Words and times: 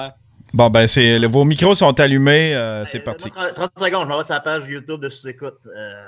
faire. 0.00 0.14
Bon, 0.54 0.68
ben, 0.70 0.86
c'est, 0.86 1.18
le- 1.18 1.28
vos 1.28 1.44
micros 1.44 1.74
sont 1.74 1.98
allumés. 1.98 2.54
euh, 2.54 2.84
c'est 2.86 3.00
Euh, 3.00 3.04
parti. 3.04 3.30
30, 3.30 3.54
30 3.54 3.70
secondes, 3.78 4.02
je 4.02 4.08
m'en 4.08 4.18
vais 4.18 4.24
sur 4.24 4.34
la 4.34 4.40
page 4.40 4.66
YouTube 4.66 5.00
de 5.00 5.08
sous-écoute. 5.08 5.60
Euh... 5.74 6.04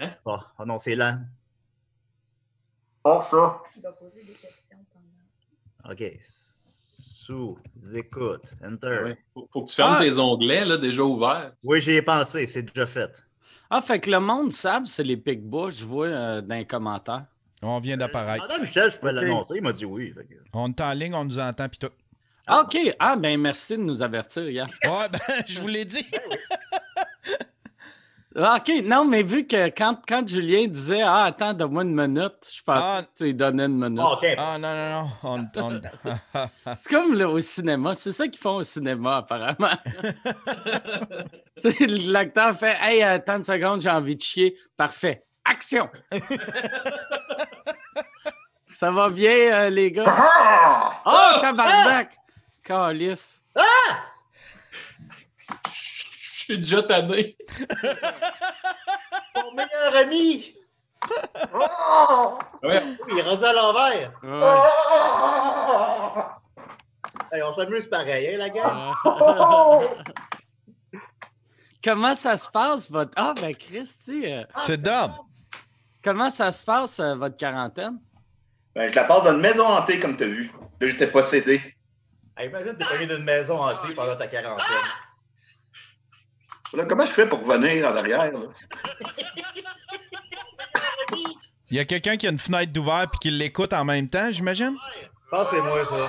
Hein? 0.00 0.10
Oh, 0.24 0.36
oh 0.58 0.64
non, 0.66 0.78
c'est 0.78 0.94
lent. 0.94 1.18
Oh, 3.04 3.20
ça. 3.22 3.60
Il 3.76 3.82
va 3.82 3.92
poser 3.92 4.22
des 4.24 4.32
questions 4.32 4.78
pendant. 4.92 5.92
OK. 5.92 6.18
Sous-écoute. 7.24 8.52
Enter. 8.64 8.98
Ouais. 9.04 9.18
Faut, 9.32 9.48
faut 9.52 9.62
que 9.62 9.68
tu 9.70 9.76
fermes 9.76 9.96
Ah. 9.98 10.02
tes 10.02 10.18
onglets, 10.18 10.64
là, 10.64 10.76
déjà 10.76 11.02
ouverts. 11.02 11.52
Oui, 11.64 11.80
j'y 11.80 11.92
ai 11.92 12.02
pensé, 12.02 12.46
c'est 12.46 12.62
déjà 12.62 12.86
fait. 12.86 13.24
Ah, 13.70 13.80
fait 13.80 13.98
que 13.98 14.10
le 14.10 14.20
monde 14.20 14.52
savent, 14.52 14.84
c'est 14.84 15.04
les 15.04 15.16
Picbois, 15.16 15.70
je 15.70 15.84
vois 15.84 16.06
euh, 16.08 16.40
dans 16.42 16.54
les 16.54 16.66
commentaires. 16.66 17.24
On 17.62 17.80
vient 17.80 17.96
d'apparaître. 17.96 18.44
Madame 18.46 18.62
Michel, 18.62 18.90
je 18.90 18.98
pouvais 18.98 19.12
l'annoncer, 19.12 19.54
il 19.56 19.62
m'a 19.62 19.72
dit 19.72 19.86
oui. 19.86 20.12
que- 20.14 20.20
On 20.52 20.68
est 20.68 20.80
en 20.82 20.92
ligne, 20.92 21.14
on 21.14 21.24
nous 21.24 21.38
entend, 21.38 21.66
puis 21.68 21.78
tout. 21.78 21.88
Ah, 22.46 22.60
OK. 22.62 22.76
Ah, 22.98 23.16
ben 23.16 23.40
merci 23.40 23.76
de 23.76 23.82
nous 23.82 24.02
avertir, 24.02 24.48
hier. 24.48 24.66
Ouais, 24.84 25.08
ben, 25.10 25.20
je 25.46 25.60
vous 25.60 25.68
l'ai 25.68 25.84
dit. 25.84 26.06
Ah, 28.36 28.56
OK. 28.58 28.82
Non, 28.84 29.04
mais 29.04 29.22
vu 29.22 29.46
que 29.46 29.68
quand, 29.68 29.96
quand 30.08 30.26
Julien 30.26 30.66
disait 30.66 31.02
Ah, 31.02 31.26
attends, 31.26 31.52
donne-moi 31.52 31.84
une 31.84 31.94
minute, 31.94 32.34
je 32.52 32.62
pensais 32.64 32.80
Ah. 32.84 33.00
que 33.04 33.08
tu 33.16 33.24
lui 33.26 33.34
donnais 33.34 33.66
une 33.66 33.78
minute. 33.78 34.00
Ah, 34.04 34.12
OK. 34.14 34.26
Ah, 34.36 34.58
non, 34.58 34.74
non, 34.74 35.02
non. 35.22 35.48
On, 35.54 35.62
on- 35.62 35.80
C'est 36.74 36.88
comme 36.90 37.14
là, 37.14 37.28
au 37.28 37.38
cinéma. 37.38 37.94
C'est 37.94 38.10
ça 38.10 38.26
qu'ils 38.26 38.40
font 38.40 38.56
au 38.56 38.64
cinéma, 38.64 39.18
apparemment. 39.18 39.70
Tu 41.62 41.70
sais, 41.70 41.86
L'acteur 41.86 42.58
fait 42.58 42.76
Hey, 42.80 43.04
attends 43.04 43.36
une 43.36 43.44
seconde, 43.44 43.82
j'ai 43.82 43.90
envie 43.90 44.16
de 44.16 44.22
chier. 44.22 44.56
Parfait. 44.76 45.22
Action! 45.44 45.88
ça 48.74 48.90
va 48.90 49.10
bien, 49.10 49.30
euh, 49.30 49.70
les 49.70 49.92
gars? 49.92 50.06
Ah! 50.08 51.02
Oh, 51.06 51.40
tabarnak! 51.40 52.16
Calice. 52.64 53.40
Je 55.66 56.52
suis 56.52 56.58
déjà 56.58 56.82
tanné. 56.82 57.36
Mon 59.36 59.52
meilleur 59.52 59.96
ami! 59.96 60.54
Ah! 61.52 62.38
Ouais. 62.62 62.82
Il 63.10 63.18
est 63.18 63.22
rendu 63.22 63.44
à 63.44 63.52
l'envers. 63.52 64.12
Ouais. 64.22 64.58
Ah! 64.96 66.34
Hey, 67.32 67.42
on 67.42 67.52
s'amuse 67.52 67.86
pareil, 67.88 68.34
hein, 68.34 68.38
la 68.38 68.48
gang? 68.50 68.94
Oh! 69.04 69.84
Comment 71.84 72.14
ça 72.14 72.38
se 72.38 72.48
passe, 72.48 72.90
votre. 72.90 73.12
Ah, 73.16 73.34
ben, 73.38 73.54
Christy, 73.54 74.22
euh, 74.32 74.44
C'est 74.62 74.80
Dom. 74.80 75.12
comment 76.02 76.30
ça 76.30 76.50
se 76.50 76.64
passe, 76.64 76.98
euh, 76.98 77.14
votre 77.14 77.36
quarantaine? 77.36 77.98
Ben, 78.74 78.88
je 78.90 78.94
la 78.94 79.04
passe 79.04 79.24
dans 79.24 79.32
une 79.34 79.40
maison 79.40 79.66
hantée, 79.66 80.00
comme 80.00 80.16
tu 80.16 80.24
as 80.24 80.28
vu. 80.28 80.50
Là, 80.80 80.88
j'étais 80.88 81.10
possédé. 81.10 81.73
Hey, 82.36 82.48
imagine, 82.48 82.76
t'es 82.76 82.84
pogné 82.84 83.06
d'une 83.06 83.24
maison 83.24 83.60
hantée 83.62 83.94
pendant 83.94 84.14
ta 84.14 84.26
quarantaine. 84.26 84.66
Là, 86.74 86.84
comment 86.86 87.06
je 87.06 87.12
fais 87.12 87.28
pour 87.28 87.44
revenir 87.46 87.86
en 87.88 87.96
arrière? 87.96 88.32
là? 88.32 88.40
Il 91.70 91.76
y 91.76 91.80
a 91.80 91.84
quelqu'un 91.84 92.16
qui 92.16 92.26
a 92.26 92.30
une 92.30 92.38
fenêtre 92.38 92.72
d'ouvert 92.72 93.06
puis 93.10 93.18
qui 93.20 93.30
l'écoute 93.30 93.72
en 93.72 93.84
même 93.84 94.08
temps, 94.08 94.30
j'imagine? 94.32 94.76
Je 95.00 95.30
pense 95.30 95.50
que 95.50 95.56
c'est 95.56 95.62
moi, 95.62 95.84
ça. 95.84 96.08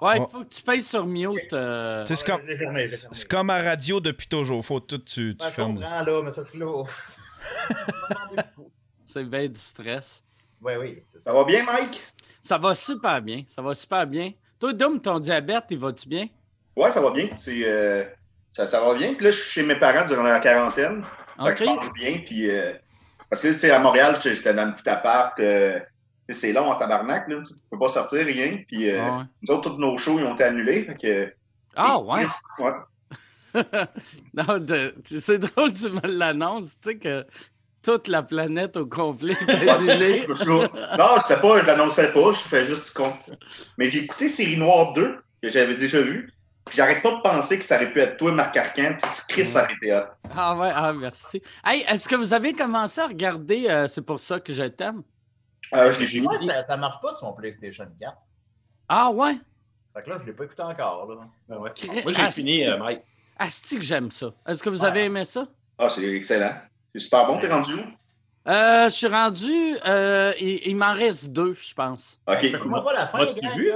Ouais, 0.00 0.16
il 0.16 0.22
Oh. 0.22 0.28
faut 0.32 0.40
que 0.44 0.48
tu 0.54 0.62
payes 0.62 0.82
sur 0.82 1.06
mute. 1.06 1.52
euh, 1.52 2.04
C'est 2.06 2.24
comme, 2.26 2.40
Je 2.48 2.56
je 3.20 3.24
comme 3.26 3.50
à 3.50 3.62
radio 3.62 4.00
depuis 4.00 4.26
toujours. 4.26 4.64
Faut 4.64 4.80
tout, 4.80 4.98
tu, 4.98 5.04
tu 5.04 5.34
Ben, 5.36 5.44
je 5.46 5.50
fermes. 5.50 5.74
comprends, 5.76 6.02
là, 6.02 6.22
mais 6.24 6.32
c'est 6.32 6.50
que 6.50 6.58
là... 6.58 6.84
C'est 9.06 9.24
bien 9.24 9.46
du 9.46 9.60
stress. 9.60 10.24
Oui, 10.60 10.72
oui, 10.80 11.02
ça. 11.18 11.32
va 11.32 11.44
bien, 11.44 11.62
Mike? 11.64 12.00
Ça 12.42 12.56
va 12.58 12.74
super 12.74 13.20
bien. 13.20 13.44
Ça 13.48 13.60
va 13.62 13.74
super 13.74 14.06
bien. 14.06 14.32
Toi, 14.62 14.74
Dom, 14.74 15.00
ton 15.00 15.18
diabète, 15.18 15.64
il 15.70 15.78
va-tu 15.78 16.08
bien? 16.08 16.28
Ouais, 16.76 16.88
ça 16.92 17.00
va 17.00 17.10
bien. 17.10 17.26
C'est, 17.36 17.62
euh, 17.64 18.04
ça, 18.52 18.64
ça 18.64 18.80
va 18.80 18.94
bien. 18.94 19.14
Puis 19.14 19.24
là, 19.24 19.32
je 19.32 19.36
suis 19.38 19.50
chez 19.50 19.62
mes 19.66 19.74
parents 19.74 20.06
durant 20.06 20.22
la 20.22 20.38
quarantaine. 20.38 21.02
Fait 21.36 21.42
OK. 21.50 21.54
que 21.56 21.64
je 21.64 21.64
mange 21.64 21.92
bien. 21.94 22.18
Puis, 22.24 22.48
euh, 22.48 22.72
parce 23.28 23.42
que 23.42 23.48
tu 23.48 23.54
sais, 23.54 23.72
à 23.72 23.80
Montréal, 23.80 24.20
j'étais 24.22 24.54
dans 24.54 24.62
un 24.62 24.70
petit 24.70 24.88
appart. 24.88 25.36
euh, 25.40 25.80
c'est 26.28 26.52
long 26.52 26.70
en 26.70 26.76
tabarnak. 26.76 27.26
Là, 27.26 27.42
tu 27.44 27.54
peux 27.72 27.78
pas 27.80 27.88
sortir, 27.88 28.24
rien. 28.24 28.60
Puis, 28.68 28.88
Ah 28.92 29.16
ouais. 29.18 29.22
nous 29.42 29.52
autres, 29.52 29.68
tous 29.70 29.78
nos 29.78 29.98
shows, 29.98 30.20
ils 30.20 30.26
ont 30.26 30.34
été 30.36 30.44
annulés. 30.44 30.86
Ah, 31.74 31.98
ouais. 31.98 32.24
ouais. 32.60 32.72
Non, 34.32 34.64
c'est 35.04 35.38
drôle, 35.38 35.72
tu 35.72 35.90
me 35.90 36.06
l'annonces. 36.06 36.78
Tu 36.80 36.90
sais 36.90 36.98
que 36.98 37.26
toute 37.82 38.08
la 38.08 38.22
planète 38.22 38.76
au 38.76 38.86
complet 38.86 39.36
non, 39.48 41.18
c'était 41.20 41.40
pas, 41.40 41.60
je 41.60 41.66
l'annonçais 41.66 42.12
pas, 42.12 42.32
je 42.32 42.38
fais 42.38 42.64
juste 42.64 42.86
du 42.86 42.90
compte. 42.92 43.30
Mais 43.76 43.88
j'ai 43.88 44.04
écouté 44.04 44.28
Série 44.28 44.56
Noire 44.56 44.92
2, 44.92 45.16
que 45.42 45.50
j'avais 45.50 45.76
déjà 45.76 46.00
vu. 46.00 46.32
Puis 46.64 46.76
j'arrête 46.76 47.02
pas 47.02 47.10
de 47.10 47.20
penser 47.22 47.58
que 47.58 47.64
ça 47.64 47.76
aurait 47.76 47.90
pu 47.92 48.00
être 48.00 48.16
toi, 48.18 48.30
Marc 48.30 48.56
Arcan, 48.56 48.96
puis 49.02 49.10
Chris 49.28 49.44
ça 49.46 49.64
aurait 49.64 49.72
été 49.74 49.92
hot. 49.92 50.04
Ah 50.34 50.54
ouais, 50.56 50.70
ah 50.72 50.92
merci. 50.92 51.42
Hey, 51.64 51.84
est-ce 51.88 52.08
que 52.08 52.14
vous 52.14 52.32
avez 52.32 52.52
commencé 52.52 53.00
à 53.00 53.08
regarder 53.08 53.68
euh, 53.68 53.88
C'est 53.88 54.02
pour 54.02 54.20
ça 54.20 54.38
que 54.38 54.52
je 54.52 54.62
t'aime? 54.64 55.02
Euh, 55.74 55.90
je 55.90 56.00
l'ai 56.00 56.06
fini. 56.06 56.26
Ouais, 56.26 56.46
ça, 56.46 56.62
ça 56.62 56.76
marche 56.76 57.00
pas 57.02 57.14
sur 57.14 57.26
mon 57.26 57.32
PlayStation 57.32 57.86
4. 58.00 58.16
Ah 58.88 59.10
ouais? 59.10 59.38
Fait 59.94 60.02
que 60.02 60.10
là, 60.10 60.16
je 60.20 60.24
l'ai 60.24 60.32
pas 60.32 60.44
écouté 60.44 60.62
encore, 60.62 61.06
là. 61.10 61.20
Ben 61.48 61.56
ouais. 61.58 61.70
Moi, 62.02 62.12
j'ai 62.12 62.22
Asti- 62.22 62.32
fini, 62.40 62.66
euh, 62.66 62.78
Mike. 62.78 63.02
Asti 63.38 63.76
que 63.76 63.82
j'aime 63.84 64.10
ça. 64.10 64.32
Est-ce 64.46 64.62
que 64.62 64.68
vous 64.70 64.84
avez 64.84 65.04
aimé 65.04 65.24
ça? 65.24 65.46
Ah, 65.78 65.88
c'est 65.88 66.04
excellent. 66.14 66.54
C'est 66.94 67.00
super 67.00 67.26
bon, 67.26 67.38
t'es 67.38 67.48
rendu 67.48 67.74
où? 67.74 67.80
Euh, 68.48 68.84
je 68.86 68.94
suis 68.94 69.06
rendu. 69.06 69.52
euh, 69.86 70.32
il 70.40 70.60
il 70.66 70.76
m'en 70.76 70.92
reste 70.92 71.28
deux, 71.28 71.54
je 71.54 71.72
pense. 71.74 72.20
Ok, 72.26 72.44
moi, 72.66 72.82
pas 72.84 72.92
la 72.92 73.06
fin, 73.06 73.18
M'as-tu 73.18 73.48
vu? 73.56 73.72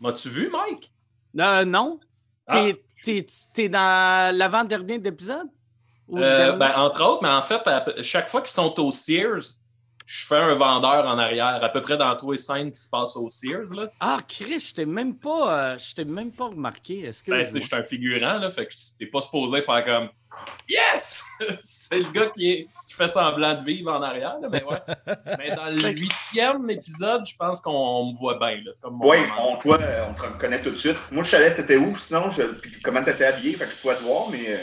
M'as-tu 0.00 0.28
vu, 0.28 0.50
Mike? 0.50 0.92
Euh, 1.38 1.64
non. 1.64 2.00
Ah. 2.46 2.54
T'es- 2.56 2.82
T'es 3.04 3.26
t'es 3.52 3.68
dans 3.68 4.34
l'avant-dernier 4.36 4.94
épisode? 5.04 5.46
Ou 6.08 6.18
Euh, 6.18 6.52
ben, 6.52 6.72
entre 6.76 7.04
autres, 7.04 7.22
mais 7.22 7.28
en 7.28 7.42
fait, 7.42 7.64
à- 7.68 7.84
chaque 8.02 8.28
fois 8.28 8.40
qu'ils 8.40 8.50
sont 8.50 8.78
au 8.80 8.90
Sears, 8.90 9.42
je 10.06 10.26
fais 10.26 10.36
un 10.36 10.54
vendeur 10.54 11.04
en 11.06 11.18
arrière, 11.18 11.62
à 11.62 11.68
peu 11.68 11.80
près 11.80 11.96
dans 11.96 12.16
tous 12.16 12.32
les 12.32 12.38
scènes 12.38 12.70
qui 12.70 12.80
se 12.80 12.88
passent 12.88 13.16
au 13.16 13.28
Sears. 13.28 13.74
Là. 13.74 13.88
Ah, 14.00 14.18
Chris, 14.26 14.60
je 14.60 14.74
t'ai 14.74 14.86
même 14.86 15.16
pas, 15.16 15.72
euh, 15.74 15.78
je 15.78 15.94
t'ai 15.94 16.04
même 16.04 16.30
pas 16.30 16.46
remarqué. 16.46 17.00
Est-ce 17.00 17.24
que. 17.24 17.32
Ben, 17.32 17.44
tu 17.44 17.52
sais, 17.54 17.60
je 17.60 17.66
suis 17.66 17.76
un 17.76 17.82
figurant, 17.82 18.38
là, 18.38 18.50
fait 18.50 18.66
que 18.66 18.74
t'es 18.98 19.06
pas 19.06 19.20
supposé 19.20 19.60
faire 19.62 19.84
comme 19.84 20.08
Yes! 20.68 21.24
C'est 21.58 21.98
le 21.98 22.10
gars 22.12 22.26
qui, 22.26 22.50
est, 22.50 22.68
qui 22.86 22.94
fait 22.94 23.08
semblant 23.08 23.54
de 23.54 23.64
vivre 23.64 23.92
en 23.92 24.02
arrière, 24.02 24.36
là, 24.40 24.48
mais 24.50 24.62
ouais. 24.64 24.78
Mais 25.38 25.56
dans 25.56 25.64
le 25.64 25.88
huitième 25.90 26.68
épisode, 26.70 27.26
je 27.26 27.34
pense 27.36 27.60
qu'on 27.60 28.10
me 28.10 28.14
voit 28.14 28.38
bien. 28.38 28.60
Oui, 29.00 29.16
on 29.38 29.56
te 29.56 29.62
voit, 29.64 29.78
on 30.08 30.14
te 30.14 30.22
reconnaît 30.22 30.62
tout 30.62 30.70
de 30.70 30.76
suite. 30.76 30.96
Moi, 31.10 31.24
je 31.24 31.30
savais 31.30 31.52
que 31.52 31.60
t'étais 31.62 31.76
où, 31.76 31.96
sinon, 31.96 32.30
je, 32.30 32.42
puis 32.42 32.70
comment 32.82 33.02
t'étais 33.02 33.24
habillé, 33.24 33.54
fait 33.54 33.64
que 33.64 33.70
je 33.72 33.76
pouvais 33.76 33.96
te 33.96 34.02
voir, 34.02 34.28
mais. 34.30 34.44
euh, 34.46 34.62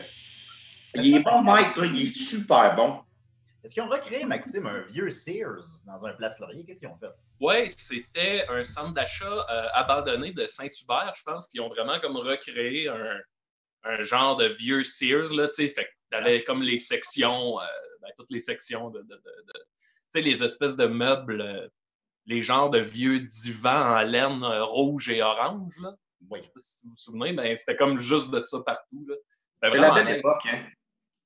il 0.95 1.17
est 1.17 1.19
bon, 1.23 1.41
Mike, 1.41 1.75
là, 1.75 1.85
il 1.85 2.05
est 2.05 2.17
super 2.17 2.75
bon. 2.75 2.99
Est-ce 3.63 3.73
qu'ils 3.73 3.83
ont 3.83 3.87
recréé, 3.89 4.25
Maxime, 4.25 4.65
un 4.65 4.81
vieux 4.81 5.09
Sears 5.09 5.63
dans 5.85 6.03
un 6.05 6.13
place 6.13 6.37
Laurier? 6.39 6.65
Qu'est-ce 6.65 6.79
qu'ils 6.79 6.89
ont 6.89 6.97
fait? 6.97 7.11
Oui, 7.39 7.69
c'était 7.71 8.45
un 8.49 8.63
centre 8.63 8.93
d'achat 8.93 9.45
euh, 9.49 9.67
abandonné 9.73 10.33
de 10.33 10.45
Saint-Hubert. 10.45 11.13
Je 11.15 11.23
pense 11.23 11.47
qu'ils 11.47 11.61
ont 11.61 11.69
vraiment 11.69 11.99
comme 12.01 12.17
recréé 12.17 12.89
un, 12.89 13.19
un 13.83 14.01
genre 14.03 14.35
de 14.35 14.47
vieux 14.47 14.83
Sears. 14.83 15.33
Là, 15.33 15.47
tu 15.47 15.53
sais. 15.55 15.67
fait 15.69 15.85
que 15.85 15.89
t'avais 16.11 16.43
comme 16.43 16.61
les 16.61 16.77
sections, 16.77 17.59
euh, 17.61 17.65
ben, 18.01 18.09
toutes 18.17 18.31
les 18.31 18.41
sections 18.41 18.89
de, 18.89 18.99
de- 19.01 19.07
de- 19.07 19.15
de- 19.15 19.53
tu 19.53 19.89
sais, 20.09 20.21
les 20.21 20.43
espèces 20.43 20.75
de 20.75 20.85
meubles, 20.85 21.41
euh, 21.41 21.67
les 22.25 22.41
genres 22.41 22.69
de 22.69 22.79
vieux 22.79 23.21
divans 23.21 23.95
en 23.97 24.01
laine 24.01 24.43
euh, 24.43 24.63
rouge 24.63 25.09
et 25.09 25.21
orange. 25.23 25.77
Là. 25.81 25.93
Oui. 26.29 26.39
Je 26.41 26.47
sais 26.47 26.51
pas 26.53 26.59
si 26.59 26.85
vous 26.85 26.91
vous 26.91 26.97
souvenez, 26.97 27.31
mais 27.33 27.55
c'était 27.55 27.75
comme 27.77 27.97
juste 27.97 28.29
de 28.31 28.43
ça 28.43 28.59
partout. 28.65 29.05
là. 29.07 29.15
C'était 29.53 29.77
la 29.79 29.93
belle 29.93 30.17
époque, 30.17 30.41
hein. 30.51 30.65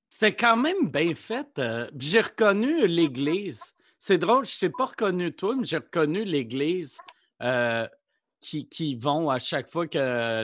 C'était 0.10 0.36
quand 0.36 0.58
même 0.58 0.90
bien 0.90 1.14
fait. 1.16 1.48
euh, 1.60 1.90
J'ai 1.98 2.22
reconnu 2.22 2.88
l'église. 2.88 3.62
C'est 4.00 4.18
drôle, 4.18 4.46
je 4.46 4.60
t'ai 4.60 4.70
pas 4.70 4.86
reconnu 4.86 5.34
toi, 5.36 5.56
mais 5.56 5.66
j'ai 5.66 5.78
reconnu 5.78 6.24
l'église 6.24 6.98
euh, 7.42 7.88
qui, 8.40 8.70
qui 8.70 8.96
vont 8.96 9.30
à 9.30 9.40
chaque 9.40 9.70
fois 9.70 9.88
que 9.88 9.98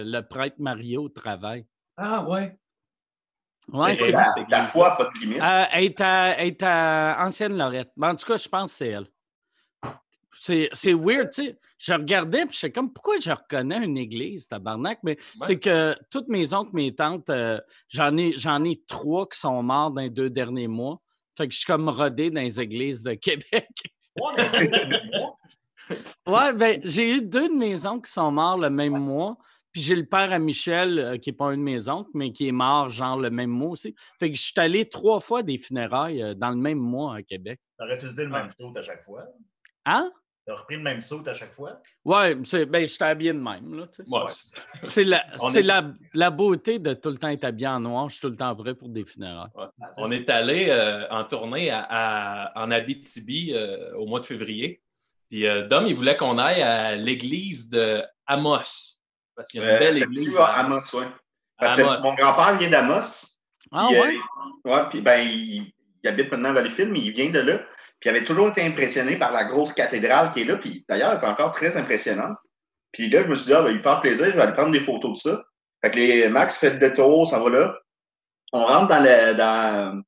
le 0.04 0.22
prêtre 0.22 0.58
Mario 0.60 1.08
travaille. 1.10 1.66
Ah 1.98 2.24
ouais. 2.28 2.58
Ouais, 3.70 3.96
c'est 3.96 4.12
La, 4.12 4.34
c'est- 4.36 4.50
la 4.50 4.64
foi, 4.66 4.98
pas 4.98 5.06
de 5.06 5.20
limite? 5.20 5.42
Euh, 5.42 5.64
elle, 5.72 5.84
est 5.86 6.02
à, 6.02 6.36
elle 6.38 6.48
est 6.48 6.64
à 6.64 7.18
Ancienne 7.26 7.58
Lorette. 7.58 7.92
Mais 7.96 8.08
en 8.08 8.16
tout 8.16 8.26
cas, 8.26 8.38
je 8.38 8.50
pense 8.50 8.72
que 8.72 8.78
c'est 8.78 8.88
elle. 8.90 9.08
C'est, 10.46 10.68
c'est 10.74 10.94
weird, 10.94 11.30
tu 11.30 11.46
sais. 11.46 11.58
Je 11.78 11.94
regardais, 11.94 12.46
puis 12.46 12.58
je 12.62 12.68
comme, 12.68 12.92
pourquoi 12.92 13.16
je 13.16 13.30
reconnais 13.30 13.78
une 13.78 13.98
église, 13.98 14.46
tabarnak? 14.50 15.00
Mais 15.02 15.18
c'est 15.40 15.58
que 15.58 15.96
toutes 16.12 16.28
mes 16.28 16.54
oncles, 16.54 16.72
mes 16.74 16.94
tantes, 16.94 17.30
euh, 17.30 17.62
j'en, 17.88 18.18
ai, 18.18 18.34
j'en 18.36 18.62
ai 18.66 18.82
trois 18.86 19.26
qui 19.26 19.40
sont 19.40 19.64
morts 19.64 19.92
dans 19.92 20.02
les 20.02 20.10
deux 20.10 20.30
derniers 20.30 20.68
mois. 20.68 21.00
Fait 21.38 21.48
que 21.48 21.54
je 21.54 21.60
suis 21.60 21.66
comme 21.66 21.88
rodé 21.88 22.30
dans 22.30 22.42
les 22.42 22.60
églises 22.60 23.02
de 23.04 23.14
Québec. 23.14 23.70
Ouais, 26.26 26.54
ben, 26.54 26.80
j'ai 26.86 27.18
eu 27.18 27.22
deux 27.22 27.50
de 27.50 27.56
mes 27.56 27.86
oncles 27.86 28.08
qui 28.08 28.14
sont 28.14 28.32
morts 28.32 28.58
le 28.58 28.70
même 28.70 28.98
mois. 28.98 29.38
Puis 29.74 29.82
j'ai 29.82 29.96
le 29.96 30.06
père 30.06 30.32
à 30.32 30.40
Michel, 30.40 30.98
euh, 30.98 31.18
qui 31.18 31.30
n'est 31.30 31.36
pas 31.36 31.48
un 31.48 31.58
de 31.58 31.62
mes 31.62 31.90
oncles, 31.90 32.12
mais 32.14 32.32
qui 32.32 32.48
est 32.48 32.54
mort, 32.54 32.88
genre, 32.88 33.18
le 33.18 33.30
même 33.30 33.50
mois 33.50 33.72
aussi. 33.72 33.94
Fait 34.18 34.32
que 34.32 34.38
je 34.38 34.42
suis 34.42 34.54
allé 34.56 34.88
trois 34.88 35.20
fois 35.20 35.44
des 35.44 35.58
funérailles 35.58 36.24
euh, 36.24 36.34
dans 36.36 36.52
le 36.52 36.56
même 36.56 36.80
mois 36.80 37.18
à 37.18 37.22
Québec. 37.22 37.60
T'aurais 37.78 37.96
utilisé 37.96 38.24
le 38.24 38.30
même 38.30 38.50
show 38.58 38.72
à 38.74 38.82
chaque 38.82 39.04
fois? 39.04 39.26
Hein? 39.86 40.10
T'as 40.46 40.56
repris 40.56 40.76
le 40.76 40.82
même 40.82 41.00
saut 41.02 41.24
à 41.26 41.34
chaque 41.34 41.54
fois? 41.54 41.80
Ouais, 42.04 42.38
c'est, 42.44 42.66
ben, 42.66 42.86
j'étais 42.86 43.06
habillé 43.06 43.32
de 43.34 43.40
même. 43.40 43.74
Là. 43.76 43.86
Ouais. 44.08 44.32
c'est 44.84 45.06
la, 45.06 45.24
On 45.40 45.50
c'est 45.50 45.60
est- 45.62 45.64
la, 45.64 45.86
la 46.14 46.30
beauté 46.32 46.80
de 46.80 46.94
tout 46.94 47.10
le 47.12 47.18
temps 47.18 47.30
être 47.30 47.46
habillé 47.46 47.68
en 47.70 47.80
noir. 47.80 48.10
Je 48.10 48.16
suis 48.16 48.22
tout 48.22 48.30
le 48.30 48.36
temps 48.36 48.54
prêt 48.56 48.76
pour 48.76 48.90
des 48.90 49.06
funérailles. 49.06 49.50
Ah, 49.58 49.72
On 49.98 50.12
est 50.12 50.30
allé 50.30 50.68
euh, 50.70 51.08
en 51.10 51.24
tournée 51.24 51.70
à, 51.72 51.86
à- 51.90 52.62
en 52.62 52.72
Abitibi 52.72 53.54
euh, 53.54 53.96
au 53.96 54.06
mois 54.06 54.20
de 54.20 54.26
février. 54.26 54.82
Puis 55.30 55.48
euh, 55.48 55.66
Dom, 55.68 55.86
il 55.88 55.96
voulait 55.96 56.18
qu'on 56.18 56.38
aille 56.38 56.62
à 56.62 56.96
l'église 56.98 57.70
de 57.70 58.04
Amos. 58.28 59.00
Parce 59.36 59.48
qu'il 59.50 59.62
y 59.62 59.64
a 59.64 59.70
une 59.70 59.76
Euh, 59.76 59.80
belle 59.80 59.98
c'est 59.98 60.04
église 60.04 60.30
tu, 60.30 60.38
à 60.38 60.46
Amos, 60.60 60.82
ouais. 60.94 61.06
Parce 61.58 61.78
que 61.78 61.82
Amos. 61.84 62.04
mon 62.04 62.14
grand-père 62.16 62.58
vient 62.58 62.70
d'Amos. 62.70 63.02
Ah 63.72 63.88
Puis, 63.90 64.00
ouais? 64.00 64.16
ouais, 64.66 64.82
puis 64.90 65.00
ben, 65.02 65.20
il, 65.26 65.72
il 66.04 66.08
habite 66.10 66.30
maintenant 66.32 66.50
à 66.50 66.54
Valleyfield, 66.54 66.92
mais 66.92 67.00
il 67.00 67.12
vient 67.14 67.30
de 67.30 67.40
là. 67.40 67.60
Puis 68.04 68.10
il 68.10 68.18
avait 68.18 68.26
toujours 68.26 68.50
été 68.50 68.62
impressionné 68.62 69.16
par 69.16 69.32
la 69.32 69.46
grosse 69.46 69.72
cathédrale 69.72 70.32
qui 70.34 70.42
est 70.42 70.44
là. 70.44 70.58
Puis 70.58 70.84
d'ailleurs, 70.90 71.14
elle 71.14 71.24
est 71.24 71.32
encore 71.32 71.54
très 71.54 71.78
impressionnante. 71.78 72.36
Puis 72.92 73.10
là, 73.10 73.24
je 73.24 73.28
me 73.30 73.36
suis 73.38 73.46
dit, 73.46 73.54
ah, 73.54 73.62
ben, 73.62 73.70
il 73.70 73.72
va 73.72 73.76
lui 73.78 73.82
faire 73.82 74.02
plaisir, 74.02 74.26
je 74.26 74.32
vais 74.32 74.42
aller 74.42 74.52
prendre 74.52 74.74
des 74.74 74.82
photos 74.82 75.14
de 75.24 75.30
ça. 75.30 75.44
Fait 75.82 75.90
que 75.90 75.96
les 75.96 76.28
Max 76.28 76.58
fait 76.58 76.72
le 76.72 76.80
détour, 76.80 77.26
ça 77.30 77.40
va 77.40 77.50
là. 77.50 77.80
On 78.52 78.66
rentre 78.66 78.90
dans, 78.90 79.02
le, 79.02 79.36
dans, 79.36 80.02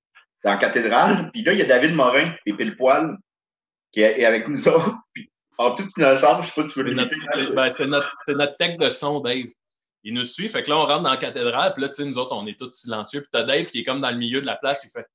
dans 0.44 0.52
la 0.52 0.58
cathédrale, 0.58 1.32
puis 1.32 1.42
là, 1.44 1.54
il 1.54 1.60
y 1.60 1.62
a 1.62 1.66
David 1.66 1.96
Morin, 1.96 2.34
et 2.46 2.54
pile 2.54 2.76
poil, 2.76 3.18
qui 3.94 4.02
est, 4.02 4.26
avec 4.26 4.50
nous 4.50 4.68
autres. 4.68 4.94
Puis 5.14 5.32
en 5.58 5.74
tout 5.74 5.86
innocent, 5.96 6.44
je 6.44 6.48
sais 6.50 6.62
pas 6.62 6.68
si 6.68 6.74
tu 6.74 6.80
veux 6.84 6.90
l'imiter. 6.90 7.16
c'est- 7.30 7.56
ben, 7.56 7.72
c'est 7.72 7.88
notre, 7.88 8.12
notre 8.28 8.58
tech 8.58 8.78
de 8.78 8.90
son, 8.90 9.22
Dave. 9.22 9.46
Il 10.04 10.14
nous 10.14 10.26
suit. 10.26 10.50
Fait 10.50 10.64
que 10.64 10.70
là, 10.70 10.80
on 10.80 10.86
rentre 10.86 11.04
dans 11.04 11.12
la 11.12 11.18
cathédrale. 11.18 11.72
Puis 11.74 11.82
là, 11.82 11.88
tu 11.88 11.96
sais, 11.96 12.06
nous 12.06 12.18
autres, 12.18 12.36
on 12.36 12.46
est 12.46 12.60
tous 12.60 12.74
silencieux. 12.74 13.22
Puis 13.22 13.30
t'as 13.32 13.44
Dave 13.44 13.68
qui 13.68 13.80
est 13.80 13.84
comme 13.86 14.02
dans 14.02 14.12
le 14.12 14.18
milieu 14.18 14.42
de 14.42 14.46
la 14.46 14.58
place. 14.58 14.84
Il 14.84 14.90
fait 14.90 15.08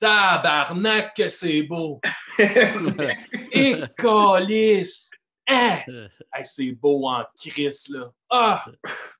Tabarnak, 0.00 1.14
que 1.14 1.28
c'est 1.28 1.62
beau! 1.62 2.00
Et 3.52 3.74
calice! 3.98 5.10
Hein? 5.48 5.78
Hey, 6.34 6.44
c'est 6.46 6.72
beau 6.72 7.06
en 7.08 7.24
crise, 7.36 7.88
là. 7.90 8.10
Ah! 8.30 8.64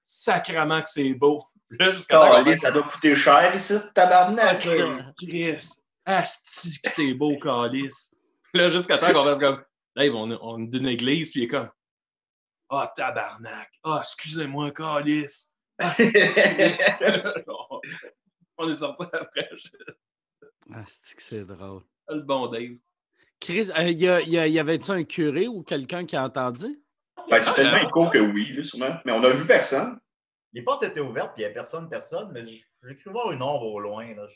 Sacrement 0.02 0.80
que 0.80 0.88
c'est 0.88 1.12
beau. 1.14 1.44
Là, 1.78 1.90
jusqu'à 1.90 2.56
ça 2.56 2.70
doit 2.70 2.82
coûter 2.84 3.14
cher 3.14 3.54
ici, 3.54 3.74
tabarnak. 3.94 4.60
Chris, 5.18 5.70
asti 6.06 6.80
que 6.82 6.90
c'est 6.90 7.14
beau, 7.14 7.38
calice. 7.38 8.14
Là, 8.54 8.70
jusqu'à 8.70 8.96
temps 8.98 9.12
qu'on 9.12 9.24
fasse 9.24 9.38
comme, 9.38 9.62
Dave, 9.96 10.14
on, 10.14 10.30
est- 10.30 10.38
on 10.40 10.62
est 10.62 10.66
d'une 10.68 10.86
église, 10.86 11.30
puis 11.30 11.40
il 11.40 11.44
est 11.44 11.48
comme, 11.48 11.70
ah, 12.70 12.92
tabarnak. 12.96 13.70
Ah, 13.84 14.00
excusez-moi, 14.02 14.70
calice. 14.70 15.54
Ah, 15.78 15.92
on 18.58 18.68
est 18.70 18.74
sorti 18.74 19.04
après. 19.12 19.48
Ah, 20.72 20.84
c'est 20.86 21.16
que 21.16 21.22
c'est 21.22 21.44
drôle. 21.44 21.82
Le 22.08 22.20
bon 22.20 22.46
Dave. 22.48 22.76
Chris, 23.44 23.70
euh, 23.76 23.90
y, 23.90 24.08
a- 24.08 24.20
y 24.46 24.58
avait-tu 24.58 24.90
un 24.92 25.02
curé 25.04 25.48
ou 25.48 25.62
quelqu'un 25.62 26.04
qui 26.04 26.16
a 26.16 26.24
entendu? 26.24 26.80
Ben, 27.30 27.42
c'est 27.42 27.54
tellement 27.54 27.76
écho 27.78 28.08
que 28.08 28.18
oui, 28.18 28.52
là, 28.56 28.62
sûrement. 28.62 28.96
Mais 29.04 29.12
on 29.12 29.20
n'a 29.20 29.30
vu 29.30 29.44
personne. 29.46 29.98
Les 30.52 30.62
portes 30.62 30.84
étaient 30.84 31.00
ouvertes, 31.00 31.32
puis 31.34 31.38
il 31.38 31.40
n'y 31.42 31.44
avait 31.46 31.54
personne, 31.54 31.88
personne, 31.88 32.30
mais 32.32 32.44
j'ai 32.46 32.96
cru 32.96 33.10
voir 33.10 33.32
une 33.32 33.42
ombre 33.42 33.66
au 33.66 33.80
loin. 33.80 34.06
Là. 34.14 34.26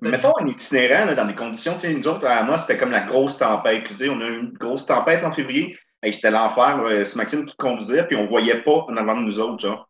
Mais 0.00 0.10
Mettons 0.10 0.32
un 0.40 0.46
itinérant 0.46 1.04
là, 1.04 1.14
dans 1.14 1.24
des 1.26 1.34
conditions, 1.34 1.74
tu 1.74 1.80
sais, 1.80 1.94
nous 1.94 2.08
autres, 2.08 2.26
à 2.26 2.38
Amos, 2.38 2.58
c'était 2.58 2.78
comme 2.78 2.90
la 2.90 3.02
grosse 3.06 3.38
tempête. 3.38 3.84
tu 3.86 3.96
sais, 3.96 4.08
on 4.08 4.20
a 4.20 4.26
eu 4.26 4.40
une 4.40 4.52
grosse 4.52 4.86
tempête 4.86 5.22
en 5.24 5.30
février. 5.30 5.78
Hey, 6.02 6.12
c'était 6.12 6.30
l'enfer. 6.32 6.80
euh, 6.80 7.04
C'est 7.04 7.16
Maxime 7.16 7.46
qui 7.46 7.54
conduisait, 7.56 8.06
puis 8.06 8.16
on 8.16 8.24
ne 8.24 8.28
voyait 8.28 8.62
pas 8.62 8.84
en 8.88 8.96
avant 8.96 9.16
de 9.16 9.22
nous 9.26 9.38
autres, 9.38 9.60
genre. 9.60 9.88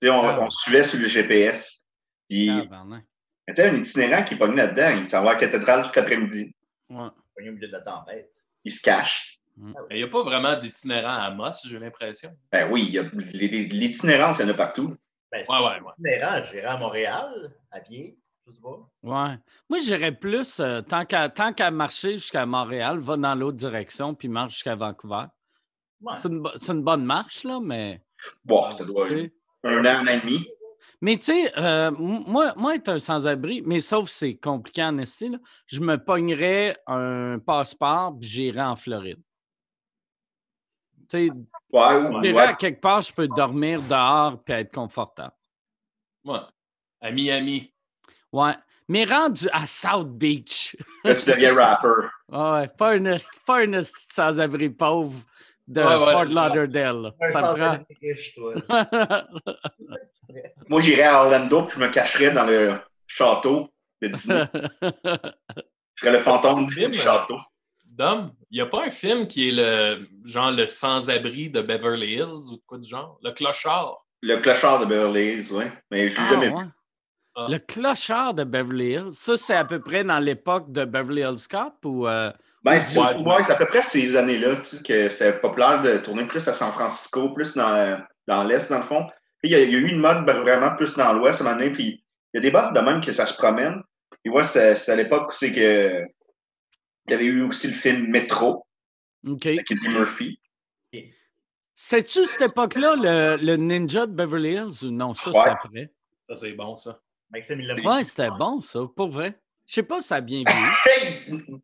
Tu 0.00 0.06
sais, 0.08 0.14
on, 0.14 0.24
Ah. 0.28 0.38
on 0.40 0.50
suivait 0.50 0.84
sur 0.84 1.00
le 1.00 1.08
GPS. 1.08 1.84
Puis, 2.28 2.48
tu 3.48 3.54
sais, 3.54 3.68
un 3.68 3.74
itinérant 3.76 4.22
qui 4.24 4.34
est 4.34 4.38
pogné 4.38 4.56
là-dedans, 4.56 4.90
il 4.98 5.08
s'en 5.08 5.22
va 5.24 5.30
à 5.30 5.34
la 5.34 5.40
cathédrale 5.40 5.82
tout 5.84 5.90
l'après-midi. 5.96 6.54
Ouais. 6.90 7.08
au 7.38 7.40
milieu 7.52 7.66
de 7.68 7.72
la 7.72 7.80
tempête. 7.80 8.30
Il 8.64 8.72
se 8.72 8.80
cache. 8.80 9.38
Il 9.90 9.96
n'y 9.96 10.02
a 10.04 10.08
pas 10.08 10.22
vraiment 10.22 10.56
d'itinérant 10.58 11.16
à 11.16 11.30
Moss, 11.30 11.66
j'ai 11.66 11.78
l'impression. 11.78 12.30
Ben 12.52 12.70
oui, 12.70 12.84
il 12.86 12.92
y 12.94 12.98
a 12.98 13.02
les- 13.02 13.48
les- 13.48 13.64
l'itinérance, 13.66 14.38
il 14.38 14.42
y 14.42 14.44
en 14.44 14.48
a 14.50 14.54
partout. 14.54 14.96
Ben, 15.32 15.44
si 15.44 15.50
Ouais, 15.50 15.58
je 15.58 15.62
ouais, 15.64 15.80
ouais. 15.80 15.92
itinérant, 15.98 16.42
j'irais 16.44 16.64
à 16.66 16.76
Montréal, 16.78 17.54
à 17.72 17.80
pied. 17.80 18.18
Ouais. 19.02 19.36
Moi, 19.68 19.78
j'irais 19.82 20.12
plus, 20.12 20.58
euh, 20.60 20.80
tant 20.80 21.04
qu'à 21.04 21.28
tant 21.28 21.52
qu'à 21.52 21.70
marcher 21.70 22.12
jusqu'à 22.12 22.46
Montréal, 22.46 22.98
va 23.00 23.16
dans 23.18 23.34
l'autre 23.34 23.58
direction, 23.58 24.14
puis 24.14 24.28
marche 24.28 24.54
jusqu'à 24.54 24.74
Vancouver. 24.74 25.24
Ouais. 26.00 26.14
C'est 26.16 26.28
une, 26.28 26.46
une 26.68 26.82
bonne 26.82 27.04
marche, 27.04 27.44
là, 27.44 27.58
mais. 27.62 28.00
Bon, 28.44 28.62
ça 28.76 28.84
doit 28.84 29.06
an, 29.06 29.28
un 29.64 29.84
an 29.84 30.06
et 30.06 30.20
demi. 30.20 30.48
Mais 31.00 31.16
tu 31.16 31.24
sais, 31.24 31.52
euh, 31.58 31.90
moi, 31.92 32.52
moi, 32.56 32.74
être 32.74 32.88
un 32.88 32.98
sans-abri, 32.98 33.62
mais 33.64 33.80
sauf 33.80 34.08
c'est 34.08 34.36
compliqué 34.36 34.82
en 34.82 34.98
esti, 34.98 35.28
là, 35.28 35.38
je 35.66 35.80
me 35.80 35.96
pognerais 35.96 36.76
un 36.86 37.38
passeport 37.38 38.16
puis 38.18 38.28
j'irais 38.28 38.62
en 38.62 38.74
Floride. 38.74 39.20
Tu 41.08 41.28
sais, 41.28 41.32
Ouais, 41.70 42.56
quelque 42.58 42.80
part, 42.80 43.02
je 43.02 43.12
peux 43.12 43.28
dormir 43.28 43.82
dehors 43.82 44.42
puis 44.42 44.54
être 44.54 44.72
confortable. 44.72 45.34
Ouais. 46.24 46.40
À 47.00 47.10
Miami. 47.10 47.72
Ouais. 48.32 48.54
Mais 48.88 49.04
rendu 49.04 49.48
à 49.52 49.66
South 49.66 50.10
Beach, 50.10 50.74
Là, 51.04 51.14
tu 51.14 51.30
deviens 51.30 51.54
rapper. 51.54 52.08
ouais, 52.28 52.68
pas 52.68 52.94
un 52.94 53.16
pas 53.46 53.60
un 53.66 53.82
sans-abri 54.10 54.70
pauvre 54.70 55.20
de 55.68 55.80
Ouais, 55.82 55.86
ouais, 55.96 56.12
Fort. 56.12 56.24
Lauderdale. 56.24 57.12
Ça 57.32 57.54
prend. 57.54 57.78
riche, 58.02 58.34
toi. 58.34 58.54
Moi, 60.68 60.80
j'irais 60.80 61.02
à 61.04 61.22
Orlando, 61.24 61.62
puis 61.62 61.76
je 61.78 61.84
me 61.84 61.88
cacherais 61.90 62.30
dans 62.32 62.44
le 62.44 62.74
château 63.06 63.68
de 64.02 64.08
Disney. 64.08 64.44
Je 65.94 66.04
serais 66.06 66.12
le 66.16 66.22
fantôme 66.22 66.70
Film, 66.70 66.92
du 66.92 66.98
château. 66.98 67.38
Dom, 67.84 68.30
il 68.50 68.54
n'y 68.54 68.60
a 68.60 68.66
pas 68.66 68.84
un 68.84 68.90
film 68.90 69.26
qui 69.26 69.48
est 69.48 69.52
le 69.52 70.06
genre 70.24 70.52
le 70.52 70.68
sans-abri 70.68 71.50
de 71.50 71.60
Beverly 71.60 72.12
Hills 72.14 72.52
ou 72.52 72.56
de 72.56 72.62
quoi 72.64 72.78
du 72.78 72.88
genre? 72.88 73.18
Le 73.24 73.32
clochard. 73.32 74.06
Le 74.22 74.36
clochard 74.36 74.78
de 74.80 74.84
Beverly 74.84 75.32
Hills, 75.32 75.48
oui. 75.52 75.64
Mais 75.90 76.08
je 76.08 76.16
l'ai 76.16 76.22
Ah, 76.24 76.30
jamais 76.34 76.48
ouais. 76.50 76.62
vu. 76.62 76.68
Ah. 77.34 77.46
Le 77.50 77.58
clochard 77.58 78.34
de 78.34 78.44
Beverly 78.44 78.90
Hills, 78.92 79.12
ça, 79.14 79.36
c'est 79.36 79.56
à 79.56 79.64
peu 79.64 79.80
près 79.80 80.04
dans 80.04 80.20
l'époque 80.20 80.70
de 80.70 80.84
Beverly 80.84 81.22
Hills 81.22 81.48
Cop 81.50 81.74
ou. 81.84 82.06
euh, 82.06 82.30
Ben, 82.64 82.80
c'est 82.80 82.98
Ouais. 82.98 83.14
ouais, 83.16 83.42
c'est 83.46 83.52
à 83.52 83.56
peu 83.56 83.66
près 83.66 83.82
ces 83.82 84.16
années-là 84.16 84.56
que 84.56 85.08
c'était 85.08 85.32
populaire 85.38 85.80
de 85.82 85.98
tourner 85.98 86.26
plus 86.26 86.46
à 86.48 86.52
San 86.54 86.72
Francisco, 86.72 87.30
plus 87.30 87.54
dans, 87.54 88.00
dans 88.26 88.44
l'Est, 88.44 88.68
dans 88.70 88.78
le 88.78 88.84
fond. 88.84 89.06
Puis 89.40 89.50
il 89.50 89.52
y, 89.52 89.54
a, 89.54 89.60
il 89.60 89.70
y 89.70 89.74
a 89.76 89.78
eu 89.78 89.86
une 89.88 90.00
mode 90.00 90.26
ben, 90.26 90.40
vraiment 90.40 90.74
plus 90.74 90.96
dans 90.96 91.12
l'Ouest 91.12 91.40
à 91.40 91.44
un 91.44 91.48
moment 91.48 91.58
donné, 91.60 91.72
puis 91.72 92.02
il 92.34 92.36
y 92.36 92.38
a 92.38 92.40
des 92.40 92.50
bottes 92.50 92.74
de 92.74 92.80
même 92.80 93.00
que 93.00 93.12
ça 93.12 93.26
se 93.26 93.34
promène. 93.34 93.80
Puis 94.24 94.32
moi, 94.32 94.42
c'était 94.44 94.90
à 94.90 94.96
l'époque 94.96 95.28
où 95.28 95.32
c'est 95.32 95.52
que 95.52 96.02
il 97.06 97.12
y 97.12 97.14
avait 97.14 97.24
eu 97.26 97.42
aussi 97.42 97.68
le 97.68 97.72
film 97.72 98.08
Metro, 98.08 98.66
OK. 99.26 99.46
avec 99.46 99.70
Eddie 99.70 99.88
Murphy. 99.88 100.38
C'était-tu 101.74 102.26
cette 102.26 102.42
époque-là 102.50 102.96
le, 102.96 103.36
le 103.42 103.56
ninja 103.56 104.06
de 104.06 104.12
Beverly 104.12 104.54
Hills 104.54 104.84
ou 104.84 104.90
non? 104.90 105.14
Ça, 105.14 105.30
Ouais. 105.30 105.36
c'était 105.38 105.50
après. 105.50 105.92
Ça, 106.28 106.34
c'est 106.36 106.52
bon, 106.52 106.74
ça. 106.74 107.00
Maxime, 107.30 107.60
il 107.60 107.66
l'a 107.68 107.74
Ouais, 107.76 108.04
c'était 108.04 108.30
bon, 108.30 108.60
ça, 108.60 108.80
pour 108.96 109.10
vrai. 109.10 109.40
Je 109.66 109.74
sais 109.74 109.82
pas 109.84 110.00
si 110.00 110.08
ça 110.08 110.16
a 110.16 110.20
bien 110.20 110.42
vieilli. 110.44 111.62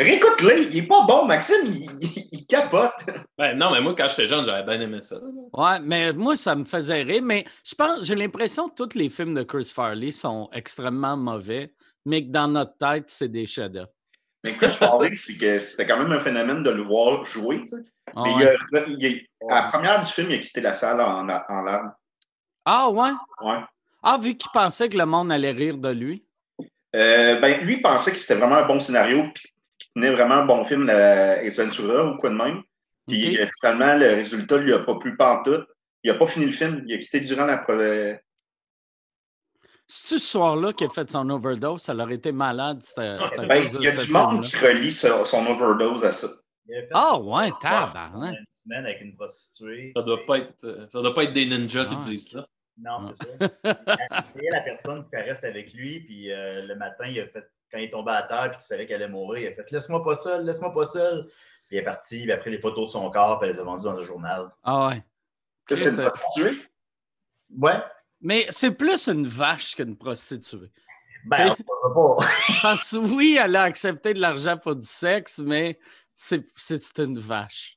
Hey! 0.00 0.10
Réécoute-le, 0.12 0.62
il 0.70 0.76
est 0.78 0.82
pas 0.86 1.04
bon, 1.06 1.26
Maxime, 1.26 1.56
il, 1.66 1.90
il- 2.00 2.28
il 2.32 2.46
capote. 2.46 2.92
Ben, 3.38 3.56
non, 3.56 3.70
mais 3.70 3.80
moi, 3.80 3.94
quand 3.96 4.08
j'étais 4.08 4.26
jeune, 4.26 4.44
j'avais 4.44 4.62
bien 4.64 4.80
aimé 4.80 5.00
ça. 5.00 5.16
Ouais, 5.52 5.78
mais 5.80 6.12
moi, 6.12 6.36
ça 6.36 6.54
me 6.56 6.64
faisait 6.64 7.02
rire. 7.02 7.22
Mais 7.22 7.44
je 7.64 7.74
pense, 7.74 8.04
j'ai 8.04 8.14
l'impression 8.14 8.68
que 8.68 8.74
tous 8.82 8.96
les 8.98 9.10
films 9.10 9.34
de 9.34 9.42
Chris 9.42 9.70
Farley 9.74 10.12
sont 10.12 10.48
extrêmement 10.52 11.16
mauvais, 11.16 11.74
mais 12.06 12.24
que 12.26 12.30
dans 12.30 12.48
notre 12.48 12.76
tête, 12.78 13.10
c'est 13.10 13.28
des 13.28 13.46
chefs-d'œuvre. 13.46 13.90
Mais 14.44 14.52
Chris 14.54 14.68
Farley, 14.70 15.10
c'est 15.14 15.36
que 15.36 15.58
c'était 15.58 15.86
quand 15.86 15.98
même 15.98 16.12
un 16.12 16.20
phénomène 16.20 16.62
de 16.62 16.70
le 16.70 16.82
voir 16.82 17.24
jouer. 17.26 17.60
tu 17.62 17.68
sais. 17.68 17.84
Ah 18.16 18.22
Mais 18.24 18.34
ouais. 18.34 18.56
il 18.72 18.78
a- 18.78 18.84
il 18.88 19.26
a- 19.50 19.54
à 19.58 19.62
la 19.62 19.68
première 19.68 20.00
du 20.00 20.10
film, 20.10 20.30
il 20.30 20.36
a 20.36 20.38
quitté 20.38 20.60
la 20.62 20.72
salle 20.72 21.00
en, 21.00 21.28
en 21.28 21.62
larmes. 21.62 21.92
Ah 22.64 22.88
ouais? 22.90 23.10
Ouais. 23.42 23.58
Ah, 24.02 24.16
vu 24.18 24.34
qu'il 24.36 24.50
pensait 24.52 24.88
que 24.88 24.96
le 24.96 25.04
monde 25.04 25.30
allait 25.30 25.50
rire 25.52 25.76
de 25.76 25.90
lui? 25.90 26.24
Euh, 26.96 27.38
ben, 27.38 27.60
lui, 27.64 27.74
il 27.74 27.82
pensait 27.82 28.10
que 28.12 28.16
c'était 28.16 28.34
vraiment 28.34 28.56
un 28.56 28.66
bon 28.66 28.80
scénario, 28.80 29.24
puis 29.34 29.44
tenait 30.00 30.10
vraiment 30.14 30.36
un 30.36 30.46
bon 30.46 30.64
film, 30.64 30.84
la 30.86 31.42
Ventura 31.48 32.04
ou 32.10 32.16
quoi 32.16 32.30
de 32.30 32.34
même. 32.36 32.62
Puis 33.08 33.38
euh, 33.38 33.46
finalement, 33.60 33.94
le 33.96 34.06
résultat 34.06 34.56
lui 34.58 34.72
a 34.72 34.78
pas 34.80 34.94
plu 34.96 35.16
pantoute. 35.16 35.66
Il 36.02 36.10
a 36.10 36.14
pas 36.14 36.26
fini 36.26 36.46
le 36.46 36.52
film. 36.52 36.82
Il 36.86 36.94
a 36.94 36.98
quitté 36.98 37.20
durant 37.20 37.44
la. 37.44 37.58
pro- 37.58 37.72
C'est-tu 39.86 40.14
ce 40.14 40.18
soir-là 40.18 40.72
qu'il 40.72 40.86
a 40.86 40.90
fait 40.90 41.10
son 41.10 41.28
overdose? 41.30 41.82
Ça 41.82 41.94
aurait 41.94 42.14
été 42.14 42.30
malade. 42.32 42.82
À 42.96 43.00
Ben, 43.46 43.66
il 43.74 43.82
y 43.82 43.88
a 43.88 43.96
du 43.96 44.12
monde 44.12 44.42
qui 44.44 44.56
relie 44.56 44.92
son, 44.92 45.24
son 45.24 45.44
overdose 45.46 46.04
à 46.04 46.12
ça. 46.12 46.28
Ah 46.92 47.18
ouais, 47.18 47.50
tabarnak. 47.60 48.36
Une 48.38 48.44
semaine 48.52 48.84
avec 48.86 49.00
une 49.00 49.16
prostituée. 49.16 49.92
Ça 49.96 50.02
doit 50.02 50.24
pas 50.24 50.38
être, 50.38 50.64
euh, 50.64 50.86
ça 50.88 51.02
doit 51.02 51.12
pas 51.12 51.24
être 51.24 51.32
des 51.32 51.46
ninjas 51.46 51.86
qui 51.86 51.96
Ah. 51.98 52.04
disent 52.04 52.30
ça. 52.30 52.46
Non, 52.80 52.98
Ah. 53.00 53.10
c'est 53.12 53.16
ça. 53.16 53.48
Il 53.64 54.38
payait 54.40 54.50
la 54.52 54.60
personne 54.60 55.02
pour 55.02 55.10
qu'elle 55.10 55.28
reste 55.28 55.42
avec 55.42 55.72
lui, 55.74 55.98
puis 56.00 56.30
euh, 56.30 56.64
le 56.66 56.76
matin, 56.76 57.06
il 57.08 57.18
a 57.20 57.26
fait, 57.26 57.44
quand 57.70 57.78
il 57.78 57.84
est 57.84 57.90
tombé 57.90 58.12
à 58.12 58.22
terre, 58.22 58.50
puis 58.50 58.58
qu'il 58.58 58.66
savait 58.66 58.86
qu'elle 58.86 59.02
allait 59.02 59.12
mourir, 59.12 59.40
il 59.42 59.46
a 59.48 59.54
fait 59.54 59.70
Laisse-moi 59.70 60.02
pas 60.02 60.16
seul, 60.16 60.44
laisse-moi 60.44 60.72
pas 60.72 60.86
seul. 60.86 61.26
Puis 61.68 61.76
il 61.76 61.78
est 61.78 61.82
parti, 61.84 62.22
il 62.22 62.32
a 62.32 62.36
pris 62.36 62.50
les 62.50 62.60
photos 62.60 62.86
de 62.86 62.90
son 62.90 63.10
corps, 63.10 63.38
puis 63.38 63.48
elle 63.48 63.54
les 63.54 63.60
a 63.60 63.64
vendues 63.64 63.84
dans 63.84 63.92
le 63.92 64.02
journal. 64.04 64.50
Ah 64.64 64.88
ouais. 64.88 65.04
Qu'est-ce 65.66 65.80
que 65.80 65.90
c'est 65.90 65.96
Chris, 65.96 66.00
une 66.02 66.06
euh, 66.06 66.08
prostituée? 66.08 66.62
Ouais. 67.58 67.82
Mais 68.20 68.46
c'est 68.50 68.70
plus 68.72 69.08
une 69.08 69.26
vache 69.26 69.74
qu'une 69.76 69.96
prostituée. 69.96 70.70
Ben, 71.26 71.54
on 71.84 71.94
pas. 72.18 72.26
Parce 72.62 72.90
que 72.92 72.96
oui, 72.96 73.38
elle 73.40 73.54
a 73.56 73.64
accepté 73.64 74.14
de 74.14 74.20
l'argent 74.20 74.56
pour 74.56 74.74
du 74.74 74.86
sexe, 74.86 75.38
mais 75.38 75.78
c'est 76.14 76.44
c'est 76.56 76.98
une 76.98 77.18
vache. 77.18 77.76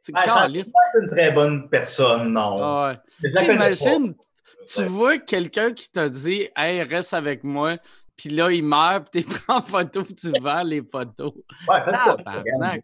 C'est. 0.00 0.12
C'est 0.14 1.00
une 1.00 1.10
très 1.10 1.32
bonne 1.32 1.68
personne, 1.70 2.32
non. 2.32 2.58
Ah 2.62 2.98
ouais. 3.22 3.30
T'imagines, 3.38 4.14
tu 4.66 4.80
Ouais. 4.80 4.86
vois 4.86 5.18
quelqu'un 5.18 5.72
qui 5.72 5.88
t'a 5.90 6.08
dit 6.08 6.48
Hey, 6.56 6.82
reste 6.82 7.14
avec 7.14 7.44
moi, 7.44 7.78
puis 8.22 8.30
là, 8.36 8.52
il 8.52 8.62
meurt, 8.62 9.08
puis 9.10 9.24
tu 9.24 9.30
prends 9.46 9.56
en 9.56 9.62
photo, 9.62 10.04
puis 10.04 10.14
tu 10.14 10.30
vends 10.40 10.62
les 10.62 10.80
photos. 10.80 11.32
Ouais, 11.66 12.80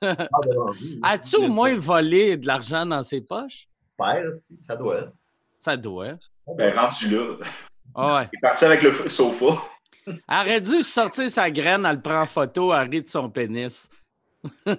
As-tu 1.02 1.36
au 1.36 1.48
moins 1.48 1.76
volé 1.76 2.36
de 2.36 2.46
l'argent 2.46 2.86
dans 2.86 3.02
ses 3.02 3.20
poches? 3.20 3.66
Si, 4.32 4.56
ça 4.64 4.76
doit. 4.76 5.08
Ça 5.58 5.76
doit. 5.76 6.12
Ben, 6.56 6.72
rendu 6.72 7.10
là. 7.10 7.36
Ah 7.92 8.14
ouais. 8.14 8.28
Il 8.32 8.36
est 8.36 8.40
parti 8.40 8.64
avec 8.64 8.82
le 8.82 9.08
sofa. 9.08 9.60
Elle 10.06 10.20
aurait 10.30 10.60
dû 10.60 10.84
sortir 10.84 11.28
sa 11.28 11.50
graine, 11.50 11.84
elle 11.84 12.00
prend 12.00 12.22
en 12.22 12.26
photo, 12.26 12.72
elle 12.72 12.88
rit 12.88 13.02
de 13.02 13.08
son 13.08 13.28
pénis. 13.28 13.90
Elle, 14.64 14.78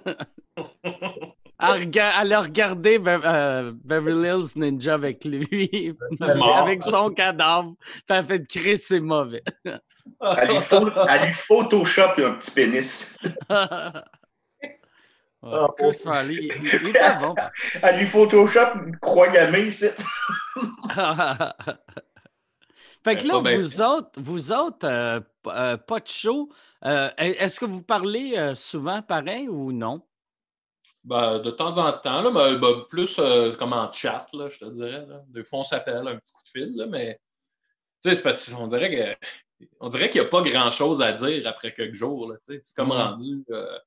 a 2.32 2.40
regardé 2.40 2.98
Be- 2.98 3.72
Beverly 3.84 4.28
Hills 4.28 4.52
Ninja 4.56 4.94
avec 4.94 5.26
lui, 5.26 5.94
avec 6.20 6.82
son 6.82 7.10
cadavre. 7.10 7.74
Puis 7.78 8.02
elle 8.08 8.16
a 8.16 8.24
fait 8.24 8.48
crier, 8.48 8.78
c'est 8.78 9.00
mauvais. 9.00 9.42
Elle 10.36 10.48
lui, 10.48 10.58
pho- 10.58 11.06
elle 11.08 11.26
lui 11.26 11.32
Photoshop 11.32 12.22
un 12.24 12.32
petit 12.34 12.50
pénis. 12.50 13.16
Ouais, 13.50 14.68
Oh, 15.42 15.68
Christopher 15.78 16.24
Lee, 16.24 16.50
il, 16.54 16.66
il 16.66 16.88
était 16.90 17.00
bon. 17.20 17.34
Elle 17.82 17.98
lui 18.00 18.06
Photoshop 18.06 18.74
une 18.84 18.98
croix 18.98 19.28
gammée 19.28 19.62
ici. 19.68 19.86
fait 23.04 23.16
que 23.16 23.22
Ben, 23.22 23.28
là, 23.28 23.40
bien 23.40 23.56
vous 23.56 23.80
autres, 23.80 24.20
vous 24.20 24.52
autres, 24.52 24.86
euh, 24.86 25.20
euh, 25.46 25.76
pas 25.78 26.00
de 26.00 26.08
show. 26.08 26.50
euh, 26.84 27.10
Est-ce 27.16 27.58
que 27.58 27.64
vous 27.64 27.82
parlez 27.82 28.36
euh, 28.36 28.54
souvent 28.54 29.00
pareil 29.00 29.48
ou 29.48 29.72
non? 29.72 30.02
Ben, 31.04 31.38
de 31.38 31.50
temps 31.50 31.78
en 31.78 31.90
temps, 31.94 32.20
là, 32.20 32.30
mais, 32.30 32.58
ben, 32.58 32.84
plus 32.90 33.18
euh, 33.18 33.54
comme 33.54 33.72
en 33.72 33.90
chat, 33.90 34.26
là, 34.34 34.50
je 34.50 34.58
te 34.58 34.66
dirais. 34.66 35.06
Là. 35.06 35.22
Des 35.28 35.42
fois, 35.44 35.60
on 35.60 35.64
s'appelle 35.64 36.06
un 36.06 36.16
petit 36.18 36.34
coup 36.34 36.42
de 36.44 36.48
fil, 36.50 36.76
là, 36.76 36.84
mais 36.86 37.18
tu 38.02 38.10
sais, 38.10 38.14
c'est 38.14 38.22
parce 38.22 38.50
qu'on 38.52 38.66
dirait 38.66 38.90
que 38.90 39.26
on 39.80 39.88
dirait 39.88 40.10
qu'il 40.10 40.20
n'y 40.20 40.26
a 40.26 40.30
pas 40.30 40.42
grand-chose 40.42 41.02
à 41.02 41.12
dire 41.12 41.46
après 41.46 41.72
quelques 41.72 41.94
jours. 41.94 42.32
C'est 42.42 42.60
comme 42.76 42.92
rendu. 42.92 43.44
euh, 43.50 43.78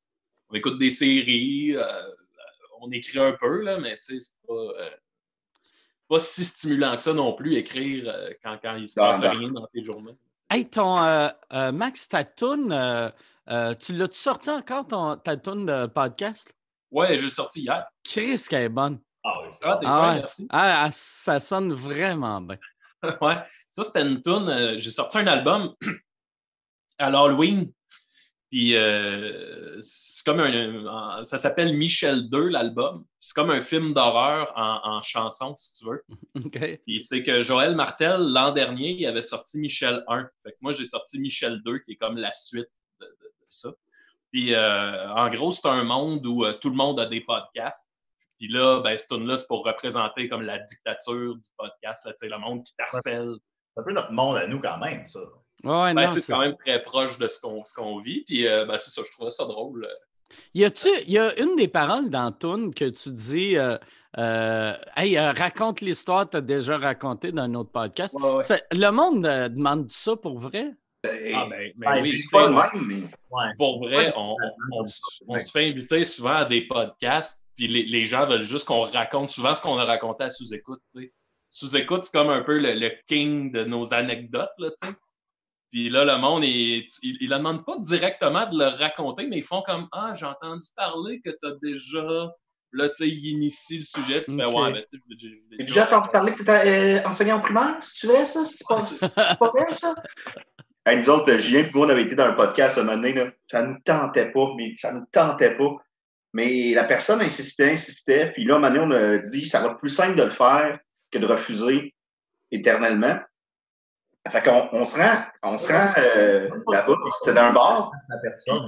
on 0.50 0.56
écoute 0.56 0.78
des 0.80 0.90
séries, 0.90 1.76
euh, 1.76 1.84
on 2.82 2.92
écrit 2.92 3.20
un 3.20 3.34
peu, 3.34 3.62
là, 3.62 3.80
mais 3.80 3.98
c'est 4.02 4.18
pas, 4.48 4.54
euh, 4.54 4.90
c'est 5.62 5.76
pas 6.08 6.20
si 6.20 6.44
stimulant 6.46 6.96
que 6.96 7.02
ça 7.02 7.14
non 7.14 7.34
plus, 7.34 7.56
écrire 7.56 8.06
euh, 8.08 8.30
quand, 8.44 8.58
quand 8.62 8.76
il 8.76 8.88
se 8.88 9.00
Non, 9.00 9.08
passe 9.08 9.24
non. 9.24 9.32
rien 9.32 9.50
dans 9.50 9.68
tes 9.68 9.84
journées. 9.84 10.18
Hey, 10.50 10.70
ton 10.70 11.02
euh, 11.04 11.30
euh, 11.54 11.72
Max, 11.72 12.08
ta 12.10 12.24
toune, 12.24 12.72
euh, 12.72 13.10
euh, 13.50 13.74
tu 13.74 13.94
l'as-tu 13.94 14.18
sorti 14.20 14.50
encore 14.52 14.88
ton, 14.88 15.18
ta 15.18 15.36
toune 15.38 15.66
de 15.66 15.88
podcast? 15.88 16.54
Ouais, 16.92 17.18
j'ai 17.18 17.30
sorti 17.30 17.62
hier. 17.62 17.86
Chris, 18.04 18.44
qu'elle 18.48 18.64
est 18.64 18.70
bonne. 18.70 19.00
Ah 19.24 19.40
oui, 19.42 19.48
c'est 19.54 19.66
Ah, 19.66 19.80
Ah 19.86 20.02
ouais. 20.10 20.16
merci. 20.20 20.48
Ah, 20.52 20.90
ça 20.92 21.40
sonne 21.40 21.74
vraiment 21.74 22.42
bien. 22.42 22.58
ouais, 23.22 23.38
ça 23.74 23.84
c'était 23.84 24.02
une 24.04 24.22
tune. 24.22 24.48
euh, 24.50 24.78
j'ai 24.78 24.90
sorti 24.92 25.18
un 25.18 25.28
album 25.28 25.74
à 26.98 27.10
l'Halloween. 27.10 27.72
Puis 28.50 28.76
euh, 28.76 29.80
c'est 29.82 30.24
comme 30.26 30.40
un, 30.40 30.86
un- 30.86 31.24
ça 31.24 31.40
s'appelle 31.40 31.76
Michel 31.76 32.30
2, 32.30 32.50
l'album. 32.50 33.04
C'est 33.20 33.34
comme 33.34 33.50
un 33.50 33.62
film 33.62 33.96
d'horreur 33.96 34.54
en, 34.56 34.80
en 34.84 35.02
chanson, 35.02 35.56
si 35.58 35.74
tu 35.80 35.86
veux. 35.90 36.04
OK. 36.46 36.80
Puis 36.86 37.02
c'est 37.02 37.24
que 37.24 37.42
Joël 37.42 37.76
Martel, 37.76 38.22
l'an 38.32 38.52
dernier, 38.52 38.92
il 38.92 39.06
avait 39.08 39.24
sorti 39.24 39.58
Michel 39.58 40.04
1. 40.08 40.30
Fait 40.44 40.52
que 40.52 40.58
moi, 40.62 40.72
j'ai 40.72 40.86
sorti 40.86 41.20
Michel 41.20 41.62
2, 41.66 41.80
qui 41.80 41.94
est 41.94 41.96
comme 41.96 42.18
la 42.18 42.32
suite 42.32 42.70
de, 43.02 43.06
de- 43.08 43.12
de 43.26 43.46
ça. 43.50 43.72
Puis 44.32 44.54
euh, 44.54 45.10
en 45.14 45.28
gros, 45.30 45.52
c'est 45.52 45.68
un 45.68 45.84
monde 45.84 46.24
où 46.26 46.46
tout 46.62 46.70
le 46.70 46.76
monde 46.76 47.00
a 47.00 47.08
des 47.08 47.22
podcasts. 47.22 47.90
Puis 48.38 48.50
là, 48.52 48.82
ben, 48.82 48.96
cette 48.98 49.10
tune-là, 49.10 49.38
c'est 49.38 49.48
pour 49.48 49.66
représenter 49.66 50.28
comme 50.30 50.42
la 50.44 50.60
dictature 50.60 51.36
du 51.36 51.50
podcast, 51.58 52.06
là, 52.06 52.14
le 52.22 52.38
monde 52.40 52.64
qui 52.64 52.76
t'harcèle. 52.76 53.34
C'est 53.76 53.82
un 53.82 53.84
peu 53.84 53.94
notre 53.94 54.12
monde 54.12 54.38
à 54.38 54.48
nous 54.48 54.60
quand 54.60 54.78
même, 54.78 55.06
ça. 55.08 55.20
Ouais, 55.64 55.94
Ben, 55.94 56.12
c'est 56.12 56.32
quand 56.32 56.40
même 56.40 56.56
très 56.58 56.84
proche 56.84 57.18
de 57.18 57.28
ce 57.28 57.40
qu'on 57.40 57.64
ce 57.66 57.74
qu'on 57.74 58.00
vit. 58.00 58.24
Puis, 58.26 58.46
euh, 58.48 58.66
ben, 58.66 58.78
c'est 58.78 58.92
ça, 58.92 59.02
je 59.06 59.12
trouvais 59.14 59.32
ça 59.32 59.46
drôle. 59.46 59.88
Y 60.54 60.66
a-tu, 60.66 60.90
y 61.08 61.18
a 61.18 61.40
une 61.40 61.56
des 61.56 61.68
paroles 61.68 62.10
dans 62.10 62.32
Toon 62.32 62.72
que 62.72 62.90
tu 62.90 63.12
dis, 63.12 63.56
euh, 63.56 63.78
euh, 64.18 64.74
hey, 64.98 65.18
euh, 65.18 65.32
raconte 65.32 65.82
l'histoire, 65.82 66.30
tu 66.30 66.38
as 66.38 66.42
déjà 66.42 66.78
raconté 66.78 67.32
dans 67.32 67.44
un 67.44 67.54
autre 67.56 67.72
podcast. 67.72 68.16
C'est- 68.42 68.64
Le 68.72 68.90
monde 68.92 69.26
euh, 69.26 69.48
demande 69.50 69.90
ça 69.90 70.16
pour 70.16 70.40
vrai? 70.40 70.72
Ah, 71.06 71.10
ben, 71.50 71.50
ben 71.50 71.74
Ben, 71.96 72.02
oui, 72.02 72.12
pas 72.32 72.44
sais, 72.44 72.48
le 72.48 72.80
même, 72.80 72.88
mais. 72.88 73.04
Ouais. 73.30 73.52
pour 73.58 73.80
vrai, 73.84 74.14
on, 74.16 74.36
on- 74.72 74.84
on 75.28 75.38
se 75.38 75.52
fait 75.52 75.70
inviter 75.70 76.06
souvent 76.06 76.36
à 76.36 76.46
des 76.46 76.62
podcasts, 76.68 77.44
puis 77.56 77.68
les, 77.68 77.84
les 77.84 78.06
gens 78.06 78.26
veulent 78.26 78.42
juste 78.42 78.66
qu'on 78.66 78.82
raconte 78.82 79.30
souvent 79.30 79.54
ce 79.54 79.62
qu'on 79.62 79.78
a 79.78 79.86
raconté 79.86 80.24
à 80.26 80.30
sous-écoute. 80.30 80.82
tu 80.94 81.02
sais. 81.04 81.14
Sous-écoute, 81.54 82.04
c'est 82.04 82.12
comme 82.18 82.30
un 82.32 82.42
peu 82.42 82.58
le, 82.58 82.74
le 82.74 82.92
king 83.08 83.52
de 83.52 83.64
nos 83.64 83.94
anecdotes, 83.94 84.50
là, 84.58 84.70
tu 84.72 84.88
sais. 84.88 84.94
Puis 85.72 85.90
là, 85.90 86.04
le 86.04 86.18
monde, 86.18 86.44
il 86.44 86.84
ne 87.04 87.28
demande 87.38 87.64
pas 87.64 87.78
directement 87.80 88.48
de 88.50 88.58
le 88.58 88.66
raconter, 88.66 89.28
mais 89.28 89.38
ils 89.38 89.44
font 89.44 89.62
comme 89.62 89.88
Ah, 89.92 90.14
j'ai 90.16 90.26
entendu 90.26 90.68
parler 90.76 91.22
que 91.22 91.30
tu 91.30 91.48
as 91.48 91.52
déjà. 91.62 92.32
Là, 92.72 92.90
tu 92.90 92.96
sais, 92.96 93.08
ils 93.08 93.28
initient 93.34 93.78
le 93.78 93.84
sujet, 93.84 94.20
puis 94.22 94.36
tu 94.36 94.36
fais. 94.36 94.46
Ouais, 94.52 94.74
ben, 94.74 94.84
tu 94.90 94.98
sais, 94.98 95.04
j'ai- 95.60 95.64
déjà 95.64 95.86
entendu 95.86 96.08
parler 96.12 96.32
que 96.32 96.38
tu 96.38 96.42
étais 96.44 97.04
enseignant 97.06 97.36
en 97.38 97.42
primaire, 97.42 97.78
si 97.84 98.00
tu 98.00 98.08
veux, 98.08 98.26
ça? 98.26 98.46
C'est 98.46 98.68
pas, 98.68 98.84
c'est 98.88 99.14
pas 99.14 99.36
vrai, 99.56 99.74
ça? 99.74 99.94
Hey, 100.88 100.98
nous 100.98 101.10
autres, 101.12 101.38
Julien 101.38 101.64
et 101.66 101.72
moi, 101.72 101.86
on 101.86 101.90
avait 101.90 102.02
été 102.04 102.16
dans 102.16 102.26
un 102.26 102.34
podcast 102.34 102.80
un 102.80 102.84
moment 102.84 102.98
donné, 102.98 103.14
là. 103.14 103.32
ça 103.50 103.62
ne 103.62 103.74
nous 103.74 103.80
tentait 103.86 104.32
pas, 104.32 104.48
mais 104.58 104.74
ça 104.78 104.92
ne 104.92 105.00
nous 105.02 105.06
tentait 105.12 105.56
pas. 105.56 105.70
Mais 106.34 106.74
la 106.74 106.84
personne 106.84 107.22
insistait, 107.22 107.72
insistait, 107.74 108.32
puis 108.34 108.44
là, 108.44 108.56
un 108.56 108.60
moment 108.60 108.74
donné, 108.74 108.96
on 108.96 109.14
a 109.14 109.18
dit 109.20 109.46
ça 109.46 109.62
va 109.62 109.68
être 109.72 109.78
plus 109.78 109.90
simple 109.90 110.18
de 110.18 110.24
le 110.24 110.30
faire 110.32 110.80
que 111.14 111.20
de 111.20 111.26
refuser 111.26 111.94
éternellement. 112.52 113.20
Fait 114.32 114.42
qu'on 114.42 114.70
on 114.72 114.86
se 114.86 114.98
rend, 114.98 115.24
on 115.44 115.58
se 115.58 115.72
rend 115.72 115.94
euh, 115.98 116.50
là-bas, 116.72 116.96
puis 117.04 117.12
c'était 117.20 117.34
dans 117.34 117.42
un 117.48 117.54
bar. 117.54 117.92
La 118.10 118.18
personne. 118.20 118.68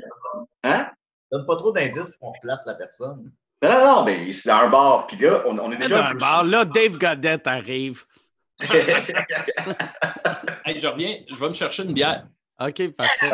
Hein? 0.63 0.89
Donne 1.31 1.45
pas 1.45 1.55
trop 1.55 1.71
d'indices 1.71 2.11
pour 2.19 2.29
qu'on 2.29 2.33
replace 2.33 2.65
la 2.65 2.75
personne. 2.75 3.31
Non, 3.63 3.69
non, 3.69 3.85
non, 3.85 4.03
mais 4.03 4.31
c'est 4.33 4.49
dans 4.49 4.57
un 4.57 4.69
bar. 4.69 5.07
Puis 5.07 5.17
là, 5.17 5.41
on, 5.45 5.57
on 5.57 5.71
est 5.71 5.77
déjà 5.77 5.97
Dans 5.97 6.09
un 6.09 6.13
bar, 6.15 6.43
là, 6.43 6.65
Dave 6.65 6.97
Godette 6.97 7.47
arrive. 7.47 8.03
Hey, 10.65 10.79
je 10.79 10.87
reviens, 10.87 11.17
je 11.29 11.35
vais 11.35 11.47
me 11.47 11.53
chercher 11.53 11.83
une 11.83 11.93
bière. 11.93 12.25
OK, 12.59 12.89
parfait. 12.95 13.31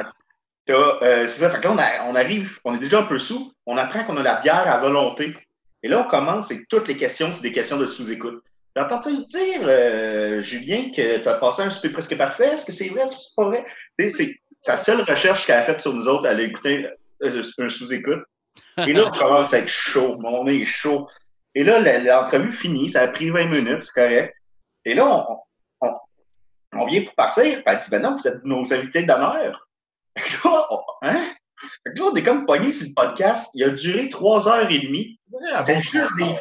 Euh, 0.69 1.27
c'est 1.27 1.39
ça. 1.39 1.49
Fait 1.49 1.59
que 1.59 1.63
là, 1.67 1.71
on, 1.73 1.77
a- 1.77 2.09
on 2.09 2.15
arrive, 2.15 2.59
on 2.65 2.75
est 2.75 2.79
déjà 2.79 2.99
un 2.99 3.03
peu 3.03 3.19
sous. 3.19 3.51
On 3.65 3.77
apprend 3.77 4.03
qu'on 4.03 4.17
a 4.17 4.23
la 4.23 4.41
bière 4.41 4.67
à 4.67 4.77
volonté. 4.79 5.35
Et 5.83 5.87
là, 5.87 6.03
on 6.05 6.09
commence 6.09 6.51
et 6.51 6.65
toutes 6.65 6.87
les 6.87 6.95
questions, 6.97 7.31
c'est 7.33 7.41
des 7.41 7.51
questions 7.51 7.77
de 7.77 7.85
sous-écoute. 7.85 8.43
J'ai 8.75 8.81
entendu 8.83 9.15
dire, 9.25 9.61
euh, 9.63 10.41
Julien, 10.41 10.89
que 10.95 11.17
tu 11.17 11.27
as 11.27 11.33
passé 11.35 11.61
un 11.63 11.69
souper 11.69 11.89
presque 11.89 12.17
parfait. 12.17 12.53
Est-ce 12.53 12.65
que 12.65 12.71
c'est 12.71 12.87
vrai? 12.89 13.01
Est-ce 13.03 13.15
que 13.15 13.21
c'est 13.21 13.35
pas 13.35 13.45
vrai? 13.45 13.65
C'est 14.09 14.35
sa 14.61 14.77
seule 14.77 15.01
recherche 15.01 15.45
qu'elle 15.45 15.57
a 15.57 15.63
faite 15.63 15.81
sur 15.81 15.93
nous 15.93 16.07
autres. 16.07 16.25
Elle 16.25 16.39
a 16.39 16.43
écouté 16.43 16.87
euh, 17.23 17.41
un 17.59 17.69
sous-écoute. 17.69 18.23
Et 18.77 18.93
là, 18.93 19.05
on 19.07 19.17
commence 19.17 19.53
à 19.53 19.59
être 19.59 19.67
chaud. 19.67 20.17
On 20.23 20.47
est 20.47 20.65
chaud. 20.65 21.07
Et 21.55 21.63
là, 21.63 21.79
l'entrevue 21.99 22.51
finit. 22.51 22.89
Ça 22.89 23.01
a 23.01 23.07
pris 23.09 23.29
20 23.29 23.45
minutes, 23.47 23.81
c'est 23.83 23.93
correct. 23.93 24.35
Et 24.85 24.93
là, 24.93 25.05
on, 25.05 25.37
on, 25.81 25.93
on 26.77 26.85
vient 26.87 27.03
pour 27.03 27.13
partir. 27.15 27.43
Puis 27.43 27.63
elle 27.65 27.77
dit, 27.79 27.89
ben 27.91 28.01
non, 28.01 28.15
vous 28.17 28.27
êtes 28.27 28.43
nos 28.45 28.73
invités 28.73 29.03
d'honneur. 29.03 29.67
Là, 30.15 30.67
on- 30.69 30.79
hein? 31.01 31.21
Fait 31.85 31.93
que 31.93 31.99
là, 31.99 32.05
on 32.11 32.15
est 32.15 32.23
comme 32.23 32.45
pogné 32.45 32.71
sur 32.71 32.87
le 32.87 32.93
podcast. 32.95 33.49
Il 33.53 33.63
a 33.65 33.69
duré 33.69 34.09
trois 34.09 34.47
heures 34.47 34.69
et 34.71 34.79
demie. 34.79 35.19
C'était 35.59 35.81
juste 35.81 36.15
des, 36.17 36.35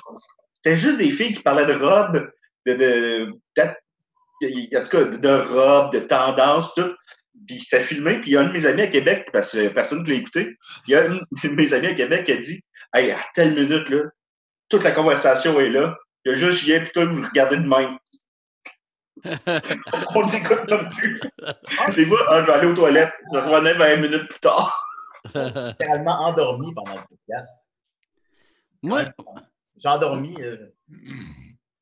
c'était 0.62 0.76
juste 0.76 0.99
des 0.99 1.11
filles 1.11 1.35
qui 1.35 1.43
parlaient 1.43 1.67
de 1.67 1.75
robes, 1.75 2.31
de, 2.67 2.73
de, 2.75 3.33
de- 3.57 4.76
en 4.79 4.83
tout 4.83 4.90
cas, 4.90 5.05
de, 5.05 5.17
de 5.17 5.29
robes, 5.52 5.93
de 5.93 6.00
tendances, 6.00 6.73
tout. 6.75 6.93
Puis 7.47 7.61
c'était 7.61 7.83
filmé, 7.83 8.21
puis 8.21 8.31
il 8.31 8.35
y 8.35 8.37
a 8.37 8.40
un 8.43 8.49
de 8.49 8.52
mes 8.52 8.67
amis 8.67 8.83
à 8.83 8.87
Québec, 8.88 9.29
parce 9.33 9.52
que 9.52 9.69
personne 9.69 10.02
ne 10.02 10.09
l'a 10.09 10.14
écouté, 10.14 10.45
puis 10.45 10.57
il 10.88 10.93
y 10.93 10.95
a 10.97 11.05
un 11.05 11.14
de 11.14 11.49
mes 11.55 11.73
amis 11.73 11.87
à 11.88 11.95
Québec 11.95 12.25
qui 12.25 12.33
a 12.33 12.37
dit 12.37 12.61
Hey, 12.93 13.11
à 13.12 13.19
telle 13.35 13.55
minute, 13.55 13.88
là, 13.88 14.02
toute 14.69 14.83
la 14.83 14.90
conversation 14.93 15.59
est 15.61 15.71
là. 15.71 15.97
Il 16.25 16.33
y 16.33 16.35
a 16.35 16.38
juste 16.38 16.59
Julien, 16.64 16.81
puis 16.81 16.90
toi, 16.93 17.05
vous 17.07 17.23
regardez 17.23 17.57
de 17.57 17.67
même. 17.67 17.99
On 20.14 20.26
n'écoute 20.26 20.69
même 20.69 20.90
plus. 20.90 21.21
Des 21.95 22.07
fois, 22.07 22.19
ah, 22.29 22.40
je 22.40 22.47
vais 22.47 22.52
aller 22.52 22.67
aux 22.67 22.75
toilettes. 22.75 23.12
Je 23.33 23.38
revenais 23.38 23.75
20 23.75 23.97
minutes 23.97 24.29
plus 24.29 24.40
tard. 24.40 24.87
littéralement 25.35 26.21
endormi 26.23 26.73
pendant 26.75 26.97
le 26.97 27.02
podcast. 27.09 27.67
Moi- 28.83 29.05
J'ai 29.77 29.89
endormi 29.89 30.35
euh, 30.43 30.57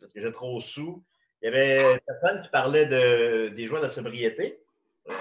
parce 0.00 0.12
que 0.12 0.20
j'ai 0.20 0.32
trop 0.32 0.60
sous. 0.60 1.02
Il 1.42 1.46
y 1.46 1.48
avait 1.48 1.94
une 1.94 2.00
personne 2.06 2.40
qui 2.42 2.48
parlait 2.48 2.86
de, 2.86 3.48
des 3.48 3.66
joies 3.66 3.80
de 3.80 3.88
sobriété. 3.88 4.60
Euh, 5.08 5.12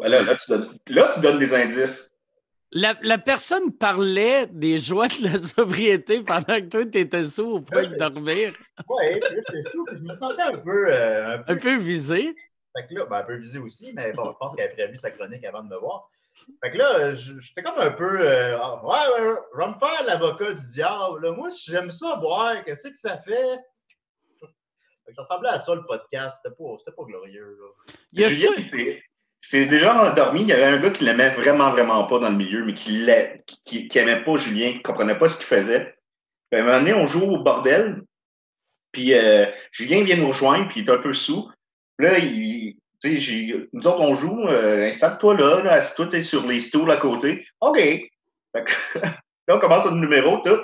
Ben 0.00 0.08
là, 0.08 0.22
là, 0.22 0.36
tu 0.36 0.50
donnes, 0.50 0.78
là, 0.88 1.10
tu 1.14 1.20
donnes 1.20 1.38
des 1.38 1.54
indices. 1.54 2.08
La, 2.74 2.96
la 3.02 3.18
personne 3.18 3.70
parlait 3.70 4.46
des 4.46 4.78
joies 4.78 5.08
de 5.08 5.24
la 5.32 5.38
sobriété 5.38 6.22
pendant 6.22 6.58
que 6.58 6.68
toi, 6.68 6.86
tu 6.86 6.98
étais 7.00 7.24
sous 7.24 7.56
au 7.56 7.60
point 7.60 7.86
de 7.86 7.96
dormir. 7.96 8.54
Là, 8.78 8.84
j'étais 9.12 9.62
sous, 9.70 9.84
puis 9.84 9.96
je 9.98 10.02
me 10.04 10.14
sentais 10.14 10.42
un 10.42 10.56
peu, 10.56 10.86
euh, 10.90 11.34
un 11.34 11.38
peu, 11.38 11.52
Un 11.52 11.56
peu 11.56 11.76
visé. 11.78 12.34
fait 12.74 12.86
que 12.88 12.94
là, 12.94 13.04
ben, 13.06 13.18
un 13.18 13.22
peu 13.24 13.36
visé 13.36 13.58
aussi, 13.58 13.92
mais 13.94 14.12
bon, 14.12 14.32
je 14.32 14.36
pense 14.38 14.54
qu'elle 14.54 14.64
avait 14.64 14.74
prévu 14.74 14.96
sa 14.96 15.10
chronique 15.10 15.44
avant 15.44 15.62
de 15.62 15.68
me 15.68 15.76
voir. 15.78 16.08
Fait 16.62 16.70
que 16.70 16.78
là, 16.78 17.14
j'étais 17.14 17.62
comme 17.62 17.78
un 17.78 17.90
peu. 17.90 18.20
euh, 18.20 18.56
Ah, 18.60 18.84
ouais, 18.84 19.24
ouais, 19.24 19.34
je 19.52 19.58
vais 19.58 19.68
me 19.68 19.74
faire 19.78 20.04
l'avocat 20.06 20.52
du 20.52 20.62
diable. 20.72 21.22
là. 21.22 21.30
Moi, 21.32 21.48
j'aime 21.66 21.90
ça 21.90 22.16
boire. 22.16 22.64
Qu'est-ce 22.64 22.88
que 22.88 22.96
ça 22.96 23.18
fait? 23.18 23.58
Fait 25.04 25.10
que 25.10 25.14
ça 25.16 25.22
ressemblait 25.22 25.48
à 25.50 25.58
ça, 25.58 25.74
le 25.74 25.84
podcast. 25.84 26.40
C'était 26.42 26.54
pas, 26.54 26.76
c'était 26.78 26.96
pas 26.96 27.02
glorieux. 27.04 27.58
Là. 27.60 28.28
Julien, 28.28 28.50
c'est- 28.70 29.02
c'est 29.40 29.66
déjà 29.66 30.00
endormi. 30.10 30.42
Il 30.42 30.48
y 30.48 30.52
avait 30.52 30.64
un 30.64 30.78
gars 30.78 30.90
qui 30.90 31.04
l'aimait 31.04 31.30
vraiment, 31.30 31.70
vraiment 31.72 32.04
pas 32.06 32.20
dans 32.20 32.30
le 32.30 32.36
milieu, 32.36 32.64
mais 32.64 32.74
qui 32.74 32.98
l'a- 32.98 33.34
qui, 33.64 33.88
qui 33.88 33.98
aimait 33.98 34.22
pas 34.22 34.36
Julien, 34.36 34.72
qui 34.74 34.82
comprenait 34.82 35.18
pas 35.18 35.28
ce 35.28 35.36
qu'il 35.36 35.46
faisait. 35.46 35.96
Puis, 36.50 36.60
à 36.60 36.62
un 36.62 36.66
moment 36.66 36.78
donné, 36.78 36.94
on 36.94 37.06
joue 37.06 37.22
au 37.32 37.38
bordel. 37.38 38.02
Puis 38.92 39.14
euh, 39.14 39.46
Julien 39.72 40.04
vient 40.04 40.16
nous 40.16 40.28
rejoindre, 40.28 40.68
puis 40.68 40.80
il 40.80 40.88
est 40.88 40.92
un 40.92 40.98
peu 40.98 41.12
sous. 41.12 41.50
Là, 41.98 42.18
il, 42.18 42.76
nous 43.04 43.86
autres, 43.86 44.00
on 44.00 44.14
joue. 44.14 44.46
euh, 44.48 44.88
Installe-toi 44.88 45.34
là, 45.36 45.62
là 45.62 45.72
assis-toi 45.74 46.06
t'es 46.06 46.22
sur 46.22 46.46
les 46.46 46.60
stools 46.60 46.90
à 46.90 46.96
côté. 46.96 47.46
OK. 47.60 47.76
Fait 47.78 48.10
que, 48.54 48.98
là, 49.48 49.56
on 49.56 49.58
commence 49.58 49.84
le 49.86 49.92
numéro, 49.92 50.38
tout. 50.44 50.60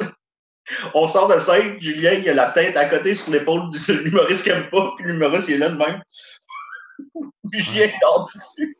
On 0.95 1.07
sort 1.07 1.28
de 1.28 1.38
scène, 1.38 1.80
Julien, 1.80 2.12
il 2.12 2.28
a 2.28 2.35
la 2.35 2.50
tête 2.50 2.76
à 2.76 2.87
côté 2.88 3.14
sur 3.14 3.33
l'épaule 3.33 3.71
du 3.71 3.78
l'humoriste 4.04 4.42
qu'il 4.42 4.52
aime 4.52 4.68
pas, 4.71 4.92
puis 4.97 5.07
l'humoriste, 5.07 5.49
il 5.49 5.54
est 5.54 5.59
là 5.59 5.71
de 5.71 5.76
même. 5.76 6.02
Puis 7.50 7.61
Julien 7.61 7.87
il 7.87 7.99
dort 8.02 8.28
dessus. 8.35 8.76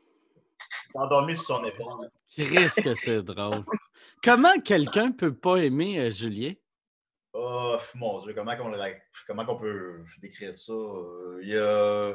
Il 0.61 0.93
s'est 0.93 0.99
endormi 0.99 1.35
sur 1.37 1.45
son 1.45 1.65
épaule. 1.65 2.09
Christ 2.37 2.83
que 2.83 2.95
c'est 2.95 3.23
drôle. 3.23 3.65
Comment 4.23 4.59
quelqu'un 4.61 5.13
peut 5.13 5.35
pas 5.35 5.57
aimer 5.57 5.99
euh, 5.99 6.11
Julien? 6.11 6.53
Oh, 7.33 7.77
mon 7.95 8.19
Dieu, 8.19 8.35
comment 8.35 8.57
qu'on, 8.57 8.69
la- 8.69 8.91
comment 9.27 9.45
qu'on 9.47 9.57
peut 9.59 10.05
décrire 10.21 10.55
ça? 10.55 10.73
Il 11.43 11.57
a, 11.57 12.15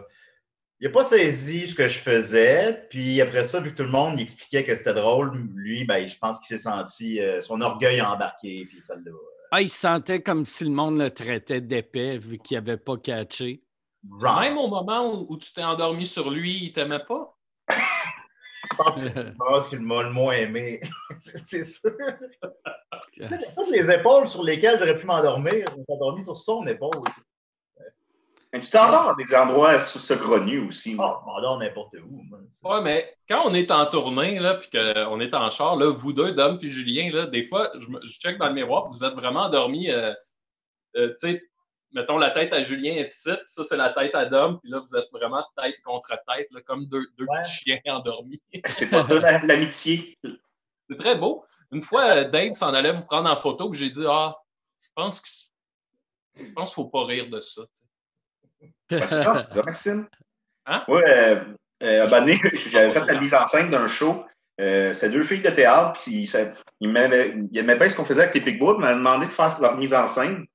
il 0.83 0.87
a 0.87 0.89
pas 0.89 1.05
saisi 1.05 1.69
ce 1.69 1.75
que 1.75 1.87
je 1.87 1.97
faisais. 1.97 2.85
Puis 2.89 3.21
après 3.21 3.45
ça, 3.45 3.61
vu 3.61 3.71
que 3.71 3.77
tout 3.77 3.83
le 3.83 3.89
monde 3.89 4.15
il 4.17 4.23
expliquait 4.23 4.65
que 4.65 4.75
c'était 4.75 4.93
drôle, 4.93 5.31
lui, 5.55 5.85
ben, 5.85 6.05
je 6.05 6.17
pense 6.17 6.39
qu'il 6.39 6.57
s'est 6.57 6.63
senti 6.63 7.21
euh, 7.21 7.41
son 7.41 7.61
orgueil 7.61 8.01
embarqué. 8.01 8.65
Puis 8.69 8.81
ça 8.81 8.95
l'a. 8.95 9.11
Ah, 9.51 9.61
il 9.61 9.69
sentait 9.69 10.21
comme 10.21 10.45
si 10.45 10.65
le 10.65 10.71
monde 10.71 10.99
le 10.99 11.09
traitait 11.09 11.61
d'épais 11.61 12.17
vu 12.17 12.37
qu'il 12.37 12.57
n'avait 12.57 12.75
pas 12.75 12.97
catché. 12.97 13.63
Même 14.03 14.57
au 14.57 14.67
moment 14.67 15.09
où, 15.09 15.25
où 15.29 15.37
tu 15.37 15.53
t'es 15.53 15.63
endormi 15.63 16.05
sur 16.05 16.29
lui, 16.29 16.65
il 16.65 16.73
t'aimait 16.73 17.05
pas? 17.07 17.33
je 17.69 18.75
pense 18.75 18.95
que 18.95 19.69
c'est 19.69 19.77
qui 19.77 19.83
m'a 19.83 20.03
le 20.03 20.11
moins 20.11 20.33
aimé. 20.33 20.81
c'est, 21.17 21.37
c'est 21.37 21.63
sûr. 21.63 21.91
Toutes 23.55 23.71
les 23.71 23.89
épaules 23.89 24.27
sur 24.27 24.43
lesquelles 24.43 24.77
j'aurais 24.79 24.97
pu 24.97 25.05
m'endormir, 25.05 25.65
je 25.71 25.77
me 25.77 25.83
suis 25.83 25.93
endormi 25.93 26.25
sur 26.25 26.35
son 26.35 26.67
épaule. 26.67 27.03
Mais 28.53 28.59
tu 28.59 28.69
t'endors 28.69 29.09
à 29.09 29.15
des 29.15 29.35
endroits 29.35 29.79
sous 29.79 29.97
ce 29.99 30.13
grenu 30.13 30.59
aussi. 30.67 30.95
Oh, 30.99 31.15
je 31.21 31.25
m'endors 31.25 31.57
n'importe 31.57 31.95
où. 31.95 32.23
Ouais, 32.69 32.81
mais 32.83 33.17
quand 33.27 33.41
on 33.45 33.53
est 33.55 33.71
en 33.71 33.85
tournée, 33.87 34.39
là, 34.39 34.53
puis 34.55 34.69
qu'on 34.69 35.19
est 35.19 35.33
en 35.33 35.49
char, 35.49 35.75
là, 35.75 35.89
vous 35.91 36.13
deux, 36.13 36.33
Dom 36.33 36.59
puis 36.59 36.69
Julien, 36.69 37.11
là, 37.11 37.25
des 37.25 37.41
fois, 37.43 37.71
je, 37.79 37.87
check 38.11 38.37
dans 38.37 38.47
le 38.47 38.53
miroir, 38.53 38.87
vous 38.89 39.03
êtes 39.03 39.15
vraiment 39.15 39.41
endormis. 39.45 39.89
euh, 39.89 40.13
euh, 40.95 41.09
tu 41.19 41.31
sais, 41.31 41.43
mettons 41.93 42.19
la 42.19 42.29
tête 42.29 42.53
à 42.53 42.61
Julien 42.61 42.93
est 42.93 43.11
ici, 43.11 43.31
puis 43.31 43.43
ça, 43.47 43.63
c'est 43.63 43.77
la 43.77 43.89
tête 43.89 44.13
à 44.13 44.27
Dom, 44.27 44.59
puis 44.59 44.69
là, 44.69 44.79
vous 44.79 44.95
êtes 44.95 45.09
vraiment 45.11 45.43
tête 45.61 45.81
contre 45.83 46.09
tête, 46.27 46.47
là, 46.51 46.61
comme 46.61 46.85
deux, 46.85 47.05
deux 47.17 47.25
Ouais. 47.25 47.39
petits 47.39 47.51
chiens 47.65 47.79
endormis. 47.87 48.39
C'est 48.69 48.87
pas 48.87 49.01
ça 49.01 49.19
la- 49.19 49.43
l'amitié? 49.45 50.15
c'est 50.89 50.95
très 50.97 51.15
beau. 51.17 51.43
Une 51.71 51.81
fois, 51.81 52.03
euh, 52.17 52.23
Dave 52.29 52.51
s'en 52.53 52.71
allait 52.75 52.91
vous 52.91 53.05
prendre 53.05 53.27
en 53.29 53.35
photo, 53.35 53.69
puis 53.71 53.79
j'ai 53.79 53.89
dit 53.89 54.05
Ah, 54.07 54.35
je 54.79 54.89
pense 54.93 55.21
que 55.21 55.27
je 56.45 56.51
pense 56.51 56.69
qu'il 56.69 56.75
faut 56.75 56.89
pas 56.89 57.05
rire 57.05 57.29
de 57.29 57.39
ça. 57.39 57.63
tu 57.63 57.67
sais. 57.73 57.85
Ben, 58.99 59.07
c'est 59.07 59.23
ça, 59.23 59.39
c'est 59.39 59.53
ça, 59.55 59.63
Maxime. 59.63 60.07
Hein? 60.65 60.83
Ouais, 60.87 61.03
euh, 61.07 61.35
euh, 61.83 62.03
un 62.03 62.05
moment 62.07 62.19
donné, 62.21 62.39
j'avais 62.71 62.91
fait 62.93 63.05
la 63.05 63.19
mise 63.19 63.33
en 63.33 63.45
scène 63.47 63.69
d'un 63.69 63.87
show. 63.87 64.25
Euh, 64.61 64.93
C'était 64.93 65.09
deux 65.09 65.23
filles 65.23 65.41
de 65.41 65.49
théâtre, 65.49 65.99
puis 66.01 66.27
ça- 66.27 66.51
ils 66.79 66.89
m'aimaient 66.89 67.33
ils 67.51 67.57
aimaient 67.59 67.75
bien 67.75 67.89
ce 67.89 67.95
qu'on 67.95 68.05
faisait 68.05 68.21
avec 68.21 68.35
les 68.35 68.41
Pigbois, 68.41 68.75
ils 68.77 68.81
m'avaient 68.81 68.95
demandé 68.95 69.25
de 69.25 69.31
faire 69.31 69.59
leur 69.59 69.77
mise 69.77 69.93
en 69.93 70.05
scène. 70.07 70.45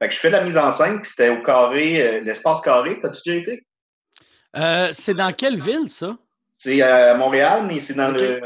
Fait 0.00 0.08
que 0.08 0.14
je 0.14 0.18
fais 0.20 0.30
la 0.30 0.42
mise 0.42 0.56
en 0.58 0.70
scène, 0.72 1.00
puis 1.00 1.10
c'était 1.10 1.28
au 1.30 1.42
carré, 1.42 2.00
euh, 2.00 2.20
l'espace 2.20 2.60
carré. 2.60 2.98
T'as-tu 3.00 3.20
déjà 3.30 3.40
été? 3.42 3.66
Euh, 4.56 4.90
c'est 4.92 5.14
dans 5.14 5.32
quelle 5.32 5.60
ville, 5.60 5.88
ça? 5.88 6.16
C'est 6.56 6.82
à 6.82 7.14
Montréal, 7.14 7.66
mais 7.66 7.80
c'est 7.80 7.94
dans 7.94 8.10
le. 8.10 8.40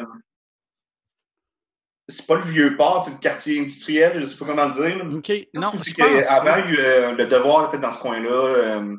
C'est 2.12 2.27
pas 2.27 2.37
le 2.37 2.42
vieux 2.42 2.77
port, 2.77 3.05
c'est 3.05 3.12
le 3.12 3.18
quartier 3.18 3.61
industriel, 3.61 4.20
je 4.20 4.27
sais 4.27 4.37
pas 4.38 4.44
comment 4.46 4.66
le 4.66 4.75
dire. 4.75 5.05
OK. 5.16 5.33
Non, 5.55 5.70
je 5.72 5.94
pense 5.94 6.27
Avant, 6.29 6.59
eu, 6.66 6.77
euh, 6.79 7.12
le 7.12 7.27
devoir 7.27 7.68
était 7.68 7.79
dans 7.79 7.90
ce 7.92 7.98
coin-là. 8.01 8.29
euh, 8.31 8.96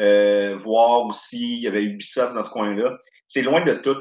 euh, 0.00 0.56
voir 0.62 1.06
aussi, 1.06 1.54
il 1.56 1.60
y 1.60 1.68
avait 1.68 1.82
Ubisoft 1.82 2.34
dans 2.34 2.42
ce 2.42 2.50
coin-là. 2.50 2.96
C'est 3.26 3.42
loin 3.42 3.62
de 3.62 3.74
tout. 3.74 3.96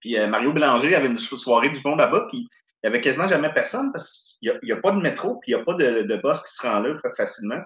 Puis 0.00 0.16
Mario 0.26 0.52
Bélanger 0.52 0.94
avait 0.94 1.06
une 1.06 1.18
soirée 1.18 1.70
du 1.70 1.80
monde 1.84 1.98
là-bas, 1.98 2.26
puis 2.28 2.38
il 2.38 2.86
y 2.86 2.88
avait 2.88 3.00
quasiment 3.00 3.28
jamais 3.28 3.52
personne 3.52 3.92
parce 3.92 4.36
qu'il 4.40 4.58
n'y 4.64 4.72
a, 4.72 4.76
pas 4.76 4.90
de 4.90 5.00
métro, 5.00 5.38
puis 5.40 5.52
il 5.52 5.54
n'y 5.54 5.60
a 5.60 5.64
pas 5.64 5.74
de, 5.74 6.02
de 6.02 6.16
bus 6.16 6.40
qui 6.40 6.54
se 6.54 6.62
rend 6.66 6.80
là 6.80 6.98
fa- 7.00 7.14
facilement. 7.14 7.62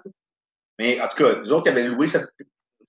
Mais 0.79 1.01
en 1.01 1.09
tout 1.09 1.17
cas, 1.17 1.37
nous 1.37 1.53
autres 1.53 1.63
qui 1.63 1.69
avaient 1.71 1.85
loué 1.89 2.07
cette, 2.07 2.29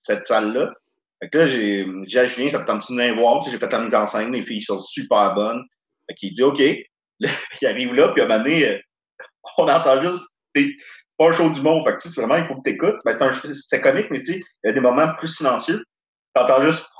cette 0.02 0.26
salle-là, 0.26 0.74
fait 1.20 1.30
que 1.30 1.38
là, 1.38 1.46
j'ai 1.48 1.86
dit 2.06 2.18
à 2.18 2.26
Julien, 2.26 2.50
ça 2.50 2.60
te 2.60 2.66
tente 2.66 2.82
de 2.90 2.94
venir 2.94 3.14
voir, 3.16 3.40
j'ai 3.42 3.58
fait 3.58 3.72
la 3.72 3.80
mise 3.80 3.94
en 3.94 4.06
scène, 4.06 4.32
les 4.32 4.44
filles 4.44 4.60
sont 4.60 4.80
super 4.80 5.34
bonnes. 5.34 5.64
Fait 6.08 6.14
qu'il 6.14 6.32
dit 6.32 6.42
OK. 6.42 6.62
Là, 7.20 7.30
il 7.60 7.66
arrive 7.66 7.94
là, 7.94 8.08
puis 8.08 8.22
à 8.22 8.24
un 8.24 8.28
moment 8.28 8.42
donné, 8.42 8.68
euh, 8.68 8.78
on 9.58 9.68
entend 9.68 10.02
juste 10.02 10.22
c'est 10.54 10.70
pas 11.18 11.28
un 11.28 11.32
show 11.32 11.50
du 11.50 11.60
monde. 11.62 11.84
Fait 11.86 11.96
que, 11.96 12.02
tu 12.02 12.08
sais, 12.08 12.20
vraiment, 12.20 12.36
il 12.36 12.46
faut 12.46 12.56
que 12.56 12.62
tu 12.64 12.74
écoutes. 12.74 12.96
Ben, 13.04 13.16
c'est 13.52 13.80
comique, 13.80 14.10
mais 14.10 14.20
tu 14.20 14.26
sais, 14.26 14.42
il 14.64 14.68
y 14.68 14.70
a 14.70 14.72
des 14.72 14.80
moments 14.80 15.14
plus 15.14 15.28
silencieux. 15.28 15.84
Tu 16.34 16.42
entends 16.42 16.62
juste. 16.62 16.88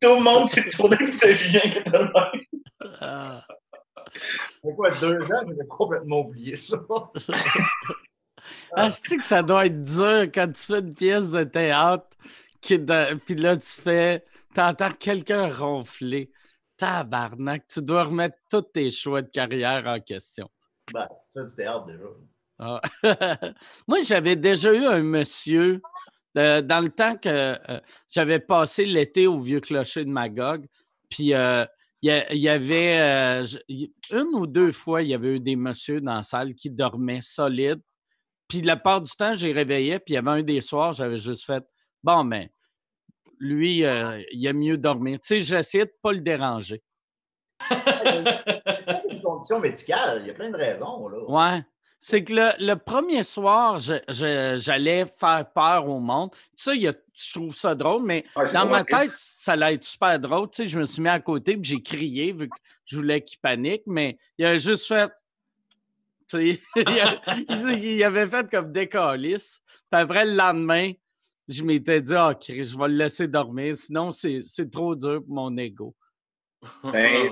Tout 0.00 0.14
le 0.14 0.22
monde 0.22 0.48
s'est 0.48 0.68
tourné, 0.68 0.96
puis 0.96 1.12
c'était 1.12 1.34
Julien 1.34 1.60
qui 1.60 1.78
était 1.78 1.90
là. 1.90 2.32
Ah. 3.00 3.44
C'est 4.62 4.74
quoi, 4.74 4.90
deux 5.00 5.22
ans, 5.22 5.44
j'avais 5.46 5.66
complètement 5.68 6.20
oublié 6.20 6.56
ça. 6.56 6.76
Ah, 8.76 8.90
c'est 8.90 9.16
que 9.16 9.26
ça 9.26 9.42
doit 9.42 9.66
être 9.66 9.82
dur 9.82 10.22
quand 10.32 10.46
tu 10.52 10.62
fais 10.62 10.78
une 10.78 10.94
pièce 10.94 11.30
de 11.30 11.42
théâtre, 11.42 12.06
qui 12.66 12.78
puis 13.24 13.34
là, 13.36 13.56
tu 13.56 13.68
fais, 13.68 14.24
t'entends 14.54 14.90
quelqu'un 14.90 15.48
ronfler. 15.48 16.30
Tabarnak, 16.76 17.66
tu 17.68 17.80
dois 17.80 18.04
remettre 18.04 18.36
tous 18.50 18.62
tes 18.62 18.90
choix 18.90 19.22
de 19.22 19.30
carrière 19.30 19.86
en 19.86 20.00
question. 20.00 20.50
Ben, 20.92 21.08
ça, 21.32 21.42
du 21.42 21.54
théâtre 21.54 21.86
déjà. 21.86 22.04
Ah. 22.58 22.80
Moi, 23.88 24.00
j'avais 24.02 24.36
déjà 24.36 24.72
eu 24.72 24.84
un 24.84 25.02
monsieur 25.02 25.80
euh, 26.36 26.60
dans 26.60 26.80
le 26.80 26.88
temps 26.88 27.16
que 27.16 27.28
euh, 27.28 27.80
j'avais 28.12 28.40
passé 28.40 28.84
l'été 28.84 29.26
au 29.26 29.40
vieux 29.40 29.60
clocher 29.60 30.04
de 30.04 30.10
Magog. 30.10 30.66
Puis 31.08 31.32
euh, 31.32 31.64
il 32.02 32.38
y, 32.38 32.48
avait 32.48 33.00
euh, 33.00 33.46
une 33.68 34.34
ou 34.34 34.46
deux 34.46 34.72
fois, 34.72 35.02
il 35.02 35.08
y 35.08 35.14
avait 35.14 35.36
eu 35.36 35.40
des 35.40 35.56
messieurs 35.56 36.00
dans 36.00 36.16
la 36.16 36.22
salle 36.22 36.54
qui 36.54 36.70
dormaient 36.70 37.22
solides. 37.22 37.80
Puis 38.48 38.60
la 38.60 38.76
part 38.76 39.00
du 39.00 39.10
temps, 39.12 39.34
j'ai 39.34 39.52
réveillé, 39.52 39.98
puis 39.98 40.12
il 40.12 40.14
y 40.14 40.18
avait 40.18 40.30
un 40.30 40.42
des 40.42 40.60
soirs, 40.60 40.92
j'avais 40.92 41.18
juste 41.18 41.44
fait 41.46 41.64
Bon, 42.06 42.22
mais 42.22 42.52
lui, 43.38 43.84
euh, 43.84 44.22
il 44.32 44.46
aime 44.46 44.58
mieux 44.58 44.78
dormir. 44.78 45.18
Tu 45.20 45.26
sais, 45.28 45.42
j'essayais 45.42 45.84
de 45.86 45.90
ne 45.90 45.96
pas 46.02 46.12
le 46.12 46.20
déranger. 46.20 46.82
Il 47.70 47.76
y 48.24 48.28
a 48.90 49.02
des 49.08 49.20
conditions 49.22 49.60
médicales, 49.60 50.20
il 50.22 50.28
y 50.28 50.30
a 50.30 50.34
plein 50.34 50.50
de 50.50 50.56
raisons. 50.56 51.08
Là. 51.08 51.18
Ouais. 51.28 51.64
C'est 51.98 52.22
que 52.22 52.32
le, 52.34 52.50
le 52.64 52.74
premier 52.76 53.24
soir, 53.24 53.78
j'allais 53.78 55.06
faire 55.18 55.46
peur 55.54 55.88
au 55.88 55.98
monde. 55.98 56.30
Ça, 56.54 56.74
il 56.74 56.82
y 56.82 56.88
a- 56.88 56.94
je 57.14 57.32
trouve 57.32 57.56
ça 57.56 57.74
drôle, 57.74 58.02
mais 58.04 58.24
c'est 58.36 58.52
dans 58.52 58.66
ma 58.66 58.84
tête, 58.84 59.12
ça 59.16 59.52
allait 59.52 59.74
être 59.74 59.84
super 59.84 60.18
drôle. 60.20 60.50
Tu 60.50 60.56
sais, 60.62 60.66
je 60.66 60.78
me 60.78 60.84
suis 60.84 61.00
mis 61.00 61.08
à 61.08 61.18
côté 61.18 61.56
puis 61.56 61.64
j'ai 61.70 61.82
crié 61.82 62.32
vu 62.32 62.48
que 62.50 62.56
je 62.84 62.96
voulais 62.96 63.22
qu'il 63.22 63.38
panique, 63.38 63.82
mais 63.86 64.18
il 64.36 64.44
a 64.44 64.58
juste 64.58 64.86
fait. 64.86 65.10
Tu 66.28 66.56
sais, 66.56 66.60
il, 66.76 67.46
il- 67.48 67.84
il 67.96 68.04
avait 68.04 68.28
fait 68.28 68.48
comme 68.50 68.70
des 68.70 68.86
calices. 68.88 69.62
Puis 69.90 70.00
après, 70.00 70.26
le 70.26 70.32
lendemain, 70.34 70.92
je 71.48 71.62
m'étais 71.62 72.00
dit, 72.00 72.14
ah, 72.14 72.34
Chris, 72.38 72.66
je 72.66 72.78
vais 72.78 72.88
le 72.88 72.94
laisser 72.94 73.28
dormir, 73.28 73.76
sinon 73.76 74.12
c'est 74.12 74.42
c'est 74.44 74.70
trop 74.70 74.94
dur 74.94 75.22
pour 75.24 75.34
mon 75.34 75.56
ego. 75.56 75.94
Ben, 76.82 77.30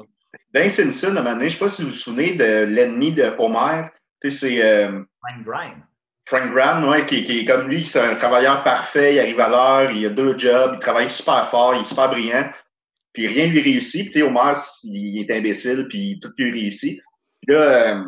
Dans 0.53 0.69
Simpson, 0.69 1.09
à 1.09 1.11
un 1.11 1.15
moment 1.15 1.33
donné, 1.33 1.49
je 1.49 1.55
ne 1.55 1.59
sais 1.59 1.65
pas 1.65 1.69
si 1.69 1.83
vous 1.83 1.91
vous 1.91 1.95
souvenez 1.95 2.35
de 2.35 2.65
l'ennemi 2.65 3.13
de 3.13 3.35
Homer. 3.39 3.89
Tu 4.21 4.31
sais, 4.31 4.37
c'est 4.37 4.65
euh, 4.65 5.03
Frank 5.21 5.45
Grimes. 5.45 5.85
Frank 6.27 6.53
Graham, 6.53 6.89
ouais, 6.89 7.05
qui, 7.05 7.23
qui 7.23 7.41
est 7.41 7.45
comme 7.45 7.69
lui, 7.69 7.85
c'est 7.85 8.01
un 8.01 8.15
travailleur 8.15 8.65
parfait, 8.65 9.15
il 9.15 9.21
arrive 9.21 9.41
à 9.41 9.49
l'heure, 9.49 9.91
il 9.91 10.07
a 10.07 10.09
deux 10.09 10.37
jobs, 10.39 10.73
il 10.75 10.79
travaille 10.79 11.11
super 11.11 11.49
fort, 11.51 11.75
il 11.75 11.83
est 11.83 11.85
super 11.85 12.09
brillant, 12.09 12.51
puis 13.13 13.27
rien 13.27 13.47
ne 13.47 13.53
lui 13.53 13.61
réussit. 13.61 14.05
Puis, 14.05 14.13
tu 14.13 14.19
sais, 14.21 14.23
Homer, 14.23 14.53
il 14.85 15.21
est 15.21 15.37
imbécile, 15.37 15.87
puis 15.89 16.19
tout 16.21 16.33
lui 16.39 16.51
réussit. 16.51 17.01
Puis 17.43 17.55
là, 17.55 17.61
euh, 17.61 18.05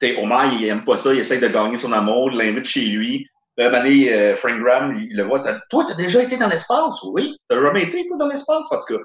tu 0.00 0.06
sais, 0.06 0.16
Homer, 0.16 0.54
il 0.54 0.64
aime 0.64 0.84
pas 0.84 0.96
ça, 0.96 1.12
il 1.12 1.20
essaie 1.20 1.38
de 1.38 1.48
gagner 1.48 1.76
son 1.76 1.92
amour, 1.92 2.30
il 2.32 2.38
l'invite 2.38 2.64
chez 2.64 2.86
lui. 2.86 3.28
Là, 3.58 3.70
donné, 3.70 4.12
euh, 4.12 4.36
Frank 4.36 4.58
Graham, 4.60 4.94
il 4.96 5.16
le 5.16 5.22
voit, 5.24 5.40
T'as- 5.40 5.60
toi, 5.70 5.84
t'as 5.88 5.94
déjà 5.94 6.22
été 6.22 6.36
dans 6.36 6.48
l'espace? 6.48 7.02
Oui. 7.04 7.36
T'as 7.48 7.60
jamais 7.60 7.84
été, 7.84 8.06
toi, 8.06 8.16
dans 8.18 8.28
l'espace? 8.28 8.64
En 8.70 8.78
tout 8.78 8.96
cas, 8.96 9.02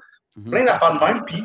plein 0.50 0.64
d'affaires 0.64 0.94
de 0.94 0.98
même. 1.04 1.24
Puis, 1.24 1.42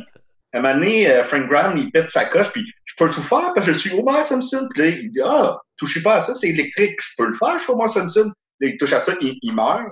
à 0.54 0.58
un 0.58 0.62
moment 0.62 0.74
donné, 0.76 1.10
euh, 1.10 1.24
Frank 1.24 1.48
Graham, 1.48 1.78
il 1.78 1.92
pète 1.92 2.12
sa 2.12 2.26
coche, 2.26 2.52
puis 2.52 2.66
je 2.86 2.94
peux 2.98 3.10
tout 3.12 3.24
faire 3.24 3.54
parce 3.54 3.66
que 3.66 3.74
je 3.74 3.78
suis 3.78 3.94
Homer 3.94 4.24
Simpson. 4.26 4.68
Puis 4.74 4.82
là, 4.82 4.88
il 4.90 5.10
dit, 5.10 5.22
ah, 5.24 5.58
touchez 5.78 6.02
pas 6.02 6.16
à 6.16 6.22
ça, 6.22 6.36
c'est 6.36 6.50
électrique. 6.50 7.00
Je 7.02 7.14
peux 7.18 7.28
le 7.28 7.34
faire, 7.34 7.58
je 7.58 7.64
suis 7.64 7.72
Homer 7.72 7.88
Simpson. 7.88 8.32
Là, 8.60 8.68
il 8.70 8.78
touche 8.78 8.94
à 8.94 9.00
ça, 9.00 9.14
il, 9.22 9.38
il 9.42 9.54
meurt. 9.54 9.84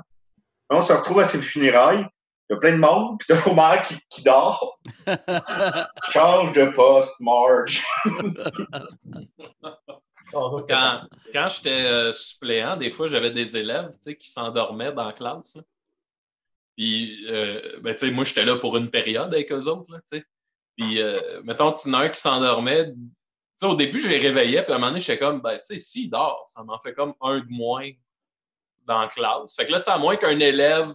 Là, 0.70 0.78
on 0.78 0.82
se 0.82 0.94
retrouve 0.94 1.20
à 1.20 1.26
ses 1.26 1.42
funérailles. 1.42 2.06
Il 2.50 2.54
y 2.54 2.56
a 2.56 2.60
plein 2.60 2.74
de 2.74 2.78
monde, 2.78 3.18
puis 3.20 3.28
t'as 3.28 3.50
Homer 3.50 3.82
qui, 3.88 3.96
qui 4.10 4.24
dort. 4.24 4.78
Change 6.12 6.52
de 6.52 6.66
poste, 6.68 7.14
Marge. 7.22 7.84
Oh, 10.34 10.60
c'était 10.60 10.74
Quand, 10.74 11.02
quand 11.32 11.48
j'étais 11.50 11.70
euh, 11.70 12.14
suppléant, 12.14 12.78
des 12.78 12.92
fois, 12.92 13.08
j'avais 13.08 13.32
des 13.32 13.58
élèves 13.58 13.92
qui 14.20 14.30
s'endormaient 14.30 14.92
dans 14.92 15.06
la 15.06 15.14
classe. 15.14 15.56
là. 15.56 15.62
Puis, 16.76 17.26
euh, 17.30 17.80
ben, 17.82 17.96
moi, 18.14 18.26
j'étais 18.26 18.44
là 18.46 18.58
pour 18.58 18.76
une 18.78 18.90
période 18.90 19.34
avec 19.34 19.52
eux 19.52 19.68
autres. 19.68 19.92
Là. 19.92 20.00
Puis, 20.78 21.02
euh, 21.02 21.42
mettons, 21.44 21.72
tu 21.74 21.94
as 21.94 21.98
un 21.98 22.10
qui 22.10 22.20
s'endormait. 22.20 22.94
Au 23.62 23.76
début, 23.76 24.00
je 24.00 24.10
les 24.10 24.18
réveillais, 24.18 24.64
puis 24.64 24.74
à 24.74 24.76
un 24.76 24.80
moment 24.80 24.92
donné, 24.92 25.00
j'étais 25.00 25.18
comme, 25.18 25.42
ben, 25.42 25.58
tu 25.60 25.64
sais, 25.64 25.80
s'il 25.80 26.10
dort, 26.10 26.46
ça 26.50 26.64
m'en 26.64 26.78
fait 26.78 26.94
comme 26.94 27.14
un 27.22 27.40
de 27.40 27.50
moins 27.50 27.90
dans 28.86 29.00
la 29.00 29.08
classe. 29.08 29.56
Fait 29.56 29.66
que 29.66 29.72
là, 29.72 29.80
tu 29.80 29.86
sais, 29.86 29.92
à 29.92 29.98
moins 29.98 30.18
qu'un 30.18 30.38
élève 30.40 30.90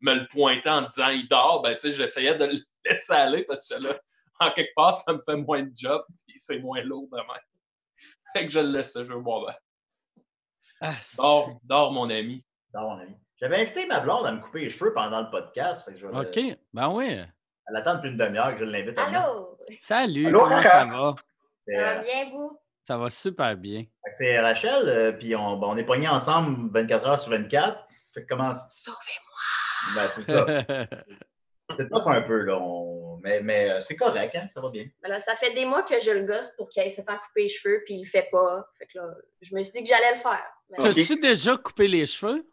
me 0.00 0.14
le 0.14 0.28
pointait 0.28 0.70
en 0.70 0.82
disant 0.82 1.08
il 1.08 1.26
dort, 1.26 1.62
ben, 1.62 1.74
tu 1.74 1.80
sais, 1.80 1.92
j'essayais 1.92 2.36
de 2.36 2.44
le 2.44 2.58
laisser 2.88 3.12
aller 3.12 3.42
parce 3.42 3.68
que 3.68 3.82
là, 3.82 3.98
en 4.38 4.52
quelque 4.52 4.72
part, 4.76 4.94
ça 4.94 5.12
me 5.12 5.18
fait 5.18 5.36
moins 5.36 5.62
de 5.62 5.72
job, 5.74 6.04
puis 6.28 6.38
c'est 6.38 6.60
moins 6.60 6.82
lourd 6.82 7.08
de 7.10 7.16
même. 7.16 7.42
Fait 8.36 8.46
que 8.46 8.52
je 8.52 8.60
le 8.60 8.68
laissais, 8.68 9.04
je 9.04 9.12
veux 9.12 9.20
bon, 9.20 9.46
ben, 9.46 9.54
Ah, 10.80 10.94
dors, 11.16 11.48
dors, 11.64 11.92
mon 11.92 12.10
ami. 12.10 12.44
dans 12.72 12.82
mon 12.90 13.00
ami. 13.00 13.16
J'avais 13.40 13.60
invité 13.62 13.86
ma 13.86 14.00
blonde 14.00 14.26
à 14.26 14.32
me 14.32 14.40
couper 14.40 14.60
les 14.60 14.70
cheveux 14.70 14.92
pendant 14.92 15.22
le 15.22 15.30
podcast. 15.30 15.84
Fait 15.84 15.92
que 15.92 15.98
je 15.98 16.06
le- 16.06 16.14
OK. 16.16 16.58
Ben 16.72 16.88
oui. 16.90 17.06
Elle 17.68 17.76
attend 17.76 17.94
depuis 17.96 18.10
une 18.10 18.18
demi-heure 18.18 18.52
que 18.52 18.58
je 18.60 18.64
l'invite 18.64 18.98
à 18.98 19.06
venir. 19.06 19.20
Allô? 19.22 19.58
Salut, 19.80 20.26
Allô, 20.26 20.40
comment 20.40 20.62
ça 20.62 20.84
va? 20.84 21.14
Ça 21.66 21.72
euh, 21.72 21.84
va 21.96 22.02
bien, 22.02 22.30
vous? 22.30 22.60
Ça 22.84 22.96
va 22.98 23.10
super 23.10 23.56
bien. 23.56 23.84
C'est 24.12 24.38
Rachel, 24.38 24.88
euh, 24.88 25.12
puis 25.12 25.34
on, 25.34 25.62
on 25.62 25.76
est 25.76 25.84
pognés 25.84 26.08
ensemble 26.08 26.70
24 26.72 27.06
heures 27.08 27.18
sur 27.18 27.32
24. 27.32 27.86
Fait 28.14 28.22
que 28.22 28.26
comment. 28.28 28.52
Sauvez-moi! 28.54 29.94
Ben, 29.94 30.10
c'est 30.14 30.22
ça. 30.22 30.46
C'est 31.76 31.88
tough 31.90 32.06
un 32.06 32.22
peu, 32.22 32.42
là. 32.42 32.58
on- 32.60 32.95
Mais, 33.26 33.40
mais 33.42 33.70
euh, 33.70 33.80
c'est 33.80 33.96
correct, 33.96 34.36
hein? 34.36 34.46
Ça 34.48 34.60
va 34.60 34.70
bien. 34.70 34.84
Ben 35.02 35.08
là, 35.08 35.20
ça 35.20 35.34
fait 35.34 35.52
des 35.52 35.64
mois 35.64 35.82
que 35.82 35.98
je 35.98 36.12
le 36.12 36.22
gosse 36.22 36.48
pour 36.56 36.68
qu'il 36.68 36.92
se 36.92 37.02
faire 37.02 37.20
couper 37.26 37.42
les 37.42 37.48
cheveux, 37.48 37.82
puis 37.84 37.94
il 37.94 38.04
le 38.04 38.08
fait 38.08 38.28
pas. 38.30 38.64
Fait 38.78 38.86
que 38.86 38.98
là, 38.98 39.08
je 39.42 39.52
me 39.52 39.62
suis 39.64 39.72
dit 39.72 39.82
que 39.82 39.88
j'allais 39.88 40.12
le 40.14 40.20
faire. 40.20 40.46
T'as-tu 40.78 41.18
déjà 41.18 41.56
coupé 41.56 41.88
les 41.88 42.06
cheveux? 42.06 42.46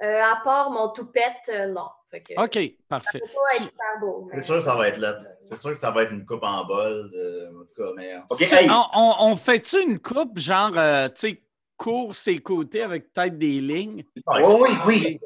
euh, 0.00 0.22
à 0.22 0.40
part 0.44 0.70
mon 0.70 0.90
toupette, 0.90 1.32
euh, 1.48 1.66
non. 1.66 1.88
Fait 2.08 2.22
que, 2.22 2.32
OK, 2.40 2.54
Ça 2.54 2.60
parfait. 2.88 3.18
peut 3.18 3.26
pas 3.26 3.56
être 3.56 3.62
super 3.64 3.98
beau. 4.00 4.24
mais- 4.26 4.34
C'est 4.36 4.42
sûr 4.46 4.54
que 4.54 4.60
ça 4.60 4.76
va 4.76 4.86
être 4.86 4.98
là. 4.98 5.18
C'est 5.40 5.56
sûr 5.56 5.70
que 5.70 5.76
ça 5.76 5.90
va 5.90 6.04
être 6.04 6.12
une 6.12 6.24
coupe 6.24 6.44
en 6.44 6.64
bol. 6.64 7.10
de- 7.10 7.48
En 7.60 7.64
tout 7.66 7.74
cas, 7.76 7.90
mais. 7.96 8.14
euh, 8.14 8.18
hey, 8.60 8.70
On, 8.70 8.84
on- 8.94 9.16
on 9.32 9.34
fait-tu 9.36 9.82
une 9.82 9.98
coupe, 9.98 10.38
genre, 10.38 10.70
euh, 10.76 11.08
tu 11.08 11.14
sais, 11.32 11.42
court 11.76 12.14
ses 12.14 12.38
côtés 12.38 12.82
avec 12.82 13.12
peut-être 13.12 13.36
des 13.36 13.60
lignes? 13.60 14.04
Ouais. 14.28 14.44
oui, 14.44 14.68
oui, 14.70 14.76
oui. 14.86 15.20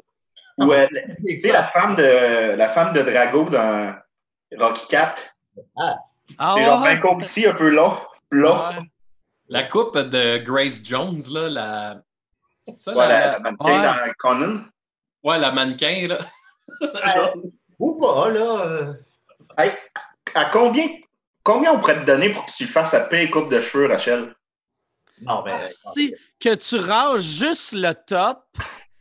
Ou, 0.57 0.71
euh, 0.73 0.87
tu 1.27 1.37
sais, 1.39 1.51
la 1.51 1.67
femme 1.67 1.95
de, 1.95 2.55
la 2.55 2.69
femme 2.69 2.93
de 2.93 3.01
Drago 3.03 3.49
dans 3.49 3.95
Rocky 4.59 4.87
4. 4.87 5.21
Ah 5.77 5.97
C'est 6.29 6.63
genre 6.63 6.81
ouais? 6.81 6.89
un 6.91 6.97
couple 6.97 7.23
ici, 7.23 7.45
un 7.45 7.53
peu 7.53 7.69
long. 7.69 7.95
long. 8.31 8.57
Ouais. 8.69 8.79
La 9.49 9.63
coupe 9.63 9.97
de 9.97 10.37
Grace 10.37 10.81
Jones, 10.83 11.21
là, 11.31 11.49
la. 11.49 12.01
C'est 12.63 12.77
ça, 12.79 12.93
Voilà, 12.93 13.19
la... 13.19 13.31
la 13.33 13.39
mannequin 13.39 13.81
Ouais. 13.81 14.07
dans 14.07 14.13
Conan. 14.17 14.59
Ouais, 15.23 15.39
la 15.39 15.51
mannequin, 15.51 16.07
là. 16.07 16.19
Ou 17.79 17.95
pas, 17.99 18.29
là. 18.29 18.61
euh, 18.65 18.93
Hey, 19.57 19.71
à 20.33 20.45
combien, 20.45 20.87
combien 21.43 21.73
on 21.73 21.79
pourrait 21.79 21.99
te 21.99 22.05
donner 22.05 22.29
pour 22.29 22.45
que 22.45 22.51
tu 22.51 22.65
fasses 22.65 22.93
la 22.93 23.01
paix 23.01 23.29
coupe 23.29 23.49
de 23.51 23.59
cheveux, 23.59 23.87
Rachel? 23.87 24.33
Non, 25.21 25.43
mais. 25.45 25.51
Ah, 25.53 25.67
Si, 25.93 26.15
que 26.39 26.55
tu 26.55 26.77
rases 26.77 27.21
juste 27.21 27.73
le 27.73 27.93
top, 27.93 28.43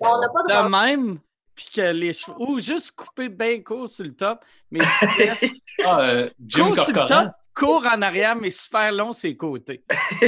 on 0.00 0.18
n'a 0.20 0.28
pas 0.28 0.42
de 0.42 0.64
de 0.64 0.68
même, 0.68 1.18
puis 1.54 1.66
que 1.74 1.92
les 1.92 2.12
cheveux. 2.12 2.36
Ou 2.38 2.60
juste 2.60 2.92
couper 2.92 3.28
bien 3.28 3.62
court 3.62 3.88
sur 3.88 4.04
le 4.04 4.14
top, 4.14 4.44
mais 4.70 4.80
tu 4.98 5.06
laisses 5.18 5.60
Ah, 5.84 6.00
euh, 6.00 6.30
Jim 6.44 6.72
court 6.74 6.84
sur 6.84 7.00
le 7.00 7.08
top, 7.08 7.28
court 7.54 7.86
en 7.86 8.02
arrière, 8.02 8.36
mais 8.36 8.50
super 8.50 8.92
long 8.92 9.12
ses 9.12 9.36
côtés. 9.36 9.84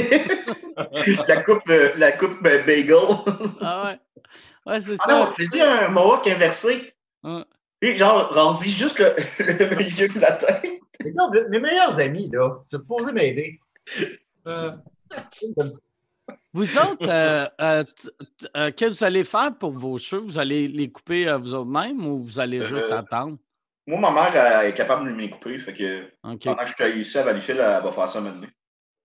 la 1.27 1.41
coupe, 1.43 1.69
euh, 1.69 1.93
la 1.97 2.11
coupe 2.11 2.45
euh, 2.45 2.63
bagel. 2.63 2.95
Ah 3.61 3.85
ouais. 3.85 3.99
Ouais, 4.65 4.79
c'est 4.79 4.97
Ah 5.01 5.11
non, 5.11 5.25
ça. 5.25 5.33
fais-y 5.37 5.61
un 5.61 5.89
mohawk 5.89 6.27
inversé. 6.27 6.93
Ouais. 7.23 7.43
Et 7.81 7.95
genre, 7.97 8.29
rase 8.29 8.63
juste 8.63 8.99
le, 8.99 9.15
le 9.39 9.75
milieu 9.75 10.07
de 10.07 10.19
la 10.19 10.31
tête. 10.33 10.63
Mais 11.03 11.11
non, 11.11 11.29
mes 11.49 11.59
meilleurs 11.59 11.99
amis, 11.99 12.29
là. 12.31 12.63
Êtes 12.73 12.79
supposé 12.79 13.11
m'aider. 13.11 13.59
Euh, 14.47 14.71
Vous 16.53 16.77
autres, 16.77 17.07
euh, 17.09 17.45
euh, 17.61 17.83
t- 17.83 18.09
t- 18.37 18.47
euh, 18.55 18.71
qu'est-ce 18.71 18.93
que 18.93 18.97
vous 18.99 19.03
allez 19.03 19.23
faire 19.23 19.55
pour 19.57 19.71
vos 19.71 19.97
cheveux? 19.97 20.21
Vous 20.21 20.39
allez 20.39 20.67
les 20.67 20.89
couper 20.91 21.27
euh, 21.27 21.37
vous 21.37 21.53
autres-mêmes 21.53 22.05
ou 22.05 22.23
vous 22.23 22.39
allez 22.39 22.63
juste 22.63 22.91
Euh, 22.91 22.99
attendre? 22.99 23.37
Moi, 23.87 23.99
ma 23.99 24.11
mère 24.11 24.35
elle 24.35 24.69
est 24.69 24.73
capable 24.73 25.05
de 25.05 25.11
me 25.13 25.21
les 25.21 25.29
couper. 25.29 25.59
Fait 25.59 25.73
que 25.73 26.09
pendant 26.21 26.55
que 26.55 26.65
je 26.67 26.73
suis 26.73 27.01
ici 27.01 27.17
à 27.17 27.23
Valleyfield, 27.23 27.59
elle 27.59 27.83
va 27.83 27.91
faire 27.91 28.09
ça 28.09 28.21
maintenant. 28.21 28.47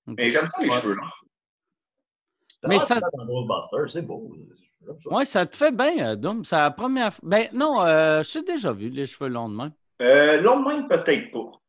OK. 0.06 0.14
Mais 0.16 0.30
j'aime 0.30 0.48
ça 0.48 0.62
les 0.62 0.70
Ouais. 0.70 0.76
cheveux, 0.80 0.94
là. 0.94 1.02
Mais 2.66 2.78
ça- 2.78 3.00
c'est 3.88 4.02
beau. 4.02 4.32
Oui, 5.06 5.26
ça 5.26 5.44
te 5.44 5.56
fait 5.56 5.72
bien, 5.72 6.10
euh, 6.12 6.16
Doom. 6.16 6.44
C'est 6.44 6.56
la 6.56 6.70
première 6.70 7.12
fois. 7.12 7.28
Ben 7.28 7.48
non, 7.52 7.82
euh, 7.82 8.22
je 8.22 8.32
t'ai 8.38 8.42
déjà 8.42 8.72
vu 8.72 8.88
les 8.88 9.06
cheveux 9.06 9.28
longs 9.28 9.48
de 9.48 9.56
même. 9.56 9.72
Euh, 10.00 10.40
long 10.40 10.60
de 10.62 10.68
même, 10.68 10.88
peut-être 10.88 11.30
pas. 11.30 11.59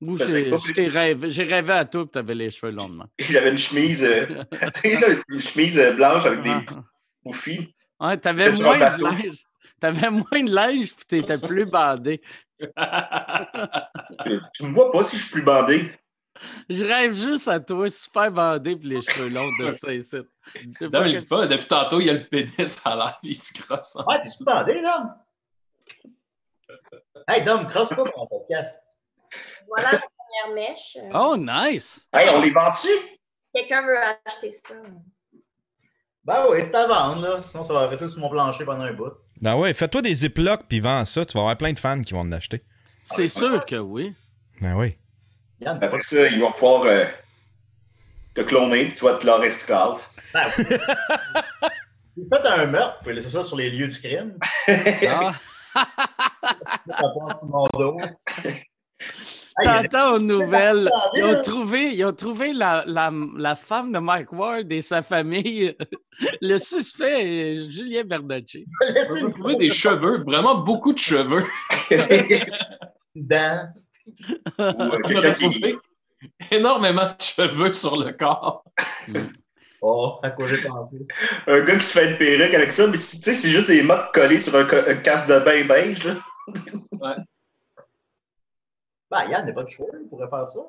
J'ai 0.00 0.88
rêvé, 0.88 1.30
j'ai 1.30 1.44
rêvé 1.44 1.72
à 1.72 1.84
toi 1.86 2.04
que 2.06 2.10
tu 2.12 2.18
avais 2.18 2.34
les 2.34 2.50
cheveux 2.50 2.72
longs 2.72 2.88
de. 2.90 3.02
J'avais 3.18 3.50
une 3.50 3.58
chemise, 3.58 4.04
euh, 4.04 4.26
une 5.28 5.40
chemise 5.40 5.78
euh, 5.78 5.92
blanche 5.94 6.26
avec 6.26 6.42
des 6.42 6.50
Ah. 6.50 6.84
bouffis. 7.24 7.74
Ouais, 7.98 8.18
t'avais 8.18 8.50
moins 8.50 8.76
de 8.78 9.02
linge. 9.02 9.46
T'avais 9.80 10.10
moins 10.10 10.42
de 10.44 10.54
linge 10.54 10.94
puis 10.94 11.06
t'étais 11.06 11.38
plus 11.38 11.64
bandé. 11.70 12.20
Tu 14.54 14.64
me 14.64 14.72
vois 14.74 14.90
pas 14.90 15.02
si 15.02 15.16
je 15.16 15.22
suis 15.22 15.32
plus 15.32 15.42
bandé. 15.42 15.90
Je 16.68 16.84
rêve 16.84 17.14
juste 17.14 17.48
à 17.48 17.58
toi, 17.60 17.88
super 17.88 18.30
bandé 18.30 18.76
puis 18.76 18.88
les 18.90 19.00
cheveux 19.00 19.30
longs 19.30 19.50
de 19.58 19.70
ça 19.70 19.94
ici. 19.94 20.16
Non, 20.82 20.90
mais 21.04 21.14
dis 21.16 21.26
pas, 21.26 21.46
depuis 21.46 21.66
tantôt, 21.66 22.00
il 22.00 22.06
y 22.06 22.10
a 22.10 22.12
le 22.12 22.26
pénis 22.26 22.82
à 22.84 22.94
l'air, 22.94 23.18
il 23.22 23.34
se 23.34 23.54
crosse. 23.62 23.96
Ouais, 24.06 24.18
t'es-tu 24.20 24.44
bandé, 24.44 24.80
là? 24.82 25.16
Hey, 27.28 27.42
Dom, 27.42 27.66
crosse 27.66 27.88
pas 27.90 28.04
pour 28.04 28.22
un 28.24 28.26
podcast. 28.26 28.78
Voilà 29.68 29.92
la 29.92 29.98
première 30.00 30.54
mèche. 30.54 30.96
Oh, 31.14 31.36
nice! 31.38 32.06
Hey, 32.12 32.28
on 32.30 32.40
les 32.40 32.50
vend-tu? 32.50 32.88
Quelqu'un 33.54 33.82
veut 33.86 33.98
acheter 34.26 34.50
ça. 34.50 34.74
Ben 36.24 36.44
oui, 36.50 36.58
c'est 36.62 36.74
à 36.74 36.86
vendre, 36.86 37.22
là. 37.22 37.42
Sinon, 37.42 37.62
ça 37.64 37.72
va 37.72 37.86
rester 37.86 38.08
sur 38.08 38.18
mon 38.20 38.28
plancher 38.28 38.64
pendant 38.64 38.82
un 38.84 38.92
bout. 38.92 39.12
Ben 39.40 39.54
ouais, 39.56 39.72
fais-toi 39.74 40.02
des 40.02 40.14
ziplocs 40.14 40.66
puis 40.68 40.80
vends 40.80 41.04
ça. 41.04 41.24
Tu 41.24 41.34
vas 41.34 41.40
avoir 41.40 41.56
plein 41.56 41.72
de 41.72 41.78
fans 41.78 42.00
qui 42.00 42.14
vont 42.14 42.20
en 42.20 42.32
acheter. 42.32 42.62
C'est 43.04 43.28
sûr 43.28 43.64
que 43.64 43.76
oui. 43.76 44.14
Ben 44.60 44.74
oui. 44.76 44.96
Yann, 45.60 45.78
Après 45.82 46.00
ça, 46.02 46.26
ils 46.26 46.40
vont 46.40 46.52
pouvoir 46.52 46.82
euh, 46.84 47.04
te 48.34 48.40
cloner, 48.42 48.86
puis 48.86 48.94
tu 48.94 49.04
vas 49.04 49.14
te 49.14 49.24
leur 49.26 49.42
esclave. 49.44 50.02
ben, 50.34 50.48
vous 52.16 52.28
faites 52.30 52.46
un 52.46 52.66
meurtre, 52.66 52.96
vous 52.98 53.02
pouvez 53.04 53.14
laisser 53.14 53.30
ça 53.30 53.44
sur 53.44 53.56
les 53.56 53.70
lieux 53.70 53.88
du 53.88 53.98
crime. 53.98 54.36
Ah, 55.08 55.34
Ça 55.74 57.04
passe 57.18 57.38
sur 57.40 57.48
mon 57.48 57.66
dos. 57.74 57.96
T'entends 59.62 60.14
aux 60.14 60.18
nouvelles. 60.18 60.90
Ils 61.14 61.24
ont 61.24 61.42
trouvé, 61.42 61.94
ils 61.94 62.04
ont 62.04 62.12
trouvé 62.12 62.52
la, 62.52 62.84
la, 62.86 63.10
la 63.36 63.56
femme 63.56 63.92
de 63.92 63.98
Mike 63.98 64.32
Ward 64.32 64.70
et 64.70 64.82
sa 64.82 65.02
famille. 65.02 65.74
Le 66.42 66.58
suspect 66.58 67.24
est 67.24 67.70
Julien 67.70 68.04
Bernacci. 68.04 68.66
laissez 68.80 69.06
On 69.10 69.16
une 69.16 69.26
peut 69.26 69.30
trouver 69.30 69.54
des 69.56 69.70
cheveux, 69.70 70.22
vraiment 70.24 70.56
beaucoup 70.56 70.92
de 70.92 70.98
cheveux. 70.98 71.44
dent. 73.14 73.68
Ou 74.58 74.62
euh, 74.62 75.00
qui. 75.02 75.32
trouvé 75.32 75.76
énormément 76.50 77.06
de 77.06 77.22
cheveux 77.22 77.72
sur 77.72 77.96
le 77.96 78.12
corps. 78.12 78.64
Oh, 79.80 80.18
à 80.22 80.30
quoi 80.30 80.46
j'ai 80.48 80.58
pensé? 80.58 80.96
Un 81.46 81.60
gars 81.60 81.76
qui 81.76 81.84
se 81.84 81.92
fait 81.92 82.10
une 82.10 82.18
perruque 82.18 82.54
avec 82.54 82.72
ça, 82.72 82.86
mais 82.86 82.98
tu 82.98 83.04
sais, 83.04 83.34
c'est 83.34 83.50
juste 83.50 83.66
des 83.68 83.82
mottes 83.82 84.12
collées 84.12 84.38
sur 84.38 84.54
un, 84.56 84.62
un 84.62 84.96
casque 84.96 85.28
de 85.28 85.38
bain 85.40 85.64
beige, 85.64 86.04
là. 86.04 87.16
Ben, 89.10 89.24
Yann 89.28 89.46
n'a 89.46 89.52
pas 89.52 89.62
de 89.64 89.68
cheveux, 89.68 89.86
il 90.02 90.08
pourrait 90.08 90.28
faire 90.28 90.46
ça. 90.46 90.60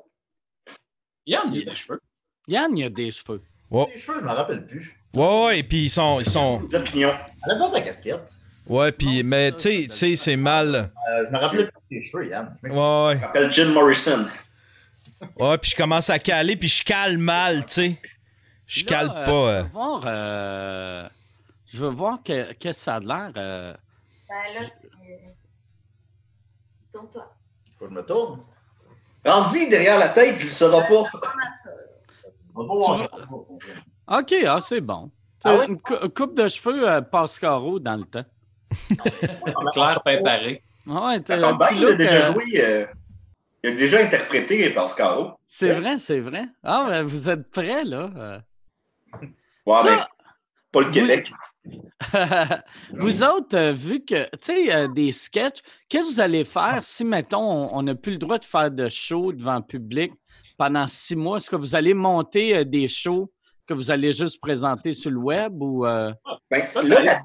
Yann, 1.26 1.52
il 1.52 1.62
a 1.62 1.70
des 1.70 1.74
cheveux. 1.74 2.00
Yann, 2.46 2.76
il 2.76 2.84
a 2.84 2.90
des 2.90 3.10
cheveux. 3.10 3.42
Les 3.70 3.98
cheveux, 3.98 4.20
je 4.20 4.24
m'en 4.24 4.34
rappelle 4.34 4.66
plus. 4.66 4.94
Ouais, 5.14 5.44
ouais, 5.44 5.58
et 5.58 5.62
puis 5.62 5.84
ils 5.84 5.90
sont. 5.90 6.20
Ils 6.20 6.24
sont... 6.28 6.60
Des 6.60 6.74
opinions. 6.76 7.12
Elle 7.44 7.52
a 7.52 7.56
pas 7.58 7.70
ta 7.70 7.80
casquette. 7.80 8.32
Ouais, 8.66 8.92
puis, 8.92 9.22
mais 9.22 9.50
tu 9.52 9.58
sais, 9.60 9.82
tu 9.84 9.90
sais, 9.90 10.16
c'est 10.16 10.36
mal. 10.36 10.74
Euh, 10.74 11.26
je 11.26 11.32
me 11.32 11.38
rappelle 11.38 11.70
plus 11.70 12.00
des 12.00 12.06
cheveux, 12.06 12.28
Yann. 12.28 12.54
Je 12.62 12.62
m'excuse. 12.68 12.82
Ouais, 12.82 13.14
Je 13.16 13.20
m'appelle 13.20 13.52
Jim 13.52 13.72
Morrison. 13.72 14.26
ouais. 15.20 15.28
Ouais, 15.48 15.58
puis 15.58 15.70
je 15.70 15.76
commence 15.76 16.10
à 16.10 16.18
caler, 16.18 16.56
puis 16.56 16.68
je 16.68 16.84
cale 16.84 17.18
mal, 17.18 17.64
tu 17.66 17.72
sais. 17.72 18.00
Je 18.66 18.84
Là, 18.84 18.88
cale 18.90 19.10
euh, 19.10 19.24
pas. 19.24 19.32
euh. 19.32 19.62
Je 19.62 19.66
veux 19.66 19.70
voir, 19.72 20.02
euh, 20.06 21.08
je 21.72 21.78
veux 21.78 21.88
voir 21.88 22.22
que, 22.22 22.52
que 22.52 22.72
ça 22.72 22.96
a 22.96 23.00
l'air. 23.00 23.32
euh, 23.36 23.74
Ben 24.28 24.54
là, 24.54 24.60
c'est. 24.68 24.88
Tourne-toi. 26.92 27.34
Faut 27.78 27.84
que 27.86 27.90
je 27.90 27.94
me 27.96 28.02
tourne. 28.04 28.40
Rends-y 29.24 29.68
derrière 29.68 29.98
la 29.98 30.08
tête, 30.08 30.38
tu 30.38 30.44
le 30.46 30.50
sauras 30.50 30.82
pas. 30.82 31.04
Comment 31.12 31.60
ça? 31.64 31.70
On 32.54 32.64
va 32.64 32.74
voir. 32.74 34.20
OK, 34.20 34.34
ah, 34.46 34.58
c'est 34.60 34.80
bon. 34.80 35.10
Ah 35.44 35.56
ouais? 35.56 35.66
Une 35.66 35.80
cou- 35.80 36.08
coupe 36.14 36.34
de 36.36 36.48
cheveux 36.48 36.88
euh, 36.88 37.00
Pascaro 37.00 37.78
dans 37.78 37.96
le 37.96 38.04
temps. 38.04 38.24
Claire 39.72 40.00
préparée. 40.02 40.62
Ah 40.90 41.06
Ouais, 41.06 41.20
t'as 41.20 41.36
un 41.36 41.58
il 41.72 41.84
a 41.84 41.88
look, 41.90 41.98
déjà 41.98 42.14
euh, 42.16 42.32
joué. 42.32 42.44
euh, 42.56 42.86
il 43.62 43.70
a 43.70 43.74
déjà 43.74 44.00
interprété 44.00 44.70
Pascaro. 44.70 45.32
C'est 45.46 45.70
vrai, 45.70 45.98
c'est 45.98 46.20
vrai. 46.20 46.46
Ah, 46.64 46.86
ben, 46.88 47.02
vous 47.04 47.28
êtes 47.28 47.50
prêts, 47.50 47.84
là. 47.84 48.10
euh. 48.16 48.38
Ouais, 49.66 49.82
Ça- 49.82 49.90
mais 49.90 49.98
pas 50.72 50.80
le 50.80 50.90
Québec. 50.90 51.30
vous 51.30 51.36
autres, 53.22 53.56
euh, 53.56 53.72
vu 53.72 54.04
que, 54.04 54.24
tu 54.36 54.38
sais, 54.42 54.74
euh, 54.74 54.88
des 54.88 55.12
sketchs, 55.12 55.58
qu'est-ce 55.88 56.04
que 56.04 56.12
vous 56.14 56.20
allez 56.20 56.44
faire 56.44 56.78
si, 56.82 57.04
mettons, 57.04 57.40
on- 57.74 57.82
n'a 57.82 57.94
plus 57.94 58.12
le 58.12 58.18
droit 58.18 58.38
de 58.38 58.44
faire 58.44 58.70
de 58.70 58.88
show 58.88 59.32
devant 59.32 59.56
le 59.56 59.62
public 59.62 60.12
pendant 60.56 60.86
six 60.88 61.16
mois? 61.16 61.36
Est-ce 61.38 61.50
que 61.50 61.56
vous 61.56 61.74
allez 61.74 61.94
monter 61.94 62.56
euh, 62.56 62.64
des 62.64 62.88
shows 62.88 63.30
que 63.66 63.74
vous 63.74 63.90
allez 63.90 64.12
juste 64.12 64.40
présenter 64.40 64.94
sur 64.94 65.10
le 65.10 65.18
web 65.18 65.60
ou. 65.60 65.84
euh, 65.86 66.12
Ben, 66.50 66.62
Peut-être. 66.72 66.86
là, 66.86 67.02
la- 67.02 67.20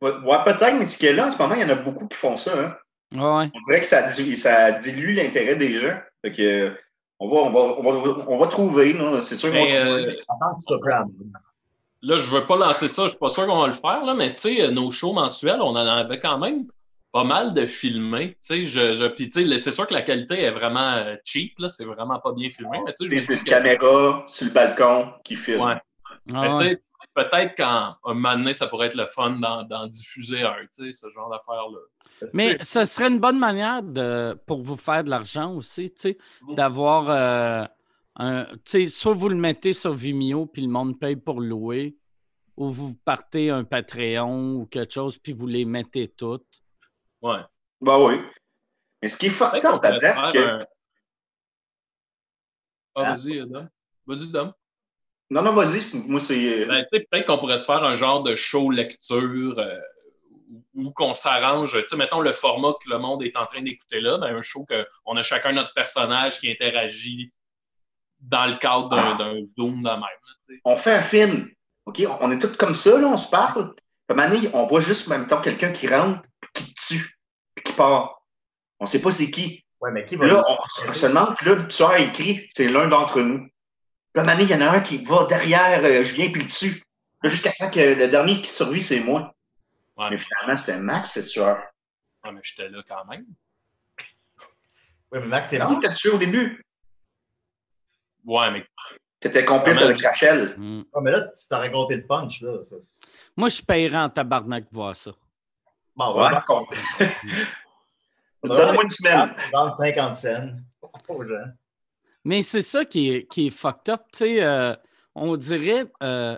Ouais, 0.00 0.10
ouais, 0.10 0.36
peut-être, 0.44 0.76
mais 0.78 0.84
c'est 0.86 0.98
que 0.98 1.12
là, 1.14 1.28
en 1.28 1.32
ce 1.32 1.38
moment, 1.38 1.54
il 1.54 1.62
y 1.62 1.64
en 1.64 1.68
a 1.70 1.74
beaucoup 1.76 2.06
qui 2.06 2.16
font 2.16 2.36
ça. 2.36 2.52
hein. 2.58 2.76
Ouais. 3.12 3.50
On 3.54 3.60
dirait 3.66 3.80
que 3.80 3.86
ça, 3.86 4.10
di- 4.10 4.36
ça 4.36 4.72
dilue 4.72 5.14
l'intérêt 5.14 5.56
des 5.56 5.78
gens. 5.78 5.98
Fait 6.22 6.30
que, 6.30 6.76
on, 7.18 7.28
va, 7.28 7.36
on, 7.42 7.50
va, 7.52 7.60
on, 7.78 7.82
va, 8.02 8.24
on 8.28 8.36
va 8.38 8.46
trouver, 8.48 8.94
c'est 9.22 9.36
sûr 9.36 9.50
qu'on 9.50 9.56
va 9.56 9.64
Mais, 9.64 9.80
trouver. 9.80 10.18
Là, 12.04 12.16
je 12.18 12.30
veux 12.30 12.46
pas 12.46 12.56
lancer 12.56 12.88
ça, 12.88 13.04
je 13.04 13.08
suis 13.10 13.18
pas 13.18 13.28
sûr 13.28 13.46
qu'on 13.46 13.60
va 13.60 13.66
le 13.66 13.72
faire, 13.72 14.04
là, 14.04 14.14
mais 14.14 14.32
tu 14.32 14.40
sais, 14.40 14.70
nos 14.70 14.90
shows 14.90 15.12
mensuels, 15.12 15.60
on 15.60 15.70
en 15.70 15.76
avait 15.76 16.20
quand 16.20 16.38
même 16.38 16.66
pas 17.12 17.24
mal 17.24 17.54
de 17.54 17.64
filmés. 17.66 18.30
Tu 18.30 18.36
sais, 18.40 18.64
je, 18.64 18.92
je, 18.94 19.04
puis 19.06 19.30
tu 19.30 19.46
sais, 19.48 19.58
c'est 19.58 19.72
sûr 19.72 19.86
que 19.86 19.94
la 19.94 20.02
qualité 20.02 20.40
est 20.42 20.50
vraiment 20.50 20.92
euh, 20.94 21.16
cheap, 21.24 21.52
là, 21.58 21.68
c'est 21.68 21.84
vraiment 21.84 22.18
pas 22.20 22.32
bien 22.32 22.50
filmé, 22.50 22.78
mais 22.84 22.92
tu 22.94 23.08
sais, 23.08 23.20
C'est 23.20 23.34
une 23.34 23.40
que- 23.44 23.50
caméra 23.50 24.24
sur 24.28 24.46
le 24.46 24.52
balcon 24.52 25.12
qui 25.24 25.36
filme. 25.36 25.60
Ouais. 25.62 25.74
Ah 26.34 26.40
Mais 26.42 26.52
tu 26.54 26.58
ouais. 26.58 26.64
sais, 26.70 26.82
peut-être 27.14 27.54
qu'un 27.54 27.96
moment 28.04 28.32
donné, 28.36 28.52
ça 28.52 28.66
pourrait 28.66 28.88
être 28.88 28.96
le 28.96 29.06
fun 29.06 29.30
d'en 29.38 29.86
diffuser 29.86 30.42
un, 30.42 30.54
tu 30.76 30.86
sais, 30.86 30.92
ce 30.92 31.08
genre 31.10 31.30
d'affaires-là. 31.30 31.78
Mais 32.32 32.56
ce 32.62 32.84
serait 32.84 33.08
une 33.08 33.18
bonne 33.20 33.38
manière 33.38 33.82
de, 33.82 34.36
pour 34.46 34.62
vous 34.62 34.76
faire 34.76 35.04
de 35.04 35.10
l'argent 35.10 35.52
aussi, 35.54 35.90
tu 35.92 36.00
sais, 36.00 36.18
Mm. 36.42 36.54
d'avoir 36.54 37.04
euh, 37.08 37.64
un. 38.16 38.46
Tu 38.64 38.84
sais, 38.84 38.88
soit 38.88 39.14
vous 39.14 39.28
le 39.28 39.36
mettez 39.36 39.72
sur 39.72 39.94
Vimeo 39.94 40.46
puis 40.46 40.62
le 40.62 40.68
monde 40.68 40.98
paye 40.98 41.16
pour 41.16 41.40
louer, 41.40 41.96
ou 42.56 42.70
vous 42.70 42.94
partez 42.94 43.50
un 43.50 43.64
Patreon 43.64 44.54
ou 44.54 44.66
quelque 44.66 44.94
chose 44.94 45.18
puis 45.18 45.32
vous 45.32 45.46
les 45.46 45.64
mettez 45.64 46.08
toutes. 46.08 46.62
Ouais. 47.22 47.40
Bah 47.80 47.98
oui. 47.98 48.20
Mais 49.02 49.08
ce 49.08 49.16
qui 49.16 49.26
est 49.26 49.30
fucked 49.30 49.64
up 49.64 49.82
là-dedans, 49.82 50.12
c'est 50.16 50.32
que. 50.32 50.38
un. 50.38 50.66
Ah, 52.96 53.14
vas-y, 53.16 53.40
Dom. 53.40 53.68
Vas-y, 54.06 54.30
Dom. 54.30 54.52
Non, 55.30 55.42
non, 55.42 55.52
vas-y, 55.52 55.82
moi, 55.94 56.20
c'est. 56.20 56.66
Ben, 56.66 56.82
tu 56.82 56.98
sais, 56.98 57.06
peut-être 57.10 57.26
qu'on 57.26 57.38
pourrait 57.38 57.58
se 57.58 57.64
faire 57.64 57.82
un 57.82 57.94
genre 57.94 58.22
de 58.22 58.34
show 58.34 58.70
lecture 58.70 59.58
euh, 59.58 59.80
où, 60.48 60.64
où 60.74 60.90
qu'on 60.92 61.14
s'arrange. 61.14 61.72
Tu 61.82 61.88
sais, 61.88 61.96
mettons 61.96 62.20
le 62.20 62.32
format 62.32 62.74
que 62.82 62.88
le 62.88 62.98
monde 62.98 63.22
est 63.22 63.36
en 63.36 63.44
train 63.44 63.62
d'écouter 63.62 64.00
là, 64.00 64.18
ben, 64.18 64.36
un 64.36 64.42
show 64.42 64.64
qu'on 64.64 65.16
a 65.16 65.22
chacun 65.22 65.52
notre 65.52 65.74
personnage 65.74 66.38
qui 66.38 66.50
interagit 66.50 67.32
dans 68.24 68.46
le 68.46 68.54
cadre 68.54 68.88
d'un 68.88 69.14
d'un 69.16 69.40
Zoom 69.54 69.82
de 69.82 69.88
même. 69.88 70.00
là. 70.00 70.54
On 70.64 70.76
fait 70.76 70.92
un 70.92 71.02
film. 71.02 71.48
OK? 71.86 72.02
On 72.20 72.30
est 72.32 72.38
tous 72.38 72.56
comme 72.56 72.74
ça, 72.74 72.98
là, 72.98 73.06
on 73.06 73.16
se 73.16 73.28
parle. 73.28 73.74
Puis, 73.74 73.84
à 74.08 74.12
un 74.12 74.16
moment 74.16 74.34
donné, 74.34 74.50
on 74.54 74.66
voit 74.66 74.80
juste, 74.80 75.06
mettons, 75.08 75.40
quelqu'un 75.40 75.70
qui 75.70 75.86
rentre, 75.86 76.22
puis 76.54 76.64
qui 76.64 76.74
tue, 76.74 77.18
puis 77.54 77.64
qui 77.64 77.72
part. 77.72 78.22
On 78.80 78.86
sait 78.86 79.00
pas 79.00 79.10
c'est 79.12 79.30
qui. 79.30 79.64
Ouais, 79.80 79.90
mais 79.92 80.06
qui 80.06 80.16
va. 80.16 80.26
Là, 80.26 80.44
on, 80.48 80.56
on 80.88 80.92
se 80.94 81.06
demande, 81.06 81.36
puis 81.36 81.46
là, 81.46 81.54
le 81.56 81.68
tueur 81.68 81.96
écrit, 81.96 82.48
c'est 82.54 82.68
l'un 82.68 82.88
d'entre 82.88 83.20
nous. 83.20 83.38
Là, 84.14 84.20
à 84.20 84.20
un 84.20 84.24
moment 84.24 84.32
donné, 84.38 84.44
il 84.44 84.50
y 84.50 84.54
en 84.54 84.66
a 84.66 84.70
un 84.76 84.80
qui 84.80 84.98
va 85.04 85.24
derrière 85.24 85.80
euh, 85.84 86.02
Julien, 86.04 86.30
puis 86.32 86.42
le 86.42 86.48
tue. 86.48 86.82
Là, 87.22 87.30
jusqu'à 87.30 87.52
temps 87.52 87.70
que 87.70 87.80
le 87.80 88.08
dernier 88.08 88.40
qui 88.42 88.50
survit, 88.50 88.82
c'est 88.82 89.00
moi. 89.00 89.34
Ouais, 89.96 90.08
Mais 90.10 90.18
finalement, 90.18 90.56
c'était 90.56 90.78
Max, 90.78 91.16
le 91.16 91.24
tueur. 91.24 91.58
ouais, 92.24 92.32
mais 92.32 92.40
j'étais 92.42 92.68
là 92.68 92.82
quand 92.86 93.04
même. 93.06 93.24
Ouais, 95.12 95.20
mais 95.20 95.26
Max, 95.26 95.48
c'est 95.50 95.58
C'est 95.58 95.64
bon. 95.64 95.74
qui 95.78 95.86
t'a 95.86 95.92
tué 95.94 96.10
au 96.10 96.18
début? 96.18 96.64
Ouais, 98.24 98.50
mais 98.50 98.64
T'étais 99.20 99.44
complice 99.44 99.80
avec 99.80 100.00
Rachel. 100.02 100.54
Mm. 100.58 100.80
Ouais, 100.92 101.02
mais 101.02 101.10
là, 101.10 101.22
tu 101.22 101.48
t'as 101.48 101.58
raconté 101.58 101.96
le 101.96 102.06
punch, 102.06 102.42
là. 102.42 102.62
Ça- 102.62 102.76
Moi, 103.36 103.48
je 103.48 103.62
paierais 103.62 103.96
en 103.98 104.10
tabarnak 104.10 104.64
de 104.64 104.74
voir 104.74 104.94
ça. 104.94 105.12
Bon, 105.96 106.14
Ouais, 106.14 106.30
ouais. 106.30 106.40
con- 106.46 106.66
Donne-moi 108.42 108.82
une 108.84 108.90
semaine. 108.90 109.34
Vendre 109.52 109.74
50 109.74 110.16
cents 110.16 110.50
aux 111.08 111.24
gens. 111.24 111.44
Mais 112.24 112.42
c'est 112.42 112.62
ça 112.62 112.84
qui 112.84 113.10
est, 113.10 113.26
qui 113.26 113.46
est 113.46 113.50
fucked 113.50 113.88
up. 113.92 114.02
Tu 114.12 114.18
sais, 114.18 114.42
euh, 114.44 114.74
on 115.14 115.36
dirait, 115.36 115.86
euh, 116.02 116.36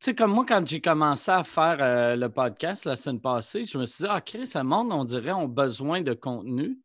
tu 0.00 0.06
sais, 0.06 0.14
comme 0.14 0.32
moi, 0.32 0.44
quand 0.46 0.66
j'ai 0.66 0.80
commencé 0.80 1.30
à 1.30 1.44
faire 1.44 1.76
euh, 1.80 2.16
le 2.16 2.28
podcast 2.30 2.84
la 2.86 2.96
semaine 2.96 3.20
passée, 3.20 3.64
je 3.66 3.76
me 3.78 3.84
suis 3.86 4.04
dit, 4.04 4.10
ah, 4.10 4.20
Chris, 4.20 4.50
le 4.54 4.62
monde, 4.62 4.92
on 4.92 5.04
dirait, 5.04 5.32
ont 5.32 5.48
besoin 5.48 6.00
de 6.00 6.14
contenu. 6.14 6.78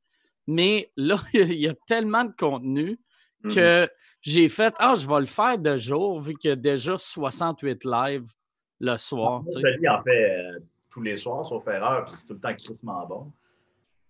Mais 0.48 0.92
là, 0.98 1.16
il 1.34 1.54
y 1.54 1.68
a 1.70 1.74
tellement 1.88 2.26
de 2.26 2.34
contenu 2.38 3.00
Mhm. 3.44 3.56
que 3.56 3.90
j'ai 4.22 4.50
fait, 4.50 4.74
ah, 4.78 4.94
je 4.96 5.08
vais 5.08 5.20
le 5.20 5.26
faire 5.26 5.58
de 5.58 5.78
jour, 5.78 6.22
vu 6.22 6.36
qu'il 6.36 6.50
y 6.50 6.54
a 6.54 6.56
déjà 6.56 6.98
68 6.98 7.84
lives 7.86 8.32
le 8.80 8.98
soir. 8.98 9.42
tu 9.52 9.60
sais. 9.60 9.90
En 9.90 10.04
fait 10.04 10.32
euh, 10.32 10.60
tous 10.92 11.02
les 11.02 11.18
soirs, 11.18 11.46
sauf 11.46 11.68
erreur, 11.68 12.06
puis 12.06 12.16
c'est 12.16 12.28
tout 12.28 12.34
le 12.34 12.40
temps 12.40 12.54
crissement 12.54 13.06
bon. 13.08 13.32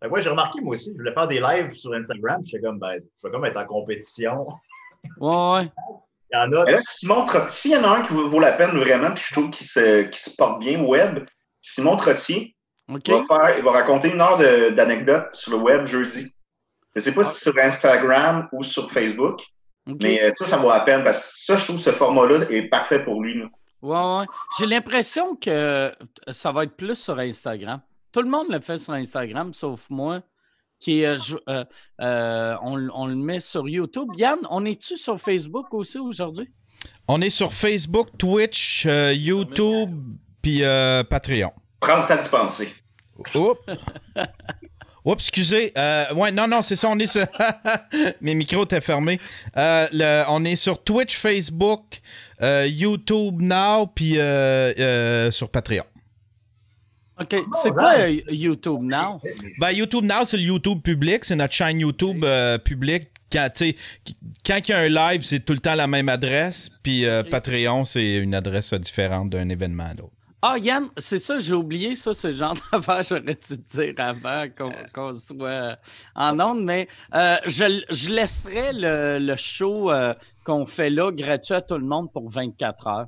Fait 0.01 0.07
que 0.07 0.13
ouais, 0.13 0.21
j'ai 0.21 0.29
remarqué, 0.29 0.59
moi 0.61 0.73
aussi, 0.73 0.91
je 0.91 0.97
voulais 0.97 1.13
faire 1.13 1.27
des 1.27 1.39
lives 1.39 1.75
sur 1.75 1.93
Instagram, 1.93 2.41
j'étais 2.43 2.63
comme, 2.63 2.79
ben, 2.79 2.95
je 2.95 3.27
vais 3.27 3.31
comme 3.31 3.45
être 3.45 3.57
en 3.57 3.65
compétition. 3.65 4.47
Ouais, 5.19 5.51
ouais. 5.53 5.71
Il 6.33 6.37
y 6.37 6.39
en 6.39 6.51
a, 6.53 6.71
là, 6.71 6.79
Simon 6.81 7.25
Trottier, 7.25 7.49
s'il 7.49 7.71
y 7.71 7.75
en 7.75 7.83
a 7.83 7.97
un 7.97 8.01
qui 8.03 8.13
vaut 8.13 8.39
la 8.39 8.53
peine 8.53 8.71
vraiment, 8.71 9.13
puis 9.13 9.23
je 9.27 9.33
trouve 9.33 9.51
qu'il 9.51 9.67
se, 9.67 10.03
qu'il 10.03 10.31
se 10.31 10.35
porte 10.35 10.59
bien 10.59 10.81
au 10.81 10.87
web, 10.87 11.25
Simon 11.61 11.97
Trottier, 11.97 12.55
OK. 12.89 13.07
il, 13.07 13.13
va 13.13 13.23
faire, 13.23 13.57
il 13.57 13.63
va 13.63 13.71
raconter 13.71 14.09
une 14.11 14.21
heure 14.21 14.37
de- 14.37 14.69
d'anecdotes 14.69 15.35
sur 15.35 15.51
le 15.51 15.57
web 15.57 15.85
jeudi. 15.85 16.33
Je 16.95 16.99
ne 16.99 17.01
sais 17.01 17.13
pas 17.13 17.23
si 17.23 17.35
c'est 17.35 17.51
sur 17.51 17.59
Instagram 17.61 18.47
ou 18.53 18.63
sur 18.63 18.91
Facebook, 18.91 19.41
Mais 20.01 20.21
euh, 20.23 20.31
ça, 20.33 20.45
ça 20.45 20.57
vaut 20.57 20.69
la 20.69 20.81
peine 20.81 21.03
parce 21.03 21.19
que 21.19 21.25
ça, 21.45 21.57
je 21.57 21.63
trouve 21.65 21.77
que 21.77 21.83
ce 21.83 21.91
format-là 21.91 22.45
est 22.49 22.63
parfait 22.63 23.03
pour 23.03 23.21
lui. 23.21 23.39
là. 23.39 23.45
Ouais, 23.81 24.19
ouais. 24.19 24.25
J'ai 24.59 24.67
l'impression 24.67 25.35
que 25.35 25.91
ça 26.31 26.51
va 26.51 26.63
être 26.65 26.75
plus 26.77 26.95
sur 26.95 27.17
Instagram. 27.17 27.81
Tout 28.11 28.21
le 28.21 28.29
monde 28.29 28.47
le 28.49 28.59
fait 28.59 28.77
sur 28.77 28.93
Instagram, 28.93 29.53
sauf 29.53 29.87
moi. 29.89 30.21
Qui, 30.79 31.05
euh, 31.05 31.17
je- 31.17 31.37
euh, 31.47 31.63
euh, 32.01 32.55
on, 32.63 32.89
on 32.93 33.05
le 33.07 33.15
met 33.15 33.39
sur 33.39 33.67
YouTube. 33.69 34.09
Yann, 34.17 34.39
on 34.49 34.65
est-tu 34.65 34.97
sur 34.97 35.19
Facebook 35.19 35.73
aussi 35.73 35.99
aujourd'hui? 35.99 36.49
On 37.07 37.21
est 37.21 37.29
sur 37.29 37.53
Facebook, 37.53 38.07
Twitch, 38.17 38.85
euh, 38.87 39.13
YouTube, 39.13 39.91
puis 40.41 40.63
euh, 40.63 41.03
Patreon. 41.03 41.51
Prends 41.79 42.01
le 42.01 42.07
temps 42.07 42.19
d'y 42.21 42.29
penser. 42.29 42.73
Oups. 43.35 43.59
Oups, 45.03 45.23
excusez. 45.23 45.71
Euh, 45.77 46.13
ouais, 46.13 46.31
non, 46.31 46.47
non, 46.47 46.61
c'est 46.61 46.75
ça. 46.75 46.87
On 46.89 46.99
est 46.99 47.05
sur. 47.07 47.25
Mes 48.21 48.35
micros 48.35 48.65
étaient 48.65 48.81
fermés. 48.81 49.19
Euh, 49.57 49.87
le- 49.91 50.23
on 50.27 50.45
est 50.45 50.55
sur 50.55 50.83
Twitch, 50.83 51.17
Facebook, 51.17 52.01
euh, 52.41 52.67
YouTube 52.67 53.41
Now, 53.41 53.87
puis 53.87 54.17
euh, 54.19 54.73
euh, 54.77 55.31
sur 55.31 55.49
Patreon. 55.49 55.83
OK. 57.19 57.35
C'est 57.61 57.71
quoi 57.71 57.93
euh, 57.99 58.21
YouTube 58.29 58.81
Now? 58.81 59.21
Ben, 59.59 59.71
YouTube 59.71 60.03
Now, 60.05 60.23
c'est 60.23 60.37
le 60.37 60.43
YouTube 60.43 60.81
public. 60.81 61.23
C'est 61.25 61.35
notre 61.35 61.53
chaîne 61.53 61.79
YouTube 61.79 62.23
euh, 62.23 62.57
publique. 62.57 63.09
Quand, 63.31 63.47
quand 64.45 64.59
il 64.67 64.71
y 64.71 64.73
a 64.73 64.79
un 64.79 64.89
live, 64.89 65.21
c'est 65.23 65.39
tout 65.39 65.53
le 65.53 65.59
temps 65.59 65.75
la 65.75 65.87
même 65.87 66.09
adresse. 66.09 66.69
Puis 66.83 67.05
euh, 67.05 67.23
Patreon, 67.23 67.85
c'est 67.85 68.17
une 68.17 68.35
adresse 68.35 68.73
différente 68.73 69.29
d'un 69.29 69.49
événement 69.49 69.85
à 69.85 69.93
l'autre. 69.93 70.13
Ah, 70.43 70.57
Yann, 70.57 70.89
c'est 70.97 71.19
ça, 71.19 71.39
j'ai 71.39 71.53
oublié. 71.53 71.95
Ça, 71.95 72.13
c'est 72.15 72.31
le 72.31 72.37
genre 72.37 72.53
d'affaire 72.71 73.03
j'aurais 73.03 73.21
dû 73.21 73.35
te 73.35 73.53
dire 73.81 73.93
avant 73.97 74.47
qu'on 74.57 74.71
qu'on 74.93 75.13
soit 75.13 75.77
en 76.15 76.39
onde. 76.39 76.63
Mais 76.63 76.87
euh, 77.13 77.35
je, 77.45 77.83
je 77.89 78.09
laisserai 78.09 78.73
le, 78.73 79.19
le 79.19 79.35
show 79.35 79.91
euh, 79.91 80.13
qu'on 80.43 80.65
fait 80.65 80.89
là 80.89 81.11
gratuit 81.11 81.53
à 81.53 81.61
tout 81.61 81.77
le 81.77 81.85
monde 81.85 82.11
pour 82.11 82.29
24 82.29 82.87
heures. 82.87 83.07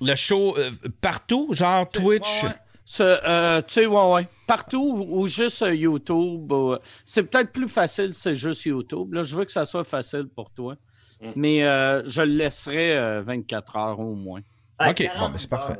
Le 0.00 0.14
show 0.14 0.56
euh, 0.56 0.70
partout, 1.00 1.48
genre 1.52 1.88
Twitch? 1.88 2.44
Ce, 2.86 3.02
euh, 3.02 3.62
tu 3.62 3.74
sais, 3.74 3.86
ouais, 3.86 4.12
ouais. 4.12 4.28
Partout 4.46 4.82
ou, 5.08 5.20
ou 5.22 5.28
juste 5.28 5.62
euh, 5.62 5.74
YouTube. 5.74 6.50
ou- 6.52 6.76
c'est 7.04 7.22
peut-être 7.24 7.50
plus 7.52 7.68
facile, 7.68 8.12
c'est 8.12 8.36
juste 8.36 8.64
YouTube. 8.64 9.12
Là, 9.14 9.22
je 9.22 9.34
veux 9.36 9.44
que 9.44 9.52
ça 9.52 9.64
soit 9.64 9.84
facile 9.84 10.28
pour 10.34 10.50
toi. 10.50 10.74
Mm. 11.20 11.30
Mais 11.36 11.64
euh, 11.64 12.02
je 12.04 12.20
le 12.22 12.32
laisserai 12.36 12.96
euh, 12.96 13.22
24 13.22 13.76
heures 13.76 14.00
au 14.00 14.14
moins. 14.14 14.40
Ok, 14.80 15.08
bon, 15.18 15.28
ben, 15.30 15.38
c'est 15.38 15.48
parfait. 15.48 15.78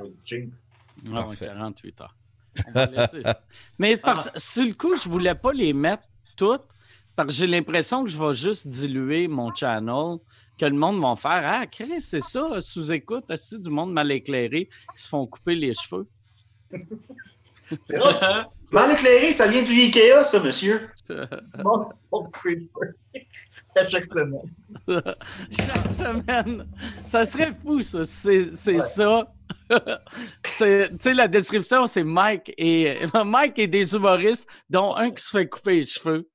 Ah 1.09 1.21
ouais, 1.21 1.25
Parfait. 1.37 1.47
48 1.47 2.01
heures. 2.01 2.17
On 2.69 2.73
va 2.73 2.87
laisser 2.87 3.23
ça. 3.23 3.41
Mais 3.79 3.97
parce, 3.97 4.31
sur 4.37 4.65
le 4.65 4.73
coup, 4.73 4.97
je 4.97 5.09
voulais 5.09 5.35
pas 5.35 5.53
les 5.53 5.73
mettre 5.73 6.05
toutes 6.37 6.67
parce 7.17 7.29
que 7.29 7.35
j'ai 7.35 7.47
l'impression 7.47 8.05
que 8.05 8.11
je 8.11 8.19
vais 8.21 8.35
juste 8.35 8.69
diluer 8.69 9.29
mon 9.29 9.55
channel, 9.55 10.19
que 10.59 10.67
le 10.67 10.73
monde 10.73 11.01
va 11.01 11.15
faire 11.17 11.43
Ah, 11.45 11.67
Chris, 11.67 12.01
c'est 12.01 12.23
ça, 12.23 12.61
sous-écoute, 12.61 13.31
assis 13.31 13.61
du 13.61 13.71
monde 13.71 13.93
mal 13.93 14.11
éclairé 14.11 14.69
qui 14.97 15.03
se 15.03 15.09
font 15.09 15.27
couper 15.27 15.55
les 15.55 15.75
cheveux? 15.75 16.09
C'est 17.83 17.97
vrai, 17.97 18.15
tu 18.15 18.25
Mal 18.73 18.93
éclairé, 18.93 19.33
ça 19.33 19.47
vient 19.47 19.63
du 19.63 19.73
Ikea, 19.73 20.23
ça, 20.25 20.39
monsieur. 20.41 20.91
À 23.77 23.89
chaque 23.89 24.09
semaine. 24.09 24.43
Chaque 25.51 25.93
semaine. 25.93 26.67
Ça 27.07 27.27
serait 27.27 27.53
fou, 27.65 27.83
ça. 27.83 28.05
C'est 28.05 28.55
c'est 28.55 28.81
ça. 28.81 29.27
C'est- 30.57 30.91
Tu 30.91 30.99
sais, 31.01 31.15
la 31.15 31.27
description, 31.29 31.87
c'est 31.87 32.05
Mike 32.05 32.53
et 32.57 32.99
Mike 33.25 33.59
et 33.59 33.67
des 33.67 33.95
humoristes, 33.95 34.49
dont 34.71 34.95
un 34.95 35.11
qui 35.11 35.23
se 35.25 35.31
fait 35.31 35.49
couper 35.49 35.77
les 35.77 35.87
cheveux. 35.87 36.29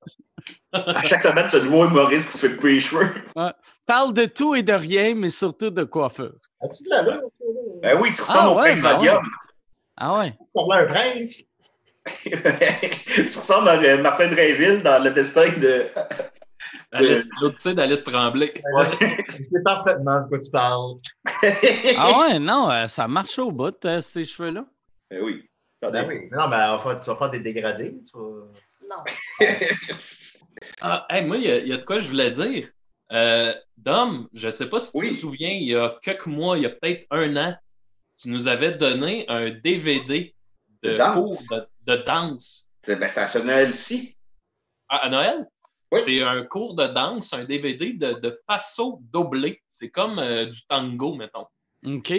À 0.73 1.01
chaque 1.03 1.21
semaine, 1.21 1.45
c'est 1.49 1.59
un 1.59 1.63
nouveau 1.63 1.85
humoriste 1.85 2.31
qui 2.31 2.37
se 2.37 2.47
fait 2.47 2.55
couper 2.55 2.73
les 2.73 2.79
cheveux. 2.79 3.09
Parle 3.85 4.13
de 4.13 4.25
tout 4.25 4.55
et 4.55 4.63
de 4.63 4.73
rien, 4.73 5.15
mais 5.15 5.29
surtout 5.29 5.69
de 5.69 5.83
coiffeur. 5.83 6.33
As-tu 6.61 6.83
de 6.83 6.89
la 6.89 7.01
là? 7.03 7.19
Ben 7.81 7.97
oui, 8.01 8.11
tu 8.13 8.21
ressembles 8.21 8.39
Ah 8.41 8.51
au 8.51 8.57
ouais, 8.61 8.73
prince 8.73 8.81
ben. 8.81 9.19
Ah 9.97 10.19
ouais. 10.19 10.33
Ça 10.47 10.61
ressemble 10.61 10.73
à 10.73 10.77
un 10.77 10.85
prince. 10.85 11.43
tu 12.25 13.21
ressembles 13.37 13.69
à 13.69 13.97
Martin 13.97 14.27
Drainville 14.29 14.81
dans 14.83 15.01
le 15.03 15.11
destin 15.11 15.49
de. 15.57 15.85
L'Odyssée 17.41 17.73
d'Alice 17.73 18.03
Tremblay. 18.03 18.51
Je 18.55 19.43
sais 19.43 19.63
parfaitement 19.63 20.21
de 20.21 20.27
quoi 20.27 20.39
tu 20.39 20.51
parles. 20.51 20.95
Ah 21.97 22.19
ouais, 22.19 22.39
non, 22.39 22.69
euh, 22.71 22.87
ça 22.87 23.07
marche 23.07 23.37
au 23.39 23.51
bout, 23.51 23.83
euh, 23.85 24.01
ces 24.01 24.25
cheveux-là. 24.25 24.65
Ben 25.09 25.21
oui. 25.23 25.45
Ben 25.81 26.05
oui. 26.07 26.29
Non, 26.31 26.47
mais 26.49 26.57
tu 26.99 27.05
vas 27.09 27.15
faire 27.17 27.29
des 27.31 27.39
dégradés. 27.39 27.97
Tu 28.05 28.17
vas... 28.17 28.47
Non. 28.89 29.03
Ah, 30.81 31.05
hey, 31.09 31.23
moi, 31.25 31.37
il 31.37 31.43
y, 31.43 31.51
a- 31.51 31.59
il 31.59 31.67
y 31.67 31.73
a 31.73 31.77
de 31.77 31.85
quoi 31.85 31.99
je 31.99 32.09
voulais 32.09 32.31
dire. 32.31 32.67
Euh, 33.11 33.53
Dom, 33.77 34.27
je 34.33 34.49
sais 34.49 34.69
pas 34.69 34.77
si 34.79 34.91
tu 34.99 35.09
te 35.09 35.13
souviens, 35.15 35.49
il 35.51 35.63
y 35.69 35.75
a 35.75 35.97
quelques 36.01 36.25
mois, 36.27 36.57
il 36.57 36.63
y 36.63 36.65
a 36.65 36.69
peut-être 36.69 37.05
un 37.11 37.35
an, 37.37 37.55
tu 38.21 38.29
nous 38.29 38.47
avais 38.47 38.73
donné 38.73 39.25
un 39.29 39.49
DVD 39.51 40.35
de, 40.83 40.91
De 40.91 40.97
danse. 40.97 41.13
cours 41.47 41.57
de, 41.87 41.95
de 41.95 42.03
danse. 42.03 42.69
C'est 42.81 42.97
ben, 42.97 43.09
à 43.15 43.27
ce 43.27 43.39
Noël-ci. 43.39 44.17
À, 44.89 44.97
à 45.05 45.09
Noël? 45.09 45.47
Oui. 45.91 45.99
C'est 46.03 46.21
un 46.21 46.43
cours 46.45 46.75
de 46.75 46.85
danse, 46.87 47.33
un 47.33 47.45
DVD 47.45 47.93
de, 47.93 48.13
de 48.19 48.41
passo 48.45 48.99
doblé. 49.11 49.61
C'est 49.67 49.89
comme 49.89 50.19
euh, 50.19 50.45
du 50.45 50.65
tango, 50.67 51.15
mettons. 51.15 51.47
OK. 51.85 52.13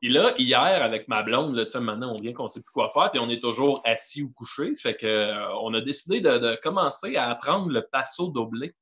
Puis 0.00 0.10
là, 0.10 0.34
hier, 0.38 0.82
avec 0.82 1.06
ma 1.06 1.22
blonde, 1.22 1.54
là, 1.54 1.64
tu 1.64 1.70
sais, 1.72 1.80
maintenant, 1.80 2.14
on 2.14 2.20
vient 2.20 2.32
qu'on 2.32 2.42
ne 2.44 2.48
sait 2.48 2.60
plus 2.60 2.72
quoi 2.72 2.88
faire, 2.88 3.12
puis 3.12 3.20
on 3.20 3.30
est 3.30 3.40
toujours 3.40 3.80
assis 3.84 4.22
ou 4.24 4.32
couché. 4.32 4.74
Fait 4.74 4.96
que, 4.96 5.06
euh, 5.06 5.54
on 5.60 5.72
a 5.74 5.80
décidé 5.80 6.20
de, 6.20 6.38
de 6.38 6.58
commencer 6.60 7.14
à 7.14 7.30
apprendre 7.30 7.68
le 7.70 7.82
passo 7.82 8.28
doblé. 8.30 8.74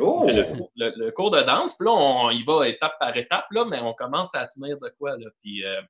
Oh! 0.00 0.26
le, 0.28 0.42
cours- 0.56 0.70
le- 0.74 0.92
le 0.96 1.10
cours 1.12 1.30
de 1.30 1.40
danse. 1.42 1.76
Puis 1.76 1.86
là, 1.86 1.92
on, 1.92 2.30
y 2.30 2.42
va 2.42 2.66
étape 2.68 2.98
par 2.98 3.16
étape, 3.16 3.46
là, 3.52 3.64
mais 3.64 3.78
on 3.80 3.94
commence 3.94 4.34
à 4.34 4.44
tenir 4.48 4.76
de 4.80 4.88
quoi. 4.98 5.16
Là. 5.16 5.28
Puis, 5.40 5.64
euh, 5.64 5.80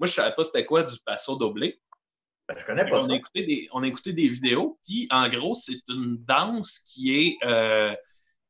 moi, 0.00 0.06
je 0.06 0.10
ne 0.12 0.14
savais 0.14 0.34
pas 0.34 0.42
c'était 0.42 0.66
quoi 0.66 0.82
du 0.82 0.96
passo 1.06 1.36
doblé. 1.36 1.80
Ben, 2.48 2.56
je 2.56 2.64
connais 2.64 2.88
pas 2.88 3.00
ça. 3.00 3.12
a, 3.12 3.14
écouté 3.14 3.44
des, 3.44 3.68
on 3.72 3.82
a 3.82 3.86
écouté 3.86 4.12
des 4.12 4.28
vidéos. 4.28 4.78
Puis, 4.84 5.06
en 5.10 5.28
gros, 5.28 5.54
c'est 5.54 5.80
une 5.88 6.16
danse 6.24 6.78
qui 6.78 7.14
est, 7.14 7.36
euh, 7.46 7.94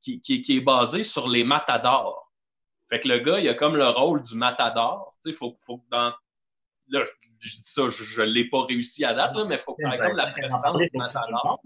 qui, 0.00 0.20
qui- 0.20 0.40
qui 0.40 0.56
est 0.58 0.60
basée 0.60 1.02
sur 1.02 1.28
les 1.28 1.42
matadors. 1.44 2.32
Fait 2.88 3.00
que 3.00 3.08
le 3.08 3.18
gars, 3.18 3.38
il 3.40 3.48
a 3.48 3.54
comme 3.54 3.76
le 3.76 3.88
rôle 3.88 4.22
du 4.22 4.36
matador. 4.36 5.16
Tu 5.22 5.30
sais, 5.30 5.36
faut, 5.36 5.56
faut 5.60 5.78
que 5.78 5.88
dans. 5.90 6.12
Là, 6.90 7.04
je 7.04 7.10
je 7.40 7.56
dis 7.56 7.62
ça, 7.62 7.82
je 7.88 8.22
ne 8.22 8.26
l'ai 8.26 8.48
pas 8.48 8.62
réussi 8.64 9.04
à 9.04 9.14
date, 9.14 9.34
là, 9.34 9.44
mais 9.44 9.56
il 9.56 9.58
faut 9.60 9.74
que 9.74 9.82
tu 9.82 9.88
aies 9.94 9.98
comme 9.98 10.16
la 10.16 10.26
prestance 10.40 10.76
du 10.92 10.98
matador. 10.98 11.60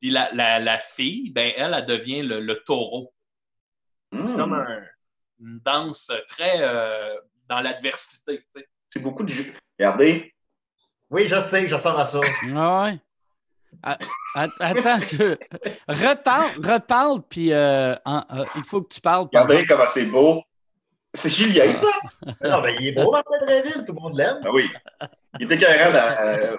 Puis 0.00 0.10
la, 0.10 0.30
la, 0.34 0.58
la 0.60 0.78
fille, 0.78 1.30
ben, 1.30 1.52
elle, 1.56 1.74
elle 1.74 1.84
devient 1.86 2.22
le, 2.22 2.40
le 2.40 2.62
taureau. 2.62 3.12
Hmm. 4.12 4.26
C'est 4.26 4.36
comme 4.36 4.52
un- 4.52 4.82
une 5.40 5.58
danse 5.60 6.12
très 6.28 6.58
euh, 6.62 7.14
dans 7.46 7.60
l'adversité. 7.60 8.38
tu 8.38 8.44
sais. 8.60 8.68
C'est 8.90 9.00
beaucoup 9.02 9.22
de 9.24 9.28
jus. 9.30 9.54
Regardez. 9.78 10.32
Oui, 11.10 11.28
je 11.28 11.36
sais, 11.40 11.68
je 11.68 11.74
ressemble 11.74 12.00
à 12.00 12.06
ça. 12.06 12.20
Ah 12.54 12.82
ouais? 12.84 13.00
Ah, 13.82 13.98
att- 14.34 14.50
Attends, 14.60 15.00
je... 15.00 15.36
reparle, 15.88 16.50
reparle, 16.66 17.22
puis 17.28 17.52
euh, 17.52 17.94
en- 18.04 18.24
euh, 18.32 18.44
il 18.56 18.64
faut 18.64 18.82
que 18.82 18.92
tu 18.94 19.00
parles. 19.00 19.28
par 19.28 19.44
Regardez 19.44 19.66
comment 19.66 19.86
c'est 19.86 20.06
beau. 20.06 20.42
C'est 21.14 21.30
Julien, 21.30 21.72
ça? 21.72 21.86
non, 22.42 22.60
ben, 22.60 22.74
il 22.78 22.88
est 22.88 22.92
beau, 22.92 23.10
Martin 23.10 23.38
Dreville, 23.46 23.84
tout 23.86 23.92
le 23.94 24.00
monde 24.00 24.16
l'aime. 24.16 24.38
Ah 24.44 24.50
oui. 24.52 24.68
Il 25.38 25.44
était 25.44 25.56
carrément 25.56 25.92
dans, 25.92 26.16
euh, 26.20 26.56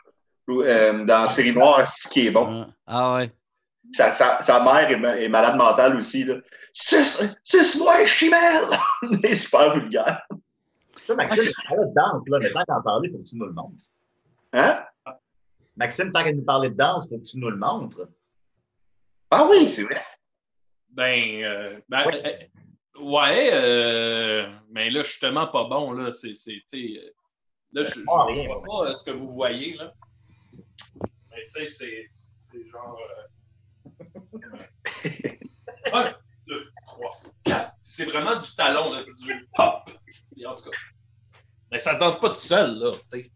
euh, 0.64 1.06
dans 1.06 1.28
Série 1.28 1.54
Noire, 1.54 1.88
ce 1.88 2.08
qui 2.08 2.28
est 2.28 2.32
bon. 2.32 2.66
Ah, 2.66 2.74
Ah 2.88 3.14
ouais. 3.16 3.32
Sa, 3.94 4.12
sa, 4.12 4.42
sa 4.42 4.60
mère 4.64 4.90
est, 4.92 4.98
ma- 4.98 5.18
est 5.18 5.30
malade 5.30 5.56
mentale 5.56 5.96
aussi. 5.96 6.24
là. 6.24 6.36
Suce- 6.74 7.24
Suce-moi, 7.44 8.06
chimelle! 8.06 8.66
Il 9.04 9.26
est 9.26 9.36
super 9.36 9.74
vulgaire. 9.74 10.28
Ça, 11.06 11.16
Maxime, 11.16 11.52
parlait 11.70 11.86
de 11.86 11.94
danse, 11.94 12.24
là, 12.28 12.38
mais 12.42 12.52
tant 12.52 12.64
qu'en 12.68 12.82
parler, 12.82 13.10
il 13.10 13.12
faut 13.14 13.20
que 13.24 13.30
tu 13.30 13.36
nous 13.38 13.46
le 13.46 13.54
montres. 13.54 13.76
Hein? 14.58 14.84
Maxime, 15.76 16.12
tant 16.12 16.24
qu'à 16.24 16.34
nous 16.34 16.44
parler 16.44 16.70
de 16.72 16.76
danse, 16.76 17.08
faut 17.08 17.20
que 17.20 17.24
tu 17.24 17.38
nous 17.38 17.50
le 17.50 17.58
montres. 17.58 18.08
Ah 19.30 19.46
oui, 19.50 19.70
c'est 19.70 19.84
vrai. 19.84 20.02
Ben, 20.90 21.44
euh, 21.44 21.80
ben, 21.88 22.04
Oui. 22.08 22.14
euh, 22.26 23.02
ouais, 23.04 23.50
euh, 23.54 24.52
mais 24.72 24.90
là, 24.90 25.04
je 25.04 25.12
suis 25.12 25.20
tellement 25.20 25.48
pas 25.48 25.66
bon. 25.66 25.92
Là, 25.92 26.10
c'est, 26.12 26.34
c'est, 26.34 26.64
tu 26.68 26.96
sais, 26.96 27.14
là 27.74 27.84
je, 27.84 27.92
je, 27.92 28.34
rien, 28.34 28.48
vois 28.48 28.64
pas 28.64 28.90
euh, 28.90 28.94
ce 28.96 29.04
que 29.04 29.12
vous 29.12 29.30
voyez. 29.30 29.76
Là. 29.76 29.94
Mais 31.30 31.46
tu 31.46 31.50
sais, 31.50 31.66
c'est, 31.68 32.08
c'est 32.10 32.66
genre. 32.66 32.98
euh, 33.86 33.90
un, 35.94 36.16
deux, 36.48 36.68
trois, 36.88 37.12
quatre. 37.44 37.74
C'est 37.84 38.06
vraiment 38.06 38.40
du 38.40 38.56
talon. 38.56 38.92
Là, 38.94 39.02
c'est 39.02 39.16
du 39.18 39.48
pop. 39.56 39.90
En 40.46 40.56
tout 40.56 40.70
cas. 40.72 40.78
Mais 41.72 41.78
ça 41.80 41.94
se 41.94 42.00
danse 42.00 42.20
pas 42.20 42.30
tout 42.30 42.36
seul. 42.36 42.80
Là, 42.80 42.94
tu 43.12 43.22
sais. 43.22 43.32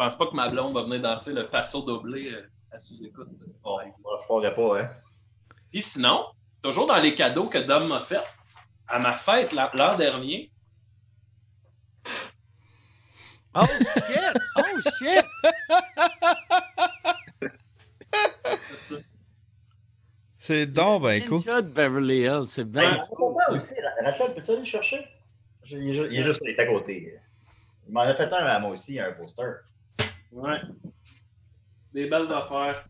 Je 0.00 0.04
pense 0.06 0.16
pas 0.16 0.28
que 0.28 0.34
ma 0.34 0.48
blonde 0.48 0.72
va 0.74 0.84
venir 0.84 1.02
danser 1.02 1.34
le 1.34 1.46
passo 1.50 1.82
doublé 1.82 2.32
euh, 2.32 2.40
à 2.72 2.78
sous-écoute. 2.78 3.28
Bon, 3.62 3.78
je 3.84 4.24
croirais 4.24 4.54
pas, 4.54 4.80
hein. 4.80 4.90
Puis 5.70 5.82
sinon, 5.82 6.24
toujours 6.62 6.86
dans 6.86 6.96
les 6.96 7.14
cadeaux 7.14 7.44
que 7.44 7.58
Dom 7.58 7.86
m'a 7.86 8.00
fait, 8.00 8.22
à 8.88 8.98
ma 8.98 9.12
fête 9.12 9.52
l'an 9.52 9.96
dernier, 9.98 10.50
Oh 13.54 13.60
shit! 13.66 14.38
Oh 14.56 14.80
shit! 14.98 15.24
C'est 20.38 20.64
donc 20.64 21.02
ben 21.02 21.22
cool. 21.28 21.42
De 21.44 21.60
Beverly 21.60 22.20
Hills, 22.22 22.46
c'est 22.46 22.64
bien. 22.64 22.96
Ben, 22.96 23.06
Rachel, 24.02 24.34
peux-tu 24.34 24.50
aller 24.52 24.60
le 24.60 24.64
chercher? 24.64 25.04
Il 25.66 25.90
est 25.90 25.92
ju- 25.92 26.08
il 26.10 26.20
est 26.20 26.24
juste 26.24 26.40
il 26.42 26.50
est 26.52 26.58
à 26.58 26.66
côté. 26.66 27.20
Il 27.86 27.92
m'en 27.92 28.00
a 28.00 28.14
fait 28.14 28.32
un 28.32 28.46
à 28.46 28.58
moi 28.60 28.70
aussi, 28.70 28.98
un 28.98 29.12
poster. 29.12 29.56
Ouais, 30.32 30.60
des 31.92 32.06
belles 32.08 32.32
affaires. 32.32 32.84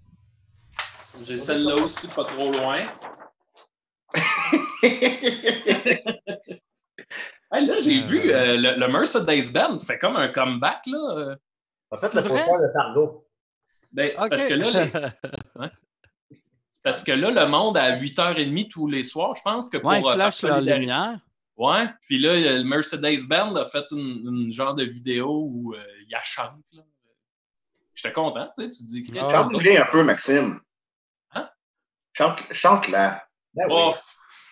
J'ai 1.22 1.36
celle-là 1.36 1.76
aussi, 1.76 2.06
pas 2.08 2.24
trop 2.24 2.50
loin. 2.50 2.78
Hey, 7.52 7.66
là, 7.66 7.74
j'ai 7.82 7.98
Euh, 7.98 8.02
vu 8.06 8.30
euh, 8.32 8.56
le, 8.56 8.78
le 8.78 8.88
Mercedes-Benz 8.92 9.84
fait 9.84 9.98
comme 9.98 10.14
un 10.14 10.28
comeback. 10.28 10.86
Là. 10.86 11.34
En 11.90 11.96
fait, 11.96 12.14
le 12.14 12.22
poster 12.22 12.46
de 12.46 12.72
Targo. 12.72 13.26
Ben, 13.90 14.12
parce 14.16 14.44
que 14.46 14.54
là, 14.54 14.84
les- 14.84 14.92
c'est 16.70 16.82
parce 16.84 17.02
que 17.02 17.10
là, 17.10 17.32
le 17.32 17.48
monde 17.48 17.76
à 17.76 17.98
8h30 17.98 18.68
tous 18.70 18.86
les 18.86 19.02
soirs, 19.02 19.34
je 19.34 19.42
pense 19.42 19.68
que 19.68 19.78
pour. 19.78 19.90
ouais, 19.90 20.00
il 20.00 20.06
euh, 20.06 20.14
flash 20.14 20.42
la 20.42 20.60
lumière. 20.60 21.18
Ouais, 21.56 21.88
puis 22.02 22.18
là, 22.18 22.34
le 22.36 22.62
Mercedes-Benz 22.62 23.56
a 23.56 23.64
fait 23.64 23.84
une, 23.90 24.28
une 24.44 24.52
genre 24.52 24.76
de 24.76 24.84
vidéo 24.84 25.48
où 25.50 25.74
euh, 25.74 25.82
il 26.08 26.14
a 26.14 26.22
chante. 26.22 26.54
là. 26.72 26.82
J'étais 28.02 28.12
content, 28.14 28.50
tu 28.56 28.62
sais, 28.64 28.70
tu 28.70 28.84
dis, 28.84 29.02
Chris, 29.02 29.18
Ah. 29.20 29.24
c'est 29.24 29.32
Chante-les 29.32 29.76
un 29.76 29.86
peu, 29.86 30.02
Maxime. 30.02 30.60
Hein? 31.32 31.50
Chante- 32.14 32.52
Chante-la. 32.52 33.26
Ben 33.54 33.66
oui. 33.66 33.72
Oh, 33.76 33.92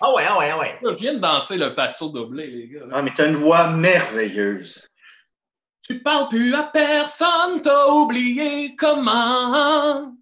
Ah 0.00 0.12
ouais, 0.14 0.26
ah 0.28 0.38
ouais, 0.38 0.50
ah 0.50 0.58
ouais. 0.58 0.78
là, 0.82 0.92
je 0.92 0.98
viens 0.98 1.14
de 1.14 1.18
danser 1.18 1.56
le 1.56 1.74
passo 1.74 2.10
doublé, 2.10 2.46
les 2.46 2.68
gars. 2.68 2.80
là. 2.86 2.94
Ah, 2.98 3.02
mais 3.02 3.10
t'as 3.14 3.26
une 3.28 3.36
voix 3.36 3.68
merveilleuse. 3.70 4.86
Tu 5.82 6.00
parles 6.02 6.28
plus 6.28 6.54
à 6.54 6.64
personne, 6.64 7.62
t'as 7.62 7.86
oublié 7.88 8.76
comment. 8.76 10.14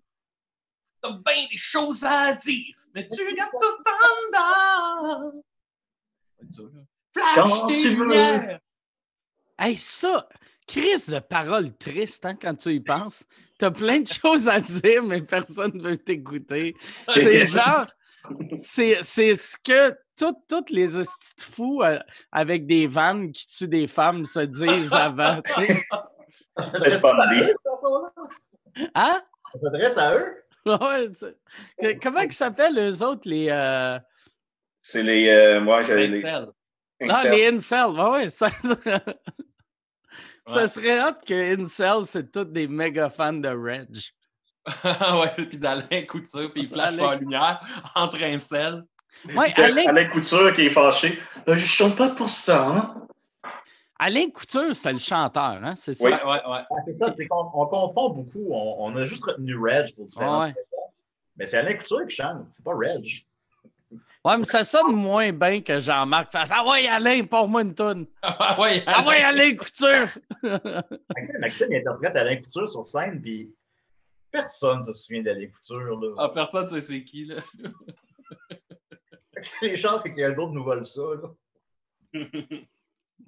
T'as 1.03 1.11
bien 1.11 1.47
des 1.51 1.57
choses 1.57 2.05
à 2.05 2.33
dire, 2.35 2.77
mais 2.95 3.09
tu 3.09 3.35
gardes 3.35 3.51
tout 3.61 3.83
en 3.91 5.29
dedans. 5.33 5.43
Flash 7.13 7.67
tes 7.67 7.91
lumières. 7.91 8.61
Hey, 9.59 9.77
ça, 9.77 10.29
crise 10.67 11.09
de 11.09 11.19
paroles 11.19 11.73
tristes 11.77 12.27
hein, 12.27 12.37
quand 12.41 12.55
tu 12.55 12.71
y 12.75 12.81
penses. 12.81 13.25
T'as 13.59 13.71
plein 13.71 14.01
de 14.01 14.09
choses 14.09 14.49
à 14.49 14.61
dire, 14.61 15.03
mais 15.03 15.23
personne 15.23 15.73
ne 15.75 15.83
veut 15.91 15.97
t'écouter. 15.97 16.75
C'est 17.15 17.47
genre, 17.47 17.87
c'est 18.59 18.99
c'est 19.03 19.37
ce 19.37 19.57
que 19.65 19.91
tout- 20.19 20.37
toutes 20.49 20.71
les 20.71 20.97
hosties 20.97 21.35
de 21.39 21.43
fous 21.43 21.83
euh, 21.83 21.99
avec 22.33 22.67
des 22.67 22.87
vannes 22.87 23.33
qui 23.33 23.47
tuent 23.49 23.69
des 23.69 23.87
femmes 23.87 24.25
se 24.27 24.41
disent 24.41 24.93
avant. 24.93 25.41
chanson-là? 27.65 28.13
Hein? 28.95 29.23
Ça 29.55 29.59
s'adresse 29.59 29.99
à 29.99 30.17
eux? 30.17 30.35
Ouais, 30.67 31.09
tu 31.11 31.15
sais. 31.15 31.37
Que- 31.81 32.03
comment 32.03 32.21
ils 32.23 32.33
s'appellent, 32.33 32.77
eux 32.77 33.01
autres, 33.05 33.23
les. 33.29 33.47
euh, 33.51 33.99
C'est 34.83 35.05
les. 35.05 35.29
Euh, 35.29 35.61
moi, 35.61 35.85
j'avais 35.85 36.09
les. 36.09 36.19
Incel. 36.25 36.49
Non, 37.03 37.15
Incel. 37.15 37.33
les 37.33 37.47
incels. 37.47 37.87
Ouais, 37.91 38.11
ouais, 38.11 38.31
ça... 38.31 38.51
ça 40.49 40.67
serait 40.67 41.01
hot 41.03 41.15
que 41.27 41.61
incels, 41.61 42.07
c'est 42.07 42.31
tous 42.31 42.45
des 42.45 42.67
méga 42.69 43.11
fans 43.11 43.33
de 43.33 43.49
Reg. 43.49 43.97
ouais, 44.85 45.31
puis 45.47 45.59
d'Alain 45.59 46.03
Couture, 46.09 46.53
puis 46.53 46.63
il 46.63 46.69
flash 46.69 46.97
la 46.97 47.15
lumière 47.15 47.61
entre 47.95 48.23
un 48.23 48.39
sel. 48.39 48.83
Ouais, 49.35 49.53
Alain, 49.57 49.87
Alain 49.89 50.09
Couture 50.09 50.53
qui 50.53 50.63
est 50.67 50.71
fâché. 50.71 51.19
Euh, 51.49 51.55
je 51.57 51.65
chante 51.65 51.97
pas 51.97 52.11
pour 52.11 52.29
ça, 52.29 52.67
hein? 52.67 52.95
Alain 53.99 54.29
Couture, 54.29 54.75
c'est 54.77 54.93
le 54.93 54.99
chanteur, 54.99 55.61
hein? 55.63 55.75
C'est 55.75 55.95
ça? 55.95 56.05
Oui. 56.05 56.11
Ouais, 56.13 56.23
ouais, 56.23 56.51
ouais. 56.51 56.61
Ah, 56.71 56.81
c'est 56.85 56.95
ça, 56.95 57.11
c'est 57.11 57.27
qu'on 57.27 57.49
on 57.55 57.67
confond 57.67 58.11
beaucoup. 58.11 58.49
On, 58.51 58.77
on 58.81 58.97
a 58.97 59.07
juste 59.07 59.25
retenu 59.25 59.57
Reg 59.57 59.95
pour 59.95 60.07
différentes 60.07 60.41
Ouais. 60.43 60.47
raisons. 60.49 60.93
Mais 61.37 61.47
c'est 61.47 61.59
Alain 61.59 61.75
Couture 61.75 62.07
qui 62.09 62.17
chante, 62.17 62.47
c'est 62.51 62.65
pas 62.65 62.75
Reg. 62.75 63.26
Ouais, 64.27 64.37
mais 64.37 64.45
ça 64.45 64.65
sonne 64.65 64.97
moins 64.97 65.31
bien 65.31 65.61
que 65.61 65.79
Jean-Marc 65.79 66.33
fasse 66.33 66.51
Ah 66.53 66.69
ouais, 66.69 66.89
Alain, 66.89 67.25
pour 67.27 67.47
moi 67.47 67.63
une 67.63 67.77
toune. 67.77 68.07
Ah 68.23 68.61
ouais, 68.61 68.83
Ah 68.85 69.07
ouais, 69.07 69.23
Alain 69.23 69.55
Couture. 69.55 70.09
Maxime, 70.43 71.39
Maxime 71.39 71.69
il 71.71 71.77
interprète 71.77 72.17
Alain 72.17 72.43
Couture 72.43 72.69
sur 72.69 72.85
scène, 72.85 73.23
puis 73.23 73.55
personne 74.33 74.81
ne 74.81 74.93
se 74.93 74.95
souvient 74.95 75.23
d'Alain 75.23 75.47
Couture. 75.47 76.01
Là. 76.01 76.15
Ah, 76.19 76.29
personne 76.31 76.65
ne 76.65 76.69
sait 76.69 76.81
c'est 76.81 77.05
qui, 77.05 77.27
là. 77.27 77.37
Les 79.63 79.77
chances 79.77 80.03
que 80.03 80.09
quelqu'un 80.09 80.33
d'autre 80.33 80.53
nous 80.53 80.65
vole 80.65 80.85
ça. 80.85 81.03
Là. 81.23 82.23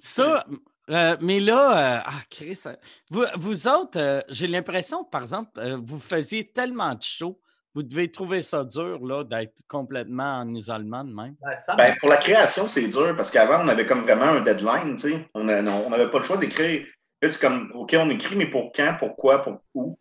Ça, 0.00 0.44
euh, 0.90 1.16
mais 1.20 1.38
là, 1.38 1.98
euh, 1.98 2.02
ah, 2.06 2.22
Chris, 2.28 2.60
euh, 2.66 2.74
vous, 3.10 3.24
vous 3.36 3.68
autres, 3.68 4.00
euh, 4.00 4.20
j'ai 4.30 4.48
l'impression, 4.48 5.04
par 5.04 5.22
exemple, 5.22 5.50
euh, 5.58 5.76
vous 5.80 6.00
faisiez 6.00 6.50
tellement 6.50 6.94
de 6.94 7.02
shows, 7.02 7.38
vous 7.78 7.84
devez 7.84 8.10
trouver 8.10 8.42
ça 8.42 8.64
dur, 8.64 8.98
là, 9.06 9.22
d'être 9.22 9.62
complètement 9.68 10.40
en 10.40 10.52
isolement 10.52 11.04
de 11.04 11.14
même. 11.14 11.36
Ben, 11.40 11.76
Ben, 11.76 11.94
pour 12.00 12.08
la 12.08 12.16
création, 12.16 12.66
c'est 12.66 12.88
dur 12.88 13.14
parce 13.16 13.30
qu'avant, 13.30 13.64
on 13.64 13.68
avait 13.68 13.86
comme 13.86 14.02
vraiment 14.02 14.24
un 14.24 14.40
deadline, 14.40 14.96
tu 14.96 15.10
sais. 15.10 15.28
On 15.32 15.44
n'avait 15.44 16.10
pas 16.10 16.18
le 16.18 16.24
choix 16.24 16.38
d'écrire. 16.38 16.84
Là, 17.22 17.28
c'est 17.28 17.40
comme, 17.40 17.70
OK, 17.76 17.94
on 17.96 18.10
écrit, 18.10 18.34
mais 18.34 18.46
pour 18.46 18.72
quand, 18.74 18.96
pourquoi, 18.98 19.44
pour 19.44 19.60
où? 19.74 19.96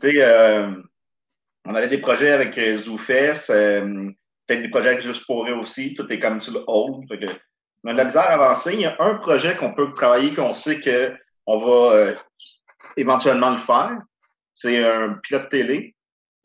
Sais, 0.00 0.22
euh, 0.22 0.70
on 1.64 1.74
avait 1.74 1.88
des 1.88 1.98
projets 1.98 2.30
avec 2.30 2.56
euh, 2.56 2.76
ZooFest, 2.76 3.50
euh, 3.50 4.10
peut-être 4.46 4.62
des 4.62 4.68
projets 4.68 4.90
avec 4.90 5.00
Juste 5.00 5.26
pour 5.26 5.38
aussi. 5.58 5.92
Tout 5.96 6.06
est 6.12 6.20
comme 6.20 6.40
sur 6.40 6.52
le 6.52 6.62
hold. 6.68 7.08
Fait 7.08 7.18
que 7.18 7.32
on 7.82 7.88
a 7.88 7.94
de 7.94 7.98
la 7.98 8.04
misère 8.04 8.22
à 8.22 8.34
avancer. 8.34 8.74
Il 8.74 8.80
y 8.82 8.86
a 8.86 8.94
un 9.00 9.16
projet 9.16 9.56
qu'on 9.56 9.74
peut 9.74 9.92
travailler, 9.92 10.34
qu'on 10.34 10.52
sait 10.52 10.80
qu'on 10.80 11.58
va 11.58 11.94
euh, 11.96 12.14
éventuellement 12.96 13.50
le 13.50 13.58
faire. 13.58 13.98
C'est 14.54 14.88
un 14.88 15.14
pilote 15.14 15.48
télé. 15.48 15.95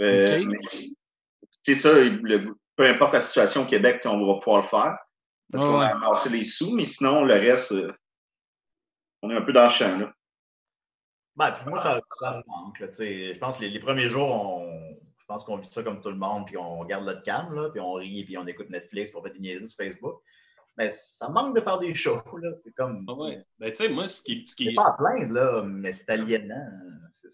Euh, 0.01 0.43
c'est 1.63 1.75
ça, 1.75 1.93
le- 1.93 2.55
peu 2.75 2.87
importe 2.87 3.13
la 3.13 3.21
situation 3.21 3.63
au 3.63 3.65
Québec, 3.65 4.01
on 4.05 4.25
va 4.25 4.39
pouvoir 4.39 4.61
le 4.61 4.67
faire. 4.67 4.97
Parce 5.51 5.63
qu'on 5.63 5.79
a 5.81 5.87
amassé 5.87 6.29
les 6.29 6.45
sous, 6.45 6.73
mais 6.73 6.85
sinon, 6.85 7.23
le 7.25 7.33
reste, 7.35 7.73
euh, 7.73 7.91
on 9.21 9.29
est 9.29 9.35
un 9.35 9.41
peu 9.41 9.51
dans 9.51 9.63
le 9.63 9.69
champ. 9.69 9.97
Là. 9.99 10.13
ben, 11.35 11.51
puis 11.51 11.69
moi, 11.69 11.81
ça, 11.83 11.99
ça 12.21 12.31
me 12.37 12.43
manque. 12.47 12.79
là, 12.79 12.87
tu 12.87 12.95
sais. 12.95 13.33
je 13.33 13.39
pense 13.39 13.57
que 13.57 13.63
les, 13.63 13.69
les 13.69 13.79
premiers 13.79 14.09
jours, 14.09 14.29
on, 14.31 14.95
je 15.19 15.25
pense 15.27 15.43
qu'on 15.43 15.57
vit 15.57 15.67
ça 15.67 15.83
comme 15.83 16.01
tout 16.01 16.09
le 16.09 16.15
monde, 16.15 16.45
puis 16.45 16.57
on 16.57 16.83
garde 16.85 17.05
notre 17.05 17.21
calme, 17.23 17.53
là, 17.53 17.69
puis 17.69 17.79
on 17.81 17.93
rit, 17.93 18.23
puis 18.23 18.37
on 18.37 18.47
écoute 18.47 18.69
Netflix, 18.69 19.11
puis 19.11 19.19
on 19.19 19.23
fait 19.23 19.31
des 19.31 19.39
niaiseries 19.39 19.69
sur 19.69 19.77
Facebook. 19.83 20.21
Mais 20.77 20.89
ça 20.89 21.27
manque 21.27 21.53
de 21.55 21.61
faire 21.61 21.79
des 21.79 21.93
shows. 21.93 22.21
là. 22.41 22.53
C'est 22.53 22.71
comme. 22.71 23.05
Ah 23.09 23.13
ouais. 23.13 23.43
Ben, 23.59 23.69
tu 23.71 23.75
sais, 23.75 23.89
moi, 23.89 24.07
ce 24.07 24.21
qui. 24.23 24.45
Ce 24.47 24.55
qui... 24.55 24.65
C'est 24.69 24.73
pas 24.73 24.87
à 24.87 24.93
plaindre, 24.93 25.33
là, 25.33 25.63
mais 25.63 25.91
c'est 25.91 26.09
aliénant. 26.09 26.65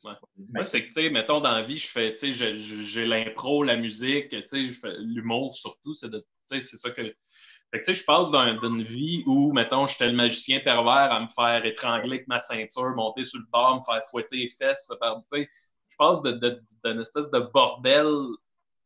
Ouais. 0.03 0.13
dit, 0.35 0.51
Moi, 0.53 0.63
c'est 0.63 0.81
que, 0.81 0.87
tu 0.87 0.93
sais, 0.93 1.09
mettons, 1.09 1.39
dans 1.39 1.51
la 1.51 1.63
vie, 1.63 1.77
je 1.77 1.87
fais, 1.87 2.13
tu 2.15 2.33
sais, 2.33 2.55
j'ai 2.55 3.05
l'impro, 3.05 3.63
la 3.63 3.77
musique, 3.77 4.29
tu 4.29 4.43
sais, 4.47 4.65
je 4.67 4.79
fais 4.79 4.95
l'humour 4.99 5.55
surtout, 5.55 5.93
c'est 5.93 6.09
de, 6.09 6.19
tu 6.19 6.25
sais, 6.47 6.61
c'est 6.61 6.77
ça 6.77 6.91
que... 6.91 7.01
Fait 7.01 7.81
que, 7.81 7.85
tu 7.85 7.93
sais, 7.93 7.95
je 7.95 8.05
passe 8.05 8.31
d'un- 8.31 8.55
d'une 8.55 8.81
vie 8.81 9.23
où, 9.25 9.51
mettons, 9.51 9.87
j'étais 9.87 10.07
le 10.07 10.13
magicien 10.13 10.59
pervers 10.61 11.11
à 11.11 11.19
me 11.19 11.27
faire 11.27 11.65
étrangler 11.65 12.17
avec 12.17 12.27
ma 12.27 12.39
ceinture, 12.39 12.95
monter 12.95 13.23
sur 13.23 13.39
le 13.39 13.45
bord, 13.51 13.75
me 13.77 13.81
faire 13.81 14.01
fouetter 14.09 14.37
les 14.37 14.47
fesses, 14.47 14.89
tu 14.89 14.97
sais, 15.37 15.49
je 15.89 15.95
passe 15.97 16.21
d'une 16.21 16.99
espèce 16.99 17.29
de 17.31 17.39
bordel 17.39 18.07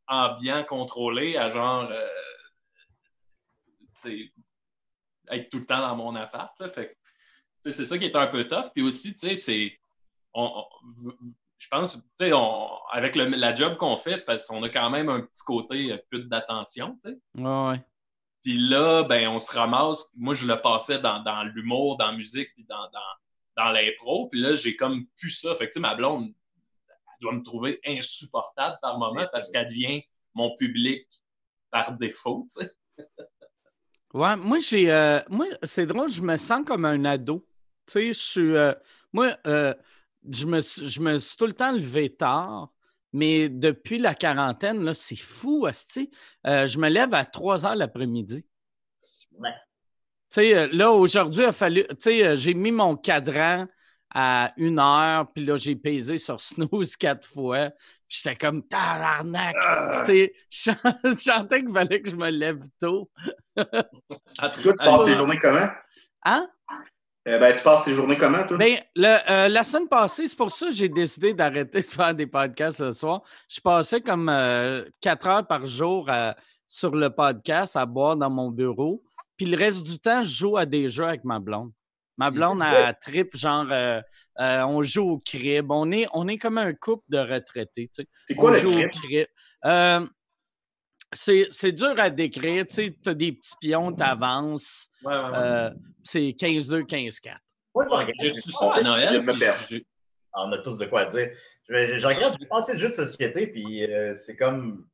ambiant 0.07 0.63
contrôlé 0.63 1.37
à 1.37 1.47
genre, 1.49 1.89
euh, 1.91 2.07
tu 4.01 4.01
sais, 4.01 4.31
être 5.29 5.49
tout 5.49 5.59
le 5.59 5.65
temps 5.65 5.79
dans 5.81 5.95
mon 5.95 6.15
appart, 6.15 6.57
là. 6.59 6.69
Fait 6.69 6.87
que, 6.87 6.91
tu 7.63 7.71
sais, 7.71 7.73
c'est 7.73 7.85
ça 7.85 7.97
qui 7.97 8.05
est 8.05 8.15
un 8.15 8.27
peu 8.27 8.47
tough. 8.47 8.71
Puis 8.73 8.83
aussi, 8.83 9.13
tu 9.13 9.19
sais, 9.29 9.35
c'est... 9.35 9.80
on- 10.33 10.63
on- 11.05 11.13
je 11.57 11.67
pense, 11.69 11.95
tu 11.95 12.01
sais, 12.19 12.31
avec 12.91 13.15
le- 13.15 13.25
la 13.25 13.53
job 13.53 13.77
qu'on 13.77 13.95
fait, 13.97 14.17
c'est 14.17 14.25
parce 14.25 14.47
qu'on 14.47 14.63
a 14.63 14.69
quand 14.69 14.89
même 14.89 15.09
un 15.09 15.21
petit 15.21 15.43
côté 15.45 15.91
euh, 15.93 15.97
plus 16.09 16.23
d'attention, 16.27 16.97
tu 17.03 17.11
sais. 17.11 17.17
Ouais, 17.35 17.67
ouais. 17.69 17.85
Puis 18.43 18.57
là, 18.57 19.03
ben, 19.03 19.27
on 19.27 19.37
se 19.37 19.51
ramasse. 19.55 20.11
Moi, 20.15 20.33
je 20.33 20.47
le 20.47 20.59
passais 20.59 20.97
dans, 20.99 21.21
dans 21.21 21.43
l'humour, 21.43 21.97
dans 21.97 22.07
la 22.07 22.17
musique, 22.17 22.49
puis 22.55 22.65
dans, 22.65 22.89
dans, 22.91 23.63
dans 23.63 23.69
l'impro. 23.69 24.27
Puis 24.29 24.41
là, 24.41 24.55
j'ai 24.55 24.75
comme 24.75 25.05
plus 25.19 25.29
ça. 25.29 25.53
Fait 25.53 25.67
que, 25.67 25.73
tu 25.73 25.75
sais, 25.75 25.79
ma 25.79 25.93
blonde, 25.93 26.25
elle 26.25 27.21
doit 27.21 27.33
me 27.33 27.43
trouver 27.43 27.79
insupportable 27.85 28.79
par 28.81 28.97
moment 28.97 29.27
parce 29.31 29.51
qu'elle 29.51 29.67
devient 29.67 30.01
mon 30.33 30.55
public 30.55 31.07
par 31.69 31.91
défaut, 31.97 32.47
tu 32.51 32.65
sais. 32.65 32.71
Ouais, 34.13 34.35
moi, 34.35 34.59
j'ai. 34.59 34.91
euh, 34.91 35.19
moi, 35.29 35.45
c'est 35.63 35.85
drôle, 35.85 36.09
je 36.09 36.21
me 36.21 36.35
sens 36.37 36.63
comme 36.65 36.85
un 36.85 37.05
ado. 37.05 37.45
Tu 37.85 37.93
sais, 37.93 38.07
je 38.07 38.11
suis. 38.13 38.55
euh, 38.57 38.73
moi, 39.13 39.37
euh, 39.47 39.73
je, 40.29 40.45
me, 40.45 40.61
suis- 40.61 40.89
je 40.89 41.01
me 41.01 41.19
suis 41.19 41.37
tout 41.37 41.45
le 41.45 41.53
temps 41.53 41.71
levé 41.71 42.13
tard, 42.13 42.71
mais 43.13 43.49
depuis 43.49 43.97
la 43.97 44.15
quarantaine, 44.15 44.83
là, 44.83 44.93
c'est 44.93 45.15
fou, 45.17 45.65
Asti. 45.65 46.09
Euh, 46.47 46.67
je 46.67 46.77
me 46.77 46.89
lève 46.89 47.13
à 47.13 47.25
3 47.25 47.65
heures 47.65 47.75
l'après-midi. 47.75 48.45
Ouais. 49.37 49.49
Tu 50.29 50.35
sais, 50.35 50.55
euh, 50.55 50.67
là, 50.71 50.91
aujourd'hui, 50.91 51.43
a 51.43 51.51
fallu. 51.51 51.85
Tu 51.89 51.95
sais, 51.99 52.25
euh, 52.25 52.37
j'ai 52.37 52.53
mis 52.53 52.71
mon 52.71 52.95
cadran 52.95 53.67
à 54.13 54.53
une 54.57 54.79
heure, 54.79 55.31
puis 55.33 55.45
là, 55.45 55.55
j'ai 55.57 55.75
pesé 55.75 56.17
sur 56.17 56.39
snooze 56.39 56.95
quatre 56.95 57.27
fois. 57.27 57.69
Puis 58.07 58.19
J'étais 58.23 58.35
comme 58.35 58.65
tabarnak. 58.67 59.55
Tu 60.05 60.05
sais, 60.05 60.33
je 60.49 61.15
sentais 61.17 61.61
qu'il 61.63 61.73
fallait 61.73 62.01
que 62.01 62.09
je 62.09 62.15
me 62.15 62.29
lève 62.29 62.61
tôt. 62.79 63.09
En 63.57 63.63
tout 64.49 64.61
Toi, 64.61 64.73
tu 64.73 64.77
passes 64.77 65.05
tes 65.05 65.13
journées 65.15 65.39
comment? 65.39 65.67
Hein? 66.23 66.47
Euh, 67.27 67.37
ben, 67.37 67.55
tu 67.55 67.61
passes 67.63 67.83
tes 67.83 67.93
journées 67.93 68.17
comment, 68.17 68.43
toi? 68.45 68.57
Ben, 68.57 68.79
le- 68.95 69.17
euh, 69.31 69.47
la 69.47 69.63
semaine 69.63 69.87
passée, 69.87 70.27
c'est 70.27 70.35
pour 70.37 70.51
ça 70.51 70.67
que 70.67 70.73
j'ai 70.73 70.89
décidé 70.89 71.33
d'arrêter 71.35 71.79
de 71.81 71.85
faire 71.85 72.15
des 72.15 72.25
podcasts 72.25 72.79
le 72.79 72.93
soir. 72.93 73.21
Je 73.47 73.59
passais 73.61 74.01
comme 74.01 74.27
euh, 74.27 74.83
quatre 74.99 75.27
heures 75.27 75.45
par 75.45 75.65
jour 75.67 76.09
à- 76.09 76.35
sur 76.67 76.95
le 76.95 77.09
podcast 77.11 77.75
à 77.75 77.85
boire 77.85 78.15
dans 78.15 78.29
mon 78.29 78.49
bureau. 78.49 79.03
Puis 79.37 79.45
le 79.45 79.55
reste 79.57 79.83
du 79.85 79.99
temps, 79.99 80.23
je 80.23 80.31
joue 80.31 80.57
à 80.57 80.65
des 80.65 80.89
jeux 80.89 81.05
avec 81.05 81.23
ma 81.23 81.39
blonde. 81.39 81.71
Ma 82.17 82.31
blonde 82.31 82.61
a 82.61 82.93
trip, 82.93 83.35
genre, 83.37 83.67
on 84.39 84.81
joue 84.83 85.09
au 85.11 85.19
crib. 85.19 85.71
On 85.71 85.91
est, 85.91 86.07
on 86.13 86.27
est 86.27 86.37
comme 86.37 86.57
un 86.57 86.73
couple 86.73 87.03
de 87.09 87.17
retraités. 87.19 87.89
tu 87.93 88.01
sais. 88.03 88.07
c'est 88.25 88.35
quoi 88.35 88.49
on 88.51 88.53
le 88.53 88.59
joue 88.59 88.69
au 88.69 88.89
crib? 88.89 89.27
C'est 91.13 91.47
c'est 91.51 91.71
dur 91.71 91.93
à 91.97 92.09
décrire. 92.09 92.65
Tu 92.67 92.93
as 93.05 93.13
des 93.13 93.31
petits 93.33 93.55
pions, 93.59 93.91
tu 93.93 94.03
avances. 94.03 94.89
Ouais, 95.03 95.13
ouais, 95.13 95.21
ouais. 95.21 95.29
Euh, 95.37 95.69
c'est 96.03 96.33
15-2, 96.37 96.83
15-4. 96.85 97.35
Moi, 97.73 97.85
je 97.85 97.89
regarde, 97.95 98.35
ça 98.37 98.73
à 98.73 98.77
je 98.79 98.83
Noël? 98.83 99.21
me 99.21 99.33
Ah, 100.33 100.45
On 100.47 100.51
a 100.51 100.57
tous 100.59 100.77
de 100.77 100.85
quoi 100.85 101.05
dire. 101.05 101.29
Je, 101.69 101.87
je- 101.87 101.97
je 101.97 102.07
regarde, 102.07 102.35
j'ai 102.39 102.45
pensé 102.47 102.73
de 102.73 102.77
jeux 102.77 102.89
de 102.89 102.93
société, 102.95 103.47
puis 103.47 103.83
euh, 103.85 104.13
c'est 104.15 104.35
comme. 104.35 104.87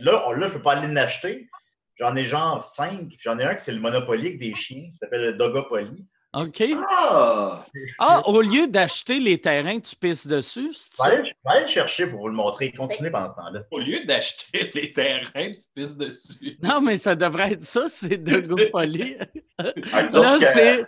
Là, 0.00 0.24
on- 0.28 0.32
là, 0.32 0.46
je 0.48 0.52
peux 0.52 0.62
pas 0.62 0.72
aller 0.76 0.92
l'acheter. 0.92 1.48
J'en 1.96 2.14
ai 2.16 2.24
genre 2.24 2.62
cinq. 2.64 3.12
J'en 3.18 3.38
ai 3.38 3.44
un 3.44 3.54
qui 3.54 3.62
c'est 3.64 3.72
le 3.72 3.80
Monopoly 3.80 4.26
avec 4.28 4.38
des 4.38 4.54
chiens, 4.54 4.88
qui 4.90 4.96
s'appelle 4.96 5.22
le 5.22 5.32
Dogopoly. 5.34 6.06
OK. 6.32 6.62
Ah! 6.88 7.66
Ah, 7.98 8.22
au 8.28 8.40
lieu 8.40 8.68
d'acheter 8.68 9.18
les 9.18 9.40
terrains, 9.40 9.80
tu 9.80 9.96
pisses 9.96 10.26
dessus, 10.28 10.70
c'est 10.72 10.90
Je 10.92 10.96
ça? 10.96 11.08
vais 11.08 11.16
aller, 11.16 11.28
je 11.28 11.34
vais 11.44 11.50
aller 11.56 11.60
le 11.62 11.66
chercher 11.68 12.06
pour 12.06 12.20
vous 12.20 12.28
le 12.28 12.34
montrer. 12.34 12.70
Continuez 12.70 13.10
pendant 13.10 13.28
ce 13.28 13.34
temps-là. 13.34 13.62
Au 13.72 13.78
lieu 13.80 14.04
d'acheter 14.04 14.70
les 14.74 14.92
terrains, 14.92 15.50
tu 15.50 15.60
pisses 15.74 15.96
dessus. 15.96 16.56
Non, 16.62 16.80
mais 16.80 16.96
ça 16.98 17.16
devrait 17.16 17.52
être 17.54 17.64
ça, 17.64 17.84
c'est 17.88 18.16
de 18.22 18.40
Goupoli. 18.40 19.16
Ah, 19.58 20.02
nous 20.12 20.22
Là, 20.22 20.36
c'est. 20.40 20.84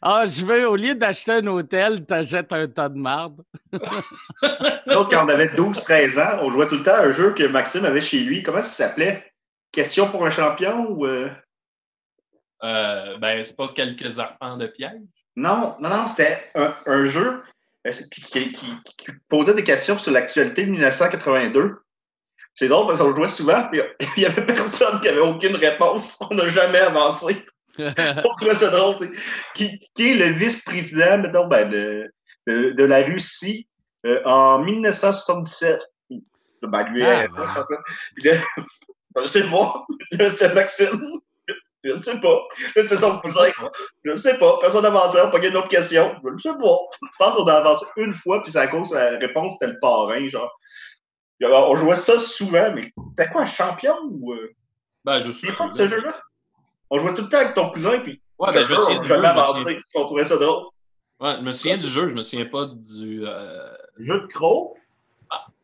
Ah, 0.00 0.24
je 0.26 0.44
veux, 0.46 0.68
au 0.68 0.76
lieu 0.76 0.94
d'acheter 0.94 1.32
un 1.32 1.46
hôtel, 1.48 2.06
t'achètes 2.06 2.52
un 2.52 2.68
tas 2.68 2.88
de 2.88 2.96
marde. 2.96 3.42
nous 3.72 4.94
autres, 4.94 5.10
quand 5.10 5.24
on 5.24 5.28
avait 5.28 5.48
12-13 5.48 6.20
ans, 6.20 6.38
on 6.42 6.50
jouait 6.52 6.66
tout 6.68 6.76
le 6.76 6.82
temps 6.82 6.94
à 6.94 7.02
un 7.06 7.10
jeu 7.10 7.32
que 7.34 7.42
Maxime 7.44 7.84
avait 7.84 8.00
chez 8.00 8.20
lui. 8.20 8.42
Comment 8.42 8.62
ça 8.62 8.70
s'appelait? 8.70 9.24
Question 9.72 10.08
pour 10.08 10.24
un 10.24 10.30
champion 10.30 10.86
ou. 10.90 11.04
euh, 11.06 11.28
Euh, 12.64 13.18
ben, 13.18 13.44
c'est 13.44 13.56
pas 13.56 13.68
quelques 13.68 14.18
arpents 14.18 14.56
de 14.56 14.66
piège? 14.66 15.00
Non, 15.36 15.76
non, 15.80 15.88
non, 15.90 16.06
c'était 16.08 16.50
un, 16.54 16.74
un 16.86 17.04
jeu 17.06 17.42
euh, 17.86 17.92
qui, 18.10 18.22
qui- 18.22 18.52
qui- 18.52 18.82
qui 18.96 19.06
posait 19.28 19.54
des 19.54 19.64
questions 19.64 19.98
sur 19.98 20.12
l'actualité 20.12 20.64
de 20.64 20.70
1982. 20.70 21.76
C'est 22.54 22.68
drôle 22.68 22.86
parce 22.86 23.00
qu'on 23.00 23.14
jouait 23.14 23.28
souvent, 23.28 23.66
puis 23.70 23.80
il 24.16 24.20
n'y 24.20 24.26
avait 24.26 24.46
personne 24.46 25.00
qui 25.00 25.08
avait 25.08 25.20
aucune 25.20 25.56
réponse. 25.56 26.16
On 26.30 26.34
n'a 26.34 26.46
jamais 26.46 26.78
avancé. 26.78 27.44
On 27.78 28.32
trouvait 28.38 28.54
ça 28.54 28.70
drôle. 28.70 28.96
Qui, 29.54 29.80
qui 29.94 30.12
est 30.12 30.14
le 30.14 30.26
vice-président, 30.26 31.18
mettons, 31.18 31.48
ben, 31.48 31.68
de, 31.68 32.10
de, 32.46 32.70
de 32.70 32.84
la 32.84 33.02
Russie 33.02 33.66
euh, 34.06 34.22
en 34.24 34.60
1977? 34.60 35.80
Ben, 36.62 36.84
l'URSS, 36.90 37.34
Ah, 37.38 37.60
en 37.60 37.66
fait. 37.66 37.74
Puis 38.14 38.30
là, 38.30 38.36
je 39.22 39.26
sais 39.26 39.42
pas. 39.50 39.84
Là, 40.12 40.30
c'était 40.30 40.54
Maxime. 40.54 41.20
Je 41.84 41.90
ne 41.92 42.00
sais 42.00 42.18
pas. 42.20 42.38
C'est 42.74 42.98
son 42.98 43.18
cousin. 43.18 43.50
Je 44.04 44.10
ne 44.10 44.16
sais 44.16 44.38
pas. 44.38 44.58
Personne 44.60 44.82
n'avançait. 44.82 45.20
On 45.22 45.30
pogné 45.30 45.48
une 45.48 45.56
autre 45.56 45.68
question. 45.68 46.14
Je 46.24 46.30
ne 46.30 46.38
sais 46.38 46.58
pas. 46.58 46.78
Je 47.02 47.08
pense 47.18 47.34
qu'on 47.36 47.46
a 47.46 47.54
avancé 47.54 47.84
une 47.96 48.14
fois, 48.14 48.42
puis 48.42 48.50
c'est 48.52 48.58
à 48.58 48.66
cause 48.68 48.90
de 48.90 48.96
la 48.96 49.18
réponse, 49.18 49.52
c'était 49.58 49.72
le 49.72 49.78
parrain, 49.78 50.26
genre. 50.28 50.50
Puis, 51.38 51.46
alors, 51.46 51.70
on 51.70 51.76
jouait 51.76 51.96
ça 51.96 52.18
souvent, 52.18 52.72
mais 52.74 52.90
t'es 53.16 53.28
quoi, 53.28 53.44
champion 53.44 53.96
ou. 54.10 54.32
euh, 54.32 54.52
Ben, 55.04 55.20
je 55.20 55.26
Tu 55.26 55.32
suis 55.32 55.46
sais 55.48 55.52
pas 55.52 55.68
de 55.68 55.72
ce 55.72 55.88
jeu-là? 55.88 56.18
On 56.90 56.98
jouait 56.98 57.14
tout 57.14 57.22
le 57.22 57.28
temps 57.28 57.38
avec 57.38 57.54
ton 57.54 57.70
cousin, 57.70 57.98
puis 58.00 58.20
Ouais, 58.38 58.50
ben, 58.52 58.64
je 58.64 58.72
me 58.72 58.76
souviens 58.76 59.02
je 59.04 59.82
On 59.94 60.06
trouvait 60.06 60.24
ça 60.24 60.36
drôle. 60.36 60.64
Ouais, 61.20 61.36
je 61.38 61.42
me 61.42 61.52
souviens 61.52 61.76
du 61.76 61.86
jeu, 61.86 62.08
je 62.08 62.14
me 62.14 62.22
souviens 62.22 62.46
pas 62.46 62.66
du. 62.66 63.24
Euh... 63.24 63.68
Jeu 63.98 64.20
de 64.20 64.26
croc. 64.26 64.76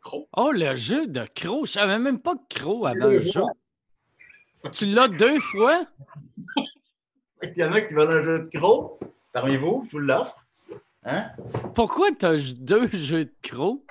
Croc. 0.00 0.26
Oh, 0.36 0.50
le 0.50 0.74
jeu 0.76 1.06
de 1.06 1.24
Crow. 1.34 1.66
Je 1.66 1.72
savais 1.72 1.98
même 1.98 2.20
pas 2.20 2.34
que 2.34 2.54
Crow 2.58 2.86
avait 2.86 3.02
un 3.18 3.20
jeu. 3.20 3.42
Tu 4.72 4.86
l'as 4.86 5.08
deux 5.08 5.40
fois? 5.40 5.86
Il 7.42 7.56
y 7.56 7.64
en 7.64 7.72
a 7.72 7.80
qui 7.80 7.94
veulent 7.94 8.11
un 8.11 8.22
jeu 8.22 8.38
de 8.40 8.58
croc. 8.58 9.00
Parmi 9.32 9.56
vous, 9.56 9.84
je 9.86 9.92
vous 9.92 9.98
l'offre. 9.98 10.36
Hein? 11.04 11.30
Pourquoi 11.74 12.08
t'as 12.12 12.36
deux 12.58 12.88
jeux 12.92 13.26
de 13.26 13.32
Crow? 13.42 13.84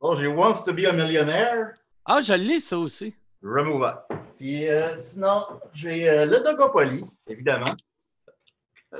Bon, 0.00 0.14
j'ai 0.14 0.26
Wants 0.26 0.64
to 0.64 0.72
be 0.72 0.84
a 0.86 0.92
Millionaire. 0.92 1.74
Ah, 2.04 2.20
je 2.20 2.32
l'ai, 2.32 2.60
ça 2.60 2.78
aussi. 2.78 3.14
Remover. 3.42 3.92
Puis 4.38 4.68
euh, 4.68 4.96
sinon, 4.96 5.44
j'ai 5.74 6.08
euh, 6.08 6.26
le 6.26 6.40
Dogopoly, 6.40 7.04
évidemment. 7.28 7.74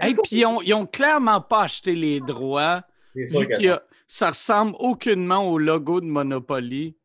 Hey, 0.00 0.16
ça. 0.16 0.22
puis 0.24 0.38
ils 0.38 0.44
ont, 0.44 0.60
ils 0.62 0.74
ont 0.74 0.84
clairement 0.84 1.40
pas 1.40 1.62
acheté 1.62 1.94
les 1.94 2.18
droits, 2.18 2.82
vu 3.14 3.46
que 3.46 3.78
ça 4.08 4.30
ressemble 4.30 4.74
aucunement 4.80 5.48
au 5.48 5.58
logo 5.58 6.00
de 6.00 6.06
Monopoly. 6.06 6.96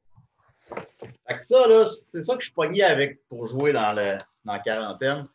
Fait 1.28 1.38
que 1.38 1.44
ça, 1.44 1.68
là, 1.68 1.88
c'est 1.88 2.24
ça 2.24 2.36
que 2.36 2.42
je 2.42 2.46
suis 2.46 2.54
pogné 2.54 2.84
avec 2.84 3.28
pour 3.28 3.48
jouer 3.48 3.74
dans, 3.74 3.94
le, 3.96 4.18
dans 4.46 4.54
la 4.54 4.60
quarantaine. 4.60 5.28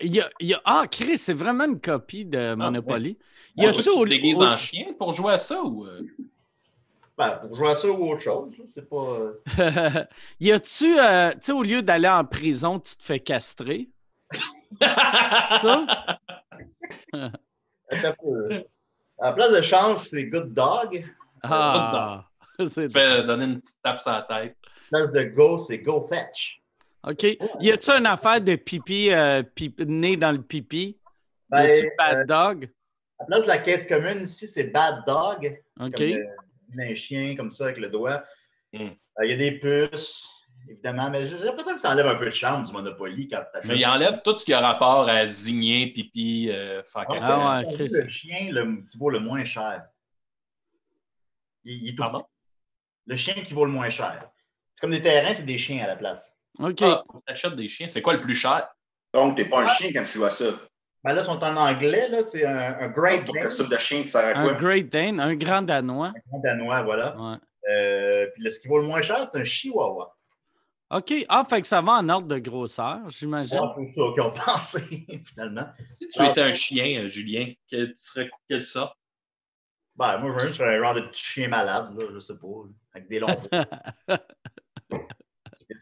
Il 0.00 0.14
y 0.14 0.20
a, 0.20 0.28
il 0.40 0.48
y 0.48 0.54
a- 0.54 0.62
ah, 0.64 0.84
Chris, 0.90 1.18
c'est 1.18 1.34
vraiment 1.34 1.64
une 1.66 1.80
copie 1.80 2.24
de 2.24 2.54
Monopoly. 2.54 3.18
Y 3.56 3.62
Y 3.64 3.88
au, 3.88 4.04
te 4.04 4.08
déguises 4.08 4.40
au- 4.40 4.44
en 4.44 4.56
chien 4.56 4.86
pour 4.98 5.12
jouer 5.12 5.34
à 5.34 5.38
ça 5.38 5.62
ou. 5.62 5.86
euh? 5.86 6.02
Ben, 7.16 7.30
pour 7.36 7.54
jouer 7.54 7.70
à 7.70 7.74
ça 7.76 7.88
ou 7.88 8.10
autre 8.10 8.22
chose, 8.22 8.52
c'est 8.74 8.88
pas. 8.88 9.18
y 10.40 10.50
a-tu, 10.50 10.98
euh, 10.98 11.30
tu 11.34 11.38
sais, 11.42 11.52
au 11.52 11.62
lieu 11.62 11.80
d'aller 11.82 12.08
en 12.08 12.24
prison, 12.24 12.80
tu 12.80 12.96
te 12.96 13.02
fais 13.04 13.20
castrer? 13.20 13.88
Ça? 14.80 15.86
À 17.12 17.30
la 19.28 19.32
place 19.32 19.52
de 19.52 19.60
chance, 19.62 20.08
c'est 20.08 20.24
Good 20.24 20.52
Dog. 20.54 21.04
Ah, 21.42 22.24
tu 22.58 22.66
te 22.68 22.88
fais 22.88 23.22
donner 23.22 23.44
une 23.44 23.60
petite 23.60 23.80
tape 23.82 24.00
sur 24.00 24.10
la 24.12 24.22
tête. 24.22 24.56
À 24.94 24.98
la 24.98 25.08
place 25.08 25.12
de 25.12 25.24
Go, 25.30 25.58
c'est 25.58 25.78
Go 25.78 26.06
Fetch. 26.06 26.60
OK. 27.06 27.22
Y 27.60 27.70
a-tu 27.72 27.90
une 27.90 28.06
affaire 28.06 28.40
de 28.40 28.56
pipi, 28.56 29.10
euh, 29.10 29.42
pipi 29.42 29.84
né 29.86 30.16
dans 30.16 30.32
le 30.32 30.42
pipi? 30.42 30.82
Y 30.82 30.96
Ben, 31.50 31.58
a-tu 31.70 31.86
euh, 31.86 31.90
Bad 31.98 32.26
Dog? 32.28 32.70
à 33.18 33.22
la 33.22 33.26
place 33.26 33.42
de 33.42 33.48
la 33.48 33.58
caisse 33.58 33.86
commune, 33.86 34.22
ici, 34.22 34.46
c'est 34.48 34.68
Bad 34.68 35.04
Dog. 35.06 35.60
OK. 35.80 35.92
Comme 35.94 36.06
le- 36.06 36.90
un 36.90 36.94
chien, 36.94 37.36
comme 37.36 37.50
ça, 37.50 37.64
avec 37.64 37.78
le 37.78 37.88
doigt. 37.88 38.22
Mm. 38.72 38.80
Euh, 38.86 39.24
Il 39.24 39.30
y 39.30 39.32
a 39.32 39.36
des 39.36 39.58
puces, 39.58 40.28
évidemment, 40.68 41.10
mais 41.10 41.26
j'ai 41.28 41.38
l'impression 41.38 41.74
que 41.74 41.80
ça 41.80 41.90
enlève 41.90 42.06
un 42.06 42.16
peu 42.16 42.24
de 42.26 42.30
charme 42.30 42.62
du 42.64 42.72
Monopoly 42.72 43.28
quand 43.28 43.42
tu 43.62 43.68
Mais 43.68 43.76
il 43.76 43.86
enlève 43.86 44.20
tout 44.22 44.36
ce 44.36 44.44
qui 44.44 44.52
a 44.52 44.60
rapport 44.60 45.08
à 45.08 45.26
zigner, 45.26 45.92
pipi, 45.92 46.48
euh, 46.50 46.82
faire 46.84 47.06
caca. 47.06 47.20
Ah 47.22 47.62
ouais, 47.62 47.74
Chris. 47.74 47.88
le 47.92 48.06
chien 48.08 48.48
le, 48.50 48.82
qui 48.90 48.96
vaut 48.98 49.10
le 49.10 49.18
moins 49.20 49.44
cher. 49.44 49.84
Il, 51.64 51.82
il 51.82 51.88
est 51.88 51.90
tout 51.92 51.96
Pardon? 52.02 52.18
petit. 52.20 52.26
Le 53.06 53.16
chien 53.16 53.34
qui 53.34 53.52
vaut 53.54 53.66
le 53.66 53.70
moins 53.72 53.88
cher. 53.90 54.30
Comme 54.84 54.90
des 54.90 55.00
terrains, 55.00 55.32
c'est 55.32 55.46
des 55.46 55.56
chiens 55.56 55.82
à 55.82 55.86
la 55.86 55.96
place. 55.96 56.36
OK. 56.58 56.82
Ah, 56.82 57.02
t'achètes 57.26 57.56
des 57.56 57.68
chiens. 57.68 57.88
C'est 57.88 58.02
quoi 58.02 58.12
le 58.12 58.20
plus 58.20 58.34
cher? 58.34 58.68
Donc, 59.14 59.34
t'es 59.34 59.46
pas 59.46 59.62
un 59.62 59.66
chien 59.68 59.90
quand 59.94 60.04
tu 60.04 60.22
à 60.22 60.28
ça. 60.28 60.44
Ben 61.02 61.14
là, 61.14 61.22
ils 61.22 61.24
sont 61.24 61.42
en 61.42 61.56
anglais, 61.56 62.06
là, 62.10 62.22
c'est 62.22 62.44
un, 62.44 62.78
un 62.80 62.88
Great 62.88 63.24
Dane, 63.24 63.44
costume 63.44 63.68
de 63.68 63.78
chien, 63.78 64.02
tu 64.02 64.08
sert 64.08 64.36
à 64.36 64.38
Un 64.38 64.44
quoi? 64.44 64.52
Great 64.52 64.92
Dane, 64.92 65.20
un 65.20 65.36
grand 65.36 65.62
danois. 65.62 66.12
un 66.34 66.38
danois, 66.40 66.82
voilà. 66.82 67.16
Ouais. 67.16 67.36
Euh, 67.70 68.26
puis 68.34 68.42
le, 68.42 68.50
ce 68.50 68.60
qui 68.60 68.68
vaut 68.68 68.78
le 68.78 68.86
moins 68.86 69.00
cher, 69.00 69.26
c'est 69.26 69.40
un 69.40 69.44
chihuahua. 69.44 70.14
OK. 70.90 71.14
Ah, 71.30 71.46
fait 71.48 71.62
que 71.62 71.66
ça 71.66 71.80
va 71.80 71.92
en 71.92 72.08
ordre 72.10 72.28
de 72.28 72.38
grosseur, 72.38 73.08
j'imagine. 73.08 73.60
C'est 73.76 73.86
ça 73.86 74.02
qu'ils 74.12 74.22
ont 74.22 74.32
pensé, 74.46 74.82
finalement. 75.24 75.66
Si 75.86 76.10
tu 76.10 76.22
étais 76.22 76.42
un 76.42 76.52
chien, 76.52 77.04
euh, 77.04 77.08
Julien, 77.08 77.54
que, 77.70 77.86
tu 77.86 77.94
serais 77.96 78.30
quelle 78.46 78.60
sorte? 78.60 78.98
Ben, 79.96 80.18
moi, 80.18 80.38
je 80.40 80.52
serais 80.52 80.76
un 80.76 80.82
genre 80.82 80.94
de 80.94 81.00
petit 81.00 81.24
chien 81.24 81.48
malade, 81.48 81.94
là, 81.98 82.04
je 82.12 82.18
sais 82.18 82.36
pas, 82.36 82.48
avec 82.92 83.08
des 83.08 83.18
longs 83.18 83.28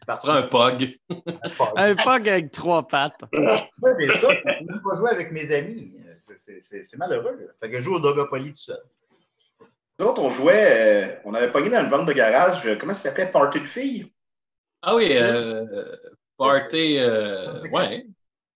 parti. 0.05 0.27
serais 0.27 0.39
un 0.39 0.43
pug. 0.43 0.97
un 1.75 1.95
pug 1.95 2.29
avec 2.29 2.51
trois 2.51 2.87
pattes. 2.87 3.21
Ouais, 3.33 3.93
mais 3.97 4.07
ça, 4.15 4.33
je 4.33 4.41
peux 4.41 4.65
même 4.65 4.81
pas 4.83 4.95
jouer 4.95 5.09
avec 5.11 5.31
mes 5.31 5.53
amis. 5.53 5.95
C'est- 6.37 6.95
malheureux. 6.97 7.37
là. 7.39 7.53
Fait 7.61 7.69
que 7.71 7.79
je 7.79 7.83
joue 7.83 7.95
au 7.95 7.99
Dogopoly 7.99 8.51
tout 8.51 8.57
seul. 8.57 8.79
Nous 9.99 10.05
autres, 10.07 10.21
on 10.21 10.31
jouait, 10.31 10.67
euh, 10.69 11.15
on 11.25 11.33
avait 11.33 11.51
pogné 11.51 11.69
dans 11.69 11.81
une 11.83 11.89
vente 11.89 12.07
de 12.07 12.13
garage, 12.13 12.65
euh, 12.65 12.75
comment 12.79 12.93
ça 12.93 13.03
s'appelait? 13.03 13.27
Party 13.27 13.59
de 13.61 13.65
filles? 13.65 14.11
Ah 14.81 14.95
oui, 14.95 15.09
euh, 15.15 15.85
party. 16.37 16.97
euh, 16.97 17.53
ouais. 17.71 18.05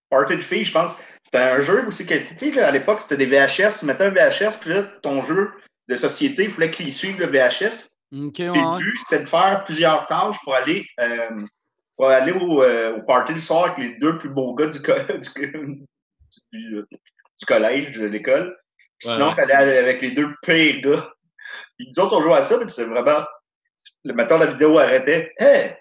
Party 0.09 0.37
de 0.37 0.41
filles, 0.41 0.63
je 0.63 0.71
pense. 0.71 0.93
C'était 1.23 1.37
un 1.39 1.59
jeu 1.59 1.85
où 1.85 1.91
c'est 1.91 2.05
que, 2.05 2.15
tu 2.37 2.53
sais, 2.53 2.59
à 2.61 2.71
l'époque, 2.71 3.01
c'était 3.01 3.17
des 3.17 3.25
VHS. 3.27 3.79
Tu 3.79 3.85
mettais 3.85 4.05
un 4.05 4.09
VHS, 4.09 4.57
puis 4.59 4.73
là, 4.73 4.83
ton 5.03 5.21
jeu 5.21 5.51
de 5.87 5.95
société, 5.95 6.45
il 6.45 6.51
fallait 6.51 6.71
qu'il 6.71 6.91
suive 6.93 7.19
le 7.19 7.27
VHS. 7.27 7.89
Ouais. 8.51 8.57
le 8.79 8.85
but, 8.85 8.97
c'était 8.97 9.23
de 9.23 9.29
faire 9.29 9.63
plusieurs 9.65 10.05
tâches 10.07 10.37
pour 10.43 10.55
aller, 10.55 10.85
euh, 10.99 11.45
pour 11.97 12.07
aller 12.07 12.31
au, 12.31 12.63
euh, 12.63 12.97
au 12.97 13.01
party 13.03 13.33
du 13.33 13.41
soir 13.41 13.65
avec 13.65 13.77
les 13.79 13.95
deux 13.99 14.17
plus 14.17 14.29
beaux 14.29 14.53
gars 14.55 14.67
du, 14.67 14.81
co- 14.81 14.93
du, 15.43 15.85
du- 16.53 16.85
du 16.89 17.45
collège, 17.45 17.97
de 17.97 18.05
l'école. 18.05 18.47
Ouais, 19.05 19.11
Sinon, 19.13 19.33
tu 19.33 19.41
allais 19.41 19.77
avec 19.77 20.01
les 20.01 20.11
deux 20.11 20.33
pires 20.41 20.81
gars. 20.81 21.09
Puis 21.77 21.87
nous 21.95 22.03
autres, 22.03 22.17
on 22.17 22.21
jouait 22.21 22.37
à 22.37 22.43
ça, 22.43 22.57
mais 22.59 22.67
c'est 22.67 22.85
vraiment. 22.85 23.23
Le 24.03 24.13
matin, 24.13 24.37
la 24.37 24.47
vidéo 24.47 24.77
arrêtait. 24.79 25.33
Hé, 25.39 25.75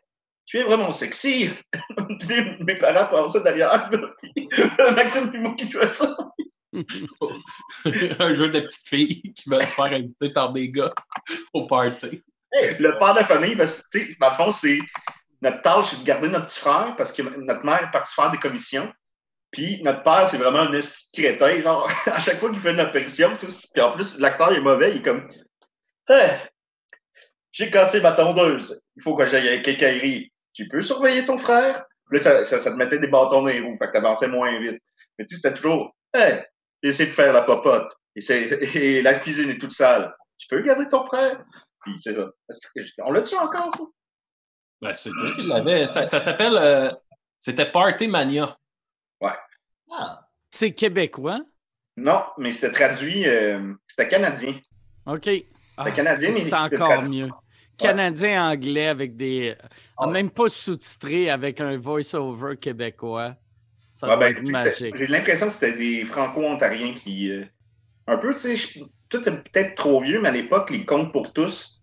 tu 0.45 0.59
es 0.59 0.63
vraiment 0.65 0.93
sexy. 0.93 1.51
Mes 2.61 2.77
parents 2.77 3.07
passaient 3.11 3.43
derrière. 3.43 3.89
Maxime 4.97 5.31
puis 5.31 5.39
moi 5.41 5.55
qui 5.57 5.71
jouait 5.71 5.89
ça. 5.89 6.15
un 8.19 8.35
jeu 8.35 8.49
de 8.51 8.61
petites 8.61 8.89
filles 8.89 9.33
qui 9.33 9.49
veulent 9.49 9.67
se 9.67 9.75
faire 9.75 9.87
inviter 9.87 10.31
par 10.31 10.53
des 10.53 10.71
gars 10.71 10.93
au 11.53 11.67
party. 11.67 12.23
Le 12.53 12.99
père 12.99 13.15
de 13.15 13.21
famille, 13.21 13.57
dans 13.57 13.65
le 13.65 14.35
fond, 14.35 14.53
c'est 14.53 14.79
notre 15.43 15.63
tâche, 15.63 15.87
c'est 15.91 16.01
de 16.01 16.05
garder 16.05 16.29
notre 16.29 16.47
petit 16.47 16.61
frère 16.61 16.95
parce 16.97 17.13
que 17.13 17.23
notre 17.23 17.65
mère 17.65 17.83
est 17.83 17.91
partie 17.91 18.15
faire 18.15 18.31
des 18.31 18.39
commissions. 18.39 18.93
Puis 19.51 19.83
notre 19.83 20.03
père, 20.03 20.29
c'est 20.29 20.39
vraiment 20.39 20.61
un 20.61 20.81
crétin. 21.13 21.61
Genre, 21.61 21.91
à 22.07 22.21
chaque 22.21 22.39
fois 22.39 22.51
qu'il 22.51 22.61
fait 22.61 22.73
une 22.73 22.81
apparition, 22.81 23.37
puis 23.37 23.83
en 23.83 23.93
plus, 23.93 24.19
l'acteur 24.19 24.53
est 24.53 24.61
mauvais, 24.61 24.93
il 24.93 24.99
est 24.99 25.03
comme 25.03 25.27
Hey, 26.09 26.39
j'ai 27.53 27.71
cassé 27.71 28.01
ma 28.01 28.13
tondeuse. 28.13 28.81
Il 28.97 29.03
faut 29.03 29.15
que 29.15 29.27
j'aille 29.27 29.49
à 29.49 29.59
quincaillerie. 29.59 30.33
Tu 30.53 30.69
peux 30.69 30.83
surveiller 30.83 31.25
ton 31.25 31.39
frère? 31.39 31.85
Là, 32.11 32.21
ça, 32.21 32.45
ça, 32.45 32.59
ça 32.59 32.71
te 32.71 32.77
mettait 32.77 32.99
des 32.99 33.09
bâtons 33.09 33.43
dans 33.43 33.47
les 33.47 33.61
roues, 33.61 33.77
fait 33.79 33.89
que 33.89 33.93
t'avançais 33.93 34.29
moins 34.29 34.59
vite. 34.61 34.81
Mais 35.19 35.27
tu 35.27 35.35
sais, 35.35 35.43
c'était 35.43 35.55
toujours 35.57 35.95
Hey, 36.15 36.43
essayé 36.83 37.09
de 37.11 37.15
faire 37.15 37.33
la 37.33 37.43
popote. 37.43 37.93
Et, 38.17 39.03
la 39.03 39.15
cuisine 39.15 39.51
est 39.51 39.59
toute 39.59 39.73
sale. 39.73 40.15
Tu 40.39 40.47
peux 40.49 40.63
garder 40.63 40.89
ton 40.89 41.05
frère? 41.05 41.45
Puis 41.83 41.99
c'est 41.99 42.15
ça. 42.15 42.27
On 43.05 43.13
l'a-tu 43.13 43.37
encore, 43.37 43.71
ça? 43.77 43.85
Ben, 44.81 44.93
c'est 44.93 45.11
toi 45.11 45.31
qui 45.35 45.47
l'avais. 45.47 45.87
Ça, 45.87 46.05
ça 46.07 46.21
s'appelle. 46.21 46.57
euh, 46.57 46.91
C'était 47.41 47.71
Party 47.71 48.09
Mania. 48.09 48.57
ah, 49.93 50.27
C'est 50.51 50.73
québécois? 50.73 51.41
Non, 51.97 52.25
mais 52.39 52.53
c'était 52.53 52.73
traduit, 52.73 53.27
euh, 53.27 53.73
c'était 53.87 54.09
canadien. 54.09 54.55
OK. 55.07 55.31
Ah, 55.79 55.91
canadien, 55.91 56.33
c'est 56.33 56.45
mais 56.45 56.55
encore 56.55 57.03
mieux. 57.03 57.29
Canadien-anglais 57.79 58.89
avec 58.89 59.17
des. 59.17 59.55
ah, 59.97 60.07
Ouais. 60.07 60.13
Même 60.13 60.31
pas 60.31 60.49
sous-titré 60.49 61.31
avec 61.31 61.61
un 61.61 61.77
voice-over 61.79 62.57
québécois. 62.57 63.35
Ça 63.97 64.07
Ouais, 64.09 64.33
doit 64.35 64.43
ben, 64.43 64.51
magique. 64.51 64.95
J'ai 64.95 65.07
l'impression 65.07 65.47
que 65.47 65.53
c'était 65.55 65.73
des 65.73 66.05
franco-ontariens 66.05 66.93
qui. 66.95 67.31
euh, 67.31 67.45
un 68.07 68.19
peu, 68.19 68.35
tu 68.35 68.57
sais, 68.57 68.81
tout 69.09 69.27
est 69.27 69.33
peut-être 69.33 69.75
trop 69.75 70.01
vieux, 70.03 70.21
mais 70.21 70.29
à 70.29 70.33
l'époque, 70.33 70.71
les 70.71 70.85
contes 70.85 71.13
pour 71.13 71.33
tous, 71.33 71.83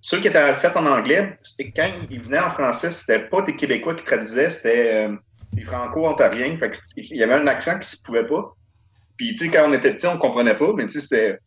ceux 0.00 0.20
qui 0.20 0.26
étaient 0.26 0.54
faits 0.54 0.76
en 0.76 0.86
anglais, 0.86 1.38
quand 1.76 1.88
ils 2.10 2.20
venaient 2.20 2.40
en 2.40 2.50
français, 2.50 2.90
c'était 2.90 3.28
pas 3.28 3.42
des 3.42 3.54
Québécois 3.54 3.94
qui 3.94 4.02
traduisaient, 4.04 4.50
c'était 4.50 5.06
euh, 5.08 5.16
des 5.52 5.62
franco-ontariens. 5.62 6.58
Fait 6.58 6.76
il 6.96 7.16
y 7.16 7.22
avait 7.22 7.34
un 7.34 7.46
accent 7.46 7.78
qui 7.78 7.88
se 7.88 8.02
pouvait 8.02 8.26
pas. 8.26 8.54
Puis, 9.16 9.34
tu 9.34 9.44
sais, 9.44 9.50
quand 9.50 9.70
on 9.70 9.72
était 9.72 9.94
petit, 9.94 10.06
on 10.08 10.18
comprenait 10.18 10.58
pas, 10.58 10.72
mais 10.74 10.86
tu 10.86 10.94
sais, 10.94 11.00
c'était. 11.02 11.38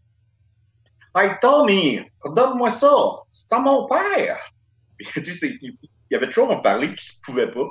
Hey, 1.14 1.32
Tommy, 1.42 2.02
donne-moi 2.24 2.70
ça! 2.70 2.94
C'est 3.32 3.52
à 3.54 3.60
mon 3.60 3.86
père! 3.88 4.38
Puis, 4.98 5.08
tu 5.24 5.34
sais, 5.34 5.58
il 5.62 5.76
y 6.12 6.16
avait 6.16 6.28
toujours 6.28 6.52
un 6.52 6.58
parler 6.58 6.94
qui 6.94 7.06
se 7.06 7.20
pouvait 7.22 7.52
pas. 7.52 7.70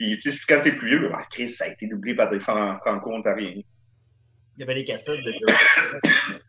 Puis, 0.00 0.18
tu 0.18 0.32
sais, 0.32 0.40
quand 0.48 0.62
t'es 0.62 0.72
plus 0.72 0.88
vieux, 0.98 1.10
ah, 1.14 1.24
Chris, 1.30 1.50
ça 1.50 1.66
a 1.66 1.68
été 1.68 1.86
doublé 1.86 2.14
par 2.14 2.30
des 2.30 2.40
fran- 2.40 2.78
franco-ontariens. 2.78 3.50
il 3.56 3.64
y 4.56 4.62
avait 4.62 4.72
les 4.74 4.84
cassettes 4.86 5.20
de 5.22 5.30
Jerry, 5.30 6.40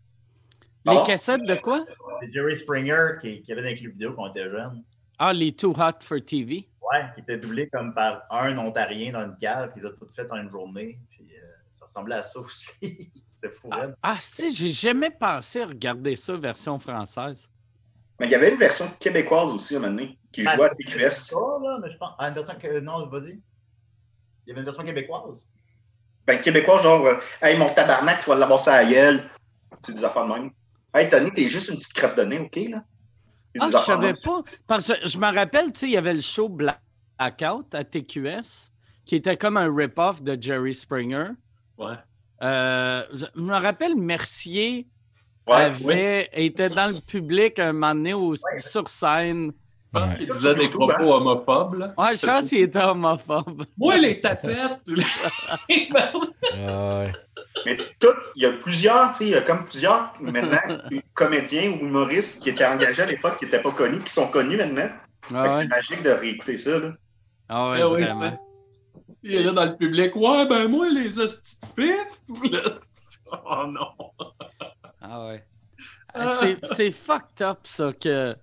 Les 0.85 1.03
cassettes 1.05 1.43
de 1.45 1.55
quoi? 1.55 1.85
de 2.21 2.31
Jerry 2.31 2.55
Springer 2.55 3.15
qui, 3.21 3.41
qui 3.41 3.51
avait 3.51 3.61
dans 3.61 3.67
les 3.67 3.75
clips 3.75 3.91
vidéo 3.91 4.13
quand 4.13 4.23
on 4.29 4.31
était 4.31 4.49
jeune. 4.49 4.83
Ah, 5.19 5.33
les 5.33 5.51
Too 5.51 5.73
Hot 5.77 5.99
for 6.01 6.19
TV. 6.25 6.67
Ouais, 6.81 7.05
qui 7.13 7.21
était 7.21 7.37
doublé 7.37 7.67
comme 7.67 7.93
par 7.93 8.23
un 8.31 8.57
Ontarien 8.57 9.11
dans 9.11 9.25
une 9.25 9.35
cave, 9.37 9.73
qu'ils 9.73 9.85
ont 9.85 9.91
tout 9.97 10.07
fait 10.15 10.29
en 10.31 10.37
une 10.37 10.49
journée. 10.49 10.97
Puis 11.09 11.27
euh, 11.35 11.45
ça 11.71 11.85
ressemblait 11.85 12.15
à 12.15 12.23
ça 12.23 12.39
aussi. 12.39 13.11
C'était 13.27 13.53
fou, 13.53 13.67
Ah, 13.71 13.81
raide. 13.81 13.95
ah 14.01 14.17
si, 14.19 14.53
j'ai 14.53 14.71
jamais 14.71 15.09
pensé 15.11 15.61
à 15.61 15.65
regarder 15.67 16.15
ça 16.15 16.35
version 16.37 16.79
française. 16.79 17.49
Mais 18.21 18.27
il 18.27 18.31
y 18.33 18.35
avait 18.35 18.51
une 18.51 18.59
version 18.59 18.85
québécoise 18.99 19.49
aussi 19.49 19.73
à 19.73 19.77
un 19.79 19.81
moment 19.81 19.93
donné, 19.95 20.15
qui 20.31 20.45
Ah, 20.45 20.55
jouait 20.55 20.65
à 20.69 20.73
c'est 20.77 20.83
TQS. 20.83 21.09
ça, 21.09 21.35
là, 21.63 21.79
mais 21.81 21.91
je 21.91 21.97
pense. 21.97 22.11
Ah, 22.19 22.27
une 22.27 22.35
version. 22.35 22.53
que- 22.61 22.79
Non, 22.79 23.07
vas-y. 23.07 23.31
Il 24.45 24.49
y 24.49 24.51
avait 24.51 24.59
une 24.61 24.65
version 24.65 24.83
québécoise. 24.83 25.47
Ben, 26.27 26.39
québécois, 26.39 26.79
genre, 26.83 27.03
euh, 27.07 27.15
hey, 27.41 27.57
mon 27.57 27.73
tabarnak, 27.73 28.19
tu 28.23 28.29
vas 28.29 28.35
l'avoir 28.35 28.61
ça 28.61 28.75
à 28.75 28.85
gueule. 28.85 29.27
C'est 29.83 29.95
des 29.95 30.03
affaires 30.03 30.27
de 30.27 30.33
même. 30.33 30.51
Hey, 30.93 31.09
Tony, 31.09 31.31
t'es 31.33 31.47
juste 31.47 31.69
une 31.69 31.77
petite 31.77 31.93
crêpe 31.93 32.15
de 32.15 32.21
nez, 32.21 32.37
OK, 32.37 32.55
là? 32.69 32.83
Ah, 33.59 33.69
je 33.71 33.77
savais 33.79 34.13
pas. 34.23 34.43
Parce 34.67 34.87
que 34.93 35.07
je 35.07 35.17
me 35.17 35.33
rappelle, 35.35 35.73
tu 35.73 35.79
sais, 35.79 35.85
il 35.87 35.93
y 35.93 35.97
avait 35.97 36.13
le 36.13 36.21
show 36.21 36.47
Blackout 36.47 37.73
à 37.73 37.83
TQS, 37.83 38.71
qui 39.03 39.15
était 39.15 39.35
comme 39.35 39.57
un 39.57 39.75
rip-off 39.75 40.21
de 40.21 40.37
Jerry 40.39 40.75
Springer. 40.75 41.29
Ouais. 41.79 41.95
Euh, 42.43 43.03
je 43.13 43.41
me 43.41 43.53
rappelle, 43.55 43.95
Mercier 43.95 44.87
Ouais, 45.47 45.55
avait, 45.55 46.29
était 46.33 46.69
dans 46.69 46.93
le 46.93 46.99
public 47.01 47.57
un 47.59 47.73
moment 47.73 47.93
donné 47.95 48.13
au- 48.13 48.35
sur 48.57 48.87
scène. 48.87 49.51
Je 49.93 49.99
pense 49.99 50.11
Ouais. 50.13 50.17
qu'il 50.19 50.31
disait 50.31 50.55
des 50.55 50.69
propos 50.69 51.13
homophobes. 51.13 51.73
Là. 51.79 51.93
Ouais, 51.97 52.15
je 52.15 52.25
pense 52.25 52.47
qu'il 52.47 52.61
était 52.61 52.81
homophobe. 52.81 53.65
Moi, 53.77 53.97
les 53.97 54.21
tapettes. 54.21 54.79
Mais 57.65 57.77
tout, 57.99 58.07
il 58.35 58.43
y 58.43 58.45
a 58.45 58.51
plusieurs, 58.53 59.11
tu 59.11 59.17
sais, 59.17 59.23
il 59.25 59.29
y 59.31 59.35
a 59.35 59.41
comme 59.41 59.65
plusieurs 59.65 60.13
maintenant 60.21 60.57
comédiens 61.13 61.71
ou 61.71 61.85
humoristes 61.85 62.41
qui 62.41 62.49
étaient 62.49 62.65
engagés 62.65 63.03
à 63.03 63.05
l'époque, 63.05 63.37
qui 63.37 63.45
n'étaient 63.45 63.61
pas 63.61 63.71
connus, 63.71 64.01
qui 64.03 64.13
sont 64.13 64.27
connus 64.27 64.57
maintenant. 64.57 64.89
Fait 65.23 65.35
Ah 65.35 65.43
que 65.43 65.49
ouais, 65.49 65.53
C'est 65.63 65.67
magique 65.67 66.03
de 66.03 66.09
réécouter 66.11 66.57
ça, 66.57 66.79
là. 66.79 66.91
ah 67.49 67.71
ouais, 67.71 67.81
Ah 67.81 67.89
oui, 67.89 68.03
vraiment. 68.03 68.47
Il 69.23 69.35
est 69.35 69.43
là 69.43 69.51
dans 69.51 69.65
le 69.65 69.75
public. 69.75 70.15
Ouais, 70.15 70.45
ben 70.47 70.67
moi, 70.67 70.87
les 70.89 71.09
là. 71.17 71.25
Oh 73.33 73.65
non. 73.67 73.87
Ah 75.01 75.27
ouais. 75.27 75.43
Ah, 76.13 76.39
c'est- 76.75 76.91
fucked 76.91 77.41
up, 77.41 77.59
ça, 77.63 77.91
que. 77.93 78.35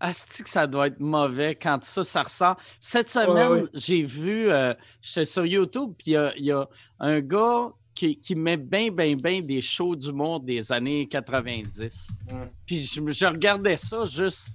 Asti 0.00 0.44
que 0.44 0.50
ça 0.50 0.68
doit 0.68 0.86
être 0.86 1.00
mauvais 1.00 1.56
quand 1.56 1.82
ça, 1.82 2.04
ça 2.04 2.22
ressort. 2.22 2.56
Cette 2.78 3.10
semaine, 3.10 3.64
ouais. 3.64 3.68
j'ai 3.74 4.04
vu, 4.04 4.48
euh, 4.48 4.72
j'étais 5.02 5.24
sur 5.24 5.44
YouTube, 5.44 5.94
puis 5.98 6.12
il 6.12 6.32
y 6.36 6.44
y 6.44 6.52
a 6.52 6.68
un 7.00 7.20
gars 7.20 7.72
qui, 7.96 8.16
qui 8.16 8.36
met 8.36 8.56
bien, 8.56 8.92
bien, 8.92 9.16
bien 9.16 9.42
des 9.42 9.60
shows 9.60 9.96
d'humour 9.96 10.38
des 10.38 10.70
années 10.70 11.08
90. 11.08 12.10
Mm. 12.30 12.34
Puis 12.64 12.84
je, 12.84 13.00
je 13.08 13.26
regardais 13.26 13.76
ça 13.76 14.04
juste 14.04 14.50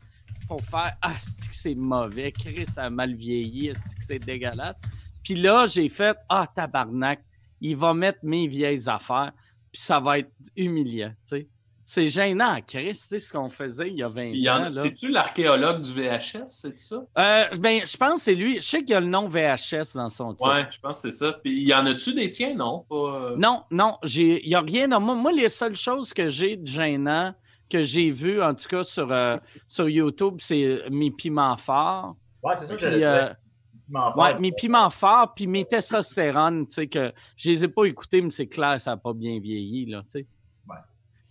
pour 0.48 0.62
faire 0.62 0.96
Asti 1.02 1.50
que 1.50 1.56
c'est 1.56 1.76
mauvais, 1.76 2.32
Chris 2.32 2.68
a 2.78 2.90
mal 2.90 3.14
vieilli, 3.14 3.72
Asti 3.72 3.96
que 3.96 4.04
c'est 4.04 4.20
dégueulasse. 4.20 4.80
Puis 5.22 5.36
là, 5.36 5.68
j'ai 5.68 5.90
fait 5.90 6.16
Ah, 6.30 6.48
tabarnak, 6.56 7.22
il 7.60 7.76
va 7.76 7.94
mettre 7.94 8.20
mes 8.24 8.48
vieilles 8.48 8.88
affaires, 8.88 9.34
puis 9.74 9.82
ça 9.82 10.00
va 10.00 10.20
être 10.20 10.32
humiliant, 10.56 11.10
tu 11.10 11.38
sais. 11.38 11.48
C'est 11.86 12.08
gênant, 12.08 12.60
Chris, 12.66 12.94
tu 12.94 12.98
sais, 13.00 13.20
ce 13.20 13.34
qu'on 13.34 13.50
faisait 13.50 13.90
il 13.90 13.98
y 13.98 14.04
a 14.04 14.08
20 14.08 14.24
Il 14.28 14.38
y 14.42 14.50
en 14.50 14.64
ans. 14.68 14.72
C'est-tu 14.74 15.10
l'archéologue 15.10 15.82
du 15.82 15.92
VHS, 15.94 16.46
c'est 16.48 16.80
ça? 16.80 17.04
Euh, 17.18 17.44
ben, 17.60 17.82
je 17.86 17.98
pense 17.98 18.14
que 18.16 18.20
c'est 18.22 18.36
lui. 18.36 18.56
Je 18.56 18.62
sais 18.62 18.80
qu'il 18.80 18.92
y 18.92 18.94
a 18.94 19.02
le 19.02 19.06
nom 19.08 19.28
VHS 19.28 19.94
dans 19.96 20.10
son 20.10 20.34
titre. 20.34 20.50
Ouais, 20.50 20.66
je 20.72 20.80
pense 20.80 21.02
que 21.02 21.12
c'est 21.12 21.18
ça. 21.18 21.34
Puis 21.44 21.52
il 21.54 21.68
y 21.68 21.74
en 21.74 21.86
a-tu 21.86 22.14
des 22.14 22.30
tiens? 22.30 22.56
Non, 22.56 22.86
pas. 22.90 22.96
euh, 22.96 23.36
Non, 23.38 23.64
non, 23.70 23.98
j'ai- 24.04 24.42
il 24.44 24.48
n'y 24.48 24.56
a 24.56 24.62
rien 24.62 24.88
dans 24.88 25.02
moi. 25.02 25.14
Moi, 25.14 25.34
les 25.34 25.50
seules 25.50 25.76
choses 25.76 26.14
que 26.14 26.30
j'ai 26.30 26.56
de 26.56 26.66
gênant, 26.66 27.36
que 27.70 27.84
j'ai 27.84 28.12
vu, 28.12 28.42
en 28.42 28.56
tout 28.56 28.68
cas 28.70 28.84
sur, 28.86 29.12
euh, 29.12 29.36
sur 29.68 29.90
YouTube, 29.90 30.36
c'est 30.40 30.84
mes 30.90 31.12
piments 31.12 31.58
forts. 31.58 32.16
Ouais, 32.42 32.56
c'est 32.56 32.66
ça 32.66 32.76
que 32.76 32.82
j'allais 32.82 33.04
euh, 33.04 33.30
ouais, 33.90 34.30
faire. 34.32 34.40
mes 34.40 34.52
piments 34.52 34.90
forts, 34.90 35.34
puis 35.36 35.48
mes 35.48 35.66
testostérone, 35.66 36.66
tu 36.68 36.74
sais, 36.74 36.88
que 36.88 37.12
je 37.36 37.50
les 37.50 37.64
ai 37.66 37.68
pas 37.68 37.86
écoutés, 37.86 38.22
mais 38.22 38.32
c'est 38.32 38.48
clair, 38.48 38.80
ça 38.80 38.92
n'a 38.92 38.98
pas 38.98 39.14
bien 39.14 39.40
vieilli, 39.40 39.86
là, 39.88 40.02
tu 40.04 40.10
sais. 40.10 40.26
Ouais. 40.68 40.76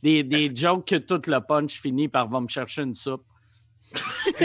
Des, 0.03 0.23
des 0.25 0.55
jokes 0.55 0.87
que 0.87 0.97
tout 0.97 1.23
le 1.27 1.41
punch 1.41 1.81
finit 1.81 2.09
par 2.09 2.29
va 2.29 2.41
me 2.41 2.49
chercher 2.49 2.83
une 2.83 2.95
soupe. 2.95 3.25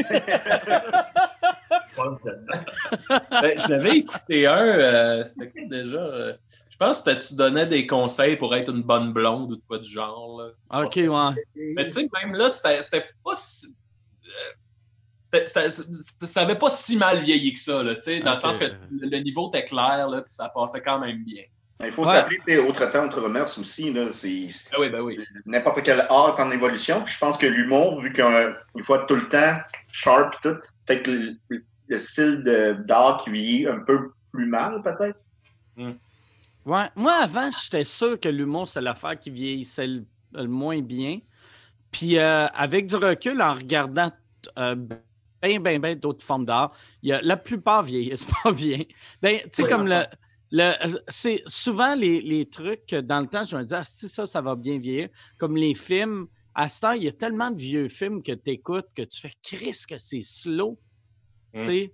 Ben, 3.10 3.58
je 3.58 3.68
l'avais 3.70 3.98
écouté 3.98 4.46
un. 4.48 4.58
euh, 4.66 5.24
C'était 5.24 5.50
quoi 5.52 5.62
déjà? 5.70 5.98
euh, 5.98 6.34
je 6.70 6.78
pense 6.78 7.02
que 7.02 7.12
tu 7.28 7.36
donnais 7.36 7.66
des 7.66 7.88
conseils 7.88 8.36
pour 8.38 8.56
être 8.56 8.72
une 8.72 8.84
bonne 8.84 9.14
blonde 9.14 9.52
ou 9.52 9.56
de 9.56 9.62
quoi 9.68 9.80
du 9.80 9.90
genre. 9.90 10.42
Là. 10.70 10.84
OK, 10.84 10.96
ouais. 10.96 11.44
Mais 11.76 11.86
tu 11.86 11.92
sais, 11.92 12.10
même 12.22 12.34
là, 12.36 12.50
c'était 12.50 13.06
pas 13.24 13.34
si. 13.36 13.68
euh, 13.68 14.30
c'était- 14.30 14.30
c'était- 14.30 14.54
c'était- 14.54 14.67
ça 16.24 16.42
avait 16.42 16.58
pas 16.58 16.70
si 16.70 16.98
mal 16.98 17.20
vieilli 17.20 17.54
que 17.54 17.60
ça, 17.60 17.84
là, 17.84 17.96
tu 17.96 18.02
sais, 18.04 18.20
dans 18.22 18.32
le 18.32 18.38
sens 18.38 18.58
que 18.58 18.66
le, 18.92 19.20
niveau 19.20 19.50
était 19.50 19.66
clair, 19.66 20.08
là, 20.10 20.22
puis 20.22 20.34
ça 20.34 20.50
passait 20.50 20.82
quand 20.82 21.00
même 21.00 21.24
bien. 21.24 21.44
Il 21.84 21.92
faut 21.92 22.08
Ouais. 22.08 22.26
tu 22.28 22.42
sais, 22.46 22.58
autre 22.58 22.90
temps, 22.90 23.06
autre 23.06 23.60
aussi, 23.60 23.94
là. 23.94 24.12
C'est 24.12 24.50
Ben 24.72 24.78
oui, 24.80 24.90
ben 24.90 25.02
oui. 25.02 25.20
n'importe 25.46 25.84
quel 25.84 26.02
art 26.10 26.36
en 26.40 26.50
évolution. 26.50 27.02
Puis 27.04 27.14
je 27.14 27.20
pense 27.20 27.38
que 27.38 27.46
l'humour, 27.46 28.02
vu 28.02 28.12
qu'il 28.12 28.84
faut 28.84 28.96
être 28.96 29.06
tout 29.06 29.16
le 29.16 29.30
temps 29.30 29.58
sharp 29.92 30.34
et 30.34 30.50
tout, 30.50 30.60
peut-être 30.86 31.04
que 31.04 31.12
le, 31.12 31.64
le 31.88 31.98
style 31.98 32.44
d'art 32.86 33.22
qui 33.24 33.30
vieillit 33.30 33.68
un 33.68 33.80
peu 33.80 34.12
plus 34.32 34.48
mal, 34.48 34.82
peut-être. 34.82 35.20
Ouais. 35.78 36.90
Moi, 36.96 37.14
avant, 37.22 37.50
j'étais 37.52 37.84
sûr 37.86 38.20
que 38.20 38.28
l'humour, 38.28 38.68
c'est 38.68 38.82
l'affaire 38.82 39.18
qui 39.18 39.30
vieillissait 39.30 39.88
le, 39.88 40.04
le 40.34 40.48
moins 40.48 40.82
bien. 40.82 41.20
Puis 41.92 42.18
euh, 42.18 42.48
avec 42.48 42.88
du 42.88 42.96
recul, 42.96 43.42
en 43.42 43.54
regardant 43.54 44.12
euh, 44.58 44.76
bien, 45.42 45.60
bien, 45.60 45.80
bien 45.80 45.96
d'autres 45.96 46.24
formes 46.26 46.46
d'art, 46.46 46.72
il 47.02 47.10
y 47.10 47.14
a- 47.14 47.22
la 47.22 47.38
plupart 47.38 47.84
vieillissent 47.84 48.26
pas 48.44 48.52
bien. 48.52 48.84
Ben, 49.22 49.40
tu 49.44 49.50
sais, 49.54 49.64
Oui, 49.64 49.70
comme 49.70 49.88
le. 49.88 50.04
le 50.52 50.74
c'est 51.08 51.42
souvent 51.48 51.96
les, 51.96 52.22
les 52.22 52.48
trucs 52.50 52.86
que 52.86 53.02
dans 53.02 53.20
le 53.20 53.28
temps, 53.28 53.44
je 53.44 53.56
me 53.58 53.64
disais, 53.64 53.76
ah, 53.78 53.84
si 53.84 54.08
ça, 54.10 54.26
ça 54.26 54.42
va 54.42 54.56
bien 54.56 54.80
vieillir. 54.80 55.10
Comme 55.38 55.56
les 55.58 55.76
films. 55.76 56.28
À 56.60 56.70
ce 56.70 56.82
temps, 56.82 56.94
il 56.94 57.04
y 57.04 57.08
a 57.08 57.12
tellement 57.12 57.52
de 57.52 57.58
vieux 57.60 57.88
films 57.88 58.24
que 58.24 58.32
tu 58.32 58.50
écoutes 58.50 58.88
que 58.96 59.04
tu 59.04 59.20
fais 59.22 59.32
Chris 59.44 59.80
que 59.88 60.00
c'est 60.00 60.22
slow. 60.24 60.80
Mm. 61.54 61.62
Tu 61.62 61.68
sais. 61.68 61.94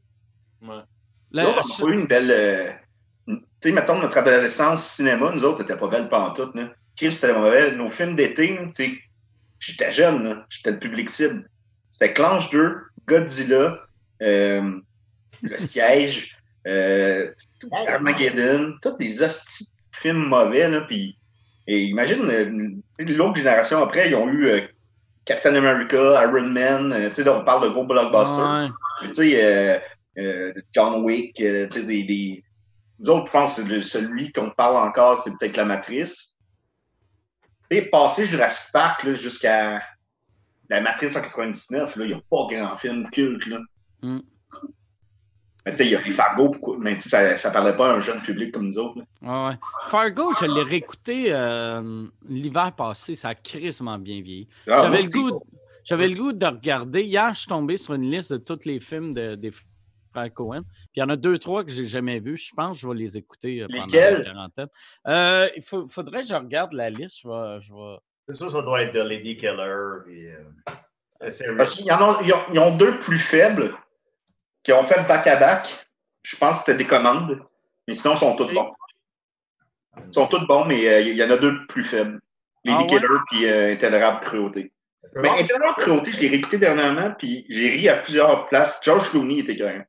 Ouais. 0.61 1.43
Autres, 1.43 1.81
on 1.81 1.87
a 1.87 1.89
eu 1.89 1.99
une 1.99 2.05
belle. 2.07 2.31
euh, 2.31 2.71
Tu 3.27 3.41
sais, 3.61 3.71
mettons, 3.73 3.99
notre 3.99 4.17
adolescence 4.17 4.87
cinéma, 4.87 5.31
nous 5.33 5.43
autres, 5.43 5.59
n'était 5.59 5.75
pas 5.75 5.89
belle 5.89 6.07
pantoute. 6.07 6.55
Là. 6.55 6.71
Chris, 6.95 7.11
c'était 7.11 7.33
mauvais. 7.33 7.73
Nos 7.75 7.89
films 7.89 8.15
d'été, 8.15 8.55
là, 8.55 8.65
tu 8.73 8.85
sais, 8.85 8.99
j'étais 9.59 9.91
jeune, 9.91 10.23
là. 10.23 10.45
j'étais 10.47 10.71
le 10.71 10.79
public 10.79 11.09
cible. 11.09 11.49
C'était 11.91 12.13
Clanche 12.13 12.49
2, 12.49 12.73
Godzilla, 13.07 13.79
euh, 14.21 14.79
Le 15.41 15.57
Siège, 15.57 16.37
euh, 16.67 17.31
Armageddon, 17.87 18.75
tous 18.81 18.97
des 18.97 19.21
hosties 19.21 19.65
de 19.65 19.97
films 19.97 20.25
mauvais. 20.25 20.69
Là, 20.69 20.81
puis, 20.81 21.17
et 21.67 21.83
imagine, 21.85 22.23
euh, 22.29 23.05
l'autre 23.05 23.35
génération 23.35 23.81
après, 23.81 24.09
ils 24.09 24.15
ont 24.15 24.29
eu 24.29 24.47
euh, 24.47 24.61
Captain 25.25 25.55
America, 25.55 26.21
Iron 26.23 26.49
Man, 26.49 26.91
euh, 26.91 27.09
tu 27.09 27.15
sais, 27.15 27.23
là, 27.23 27.39
on 27.39 27.45
parle 27.45 27.63
de 27.63 27.73
gros 27.73 27.85
blockbusters. 27.85 28.71
Ouais. 29.01 29.07
Tu 29.07 29.13
sais, 29.13 29.43
euh, 29.43 29.79
euh, 30.17 30.53
John 30.73 31.03
Wick, 31.03 31.39
euh, 31.41 31.67
tu 31.67 31.79
sais, 31.79 31.85
des, 31.85 32.03
des... 32.03 32.43
Nous 32.99 33.09
autres, 33.09 33.27
je 33.27 33.31
pense 33.31 33.61
que 33.61 33.81
celui 33.81 34.31
qu'on 34.31 34.49
parle 34.51 34.77
encore, 34.77 35.21
c'est 35.21 35.31
peut-être 35.37 35.57
la 35.57 35.65
matrice. 35.65 36.35
Tu 37.69 37.77
sais, 37.77 37.81
passé 37.83 38.25
Jurassic 38.25 38.71
Park 38.71 39.13
jusqu'à 39.13 39.81
la 40.75 40.81
matrice 40.81 41.15
en 41.15 41.21
99, 41.21 41.95
là, 41.95 42.05
il 42.05 42.07
n'y 42.09 42.13
a 42.13 42.21
pas 42.29 42.47
grand 42.49 42.75
film 42.77 43.09
culte. 43.11 43.45
Là. 43.47 43.59
Mm. 44.01 44.19
Mais 45.65 45.77
sais, 45.77 45.85
il 45.85 45.91
y 45.91 45.95
a 45.95 46.01
les 46.01 46.11
Fargo, 46.11 46.51
mais 46.77 46.99
ça, 46.99 47.37
ça 47.37 47.49
parlait 47.49 47.75
pas 47.75 47.89
à 47.91 47.95
un 47.95 47.99
jeune 48.01 48.21
public 48.21 48.51
comme 48.53 48.65
nous 48.67 48.77
autres. 48.77 48.99
Ouais. 49.21 49.53
Fargo, 49.87 50.33
je 50.39 50.45
l'ai 50.45 50.61
réécouté 50.63 51.27
euh, 51.31 52.05
l'hiver 52.27 52.73
passé, 52.75 53.15
ça 53.15 53.29
a 53.29 53.35
crissement 53.35 53.97
bien 53.97 54.21
vieilli. 54.21 54.49
Ah, 54.67 54.81
J'avais 54.83 55.03
le, 55.03 55.09
goût, 55.09 55.31
de- 55.31 55.37
j'avais 55.85 56.07
le 56.09 56.15
goût 56.15 56.33
de 56.33 56.45
regarder. 56.45 57.03
Hier, 57.03 57.33
je 57.33 57.39
suis 57.39 57.47
tombé 57.47 57.77
sur 57.77 57.93
une 57.93 58.11
liste 58.11 58.33
de 58.33 58.37
tous 58.37 58.65
les 58.65 58.81
films 58.81 59.13
de- 59.13 59.35
des 59.35 59.51
frères 60.11 60.33
Cohen. 60.33 60.63
Puis 60.63 60.97
il 60.97 60.99
y 60.99 61.03
en 61.03 61.09
a 61.09 61.15
deux, 61.15 61.39
trois 61.39 61.63
que 61.63 61.71
j'ai 61.71 61.85
jamais 61.85 62.19
vus. 62.19 62.37
Je 62.37 62.51
pense 62.53 62.75
que 62.77 62.81
je 62.81 62.87
vais 62.89 62.95
les 62.95 63.17
écouter 63.17 63.61
euh, 63.61 63.67
pendant 63.71 63.85
la 63.85 64.21
quarantaine. 64.23 64.67
Euh, 65.07 65.47
il 65.55 65.61
faut- 65.63 65.87
faudrait 65.87 66.23
que 66.23 66.27
je 66.27 66.35
regarde 66.35 66.73
la 66.73 66.89
liste. 66.89 67.21
Je 67.23 67.27
vais, 67.29 67.61
je 67.61 67.73
vais- 67.73 67.99
C'est 68.27 68.35
sûr, 68.35 68.49
ça 68.49 68.61
doit 68.61 68.81
être 68.81 68.93
de 68.93 69.01
Lady 69.01 69.37
Keller. 69.37 70.03
Puis, 70.05 70.27
euh, 70.27 71.29
Serious. 71.29 71.57
Parce 71.57 71.75
qu'ils 71.75 71.91
en 71.91 72.09
ont, 72.09 72.21
ils 72.21 72.33
ont, 72.33 72.43
ils 72.53 72.59
ont 72.59 72.75
deux 72.75 72.99
plus 72.99 73.19
faibles 73.19 73.73
qui 74.63 74.71
ont 74.73 74.83
fait 74.83 75.05
back-à-back. 75.07 75.87
Je 76.23 76.35
pense 76.37 76.59
que 76.59 76.65
c'était 76.65 76.77
des 76.77 76.87
commandes. 76.87 77.41
Mais 77.87 77.93
sinon, 77.93 78.13
ils 78.13 78.19
sont 78.19 78.35
tous 78.35 78.47
bons. 78.47 78.71
Ils 80.07 80.13
sont 80.13 80.27
tous 80.27 80.45
bons, 80.47 80.65
mais 80.65 80.87
euh, 80.87 81.01
il 81.01 81.15
y 81.15 81.23
en 81.23 81.29
a 81.29 81.37
deux 81.37 81.65
plus 81.67 81.83
faibles. 81.83 82.19
Lady 82.63 82.77
Ah 82.77 82.81
ouais? 82.81 82.87
Killer 82.87 83.19
puis 83.27 83.45
euh, 83.45 83.73
Intolérable 83.73 84.25
Cruauté. 84.25 84.71
Mais 85.15 85.29
Intolérable 85.29 85.77
Cruauté, 85.77 86.11
je 86.13 86.21
l'ai 86.21 86.29
réécouté 86.29 86.57
dernièrement, 86.57 87.13
puis 87.17 87.45
j'ai 87.49 87.69
ri 87.69 87.89
à 87.89 87.97
plusieurs 87.97 88.47
places. 88.47 88.79
George 88.83 89.09
Clooney 89.09 89.39
était 89.39 89.55
carré. 89.55 89.81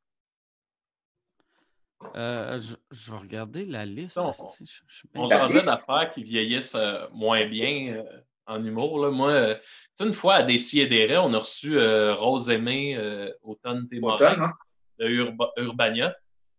Euh, 2.16 2.60
je, 2.60 2.74
je 2.90 3.10
vais 3.10 3.18
regarder 3.18 3.64
la 3.64 3.84
liste. 3.84 4.16
Non. 4.16 4.32
Je- 4.60 4.64
je 4.86 5.02
On 5.14 5.26
liste- 5.48 5.66
d'affaires 5.66 6.10
qui 6.14 6.22
vieillissent 6.24 6.74
euh, 6.74 7.06
moins 7.12 7.46
bien 7.46 7.94
euh, 7.94 8.02
en 8.46 8.64
humour. 8.64 8.98
Là. 9.00 9.10
Moi, 9.10 9.30
euh, 9.30 9.54
tu 9.54 9.60
sais, 9.94 10.06
une 10.06 10.12
fois 10.12 10.34
à 10.34 10.42
Décideret, 10.42 11.16
on 11.18 11.32
a 11.34 11.38
reçu 11.38 11.76
euh, 11.78 12.14
Rose 12.14 12.50
Aimée, 12.50 12.96
euh, 12.96 13.30
Automne 13.42 13.88
Témorin, 13.88 14.36
hein? 14.40 14.52
de 14.98 15.06
Urba- 15.08 15.50
Urbania. 15.56 16.10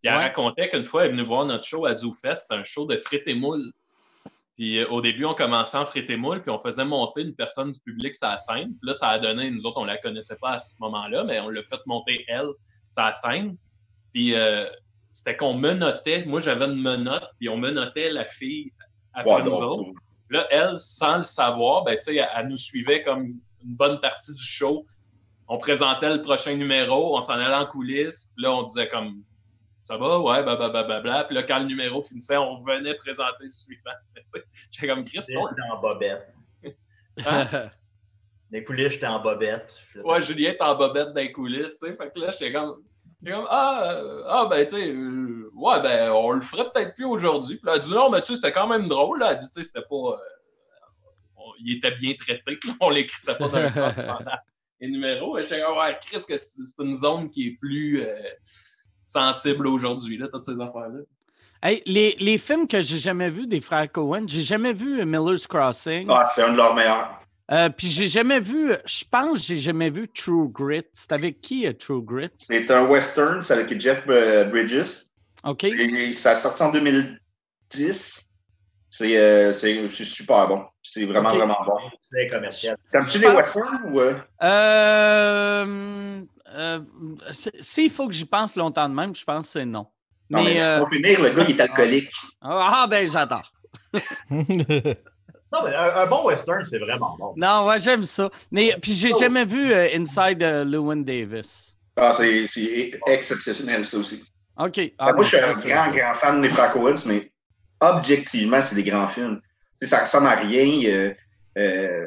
Puis 0.01 0.11
elle 0.11 0.17
Ouais. 0.17 0.23
racontait 0.23 0.69
qu'une 0.69 0.85
fois, 0.85 1.03
elle 1.03 1.09
est 1.09 1.11
venue 1.13 1.23
voir 1.23 1.45
notre 1.45 1.63
show 1.63 1.85
à 1.85 1.93
ZooFest, 1.93 2.47
un 2.51 2.63
show 2.63 2.85
de 2.85 2.95
frites 2.97 3.27
et 3.27 3.35
moules. 3.35 3.71
Puis 4.55 4.79
euh, 4.79 4.87
au 4.89 5.01
début, 5.01 5.25
on 5.25 5.33
commençait 5.35 5.77
en 5.77 5.85
frites 5.85 6.09
et 6.09 6.15
moules, 6.15 6.41
puis 6.41 6.51
on 6.51 6.59
faisait 6.59 6.85
monter 6.85 7.21
une 7.21 7.35
personne 7.35 7.71
du 7.71 7.79
public 7.81 8.15
sur 8.15 8.27
la 8.29 8.37
scène. 8.37 8.69
Puis 8.69 8.79
là, 8.87 8.93
ça 8.93 9.09
a 9.09 9.19
donné, 9.19 9.49
nous 9.51 9.65
autres, 9.65 9.77
on 9.81 9.85
la 9.85 9.97
connaissait 9.97 10.37
pas 10.41 10.51
à 10.53 10.59
ce 10.59 10.75
moment-là, 10.79 11.23
mais 11.23 11.39
on 11.41 11.49
l'a 11.49 11.63
fait 11.63 11.79
monter, 11.87 12.23
elle, 12.27 12.47
sur 12.89 13.03
la 13.03 13.13
scène. 13.13 13.57
Puis 14.13 14.33
euh, 14.33 14.65
c'était 15.15 15.37
qu'on 15.37 15.53
menottait. 15.53 16.25
Moi, 16.25 16.41
j'avais 16.41 16.65
une 16.65 16.81
menotte, 16.81 17.23
puis 17.39 17.47
on 17.47 17.55
menottait 17.55 18.09
la 18.09 18.25
fille 18.25 18.73
après 19.13 19.35
Ouais, 19.35 19.43
nous 19.43 19.51
donc, 19.51 19.61
autres. 19.61 19.91
Là, 20.29 20.45
elle, 20.51 20.77
sans 20.77 21.17
le 21.17 21.23
savoir, 21.23 21.85
ben, 21.85 21.97
elle, 22.05 22.27
elle 22.35 22.47
nous 22.49 22.57
suivait 22.57 23.01
comme 23.01 23.23
une 23.23 23.39
bonne 23.63 24.01
partie 24.01 24.33
du 24.33 24.43
show. 24.43 24.85
On 25.47 25.57
présentait 25.57 26.13
le 26.13 26.21
prochain 26.21 26.55
numéro, 26.55 27.15
on 27.15 27.21
s'en 27.21 27.35
allait 27.35 27.55
en 27.55 27.65
coulisses. 27.65 28.33
Là, 28.35 28.53
on 28.53 28.63
disait 28.63 28.89
comme 28.89 29.23
ça 29.83 29.95
va, 29.95 30.19
ouais, 30.19 30.43
blablabla. 30.43 30.99
Bla, 30.99 31.23
Puis 31.23 31.35
là, 31.35 31.43
quand 31.43 31.59
le 31.59 31.65
numéro 31.65 32.01
finissait, 32.01 32.35
on 32.35 32.57
revenait 32.57 32.95
présenter 32.95 33.43
le 33.43 33.47
suivant. 33.47 33.91
J'étais 34.69 34.87
comme 34.87 35.05
Chris, 35.05 35.21
J'étais 35.25 35.39
en 35.71 35.79
bobette. 35.79 36.27
Hein? 37.25 37.71
Les 38.51 38.65
coulisses, 38.65 38.93
j'étais 38.93 39.07
en 39.07 39.21
bobette. 39.21 39.79
Ouais, 40.03 40.19
Julien 40.19 40.51
est 40.51 40.61
en 40.61 40.75
bobette 40.75 41.13
dans 41.13 41.21
les 41.21 41.31
coulisses. 41.31 41.79
Fait 41.79 41.95
que 41.95 42.19
là, 42.19 42.31
j'étais 42.31 42.51
comme, 42.51 42.83
j'étais 43.21 43.35
comme 43.35 43.47
ah, 43.49 43.91
euh, 43.93 44.23
ah, 44.27 44.47
ben, 44.49 44.65
tu 44.65 44.75
sais, 44.75 44.87
euh, 44.89 45.49
ouais, 45.55 45.81
ben, 45.81 46.11
on 46.11 46.31
le 46.31 46.41
ferait 46.41 46.69
peut-être 46.71 46.95
plus 46.95 47.05
aujourd'hui. 47.05 47.57
Puis 47.57 47.65
là, 47.65 47.73
elle 47.75 47.81
a 47.81 47.83
dit 47.83 47.91
non, 47.91 48.09
mais 48.09 48.21
tu 48.21 48.27
sais, 48.27 48.35
c'était 48.35 48.51
quand 48.51 48.67
même 48.67 48.87
drôle. 48.87 49.19
Là. 49.19 49.27
Elle 49.27 49.31
a 49.33 49.35
dit, 49.35 49.47
tu 49.47 49.53
sais, 49.53 49.63
c'était 49.63 49.81
pas. 49.87 49.95
euh, 49.95 50.17
on- 51.37 51.53
il 51.59 51.77
était 51.77 51.91
bien 51.91 52.13
traité, 52.13 52.57
là. 52.67 52.73
on 52.81 52.89
l'écrissait 52.89 53.35
pas 53.35 53.47
dans 53.47 53.59
le 53.61 53.69
pendant 53.73 54.31
les 54.81 54.87
numéros. 54.89 55.37
Et 55.37 55.43
j'étais 55.43 55.61
comme, 55.61 55.77
ouais, 55.77 55.97
Chris, 56.01 56.23
que 56.27 56.37
c'est 56.37 56.61
une 56.83 56.95
zone 56.95 57.29
qui 57.29 57.47
est 57.47 57.57
plus 57.59 58.01
euh, 58.01 58.07
sensible 59.03 59.67
aujourd'hui, 59.67 60.17
là, 60.17 60.27
toutes 60.31 60.45
ces 60.45 60.59
affaires-là. 60.59 60.99
Hey, 61.63 61.81
les, 61.85 62.15
les 62.19 62.37
films 62.37 62.67
que 62.67 62.81
j'ai 62.81 62.99
jamais 62.99 63.29
vus 63.29 63.47
des 63.47 63.61
frères 63.61 63.91
Cohen, 63.91 64.25
j'ai 64.27 64.41
jamais 64.41 64.73
vu 64.73 65.03
Miller's 65.05 65.47
Crossing. 65.47 66.07
Ah, 66.11 66.23
c'est 66.25 66.43
un 66.43 66.51
de 66.51 66.57
leurs 66.57 66.75
meilleurs. 66.75 67.19
Euh, 67.51 67.69
puis 67.69 67.87
j'ai 67.87 68.07
jamais 68.07 68.39
vu, 68.39 68.71
je 68.85 69.03
pense 69.09 69.39
que 69.39 69.45
j'ai 69.45 69.59
jamais 69.59 69.89
vu 69.91 70.07
True 70.07 70.49
Grit. 70.49 70.83
C'est 70.93 71.11
avec 71.11 71.41
qui 71.41 71.67
euh, 71.67 71.73
True 71.73 72.01
Grit? 72.01 72.29
C'est 72.39 72.69
un 72.71 72.85
western, 72.87 73.41
c'est 73.43 73.53
avec 73.53 73.79
Jeff 73.79 74.03
euh, 74.09 74.45
Bridges. 74.45 75.03
OK. 75.43 75.63
Et 75.65 76.11
ça 76.13 76.31
a 76.31 76.35
sorti 76.35 76.63
en 76.63 76.71
2010. 76.71 78.25
C'est 78.89 79.17
euh, 79.17 79.51
c'est- 79.53 79.89
c'est 79.91 80.05
super 80.05 80.47
bon. 80.47 80.63
C'est 80.81 81.05
vraiment, 81.05 81.29
vraiment 81.29 81.57
bon. 81.65 81.77
C'est 82.01 82.27
commercial. 82.27 82.77
T'aimes-tu 82.91 83.19
les 83.19 83.25
pense- 83.27 83.35
westerns 83.35 83.81
ou. 83.91 83.99
euh? 84.01 84.15
S'il 87.61 87.89
faut 87.91 88.07
que 88.07 88.13
j'y 88.13 88.25
pense 88.25 88.55
longtemps 88.55 88.87
de 88.89 88.93
même, 88.95 89.13
je 89.15 89.23
pense 89.23 89.45
que 89.47 89.51
c'est 89.51 89.65
non. 89.65 89.87
Non, 90.29 90.43
mais, 90.43 90.55
Mais, 90.55 90.61
euh, 90.61 90.79
laisse-moi 90.79 90.89
finir, 90.89 91.21
le 91.21 91.29
gars, 91.31 91.45
il 91.47 91.55
est 91.55 91.61
alcoolique. 91.61 92.11
ah 92.41 92.87
ben 92.89 93.07
j'adore. 93.09 93.51
Non, 95.55 95.69
mais 95.69 95.75
un, 95.75 95.95
un 96.03 96.05
bon 96.05 96.25
western, 96.25 96.63
c'est 96.65 96.79
vraiment 96.79 97.15
bon. 97.17 97.33
Non, 97.37 97.65
ouais, 97.67 97.79
j'aime 97.79 98.03
ça. 98.05 98.29
Mais 98.51 98.75
puis 98.81 98.91
j'ai 98.93 99.11
jamais 99.13 99.45
vu 99.45 99.71
euh, 99.71 99.87
Inside 99.95 100.43
euh, 100.43 100.65
Llewyn 100.65 101.03
Davis. 101.03 101.75
Ah, 101.95 102.11
c'est 102.13 102.45
exceptionnel, 103.07 103.85
ça 103.85 103.97
aussi. 103.97 104.23
OK. 104.57 104.75
Ben, 104.75 104.89
Ah, 104.97 105.13
moi, 105.13 105.23
je 105.23 105.27
suis 105.29 105.37
un 105.37 105.53
grand, 105.53 105.91
grand 105.95 106.13
fan 106.15 106.41
des 106.41 106.49
Coen, 106.49 106.95
mais 107.05 107.31
objectivement, 107.81 108.61
c'est 108.61 108.75
des 108.75 108.83
grands 108.83 109.07
films. 109.07 109.39
Tu 109.81 109.87
sais, 109.87 109.95
ça 109.95 110.01
ressemble 110.03 110.27
à 110.27 110.35
rien. 110.35 110.81
euh, 110.89 111.13
euh, 111.57 112.05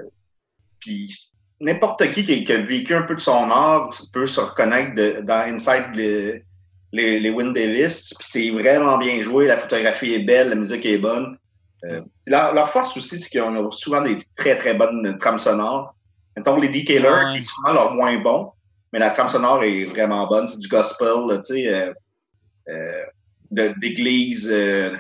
puis 0.81 1.15
n'importe 1.61 2.11
qui, 2.11 2.25
qui 2.25 2.45
qui 2.45 2.53
a 2.53 2.59
vécu 2.59 2.95
un 2.95 3.03
peu 3.03 3.15
de 3.15 3.21
son 3.21 3.51
art 3.51 3.91
peut 4.13 4.27
se 4.27 4.41
reconnaître 4.41 4.95
de- 4.95 5.21
dans 5.23 5.41
Inside 5.55 5.91
le- 5.95 6.41
les, 6.93 7.19
les 7.21 7.31
Win 7.31 7.53
Davis. 7.53 8.13
Puis 8.19 8.29
c'est 8.31 8.51
vraiment 8.51 8.97
bien 8.99 9.21
joué, 9.21 9.47
la 9.47 9.57
photographie 9.59 10.15
est 10.15 10.21
belle, 10.21 10.51
la 10.51 10.55
musique 10.55 10.85
est 10.87 10.99
bonne. 10.99 11.37
Euh, 11.85 12.01
leur, 12.27 12.55
leur 12.55 12.71
force 12.71 12.97
aussi, 12.97 13.19
c'est 13.19 13.29
qu'ils 13.31 13.43
ont 13.43 13.71
souvent 13.71 14.03
des 14.03 14.19
très, 14.37 14.57
très 14.57 14.75
bonnes 14.75 15.17
trames 15.19 15.39
sonores. 15.39 15.95
Mettons 16.37 16.59
les 16.59 16.69
D-Killer, 16.69 17.09
Ouais. 17.09 17.33
qui 17.33 17.39
est 17.39 17.43
souvent 17.43 17.73
leur 17.73 17.95
moins 17.95 18.17
bon, 18.19 18.53
mais 18.93 18.99
la 18.99 19.11
trame 19.11 19.29
sonore 19.29 19.63
est 19.65 19.85
vraiment 19.87 20.27
bonne. 20.27 20.47
C'est 20.49 20.59
du 20.59 20.69
gospel, 20.69 21.41
tu 21.47 21.55
sais, 21.55 21.69
euh, 21.75 21.93
euh, 22.69 23.05
d'église 23.51 24.49
euh, 24.51 24.97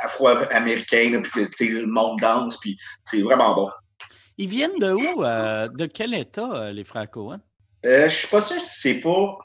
afro-américaine, 0.00 1.22
puis 1.22 1.68
le 1.68 1.86
monde 1.86 2.18
danse, 2.20 2.58
puis 2.58 2.78
c'est 3.04 3.22
vraiment 3.22 3.54
bon. 3.54 3.70
Ils 4.38 4.48
viennent 4.48 4.78
de 4.78 4.92
où? 4.92 5.22
de 5.76 5.86
quel 5.86 6.14
état, 6.14 6.72
les 6.72 6.84
Cohen? 7.10 7.40
Euh, 7.84 8.08
je 8.08 8.14
suis 8.16 8.28
pas 8.28 8.40
sûr 8.40 8.60
si 8.60 8.80
c'est 8.80 9.00
pas 9.00 9.38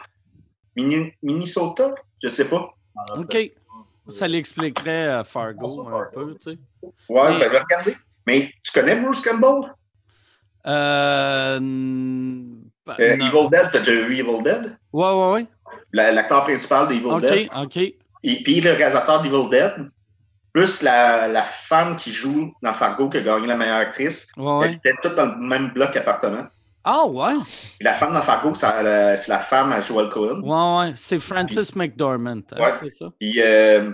Minnesota, 0.75 1.93
je 2.21 2.29
sais 2.29 2.47
pas. 2.47 2.69
OK. 3.17 3.35
Ça 4.09 4.27
l'expliquerait 4.27 5.07
euh, 5.07 5.23
Fargo 5.23 5.87
Ah, 5.91 5.97
un 6.01 6.13
peu, 6.13 6.35
tu 6.35 6.51
sais. 6.51 6.57
Ouais, 7.09 7.37
Mais- 7.37 7.47
regarder. 7.47 7.97
Mais 8.25 8.51
tu 8.63 8.71
connais 8.71 8.95
Bruce 8.95 9.21
Campbell? 9.21 9.71
Euh, 10.65 11.59
bah, 12.85 12.95
Euh. 12.99 13.13
Evil 13.15 13.49
Dead, 13.49 13.69
t'as 13.71 13.79
déjà 13.79 14.01
vu 14.01 14.17
Evil 14.17 14.43
Dead? 14.43 14.77
Ouais, 14.93 15.11
ouais, 15.13 15.31
ouais. 15.31 15.45
La- 15.93 16.11
L'acteur 16.11 16.43
principal 16.43 16.87
d'Evil 16.87 17.05
OK, 17.07 17.21
Dead. 17.21 17.49
OK. 17.55 17.77
Et 17.77 18.43
puis 18.43 18.61
le 18.61 18.71
réalisateur 18.73 19.21
d'Evil 19.21 19.49
Dead, 19.49 19.89
plus 20.53 20.81
la, 20.81 21.27
la 21.27 21.43
femme 21.43 21.95
qui 21.97 22.11
joue 22.11 22.53
dans 22.61 22.73
Fargo 22.73 23.09
qui 23.09 23.17
a 23.17 23.21
gagné 23.21 23.47
la 23.47 23.55
meilleure 23.55 23.77
actrice. 23.77 24.27
Ouais, 24.37 24.67
Elle 24.67 24.73
était 24.75 24.93
toutes 25.01 25.15
dans 25.15 25.25
le 25.27 25.37
même 25.37 25.69
bloc 25.71 25.95
appartement. 25.95 26.45
Ah, 26.89 27.05
ouais. 27.05 27.33
La 27.81 27.93
femme 27.95 28.13
dans 28.13 28.21
Fargo, 28.21 28.53
c'est 28.55 28.65
la, 29.27 29.39
femme 29.39 29.73
à 29.73 29.81
Joel 29.81 30.07
Cohen. 30.09 30.39
Ouais, 30.41 30.87
ouais. 30.89 30.93
C'est 30.95 31.19
Francis 31.19 31.75
McDormand, 31.75 32.41
hein, 32.53 32.61
Ouais. 32.61 32.71
c'est 32.79 32.89
ça? 32.89 33.07
Puis, 33.19 33.41
euh, 33.41 33.91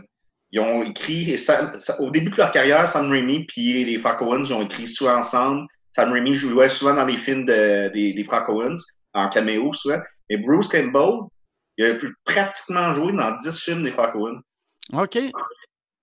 ils 0.51 0.59
ont 0.59 0.83
écrit, 0.83 1.31
et 1.31 1.37
Sam- 1.37 1.79
ça- 1.79 1.99
au 1.99 2.11
début 2.11 2.29
de 2.29 2.35
leur 2.37 2.51
carrière, 2.51 2.87
Sam 2.87 3.09
Raimi 3.09 3.45
puis 3.47 3.83
les 3.83 3.99
Coen, 3.99 4.45
ils 4.45 4.53
ont 4.53 4.61
écrit 4.61 4.87
souvent 4.87 5.15
ensemble. 5.17 5.65
Sam 5.91 6.11
Raimi 6.13 6.35
jouait 6.35 6.69
souvent 6.69 6.93
dans 6.93 7.05
les 7.05 7.17
films 7.17 7.45
de- 7.45 7.89
des, 7.93 8.13
des 8.13 8.23
Coen, 8.25 8.77
en 9.15 9.29
caméo 9.29 9.73
souvent. 9.73 9.99
Et 10.29 10.37
Bruce 10.37 10.67
Campbell, 10.67 11.21
il 11.77 11.85
a 11.85 11.95
pu 11.95 12.13
pratiquement 12.25 12.93
jouer 12.93 13.13
dans 13.13 13.35
10 13.37 13.59
films 13.59 13.81
des 13.83 13.91
frères 13.91 14.11
Coen. 14.11 14.39
OK. 14.93 15.17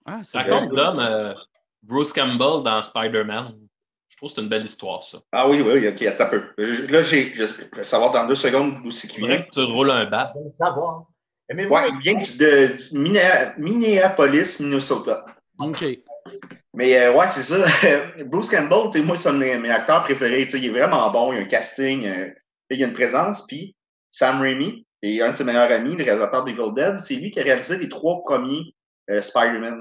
Ah, 0.07 0.19
c'est 0.25 0.39
Raconte 0.39 0.71
bon. 0.71 0.77
l'homme 0.77 0.99
euh, 0.99 1.35
Bruce 1.85 2.13
Campbell 2.13 2.65
dans 2.65 2.83
Spider-Man. 2.83 3.55
Je 4.21 4.27
trouve 4.27 4.31
que 4.33 4.35
c'est 4.37 4.43
une 4.43 4.49
belle 4.51 4.65
histoire, 4.67 5.03
ça. 5.03 5.19
Ah 5.33 5.49
oui, 5.49 5.63
oui, 5.63 5.89
ok, 5.89 6.03
attends 6.03 6.25
un 6.25 6.29
peu. 6.29 6.43
Je- 6.59 6.93
là, 6.93 7.01
j'ai, 7.01 7.33
je 7.35 7.47
je 7.47 7.75
vais 7.75 7.85
savoir 7.85 8.13
dans 8.13 8.27
deux 8.27 8.35
secondes 8.35 8.83
d'où 8.83 8.91
c'est 8.91 9.09
qu'il 9.09 9.25
vient. 9.27 9.41
Que 9.41 9.49
tu 9.51 9.63
roules 9.63 9.91
un 9.91 10.05
bat. 10.05 10.31
Je 10.37 10.43
le 10.45 10.51
savoir. 10.51 11.05
Aimez-vous 11.49 11.73
Ouais, 11.75 11.89
il 11.91 11.99
vient 12.01 12.15
de, 12.15 12.37
de 12.39 12.77
Minne- 12.93 13.55
Minneapolis, 13.57 14.61
Minnesota. 14.61 15.25
OK. 15.59 15.85
Mais 16.75 16.99
euh, 16.99 17.15
ouais, 17.15 17.29
c'est 17.29 17.43
ça. 17.43 17.65
Bruce 18.27 18.51
Campbell, 18.51 19.03
moi, 19.05 19.17
c'est 19.17 19.31
un 19.31 19.33
de 19.33 19.39
mes, 19.39 19.57
mes 19.57 19.71
acteurs 19.71 20.03
préférés. 20.05 20.47
Il 20.53 20.67
est 20.67 20.69
vraiment 20.69 21.11
bon. 21.11 21.33
Il 21.33 21.37
y 21.37 21.39
a 21.39 21.43
un 21.43 21.47
casting, 21.47 22.07
euh, 22.07 22.29
il 22.69 22.79
y 22.79 22.85
a 22.85 22.89
une 22.89 22.93
présence. 22.93 23.47
Puis 23.47 23.75
Sam 24.11 24.43
Raimi, 24.43 24.85
et 25.01 25.23
un 25.23 25.33
de 25.33 25.37
ses 25.39 25.45
meilleurs 25.45 25.73
amis, 25.73 25.97
le 25.97 26.05
réalisateur 26.05 26.45
d'Evil 26.45 26.75
Dead, 26.75 26.99
c'est 26.99 27.15
lui 27.15 27.31
qui 27.31 27.41
a 27.41 27.43
réalisé 27.43 27.79
les 27.79 27.89
trois 27.89 28.23
premiers 28.23 28.75
euh, 29.09 29.23
Spider-Man. 29.23 29.81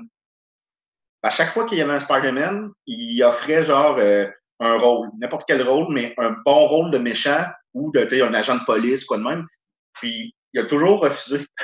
À 1.21 1.29
chaque 1.29 1.53
fois 1.53 1.65
qu'il 1.65 1.77
y 1.77 1.81
avait 1.81 1.93
un 1.93 1.99
Spider-Man, 1.99 2.71
il 2.87 3.21
offrait 3.23 3.63
genre 3.63 3.97
euh, 3.99 4.27
un 4.59 4.77
rôle, 4.77 5.09
n'importe 5.19 5.43
quel 5.47 5.61
rôle, 5.61 5.87
mais 5.89 6.13
un 6.17 6.31
bon 6.45 6.67
rôle 6.67 6.91
de 6.91 6.97
méchant 6.97 7.45
ou 7.73 7.91
de 7.91 8.03
tu 8.03 8.17
sais, 8.17 8.21
un 8.21 8.33
agent 8.33 8.57
de 8.57 8.63
police, 8.65 9.05
quoi 9.05 9.17
de 9.17 9.23
même. 9.23 9.45
Puis 9.93 10.33
il 10.53 10.59
a 10.59 10.65
toujours 10.65 11.01
refusé. 11.01 11.45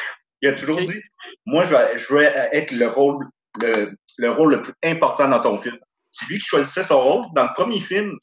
Il 0.41 0.49
a 0.49 0.53
toujours 0.53 0.77
dit 0.77 1.01
Moi, 1.45 1.63
je 1.63 2.13
veux 2.13 2.21
être 2.21 2.71
le 2.71 2.87
rôle, 2.87 3.25
le, 3.61 3.95
le 4.17 4.31
rôle 4.31 4.51
le 4.51 4.61
plus 4.61 4.73
important 4.83 5.29
dans 5.29 5.39
ton 5.39 5.57
film. 5.57 5.77
C'est 6.11 6.27
lui 6.27 6.37
qui 6.37 6.45
choisissait 6.45 6.83
son 6.83 7.01
rôle. 7.01 7.25
Dans 7.33 7.43
le 7.43 7.53
premier 7.55 7.79
film, 7.79 8.17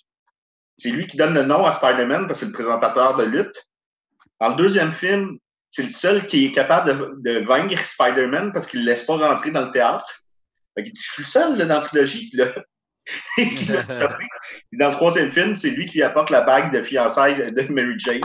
c'est 0.76 0.91
lui 0.91 1.07
qui 1.07 1.16
donne 1.16 1.35
le 1.35 1.43
nom 1.43 1.64
à 1.64 1.72
Spider-Man 1.72 2.26
parce 2.26 2.41
que 2.41 2.47
c'est 2.47 2.47
le 2.47 2.53
présentateur 2.53 3.16
de 3.16 3.24
lutte. 3.24 3.66
Dans 4.41 4.51
le 4.51 4.57
deuxième 4.57 4.93
film, 4.93 5.39
c'est 5.70 5.83
le 5.83 5.89
seul 5.89 6.26
qui 6.26 6.47
est 6.47 6.53
capable 6.53 7.20
de, 7.22 7.30
de 7.30 7.45
vaincre 7.45 7.85
Spider-Man 7.85 8.53
parce 8.53 8.66
qu'il 8.66 8.80
ne 8.80 8.85
le 8.85 8.91
laisse 8.91 9.03
pas 9.03 9.16
rentrer 9.16 9.51
dans 9.51 9.64
le 9.64 9.70
théâtre. 9.70 10.22
Fait 10.77 10.83
il 10.87 10.93
dit, 10.93 11.01
je 11.03 11.12
suis 11.12 11.23
le 11.23 11.29
seul 11.29 11.59
là, 11.59 11.64
dans 11.66 11.75
la 11.75 11.81
trilogie 11.81 12.31
qui 12.31 12.37
l'a 12.37 12.53
stoppé. 13.83 14.25
Et 14.73 14.77
dans 14.77 14.89
le 14.89 14.95
troisième 14.95 15.31
film, 15.33 15.55
c'est 15.55 15.70
lui 15.70 15.87
qui 15.87 15.99
lui 15.99 16.03
apporte 16.03 16.31
la 16.31 16.43
bague 16.43 16.73
de 16.73 16.83
fiançailles 16.83 17.53
de 17.53 17.62
Mary 17.73 17.99
Jane. 17.99 18.20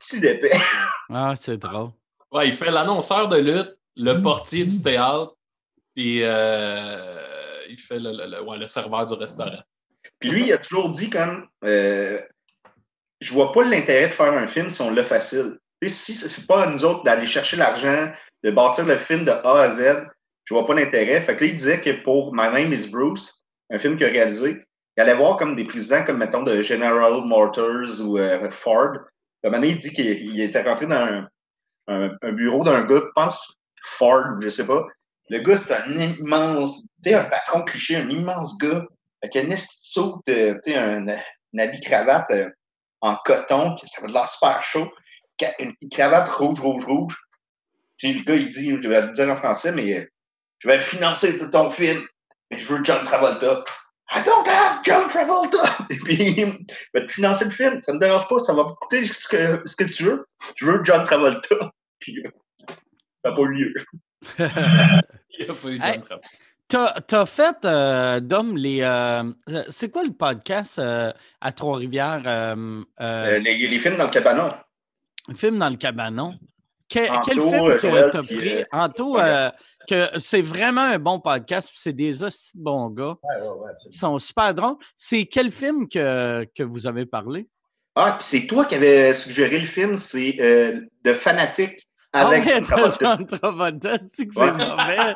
Petit 0.00 0.20
d'épais. 0.20 0.52
Ah, 1.08 1.34
c'est 1.36 1.56
drôle. 1.56 1.90
Ouais, 2.32 2.48
il 2.48 2.52
fait 2.52 2.68
l'annonceur 2.72 3.28
de 3.28 3.36
lutte, 3.36 3.76
le 3.96 4.20
portier 4.20 4.64
du 4.66 4.82
théâtre, 4.82 5.36
puis 5.94 6.20
euh, 6.24 7.60
il 7.68 7.78
fait 7.78 8.00
le, 8.00 8.10
le- 8.10 8.26
le- 8.28 8.42
ouais, 8.42 8.58
le 8.58 8.66
serveur 8.66 9.06
du 9.06 9.14
restaurant. 9.14 9.62
Puis 10.18 10.30
lui, 10.30 10.46
il 10.46 10.52
a 10.52 10.58
toujours 10.58 10.88
dit 10.90 11.08
comme 11.08 11.46
euh, 11.64 12.20
je 13.20 13.32
vois 13.32 13.52
pas 13.52 13.62
l'intérêt 13.62 14.08
de 14.08 14.14
faire 14.14 14.32
un 14.32 14.48
film 14.48 14.68
si 14.68 14.82
on 14.82 14.90
l'a 14.90 15.04
facile. 15.04 15.58
Sais, 15.80 15.88
si 15.88 16.14
c'est 16.14 16.46
pas 16.48 16.64
à 16.64 16.66
nous 16.70 16.84
autres 16.84 17.04
d'aller 17.04 17.24
chercher 17.26 17.56
l'argent, 17.56 18.12
de 18.42 18.50
bâtir 18.50 18.84
le 18.84 18.98
film 18.98 19.22
de 19.24 19.30
A 19.30 19.60
à 19.62 19.70
Z, 19.70 20.08
je 20.46 20.54
vois 20.54 20.64
pas 20.66 20.74
l'intérêt. 20.74 21.20
Fait 21.20 21.36
que 21.36 21.44
là, 21.44 21.50
il 21.50 21.56
disait 21.56 21.80
que 21.80 22.02
pour 22.02 22.32
My 22.34 22.48
Name 22.48 22.72
is 22.72 22.88
Bruce, 22.88 23.44
un 23.70 23.78
film 23.78 23.96
qu'il 23.96 24.06
a 24.06 24.10
réalisé, 24.10 24.64
il 24.96 25.00
allait 25.00 25.14
voir 25.14 25.36
comme 25.36 25.54
des 25.56 25.64
présidents 25.64 26.04
comme 26.04 26.18
mettons 26.18 26.42
de 26.42 26.62
General 26.62 27.20
Motors 27.24 28.00
ou 28.00 28.18
euh, 28.18 28.50
Ford. 28.50 28.92
La 29.42 29.50
manière, 29.50 29.70
il 29.70 29.78
dit 29.78 29.92
qu'il 29.92 30.06
il 30.06 30.40
était 30.40 30.62
rentré 30.62 30.86
dans 30.86 30.94
un, 30.96 31.28
un- 31.88 32.32
bureau 32.32 32.64
d'un 32.64 32.84
gars, 32.84 33.02
je 33.04 33.10
pense 33.14 33.56
Ford, 33.84 34.40
je 34.40 34.48
sais 34.48 34.66
pas. 34.66 34.86
Le 35.28 35.40
gars, 35.40 35.56
c'est 35.56 35.74
un 35.74 36.00
immense, 36.00 36.84
tu 37.04 37.12
un 37.12 37.24
patron 37.24 37.62
cliché, 37.62 37.96
un 37.96 38.08
immense 38.08 38.56
gars, 38.58 38.84
avec 39.22 39.36
un 39.36 39.50
esti 39.50 39.76
de 39.82 39.86
saut, 39.86 40.22
euh, 40.28 40.58
tu 40.64 40.72
un, 40.74 41.06
un 41.08 41.58
habit 41.58 41.80
cravate 41.80 42.30
euh, 42.30 42.48
en 43.00 43.16
coton, 43.24 43.76
ça 43.76 44.00
fait 44.00 44.06
de 44.06 44.12
l'air 44.12 44.28
super 44.28 44.62
chaud, 44.62 44.88
une 45.58 45.74
cravate 45.90 46.28
rouge, 46.30 46.60
rouge, 46.60 46.84
rouge. 46.84 47.16
Le 48.02 48.24
gars, 48.24 48.34
il 48.36 48.50
dit, 48.50 48.70
je 48.82 48.88
vais 48.88 49.02
le 49.02 49.12
dire 49.12 49.28
en 49.30 49.36
français, 49.36 49.72
mais 49.72 49.98
euh, 49.98 50.04
je 50.58 50.68
vais 50.68 50.80
financer 50.80 51.38
tout 51.38 51.46
ton 51.48 51.70
film, 51.70 52.00
mais 52.50 52.58
je 52.58 52.66
veux 52.66 52.82
John 52.84 53.04
Travolta. 53.04 53.64
I 54.14 54.22
don't 54.24 54.46
have 54.46 54.80
John 54.84 55.08
Travolta! 55.08 55.58
Et 55.90 55.96
puis, 55.96 56.14
il 56.36 56.66
va 56.94 57.00
te 57.02 57.12
financer 57.12 57.44
le 57.44 57.50
film, 57.50 57.80
ça 57.82 57.92
me 57.92 57.98
dérange 57.98 58.28
pas, 58.28 58.38
ça 58.40 58.54
va 58.54 58.62
me 58.64 58.74
coûter 58.80 59.04
ce 59.04 59.26
que, 59.28 59.62
ce 59.64 59.74
que 59.76 59.84
tu 59.84 60.04
veux. 60.04 60.26
Je 60.56 60.66
veux 60.66 60.80
John 60.84 61.04
Travolta. 61.04 61.56
Puis, 61.98 62.22
euh, 62.24 62.30
ça 63.24 63.30
n'a 63.30 63.36
pas 63.36 63.42
eu 63.42 63.52
lieu. 63.52 63.74
Il 65.38 65.44
n'y 65.44 65.50
a 65.50 65.54
pas 65.54 65.68
eu 65.68 65.80
Hey. 65.82 65.92
John 65.92 66.02
Travolta. 66.02 66.20
T'as 66.68 67.20
as 67.20 67.26
fait, 67.26 67.56
euh, 67.64 68.18
Dom, 68.20 68.56
les. 68.56 68.80
euh, 68.82 69.22
c'est 69.68 69.88
quoi 69.90 70.02
le 70.02 70.10
podcast 70.12 70.80
euh, 70.80 71.12
à 71.40 71.52
Trois-Rivières? 71.52 72.22
euh, 72.26 72.82
euh, 73.00 73.04
Euh, 73.06 73.38
les, 73.38 73.56
les 73.68 73.78
films 73.78 73.96
dans 73.96 74.04
le 74.06 74.10
cabanon. 74.10 74.48
Un 75.28 75.34
film 75.34 75.58
dans 75.58 75.68
le 75.70 75.76
cabanon. 75.76 76.34
Que- 76.88 77.10
Anto, 77.10 77.20
quel 77.26 77.40
film 77.40 77.76
que 77.78 78.10
t'as 78.10 78.22
pris? 78.22 78.54
euh, 78.60 78.64
Anto, 78.72 79.18
euh, 79.20 79.50
que 79.88 80.08
c'est 80.18 80.42
vraiment 80.42 80.82
un 80.82 80.98
bon 80.98 81.18
podcast, 81.20 81.68
puis 81.70 81.78
c'est 81.80 81.92
des 81.92 82.22
hosties 82.22 82.56
de 82.58 82.62
bons 82.62 82.90
gars. 82.90 83.14
Ouais, 83.22 83.40
ouais, 83.42 83.48
ouais, 83.48 83.70
Ils 83.90 83.98
sont 83.98 84.18
super 84.18 84.52
drôles. 84.54 84.76
C'est 84.96 85.26
quel 85.26 85.50
film 85.50 85.88
que, 85.88 86.44
que 86.56 86.62
vous 86.62 86.86
avez 86.86 87.06
parlé? 87.06 87.48
Ah, 87.96 88.14
puis 88.18 88.24
c'est 88.28 88.46
toi 88.46 88.64
qui 88.66 88.74
avais 88.74 89.14
suggéré 89.14 89.58
le 89.58 89.66
film, 89.66 89.96
c'est 89.96 90.36
euh, 90.40 90.80
The 91.04 91.14
Fanatic 91.14 91.88
avec 92.12 92.42
ah 92.46 92.76
ouais, 92.76 92.90
John 93.00 93.26
Travolta. 93.26 93.98
C'est 94.12 94.26
que 94.26 94.34
c'est 94.34 94.40
Ouais. 94.42 94.52
mauvais. 94.52 95.14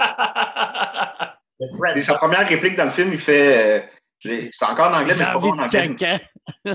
Sa 2.03 2.15
première 2.15 2.49
réplique 2.49 2.75
dans 2.77 2.85
le 2.87 2.91
film, 2.91 3.13
il 3.13 3.19
fait. 3.19 3.81
euh, 3.83 3.87
j'ai- 4.21 4.49
c'est 4.53 4.65
encore 4.65 4.91
en 4.91 4.95
anglais, 5.01 5.15
mais 5.17 5.25
c'est 5.25 5.33
pas 5.33 5.39
bon 5.39 5.53
en 5.53 5.57
de 5.57 5.63
anglais. 5.63 5.95
caca. 5.97 6.25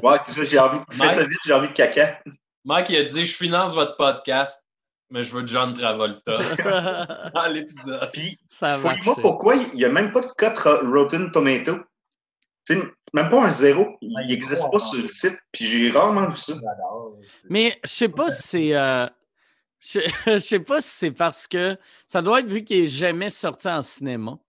Ouais, 0.03 0.17
c'est 0.23 0.31
ça, 0.31 0.43
j'ai 0.43 0.59
envie. 0.59 0.79
Fais 0.91 1.09
ça 1.09 1.23
vite, 1.23 1.39
j'ai 1.45 1.53
envie 1.53 1.67
de 1.69 1.73
caca. 1.73 2.19
Mike, 2.65 2.89
il 2.89 2.97
a 2.97 3.03
dit 3.03 3.25
Je 3.25 3.35
finance 3.35 3.73
votre 3.75 3.97
podcast, 3.97 4.64
mais 5.09 5.23
je 5.23 5.35
veux 5.35 5.45
John 5.45 5.73
Travolta 5.73 6.37
dans 7.33 7.47
l'épisode. 7.51 8.09
Puis, 8.13 8.37
Ça 8.49 8.77
va. 8.77 8.95
moi 9.03 9.15
pourquoi 9.21 9.55
il 9.55 9.73
n'y 9.73 9.85
a 9.85 9.89
même 9.89 10.11
pas 10.11 10.21
de 10.21 10.27
cote 10.27 10.57
Ro- 10.59 10.91
Rotten 10.91 11.31
Tomato. 11.31 11.77
C'est 12.67 12.77
même 13.13 13.29
pas 13.29 13.45
un 13.45 13.49
zéro. 13.51 13.85
Il 14.01 14.11
n'existe 14.27 14.63
pas 14.71 14.77
en- 14.77 14.79
sur 14.79 15.01
le 15.03 15.11
site. 15.11 15.37
Puis 15.51 15.65
j'ai 15.65 15.91
rarement 15.91 16.29
vu 16.29 16.35
ça. 16.35 16.53
Mais 17.49 17.79
je 17.83 17.89
sais 17.89 18.09
pas 18.09 18.31
si 18.31 18.41
c'est. 18.47 18.75
euh, 18.75 19.07
je, 19.85 20.39
sais 20.39 20.59
pas 20.59 20.81
si 20.81 20.89
c'est 20.89 21.11
parce 21.11 21.45
que 21.45 21.77
ça 22.07 22.23
doit 22.23 22.39
être 22.39 22.47
vu 22.47 22.63
qu'il 22.63 22.81
n'est 22.81 22.87
jamais 22.87 23.29
sorti 23.29 23.67
en 23.67 23.83
cinéma. 23.83 24.39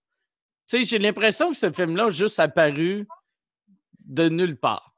Tu 0.67 0.79
sais, 0.79 0.83
j'ai 0.85 0.97
l'impression 0.97 1.51
que 1.51 1.57
ce 1.57 1.71
film-là 1.71 2.05
a 2.05 2.09
juste 2.09 2.39
apparu 2.39 3.07
de 4.03 4.29
nulle 4.29 4.57
part. 4.57 4.95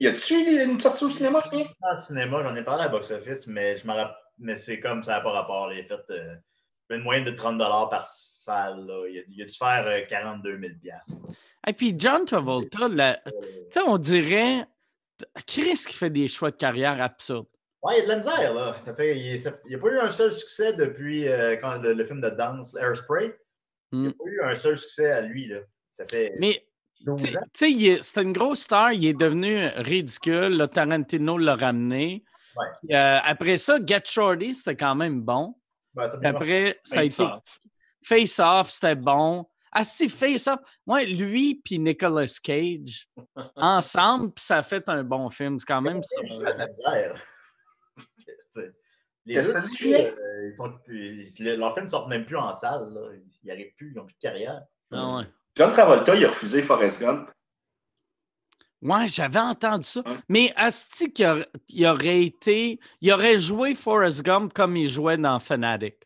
Y 0.00 0.08
a-tu 0.08 0.34
une 0.62 0.80
sortie 0.80 1.04
au 1.04 1.10
cinéma, 1.10 1.40
je 1.52 1.58
le 1.58 1.64
cinéma, 1.96 2.42
j'en 2.42 2.54
ai 2.56 2.64
parlé 2.64 2.82
à 2.84 2.88
Box 2.88 3.12
Office, 3.12 3.46
mais 3.46 3.78
je 3.78 3.86
me 3.86 3.92
rapp- 3.92 4.16
mais 4.38 4.56
c'est 4.56 4.80
comme 4.80 5.02
ça 5.02 5.12
n'a 5.12 5.20
pas 5.20 5.30
rapport. 5.32 5.72
Il 5.72 5.80
a 5.80 5.82
fait 5.84 6.02
euh, 6.10 6.34
une 6.90 7.02
moyenne 7.02 7.24
de 7.24 7.30
30 7.30 7.58
par 7.90 8.06
salle. 8.06 8.86
Là. 8.86 9.04
Il, 9.08 9.18
a, 9.18 9.22
il 9.28 9.42
a 9.42 9.44
dû 9.46 9.54
faire 9.56 9.86
euh, 9.86 10.00
42 10.08 10.58
000 10.58 10.72
Et 11.66 11.72
puis 11.72 11.94
John 11.98 12.24
Travolta, 12.24 12.88
la- 12.88 13.20
sais, 13.70 13.80
on 13.86 13.98
dirait. 13.98 14.64
Chris 15.46 15.82
qui 15.88 15.94
fait 15.94 16.10
des 16.10 16.28
choix 16.28 16.50
de 16.50 16.56
carrière 16.56 17.00
absurdes. 17.00 17.46
Ouais, 17.82 17.94
il 17.96 17.98
y 17.98 18.00
a 18.00 18.04
de 18.04 18.08
la 18.08 18.16
misère, 18.18 18.52
là. 18.54 18.76
Ça 18.76 18.94
fait, 18.94 19.16
il 19.18 19.40
n'y 19.68 19.74
a 19.74 19.78
pas 19.78 19.88
eu 19.88 19.98
un 19.98 20.10
seul 20.10 20.30
succès 20.32 20.74
depuis 20.74 21.26
euh, 21.26 21.56
quand 21.56 21.78
le, 21.78 21.94
le 21.94 22.04
film 22.04 22.20
de 22.20 22.28
danse, 22.28 22.74
Airspray. 22.76 23.34
Il 23.92 24.00
n'y 24.00 24.06
a 24.08 24.10
Mm. 24.10 24.12
pas 24.14 24.24
eu 24.26 24.40
un 24.42 24.54
seul 24.54 24.76
succès 24.76 25.10
à 25.10 25.20
lui, 25.22 25.46
là. 25.48 25.60
Ça 25.88 26.04
fait 26.06 26.34
Mais 26.38 26.66
12 27.00 27.22
Tu 27.22 27.28
sais- 27.30 27.38
ans. 27.38 27.42
tu 27.44 27.58
sais, 27.58 27.70
il 27.70 27.86
est- 27.86 28.02
c'était 28.02 28.22
une 28.24 28.32
grosse 28.34 28.60
star, 28.60 28.92
il 28.92 29.06
est 29.06 29.14
devenu 29.18 29.66
ridicule. 29.76 30.48
Là, 30.56 30.68
Tarantino 30.68 31.38
l'a 31.38 31.56
ramené. 31.56 32.22
Ouais. 32.56 32.94
Euh, 32.96 33.18
après 33.22 33.58
ça, 33.58 33.78
Get 33.84 34.02
Shorty, 34.06 34.54
c'était 34.54 34.76
quand 34.76 34.94
même 34.94 35.20
bon. 35.20 35.54
Ben, 35.94 36.10
après, 36.24 36.80
ça 36.84 37.00
a 37.00 37.02
Face 37.02 37.14
été 37.20 37.22
Off. 37.22 37.58
Face 38.04 38.38
Off, 38.38 38.70
c'était 38.70 38.94
bon. 38.94 39.46
Ah, 39.72 39.84
si, 39.84 40.08
Face 40.08 40.46
Off. 40.46 40.60
Ouais, 40.86 41.04
lui 41.06 41.56
puis 41.62 41.78
Nicolas 41.78 42.26
Cage, 42.42 43.08
ensemble, 43.56 44.32
puis 44.32 44.44
ça 44.44 44.58
a 44.58 44.62
fait 44.62 44.88
un 44.88 45.02
bon 45.04 45.28
film. 45.30 45.58
C'est 45.58 45.66
quand 45.66 45.80
même 45.82 46.00
ça. 46.02 46.16
Les 49.28 49.42
deux, 49.42 49.56
euh, 49.56 50.48
ils 50.48 50.54
sont 50.54 50.72
plus, 50.84 51.28
ils- 51.40 51.56
leurs 51.56 51.72
films 51.74 51.86
ne 51.86 51.90
sortent 51.90 52.08
même 52.08 52.24
plus 52.24 52.36
en 52.36 52.52
salle. 52.52 52.92
Là. 52.92 53.10
Ils 53.12 53.46
n'y 53.46 53.50
arrivent 53.50 53.74
plus, 53.76 53.90
ils 53.90 53.96
n'ont 53.96 54.04
plus 54.06 54.14
de 54.14 54.20
carrière. 54.20 54.62
Ah 54.92 55.16
ouais. 55.16 55.24
John 55.56 55.72
Travolta, 55.72 56.14
il 56.14 56.24
a 56.24 56.28
refusé 56.28 56.62
Forrest 56.62 57.00
Gump. 57.00 57.28
Ouais, 58.86 59.08
j'avais 59.08 59.40
entendu 59.40 59.82
ça. 59.84 60.02
Mais 60.28 60.52
Asti, 60.54 61.12
il 61.18 61.26
aurait, 61.26 61.48
il 61.68 61.86
aurait 61.86 62.22
été. 62.22 62.78
Il 63.00 63.12
aurait 63.12 63.36
joué 63.36 63.74
Forrest 63.74 64.22
Gump 64.22 64.52
comme 64.52 64.76
il 64.76 64.88
jouait 64.88 65.16
dans 65.18 65.40
Fanatic. 65.40 65.96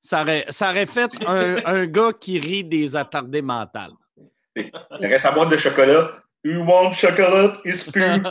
Ça 0.00 0.22
aurait, 0.22 0.46
ça 0.50 0.70
aurait 0.70 0.86
fait 0.86 1.10
un, 1.26 1.64
un 1.66 1.86
gars 1.86 2.12
qui 2.12 2.38
rit 2.38 2.62
des 2.62 2.94
attardés 2.96 3.42
mentales. 3.42 3.90
Il 4.54 4.70
reste 5.00 5.24
sa 5.24 5.32
boîte 5.32 5.48
de 5.50 5.56
chocolat. 5.56 6.22
You 6.44 6.62
want 6.64 6.92
chocolate? 6.92 7.58
It's 7.64 7.90
pure. 7.92 8.22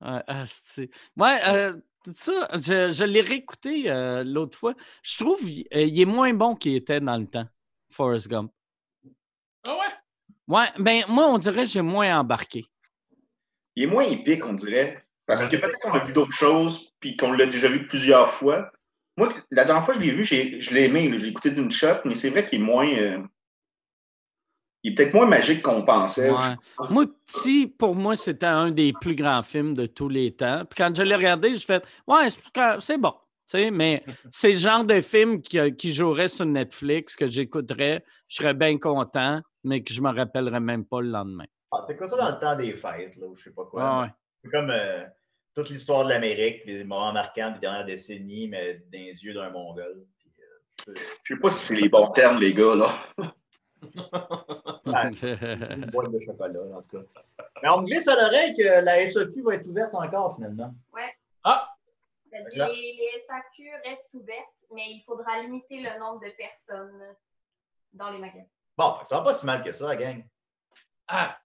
Ouais, 0.00 0.22
asti. 0.26 0.90
Ouais, 1.16 1.38
euh, 1.46 1.72
tout 2.04 2.12
ça, 2.14 2.46
je, 2.52 2.90
je 2.90 3.04
l'ai 3.04 3.22
réécouté 3.22 3.90
euh, 3.90 4.22
l'autre 4.22 4.58
fois. 4.58 4.74
Je 5.02 5.16
trouve 5.16 5.40
qu'il 5.40 5.66
est 5.72 6.04
moins 6.04 6.34
bon 6.34 6.54
qu'il 6.54 6.76
était 6.76 7.00
dans 7.00 7.16
le 7.16 7.26
temps, 7.26 7.48
Forrest 7.90 8.28
Gump. 8.28 8.52
Ah 9.66 9.76
ouais? 9.78 9.94
Ouais, 10.48 10.66
ben 10.78 11.04
moi, 11.08 11.26
on 11.28 11.38
dirait 11.38 11.64
que 11.64 11.70
j'ai 11.70 11.82
moins 11.82 12.18
embarqué. 12.18 12.64
Il 13.76 13.84
est 13.84 13.86
moins 13.86 14.04
épique, 14.04 14.44
on 14.44 14.54
dirait. 14.54 15.04
Parce 15.26 15.46
que 15.46 15.56
peut-être 15.56 15.78
qu'on 15.80 15.92
a 15.92 16.02
vu 16.02 16.12
d'autres 16.14 16.32
choses, 16.32 16.92
puis 17.00 17.16
qu'on 17.16 17.32
l'a 17.32 17.44
déjà 17.46 17.68
vu 17.68 17.86
plusieurs 17.86 18.30
fois. 18.32 18.72
Moi, 19.18 19.28
la 19.50 19.64
dernière 19.64 19.84
fois 19.84 19.94
que 19.94 20.00
je 20.00 20.06
l'ai 20.06 20.12
vu, 20.14 20.24
j'ai- 20.24 20.60
je 20.60 20.72
l'ai 20.72 20.84
aimé. 20.84 21.12
J'ai 21.18 21.28
écouté 21.28 21.50
d'une 21.50 21.70
shot, 21.70 21.98
mais 22.06 22.14
c'est 22.14 22.30
vrai 22.30 22.46
qu'il 22.46 22.60
est 22.60 22.64
moins. 22.64 22.88
euh, 22.96 23.18
Il 24.84 24.92
est 24.92 24.94
peut-être 24.94 25.12
moins 25.12 25.26
magique 25.26 25.60
qu'on 25.60 25.82
pensait. 25.82 26.30
Ouais. 26.30 26.54
Moi, 26.88 27.04
petit, 27.26 27.66
pour 27.66 27.94
moi, 27.96 28.16
c'était 28.16 28.46
un 28.46 28.70
des 28.70 28.92
plus 28.92 29.16
grands 29.16 29.42
films 29.42 29.74
de 29.74 29.86
tous 29.86 30.08
les 30.08 30.30
temps. 30.30 30.64
Puis 30.64 30.76
quand 30.78 30.94
je 30.96 31.02
l'ai 31.02 31.16
regardé, 31.16 31.54
je 31.56 31.64
fais 31.64 31.82
Ouais, 32.06 32.28
c'est 32.80 32.96
bon. 32.96 33.10
Tu 33.50 33.58
sais, 33.58 33.70
mais 33.72 34.04
c'est 34.30 34.52
le 34.52 34.58
genre 34.58 34.84
de 34.84 35.00
film 35.00 35.42
qui, 35.42 35.58
euh, 35.58 35.70
qui 35.70 35.92
jouerait 35.92 36.28
sur 36.28 36.46
Netflix, 36.46 37.16
que 37.16 37.26
j'écouterais, 37.26 38.04
je 38.28 38.36
serais 38.36 38.54
bien 38.54 38.78
content, 38.78 39.40
mais 39.64 39.82
que 39.82 39.92
je 39.92 40.00
me 40.00 40.10
rappellerais 40.10 40.60
même 40.60 40.84
pas 40.84 41.00
le 41.00 41.08
lendemain. 41.08 41.46
Ah, 41.70 41.84
T'es 41.86 41.96
comme 41.96 42.08
ça 42.08 42.16
dans 42.16 42.30
le 42.30 42.38
temps 42.38 42.56
des 42.56 42.72
fêtes, 42.72 43.16
là, 43.16 43.26
ou 43.26 43.36
je 43.36 43.44
sais 43.44 43.52
pas 43.52 43.64
quoi. 43.64 43.82
Ah 43.82 44.02
ouais. 44.02 44.08
C'est 44.42 44.50
comme 44.50 44.70
euh, 44.70 45.04
toute 45.54 45.70
l'histoire 45.70 46.04
de 46.04 46.10
l'Amérique, 46.10 46.62
puis 46.62 46.74
les 46.78 46.84
moments 46.84 47.12
marquants 47.12 47.50
des 47.52 47.58
dernières 47.58 47.84
décennies, 47.84 48.48
mais 48.48 48.74
dans 48.74 48.98
les 48.98 49.24
yeux 49.24 49.34
d'un 49.34 49.50
Mongol. 49.50 50.06
Puis, 50.18 50.32
euh, 50.88 50.94
Je 51.24 51.34
sais 51.34 51.40
pas 51.40 51.50
si 51.50 51.66
c'est 51.66 51.74
les 51.74 51.88
bons 51.88 52.10
termes, 52.12 52.38
les 52.38 52.54
gars, 52.54 52.74
là. 52.74 52.88
une 54.86 55.90
boîte 55.92 56.10
de 56.10 56.20
chocolat, 56.20 56.60
en 56.74 56.82
tout 56.82 56.98
cas. 56.98 57.04
Mais 57.62 57.68
on 57.70 57.82
me 57.82 57.86
glisse 57.86 58.08
à 58.08 58.14
l'oreille 58.14 58.56
que 58.56 58.62
la 58.62 59.06
SAQ 59.06 59.42
va 59.42 59.54
être 59.54 59.66
ouverte 59.66 59.94
encore, 59.94 60.36
finalement. 60.36 60.74
Ah! 61.44 61.68
Les, 62.32 62.40
les 62.54 63.18
SAQ 63.26 63.70
restent 63.84 64.12
ouvertes, 64.14 64.66
mais 64.72 64.92
il 64.92 65.02
faudra 65.04 65.40
limiter 65.42 65.80
le 65.80 65.98
nombre 65.98 66.20
de 66.20 66.30
personnes 66.36 67.16
dans 67.92 68.10
les 68.10 68.18
magasins. 68.18 68.46
Bon, 68.78 68.94
ça 69.04 69.16
va 69.18 69.22
pas 69.24 69.34
si 69.34 69.44
mal 69.44 69.62
que 69.62 69.72
ça, 69.72 69.86
la 69.88 69.96
gang. 69.96 70.24
Ah! 71.08 71.36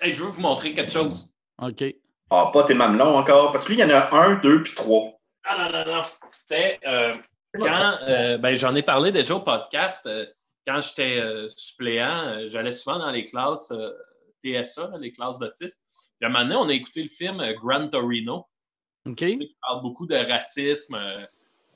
Hey, 0.00 0.12
je 0.14 0.22
veux 0.22 0.30
vous 0.30 0.40
montrer 0.40 0.72
quelque 0.74 0.92
chose. 0.92 1.28
OK. 1.60 1.84
Ah, 2.30 2.50
pas 2.52 2.64
tes 2.64 2.74
mamelons 2.74 3.16
encore. 3.16 3.52
Parce 3.52 3.64
que 3.64 3.72
lui, 3.72 3.78
il 3.78 3.80
y 3.80 3.84
en 3.84 3.90
a 3.94 4.14
un, 4.16 4.36
deux, 4.36 4.62
puis 4.62 4.74
trois. 4.74 5.12
Ah 5.44 5.58
non, 5.70 5.78
non, 5.84 5.94
non. 5.96 6.02
C'était 6.26 6.78
euh, 6.86 7.12
quand 7.58 7.98
euh, 8.02 8.38
ben, 8.38 8.54
j'en 8.54 8.74
ai 8.76 8.82
parlé 8.82 9.10
déjà 9.12 9.34
au 9.34 9.40
podcast. 9.40 10.06
euh, 10.06 10.24
quand 10.66 10.80
j'étais 10.80 11.18
euh, 11.18 11.48
suppléant, 11.48 12.28
euh, 12.28 12.48
j'allais 12.48 12.70
souvent 12.72 12.98
dans 13.00 13.10
les 13.10 13.24
classes 13.24 13.72
euh, 13.72 13.90
TSA, 14.44 14.92
les 15.00 15.10
classes 15.10 15.38
d'autistes. 15.40 15.80
Puis 16.20 16.24
à 16.24 16.26
un 16.26 16.32
moment 16.32 16.44
donné, 16.44 16.56
on 16.56 16.68
a 16.68 16.72
écouté 16.74 17.02
le 17.02 17.08
film 17.08 17.40
euh, 17.40 17.52
Gran 17.54 17.88
Torino, 17.88 18.46
OK. 19.06 19.16
tu 19.16 19.36
sais, 19.36 19.46
qui 19.46 19.56
parle 19.60 19.82
beaucoup 19.82 20.06
de 20.06 20.14
racisme 20.14 20.94
euh, 20.94 21.26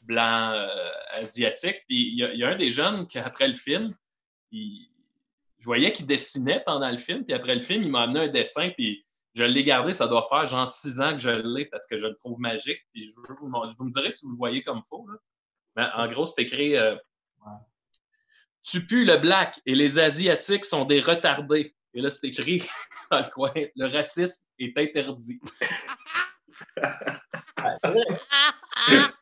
blanc 0.02 0.52
euh, 0.52 0.68
asiatique. 1.14 1.82
Puis 1.88 2.12
il 2.12 2.18
y, 2.20 2.24
a- 2.24 2.32
il 2.32 2.38
y 2.38 2.44
a 2.44 2.48
un 2.50 2.56
des 2.56 2.70
jeunes 2.70 3.08
qui, 3.08 3.18
après 3.18 3.48
le 3.48 3.54
film, 3.54 3.92
il- 4.56 4.88
je 5.58 5.64
voyais 5.64 5.92
qu'il 5.92 6.06
dessinait 6.06 6.62
pendant 6.64 6.90
le 6.90 6.96
film. 6.96 7.24
Puis 7.24 7.34
après 7.34 7.54
le 7.54 7.60
film, 7.60 7.82
il 7.82 7.90
m'a 7.90 8.02
amené 8.02 8.20
un 8.20 8.28
dessin. 8.28 8.70
Puis 8.70 9.04
je 9.34 9.44
l'ai 9.44 9.64
gardé. 9.64 9.94
Ça 9.94 10.06
doit 10.06 10.26
faire 10.28 10.46
genre 10.46 10.68
six 10.68 11.00
ans 11.00 11.12
que 11.12 11.18
je 11.18 11.30
l'ai 11.30 11.66
parce 11.66 11.86
que 11.86 11.96
je 11.96 12.06
le 12.06 12.14
trouve 12.16 12.38
magique. 12.38 12.80
Puis 12.92 13.06
je 13.06 13.12
vous, 13.14 13.22
vous 13.78 13.84
me 13.84 13.90
direz 13.90 14.10
si 14.10 14.26
vous 14.26 14.32
le 14.32 14.36
voyez 14.36 14.62
comme 14.62 14.82
faux. 14.88 15.06
Là. 15.08 15.18
Mais 15.76 15.86
en 15.94 16.08
gros, 16.08 16.26
c'est 16.26 16.42
écrit 16.42 16.76
euh, 16.76 16.96
Tu 18.62 18.86
pues 18.86 19.04
le 19.04 19.16
black 19.16 19.60
et 19.66 19.74
les 19.74 19.98
Asiatiques 19.98 20.64
sont 20.64 20.84
des 20.84 21.00
retardés. 21.00 21.74
Et 21.94 22.00
là, 22.00 22.10
c'est 22.10 22.28
écrit 22.28 22.62
dans 23.10 23.18
le 23.18 23.30
coin 23.30 23.52
Le 23.54 23.86
racisme 23.86 24.42
est 24.58 24.76
interdit. 24.78 25.40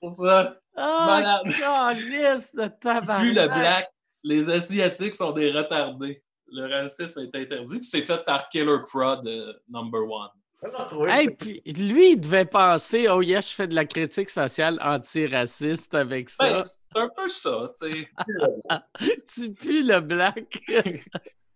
Pour 0.00 0.12
ça. 0.12 0.58
Oh, 0.76 1.04
Malade. 1.06 1.46
de 1.46 2.68
tabarnak. 2.80 3.22
Vu 3.22 3.32
le 3.32 3.46
black, 3.46 3.88
les 4.24 4.50
Asiatiques 4.50 5.14
sont 5.14 5.32
des 5.32 5.50
retardés. 5.50 6.22
Le 6.50 6.66
racisme 6.66 7.20
est 7.20 7.36
interdit, 7.36 7.78
puis 7.78 7.86
c'est 7.86 8.02
fait 8.02 8.24
par 8.24 8.48
Killer 8.48 8.78
Prod 8.90 9.26
euh, 9.26 9.52
number 9.68 10.02
one. 10.02 10.30
Retrouver 10.62 11.10
Hey, 11.10 11.30
puis 11.30 11.62
lui, 11.66 12.12
il 12.12 12.20
devait 12.20 12.46
penser, 12.46 13.08
oh 13.08 13.20
yes, 13.20 13.50
je 13.50 13.54
fais 13.54 13.66
de 13.66 13.74
la 13.74 13.84
critique 13.84 14.30
sociale 14.30 14.78
antiraciste 14.82 15.94
avec 15.94 16.30
ça. 16.30 16.44
Ben, 16.44 16.62
c'est 16.64 16.98
un 16.98 17.10
peu 17.14 17.28
ça, 17.28 17.66
tu 17.80 17.90
sais. 17.90 18.08
tu 19.34 19.52
pues 19.52 19.82
le 19.82 20.00
black. 20.00 20.58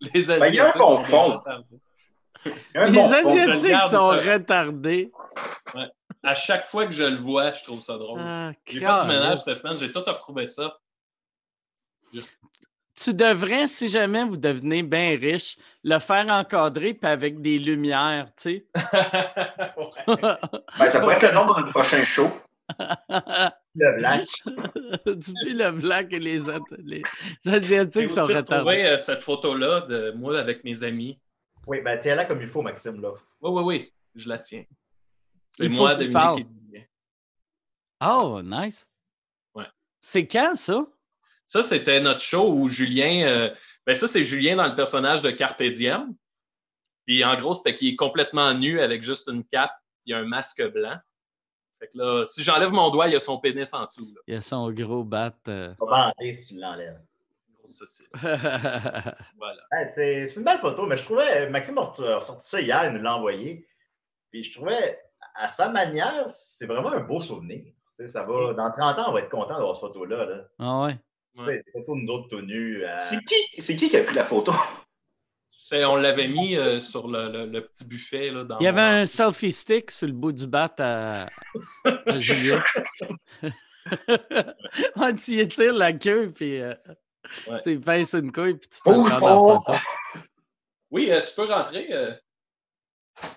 Les 0.01 0.27
Ben, 0.27 0.47
il 0.47 0.55
y 0.55 0.59
a 0.59 0.65
un 0.65 0.69
Asiatiques 0.69 0.79
bon 0.79 0.97
fond. 0.97 1.41
Les 2.45 2.91
bon. 2.91 3.11
Asiatiques 3.11 3.81
sont 3.89 4.09
retardés. 4.09 5.11
À 6.23 6.35
chaque 6.35 6.65
fois 6.65 6.85
que 6.85 6.91
je 6.91 7.03
le 7.03 7.17
vois, 7.17 7.51
je 7.51 7.63
trouve 7.63 7.81
ça 7.81 7.97
drôle. 7.97 8.19
Ah, 8.21 8.51
J'ai 8.67 8.79
fait 8.79 8.85
du 8.85 9.07
ménage 9.07 9.29
calice. 9.29 9.43
cette 9.43 9.55
semaine, 9.55 9.77
j'ai 9.77 9.91
tout 9.91 10.01
retrouvé 10.01 10.47
ça. 10.47 10.77
Tu 13.01 13.13
devrais, 13.13 13.67
si 13.67 13.87
jamais 13.87 14.25
vous 14.25 14.35
devenez 14.35 14.83
bien 14.83 15.17
riche, 15.17 15.57
le 15.83 15.99
faire 15.99 16.27
encadrer 16.29 16.93
puis 16.93 17.09
avec 17.09 17.41
des 17.41 17.57
lumières, 17.57 18.29
tu 18.35 18.65
sais. 18.65 18.65
Ben, 20.77 20.89
ça 20.89 20.99
pourrait 20.99 21.15
être 21.15 21.27
le 21.29 21.33
nom 21.33 21.45
d'un 21.45 21.63
prochain 21.71 22.03
show. 22.03 22.29
Le 23.75 23.97
black. 23.97 24.21
tu 25.05 25.33
puis 25.33 25.53
le 25.53 25.71
black 25.71 26.11
et 26.11 26.19
les, 26.19 26.39
les 26.83 27.01
Asiatiques 27.45 28.09
sont 28.09 28.25
retardés. 28.25 28.83
euh, 28.83 28.97
cette 28.97 29.21
photo-là 29.21 29.81
de 29.81 30.11
moi 30.11 30.39
avec 30.39 30.63
mes 30.63 30.83
amis. 30.83 31.19
Oui, 31.67 31.81
ben 31.81 31.97
tiens-la 31.97 32.25
comme 32.25 32.41
il 32.41 32.47
faut, 32.47 32.61
Maxime, 32.61 32.99
là. 33.01 33.11
Oui, 33.41 33.51
oui, 33.51 33.63
oui, 33.63 33.93
je 34.15 34.27
la 34.27 34.39
tiens. 34.39 34.63
C'est 35.51 35.65
Il 35.65 35.71
faut 35.71 35.77
moi, 35.83 35.95
que 35.95 36.03
tu 36.03 36.09
Dominique 36.09 36.47
et 36.47 36.65
Julien. 36.65 36.83
Oh, 38.05 38.41
nice. 38.43 38.87
Ouais. 39.55 39.65
C'est 40.01 40.27
quand 40.27 40.55
ça? 40.55 40.85
Ça, 41.49 41.63
c'était 41.63 41.99
notre 41.99 42.21
show 42.21 42.47
où 42.53 42.69
Julien. 42.69 43.25
euh, 43.27 43.49
ben 43.87 43.95
ça, 43.95 44.05
c'est 44.07 44.23
Julien 44.23 44.55
dans 44.55 44.67
le 44.67 44.75
personnage 44.75 45.23
de 45.23 45.31
Carpe 45.31 45.63
Diem. 45.63 46.13
Puis 47.07 47.25
en 47.25 47.35
gros, 47.37 47.55
c'était 47.55 47.73
qu'il 47.73 47.87
est 47.87 47.95
complètement 47.95 48.53
nu 48.53 48.79
avec 48.79 49.01
juste 49.01 49.29
une 49.29 49.43
cape 49.43 49.73
et 50.05 50.13
un 50.13 50.25
masque 50.25 50.61
blanc. 50.71 50.97
Fait 51.79 51.87
que 51.87 51.97
là, 51.97 52.23
si 52.23 52.43
j'enlève 52.43 52.69
mon 52.71 52.91
doigt, 52.91 53.07
il 53.07 53.13
y 53.13 53.15
a 53.15 53.19
son 53.19 53.39
pénis 53.39 53.73
en 53.73 53.85
dessous. 53.85 54.13
Là. 54.13 54.21
Il 54.27 54.35
a 54.35 54.41
son 54.41 54.69
gros 54.71 55.03
bat. 55.03 55.33
euh. 55.47 55.73
Bander 55.79 56.33
si 56.35 56.53
tu 56.53 56.59
l'enlèves. 56.59 57.01
Grosse 57.57 57.77
saucisse. 57.79 58.07
Voilà. 58.21 59.87
C'est 59.95 60.31
une 60.35 60.43
belle 60.43 60.59
photo, 60.59 60.85
mais 60.85 60.97
je 60.97 61.03
trouvais, 61.05 61.49
Maxime 61.49 61.79
a 61.79 61.81
ressorti 62.17 62.47
ça 62.47 62.61
hier, 62.61 62.85
il 62.85 62.93
nous 62.93 63.01
l'a 63.01 63.15
envoyé. 63.15 63.65
Puis 64.29 64.43
je 64.43 64.53
trouvais, 64.53 65.01
à 65.33 65.47
sa 65.47 65.69
manière, 65.69 66.29
c'est 66.29 66.67
vraiment 66.67 66.91
un 66.91 67.01
beau 67.01 67.19
souvenir. 67.19 67.63
Tu 67.63 67.73
sais, 67.89 68.07
ça 68.07 68.21
va, 68.21 68.53
dans 68.53 68.69
30 68.69 68.99
ans, 68.99 69.05
on 69.09 69.13
va 69.13 69.21
être 69.21 69.29
content 69.29 69.55
d'avoir 69.57 69.73
cette 69.73 69.81
photo-là. 69.81 70.25
Là. 70.25 70.43
ah 70.59 70.83
ouais. 70.83 70.99
Tu 71.39 71.45
sais, 71.45 71.63
Des 71.65 71.71
photos 71.71 71.97
de 71.97 72.01
nous 72.03 72.13
autres 72.13 72.29
tout 72.29 72.41
nus. 72.41 72.83
euh, 72.85 72.97
C'est 72.99 73.23
qui, 73.23 73.61
c'est 73.61 73.75
qui 73.75 73.89
qui 73.89 73.97
a 73.97 74.03
pris 74.03 74.15
la 74.15 74.25
photo? 74.25 74.53
Fait, 75.69 75.85
on 75.85 75.95
l'avait 75.95 76.27
mis 76.27 76.55
euh, 76.57 76.79
sur 76.79 77.07
le, 77.07 77.29
le- 77.31 77.45
le 77.45 77.65
petit 77.67 77.85
buffet. 77.85 78.29
Là, 78.31 78.43
dans 78.43 78.59
Il 78.59 78.63
y 78.63 78.67
avait 78.67 78.81
un 78.81 79.05
selfie 79.05 79.51
stick 79.51 79.91
sur 79.91 80.07
le 80.07 80.13
bout 80.13 80.31
du 80.31 80.47
bat 80.47 80.73
à, 80.79 81.27
à 81.85 82.19
Julien. 82.19 82.63
Ouais, 84.97 85.15
tu 85.15 85.31
y 85.31 85.39
étires 85.39 85.73
la 85.73 85.93
queue, 85.93 86.31
puis 86.31 86.59
euh, 86.61 86.75
Ouais. 87.47 87.59
tu 87.61 87.79
pinces 87.79 88.13
une 88.13 88.31
couille, 88.31 88.55
puis 88.55 88.69
tu 88.69 88.81
te 88.81 88.89
Bouge 88.89 89.09
pas! 89.09 89.19
photo. 89.19 89.73
Oui, 90.91 91.09
euh, 91.11 91.21
tu 91.21 91.33
peux 91.35 91.45
rentrer. 91.45 91.87
euh, 91.91 92.13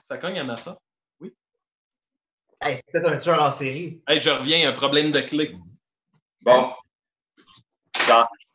Ça 0.03 0.19
cogne 0.19 0.39
à 0.39 0.45
ma 0.45 0.57
porte. 0.57 0.79
hey, 2.61 2.77
c'est 2.77 2.85
peut-être 2.93 3.09
un 3.13 3.17
tueur 3.19 3.43
en 3.43 3.51
série. 3.51 4.03
Hey, 4.07 4.21
je 4.21 4.31
reviens, 4.31 4.69
un 4.69 4.73
problème 4.73 5.11
de 5.11 5.21
clé. 5.21 5.57
Bon. 6.43 6.73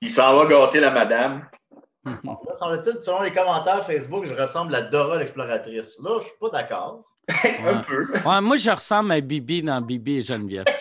Il 0.02 0.10
s'en 0.12 0.36
va 0.38 0.46
gâter 0.46 0.80
la 0.80 0.92
madame. 0.92 1.46
Là, 2.06 2.14
semble-t-il, 2.54 3.02
selon 3.02 3.22
les 3.24 3.32
commentaires 3.34 3.86
Facebook, 3.86 4.26
je 4.26 4.34
ressemble 4.34 4.74
à 4.76 4.82
Dora 4.82 5.18
l'exploratrice. 5.18 6.00
Là, 6.02 6.20
je 6.20 6.26
suis 6.28 6.38
pas 6.40 6.50
d'accord. 6.50 7.04
Un 7.68 7.78
peu. 7.80 8.08
Ouais, 8.26 8.42
moi, 8.42 8.56
je 8.56 8.70
ressemble 8.72 9.12
à 9.12 9.20
Bibi 9.20 9.62
dans 9.62 9.82
Bibi 9.82 10.18
et 10.18 10.22
Geneviève. 10.22 10.66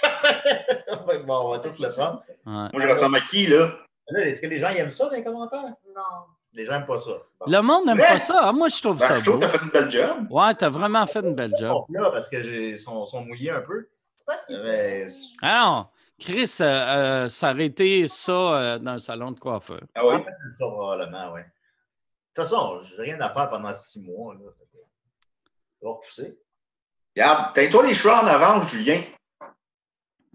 Bon, 1.26 1.46
on 1.46 1.50
va 1.50 1.58
tout 1.60 1.70
le 1.82 1.88
prendre. 1.88 2.22
Ouais. 2.44 2.68
Moi, 2.72 2.78
je 2.78 2.88
ressemble 2.88 3.16
à 3.16 3.20
qui, 3.22 3.46
là? 3.46 3.70
Là, 4.10 4.20
est-ce 4.26 4.40
que 4.40 4.46
les 4.46 4.58
gens 4.58 4.68
aiment 4.68 4.90
ça 4.90 5.06
dans 5.06 5.12
les 5.12 5.24
commentaires? 5.24 5.62
Non. 5.94 6.02
Les 6.52 6.66
gens 6.66 6.72
n'aiment 6.72 6.86
pas 6.86 6.98
ça. 6.98 7.12
Bon. 7.40 7.46
Le 7.50 7.60
monde 7.62 7.86
n'aime 7.86 7.98
pas 7.98 8.18
ça. 8.18 8.34
Ah, 8.42 8.52
moi, 8.52 8.68
je 8.68 8.80
trouve 8.82 8.98
Ben, 8.98 9.08
ça 9.08 9.16
je 9.16 9.24
trouve 9.24 9.40
beau. 9.40 9.46
que 9.46 9.52
t'as 9.52 9.58
fait 9.58 9.64
une 9.64 9.70
belle 9.70 9.90
job. 9.90 10.26
Ouais, 10.30 10.54
t'as 10.54 10.68
vraiment 10.68 11.06
fait 11.06 11.20
une 11.20 11.34
belle 11.34 11.52
job. 11.58 11.84
là 11.88 12.10
parce 12.10 12.28
que 12.28 12.76
sont, 12.76 13.06
sont 13.06 13.22
mouillés 13.22 13.50
un 13.50 13.60
peu. 13.60 13.88
C'est 14.16 14.26
pas 14.26 14.36
si 14.46 14.54
Mais 14.62 15.06
Ah 15.42 15.64
non, 15.64 15.86
Chris, 16.18 16.56
euh, 16.60 16.64
euh, 16.64 17.28
ça 17.28 17.52
aurait 17.52 17.66
été 17.66 18.08
ça 18.08 18.32
euh, 18.32 18.78
dans 18.78 18.92
un 18.92 18.98
salon 18.98 19.32
de 19.32 19.38
coiffeur. 19.38 19.82
Ah 19.94 20.06
oui? 20.06 20.14
Ça, 20.56 20.66
probablement, 20.66 21.34
oui. 21.34 21.42
De 21.42 21.46
toute 22.42 22.48
façon, 22.48 22.80
j'ai 22.84 23.02
rien 23.02 23.20
à 23.20 23.32
faire 23.32 23.50
pendant 23.50 23.72
six 23.74 24.00
mois. 24.00 24.34
Là. 24.34 24.40
Ça 24.50 24.64
va 25.82 25.90
repousser. 25.90 26.38
Regarde, 27.14 27.54
teins-toi 27.54 27.86
les 27.86 27.94
cheveux 27.94 28.14
en 28.14 28.26
avant, 28.26 28.62
Julien. 28.62 29.02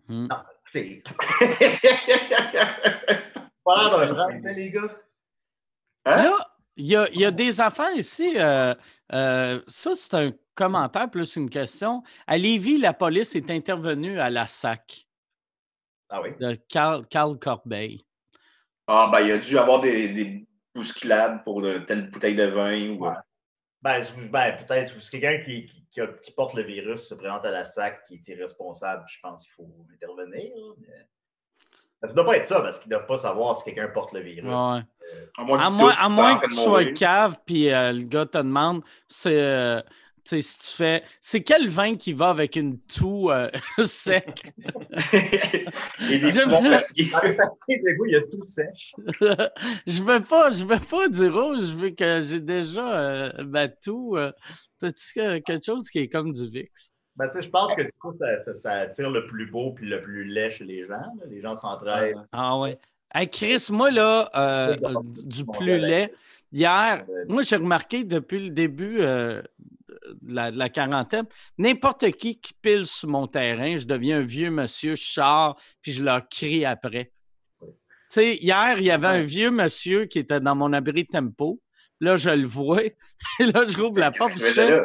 Hmm. 0.08 0.28
Écoutez, 0.66 1.04
pas 3.64 3.78
l'air 3.78 3.98
d'un 3.98 4.14
prince, 4.14 4.46
hein, 4.46 4.54
les 4.54 4.72
gars? 4.72 4.98
Hein? 6.06 6.24
Là, 6.24 6.38
il 6.76 6.86
y 6.86 6.96
a, 6.96 7.10
il 7.12 7.20
y 7.20 7.26
a 7.26 7.32
des 7.32 7.60
affaires 7.60 7.96
ici. 7.96 8.34
euh, 8.38 8.74
euh, 9.14 9.62
ça, 9.68 9.92
c'est 9.96 10.14
un 10.14 10.32
commentaire 10.56 11.10
plus 11.10 11.36
une 11.36 11.50
question. 11.50 12.04
À 12.28 12.38
Lévis, 12.38 12.78
la 12.78 12.94
police 12.94 13.36
est 13.36 13.50
intervenue 13.50 14.20
à 14.20 14.30
la 14.30 14.48
SAC 14.48 15.08
Ah 16.12 16.22
oui. 16.22 16.30
de 16.40 16.56
Carl, 16.70 17.06
Carl 17.08 17.38
Corbeil. 17.40 18.02
Ah, 18.88 19.10
ben, 19.12 19.22
il 19.22 19.32
a 19.32 19.38
dû 19.38 19.58
avoir 19.58 19.80
des, 19.80 20.10
des 20.10 20.46
bousculades 20.76 21.44
pour 21.44 21.62
de, 21.62 21.80
telle 21.80 22.10
bouteille 22.12 22.36
de 22.36 22.46
vin. 22.46 22.90
Ou... 22.90 23.06
Ouais. 23.08 23.16
Ben, 23.82 24.04
ben, 24.32 24.56
peut-être, 24.58 24.92
c'est 25.02 25.20
quelqu'un 25.20 25.44
qui, 25.44 25.66
qui- 25.66 25.88
qui 25.92 26.02
a- 26.02 26.08
qui 26.08 26.32
porte 26.32 26.54
le 26.54 26.64
virus 26.64 27.02
se 27.08 27.16
présente 27.16 27.44
à 27.46 27.52
la 27.52 27.64
SAC, 27.66 28.06
qui 28.08 28.16
est 28.16 28.28
irresponsable, 28.30 29.04
je 29.10 29.18
pense 29.22 29.44
qu'il 29.44 29.54
faut 29.54 29.70
intervenir. 29.94 30.52
mais- 30.80 31.08
Ça 32.04 32.08
ne 32.12 32.16
doit 32.16 32.26
pas 32.26 32.38
être 32.38 32.48
ça, 32.48 32.62
parce 32.62 32.80
qu'ils 32.80 32.90
ne 32.90 32.96
doivent 32.96 33.08
pas 33.08 33.18
savoir 33.18 33.56
si 33.56 33.64
quelqu'un 33.66 33.88
porte 33.90 34.14
le 34.14 34.22
virus. 34.22 34.44
Ouais. 34.50 34.82
Euh, 35.14 35.26
À 35.38 35.44
moins, 35.44 35.60
À 35.60 35.66
à 36.06 36.40
que 36.40 36.48
tu 36.48 36.54
sois 36.56 36.86
cave, 36.94 37.40
puis 37.46 37.72
euh, 37.72 37.92
le 37.92 38.04
gars 38.04 38.26
te 38.26 38.38
demande, 38.40 38.84
c'est, 39.08 39.40
euh, 39.42 39.82
sais, 40.36 40.42
si 40.42 40.60
tu 40.60 40.68
fais, 40.76 41.04
c'est 41.22 41.42
quel 41.44 41.68
vin 41.70 41.96
qui 41.96 42.14
va 42.14 42.30
avec 42.30 42.56
une 42.56 42.80
toux 42.80 43.30
euh, 43.32 43.50
sec? 43.86 44.52
Et 45.14 46.20
des 46.20 46.32
il 47.68 48.12
y 48.12 48.16
a 48.16 48.22
tout 48.22 48.44
sèche. 48.44 48.92
je 49.88 50.04
veux 50.04 50.22
pas, 50.24 50.50
je 50.52 50.64
veux 50.66 50.80
pas 50.80 51.08
du 51.10 51.28
rouge, 51.28 51.62
je 51.62 51.76
veux 51.78 51.90
que 51.92 52.22
j'ai 52.22 52.40
déjà 52.40 53.00
euh, 53.00 53.44
ma 53.46 53.68
toux. 53.68 54.18
euh, 54.18 54.32
T'as-tu 54.80 55.14
que- 55.14 55.38
quelque 55.40 55.66
chose 55.66 55.90
qui 55.90 56.00
est 56.00 56.10
comme 56.10 56.32
du 56.34 56.50
VIX? 56.50 56.94
Ben, 57.16 57.28
tu 57.30 57.36
sais, 57.36 57.42
je 57.44 57.50
pense 57.50 57.76
que 57.76 57.82
du 57.84 57.92
coup, 58.00 58.12
ça, 58.14 58.42
ça, 58.42 58.56
ça 58.56 58.72
attire 58.72 59.10
le 59.12 59.28
plus 59.28 59.46
beau 59.52 59.74
puis 59.74 59.88
le 59.88 60.02
plus 60.02 60.24
laid 60.26 60.50
chez 60.52 60.64
les 60.64 60.86
gens. 60.86 60.94
là. 60.94 61.12
Les 61.30 61.42
gens 61.42 61.56
s'entraident. 61.56 62.26
Ah 62.32 62.58
ouais. 62.58 62.80
Hey, 63.14 63.30
Chris, 63.30 63.68
moi, 63.70 63.92
là, 63.92 64.30
euh, 64.36 64.78
du 65.26 65.46
plus 65.46 65.78
laid, 65.78 66.14
hier, 66.52 67.06
moi, 67.28 67.42
j'ai 67.44 67.58
remarqué 67.58 68.04
depuis 68.06 68.46
le 68.46 68.50
début 68.50 69.02
euh, 69.02 69.42
la, 70.24 70.52
de 70.52 70.58
la 70.58 70.70
quarantaine, 70.70 71.26
n'importe 71.58 72.12
qui 72.12 72.40
qui 72.40 72.54
pile 72.62 72.86
sur 72.86 73.10
mon 73.10 73.28
terrain, 73.28 73.78
je 73.78 73.86
deviens 73.86 74.20
un 74.20 74.26
vieux 74.26 74.50
monsieur, 74.50 74.96
je 74.96 75.04
sors, 75.04 75.60
puis 75.82 75.92
je 75.92 76.04
leur 76.04 76.28
crie 76.28 76.66
après. 76.66 77.12
Tu 77.62 77.68
sais, 78.10 78.36
hier, 78.36 78.78
il 78.78 78.86
y 78.86 78.92
avait 78.92 79.08
un 79.08 79.22
vieux 79.22 79.52
monsieur 79.52 80.06
qui 80.06 80.20
était 80.20 80.40
dans 80.42 80.56
mon 80.56 80.74
abri 80.74 81.06
tempo. 81.06 81.62
Là, 82.02 82.18
je 82.18 82.32
le 82.32 82.48
vois. 82.48 82.84
Et 82.84 82.94
là, 83.40 83.64
je 83.66 83.78
rouvre 83.80 84.00
la 84.00 84.12
porte. 84.12 84.34
Je 84.34 84.46
fais, 84.46 84.82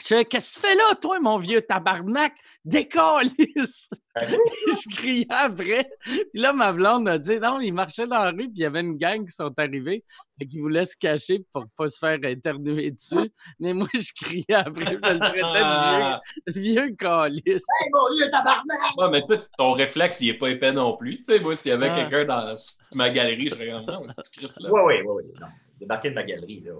Qu'est-ce 0.00 0.24
que 0.24 0.60
tu 0.60 0.66
fais 0.66 0.74
là, 0.74 0.94
toi, 1.00 1.20
mon 1.20 1.38
vieux 1.38 1.62
tabarnak? 1.62 2.32
Décalisse! 2.64 3.90
Je 4.20 4.96
criais 4.96 5.26
après. 5.28 5.88
Puis 6.04 6.28
là, 6.34 6.52
ma 6.52 6.72
blonde 6.72 7.08
a 7.08 7.18
dit 7.18 7.38
non, 7.38 7.60
il 7.60 7.72
marchait 7.72 8.06
dans 8.06 8.24
la 8.24 8.30
rue, 8.30 8.48
puis 8.48 8.52
il 8.56 8.60
y 8.62 8.64
avait 8.64 8.80
une 8.80 8.96
gang 8.96 9.24
qui 9.24 9.32
sont 9.32 9.52
arrivés, 9.56 10.04
et 10.40 10.48
qui 10.48 10.58
voulaient 10.60 10.84
se 10.84 10.96
cacher 10.96 11.44
pour 11.52 11.64
pas 11.76 11.88
se 11.88 11.98
faire 11.98 12.18
éternuer 12.24 12.90
dessus. 12.90 13.30
Mais 13.60 13.72
moi, 13.72 13.86
je 13.94 14.10
criais 14.20 14.44
après, 14.54 14.84
je 14.84 15.12
le 15.12 15.18
traitais 15.18 15.42
de 15.42 16.54
vieux, 16.54 16.82
vieux 16.86 16.94
calice. 16.96 17.44
Hey, 17.46 17.90
mon 17.92 18.16
Dieu, 18.16 18.30
tabarnak! 18.30 18.96
ouais, 18.96 19.10
mais 19.10 19.24
toi, 19.24 19.38
ton 19.58 19.72
réflexe, 19.72 20.20
il 20.20 20.30
est 20.30 20.34
pas 20.38 20.50
épais 20.50 20.72
non 20.72 20.96
plus. 20.96 21.18
Tu 21.18 21.24
sais, 21.24 21.40
moi, 21.40 21.54
s'il 21.54 21.70
y 21.70 21.72
avait 21.72 21.90
Ah. 21.90 21.94
quelqu'un 21.94 22.24
dans 22.24 22.54
ma 22.94 23.10
galerie, 23.10 23.48
je 23.48 23.54
serais 23.54 23.70
comme 23.70 23.84
non, 23.86 24.02
c'est 24.10 24.32
Chris 24.32 24.52
là? 24.60 24.70
Oui, 24.72 24.80
oui, 24.86 24.94
oui. 25.06 25.22
oui. 25.26 25.32
Non. 25.40 25.46
Débarquer 25.78 26.10
de 26.10 26.14
ma 26.14 26.24
galerie, 26.24 26.60
là. 26.60 26.72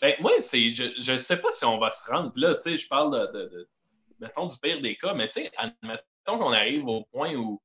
Ben, 0.00 0.14
moi, 0.20 0.32
c'est, 0.40 0.70
je, 0.70 0.84
je 0.98 1.16
sais 1.18 1.36
pas 1.40 1.50
si 1.50 1.64
on 1.64 1.78
va 1.78 1.90
se 1.90 2.10
rendre. 2.10 2.32
Là, 2.36 2.54
tu 2.56 2.62
sais, 2.70 2.76
je 2.76 2.88
parle 2.88 3.32
de, 3.32 3.38
de- 3.38 3.48
de- 3.48 3.68
mettons, 4.18 4.46
du 4.46 4.56
pire 4.58 4.80
des 4.80 4.96
cas, 4.96 5.14
mais 5.14 5.28
tu 5.28 5.40
sais, 5.42 5.52
admettons 5.56 6.02
qu'on 6.38 6.52
arrive 6.52 6.86
au 6.86 7.04
point 7.06 7.34
où, 7.34 7.62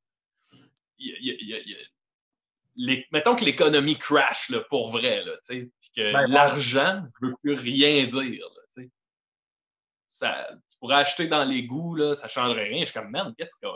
il 0.97 1.07
y 1.07 1.31
a- 1.31 1.35
y 1.39 1.53
a- 1.53 1.63
y 1.63 1.73
a- 1.75 1.87
les- 2.77 3.07
mettons 3.11 3.35
que 3.35 3.45
l'économie 3.45 3.97
crash, 3.97 4.49
là, 4.49 4.59
pour 4.69 4.89
vrai, 4.89 5.23
là, 5.23 5.31
tu 5.37 5.39
sais, 5.43 5.71
que 5.95 6.11
Ben, 6.11 6.27
l'argent 6.27 7.01
ne 7.21 7.27
veut 7.27 7.35
plus 7.41 7.53
rien 7.53 8.05
dire, 8.05 8.43
là, 8.43 8.61
tu 8.73 8.81
sais. 8.83 8.89
Ça, 10.09 10.47
tu 10.69 10.77
pourrais 10.79 10.95
acheter 10.95 11.27
dans 11.27 11.43
les 11.43 11.63
goûts, 11.63 11.95
là, 11.95 12.15
ça 12.15 12.27
changerait 12.27 12.67
rien. 12.69 12.79
Je 12.79 12.85
suis 12.91 12.93
comme, 12.99 13.11
man, 13.11 13.33
qu'est-ce 13.37 13.55
que... 13.55 13.67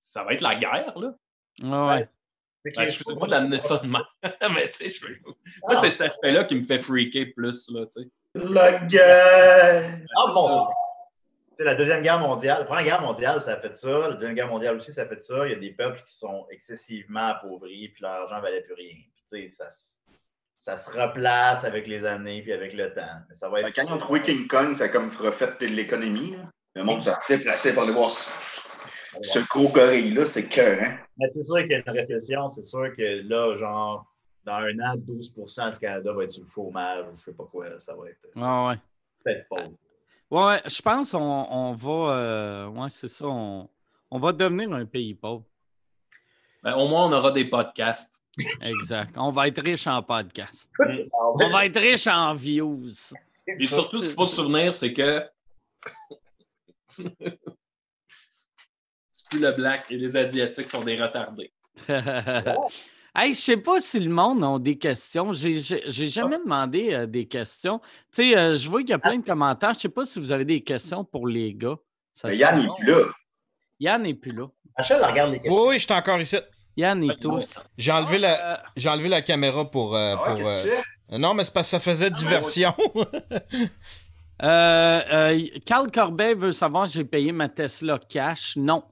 ça 0.00 0.24
va 0.24 0.32
être 0.34 0.40
la 0.40 0.56
guerre, 0.56 0.98
là. 0.98 1.14
Ouais. 1.88 2.08
Ben, 2.64 2.82
Excusez-moi 2.84 3.26
d'amener 3.28 3.58
ça 3.58 3.78
de 3.78 3.86
même. 3.88 4.02
Mais 4.54 4.68
tu 4.68 4.88
sais, 4.88 4.88
je 4.88 5.06
veux- 5.06 5.18
moi, 5.62 5.74
c'est 5.74 5.90
cet 5.90 6.02
aspect-là 6.02 6.44
qui 6.44 6.54
me 6.56 6.62
fait 6.62 6.78
freaker 6.78 7.32
plus, 7.34 7.70
là, 7.72 7.86
tu 7.86 8.02
sais. 8.02 8.08
La 8.34 8.78
guerre! 8.78 9.98
Ah 10.16 10.30
bon! 10.32 10.66
Tu 10.66 11.56
sais, 11.58 11.64
la 11.64 11.74
Deuxième 11.74 12.02
Guerre 12.02 12.18
mondiale, 12.20 12.60
la 12.60 12.64
Première 12.64 12.84
Guerre 12.84 13.00
mondiale, 13.02 13.42
ça 13.42 13.54
a 13.54 13.56
fait 13.60 13.74
ça. 13.76 13.88
La 14.08 14.12
Deuxième 14.12 14.34
Guerre 14.34 14.48
mondiale 14.48 14.76
aussi, 14.76 14.92
ça 14.92 15.02
a 15.02 15.06
fait 15.06 15.20
ça. 15.20 15.46
Il 15.46 15.52
y 15.52 15.54
a 15.54 15.58
des 15.58 15.72
peuples 15.72 16.00
qui 16.06 16.16
sont 16.16 16.46
excessivement 16.50 17.26
appauvris, 17.28 17.88
puis 17.88 18.02
leur 18.02 18.12
argent 18.12 18.36
ne 18.36 18.42
valait 18.42 18.62
plus 18.62 18.74
rien. 18.74 18.94
Puis, 18.94 19.22
tu 19.28 19.42
sais, 19.42 19.46
ça, 19.48 19.70
se- 19.70 19.96
ça 20.58 20.76
se 20.76 20.98
replace 20.98 21.64
avec 21.64 21.86
les 21.88 22.04
années, 22.06 22.40
puis 22.42 22.52
avec 22.52 22.72
le 22.72 22.92
temps. 22.94 23.02
Mais 23.28 23.34
ça 23.34 23.48
va 23.48 23.60
Ben, 23.60 23.66
être 23.68 23.74
Quand 23.74 23.82
ils 23.86 23.92
ont 23.92 23.98
trouvé 23.98 24.22
King 24.22 24.46
Kong, 24.46 24.72
ça 24.74 24.84
a 24.84 24.88
comme 24.88 25.10
refait 25.18 25.52
l'économie. 25.60 26.36
Le 26.74 26.84
monde 26.84 27.02
s'est 27.02 27.12
déplacé 27.28 27.74
pour 27.74 27.82
aller 27.82 27.92
voir 27.92 28.08
ce, 29.20 29.38
gros 29.48 29.68
gorille-là, 29.68 30.24
c'est 30.26 30.48
cœur, 30.48 30.78
hein? 30.82 30.96
Mais 31.18 31.26
c'est 31.32 31.44
sûr 31.44 31.58
qu'il 31.58 31.70
y 31.72 31.74
a 31.74 31.78
une 31.86 31.90
récession. 31.90 32.48
C'est 32.48 32.64
sûr 32.66 32.94
que 32.96 33.28
là, 33.28 33.56
genre, 33.56 34.06
dans 34.44 34.54
un 34.54 34.78
an, 34.80 34.96
12% 34.96 35.72
du 35.72 35.78
Canada 35.78 36.12
va 36.12 36.24
être 36.24 36.32
sur 36.32 36.42
le 36.44 36.48
chômage, 36.48 37.04
ou 37.12 37.18
je 37.18 37.24
sais 37.24 37.32
pas 37.34 37.44
quoi. 37.44 37.78
Ça 37.78 37.94
va 37.94 38.08
être 38.08 38.18
Ouais, 38.34 38.68
ouais. 38.68 38.78
peut-être 39.24 39.48
pauvre. 39.48 39.72
Ouais, 40.30 40.62
je 40.66 40.80
pense 40.82 41.10
qu'on 41.12 41.18
on 41.50 41.74
va. 41.74 42.14
euh, 42.14 42.66
ouais, 42.68 42.88
c'est 42.90 43.08
ça. 43.08 43.26
On, 43.26 43.68
on 44.10 44.18
va 44.18 44.32
devenir 44.32 44.72
un 44.72 44.86
pays 44.86 45.14
pauvre. 45.14 45.44
Ben, 46.62 46.74
au 46.76 46.88
moins, 46.88 47.06
on 47.06 47.12
aura 47.12 47.30
des 47.32 47.44
podcasts. 47.44 48.22
Exact. 48.62 49.14
On 49.18 49.30
va 49.30 49.48
être 49.48 49.62
riche 49.62 49.86
en 49.86 50.02
podcast. 50.02 50.68
Alors, 50.80 51.36
On 51.42 51.48
va 51.50 51.66
être 51.66 51.78
riche 51.78 52.06
en 52.06 52.32
views. 52.34 52.88
Et 53.58 53.66
surtout, 53.66 53.98
ce 53.98 54.06
qu'il 54.06 54.14
faut 54.16 54.24
se 54.24 54.36
souvenir, 54.36 54.72
c'est 54.72 54.92
que 54.94 55.22
plus 59.32 59.40
le 59.40 59.52
black 59.52 59.86
et 59.90 59.96
les 59.96 60.16
Asiatiques 60.16 60.68
sont 60.68 60.82
des 60.84 61.00
retardés. 61.02 61.52
hey, 63.14 63.34
je 63.34 63.40
sais 63.40 63.56
pas 63.56 63.80
si 63.80 63.98
le 64.00 64.10
monde 64.10 64.44
a 64.44 64.58
des 64.58 64.76
questions. 64.78 65.32
J'ai 65.32 65.60
jamais 66.08 66.38
demandé 66.38 66.92
euh, 66.92 67.06
des 67.06 67.26
questions. 67.26 67.78
Tu 68.12 68.30
sais, 68.30 68.36
euh, 68.36 68.56
je 68.56 68.68
vois 68.68 68.80
qu'il 68.80 68.90
y 68.90 68.94
a 68.94 68.98
plein 68.98 69.18
de 69.18 69.24
commentaires. 69.24 69.74
Je 69.74 69.80
sais 69.80 69.88
pas 69.88 70.04
si 70.04 70.18
vous 70.20 70.32
avez 70.32 70.44
des 70.44 70.60
questions 70.62 71.04
pour 71.04 71.26
les 71.26 71.54
gars. 71.54 71.76
Ça 72.14 72.28
Mais 72.28 72.36
serait 72.36 72.44
Yann 72.52 72.60
n'est 72.60 72.66
bon. 72.66 72.74
plus 72.76 72.86
là. 72.90 73.04
Yann 73.80 74.02
n'est 74.02 74.14
plus 74.14 74.32
là. 74.32 74.46
Rachel 74.76 75.02
regarde 75.04 75.30
les 75.32 75.38
Oui, 75.38 75.42
questions. 75.42 75.66
oui, 75.66 75.78
je 75.78 75.84
suis 75.84 75.92
encore 75.92 76.20
ici. 76.20 76.36
Yann 76.76 77.02
est 77.04 77.20
tous. 77.20 77.54
J'ai 77.76 77.92
enlevé, 77.92 78.18
la, 78.18 78.52
Euh, 78.52 78.56
j'ai 78.76 78.88
enlevé 78.88 79.08
la 79.08 79.22
caméra 79.22 79.70
pour. 79.70 79.94
euh, 79.96 80.14
Ah 80.24 80.34
que 80.34 80.42
euh? 80.42 81.18
Non, 81.18 81.34
mais 81.34 81.44
c'est 81.44 81.52
parce 81.52 81.68
que 81.68 81.70
ça 81.72 81.80
faisait 81.80 82.10
diversion. 82.10 82.74
Euh, 84.42 85.00
euh, 85.12 85.40
Carl 85.64 85.88
Corbet 85.92 86.34
veut 86.34 86.50
savoir 86.50 86.88
si 86.88 86.94
j'ai 86.94 87.04
payé 87.04 87.30
ma 87.30 87.48
Tesla 87.48 88.00
cash. 88.08 88.56
Non. 88.56 88.82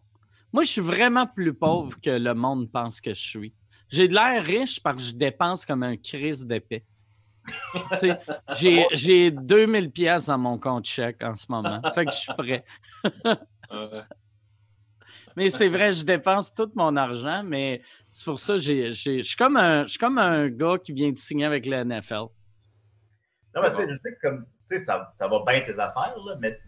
Moi, 0.52 0.64
je 0.64 0.68
suis 0.70 0.80
vraiment 0.80 1.26
plus 1.26 1.54
pauvre 1.54 2.00
que 2.00 2.10
le 2.10 2.34
monde 2.34 2.70
pense 2.70 3.00
que 3.00 3.14
je 3.14 3.20
suis. 3.20 3.54
J'ai 3.88 4.08
de 4.08 4.14
l'air 4.14 4.44
riche 4.44 4.82
parce 4.82 4.96
que 4.96 5.02
je 5.02 5.12
dépense 5.12 5.64
comme 5.66 5.82
un 5.82 5.96
crise 5.96 6.46
d'épée. 6.46 6.84
J'ai, 8.58 8.86
j'ai 8.92 9.30
2000 9.30 9.90
pièces 9.90 10.26
dans 10.26 10.38
mon 10.38 10.58
compte 10.58 10.86
chèque 10.86 11.22
en 11.22 11.34
ce 11.34 11.46
moment. 11.48 11.80
Fait 11.94 12.04
que 12.04 12.12
je 12.12 12.16
suis 12.16 12.32
prêt. 12.34 12.64
Mais 15.36 15.50
c'est 15.50 15.68
vrai, 15.68 15.92
je 15.92 16.04
dépense 16.04 16.54
tout 16.54 16.70
mon 16.74 16.96
argent, 16.96 17.42
mais 17.44 17.82
c'est 18.10 18.24
pour 18.24 18.38
ça 18.38 18.54
que 18.54 18.60
j'ai, 18.60 18.92
j'ai- 18.92 19.18
je 19.18 19.28
suis 19.28 19.36
comme 19.36 19.56
un, 19.56 19.82
je 19.84 19.90
suis 19.90 19.98
comme 19.98 20.18
un 20.18 20.48
gars 20.48 20.76
qui 20.82 20.92
vient 20.92 21.10
de 21.10 21.18
signer 21.18 21.44
avec 21.46 21.66
la 21.66 21.84
NFL. 21.84 22.26
Non, 23.54 23.62
mais 23.62 23.70
tu 23.70 23.76
sais, 23.76 23.88
je 23.88 23.94
sais 23.94 24.14
que 24.14 24.28
comme, 24.28 24.46
ça 24.84 25.28
va 25.28 25.44
bien 25.46 25.60
tes 25.62 25.78
affaires, 25.78 26.16
là, 26.24 26.36
mais 26.40 26.58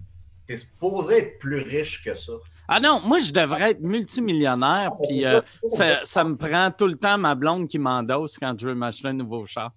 t'es 0.46 0.56
supposé 0.56 1.18
être 1.18 1.38
plus 1.38 1.60
riche 1.60 2.02
que 2.04 2.14
ça. 2.14 2.32
Ah 2.74 2.80
non, 2.80 3.00
moi, 3.04 3.18
je 3.18 3.32
devrais 3.32 3.72
être 3.72 3.80
multimillionnaire, 3.80 4.90
Ah, 4.92 4.96
puis 5.06 5.24
c'est 5.68 5.92
euh, 5.92 6.04
ça, 6.04 6.24
me 6.24 6.36
prend 6.36 6.70
tout 6.70 6.86
le 6.86 6.96
temps 6.96 7.18
ma 7.18 7.34
blonde 7.34 7.68
qui 7.68 7.78
m'endosse 7.78 8.38
quand 8.38 8.58
je 8.58 8.66
veux 8.68 8.74
m'acheter 8.74 9.08
un 9.08 9.12
nouveau 9.12 9.44
char. 9.46 9.72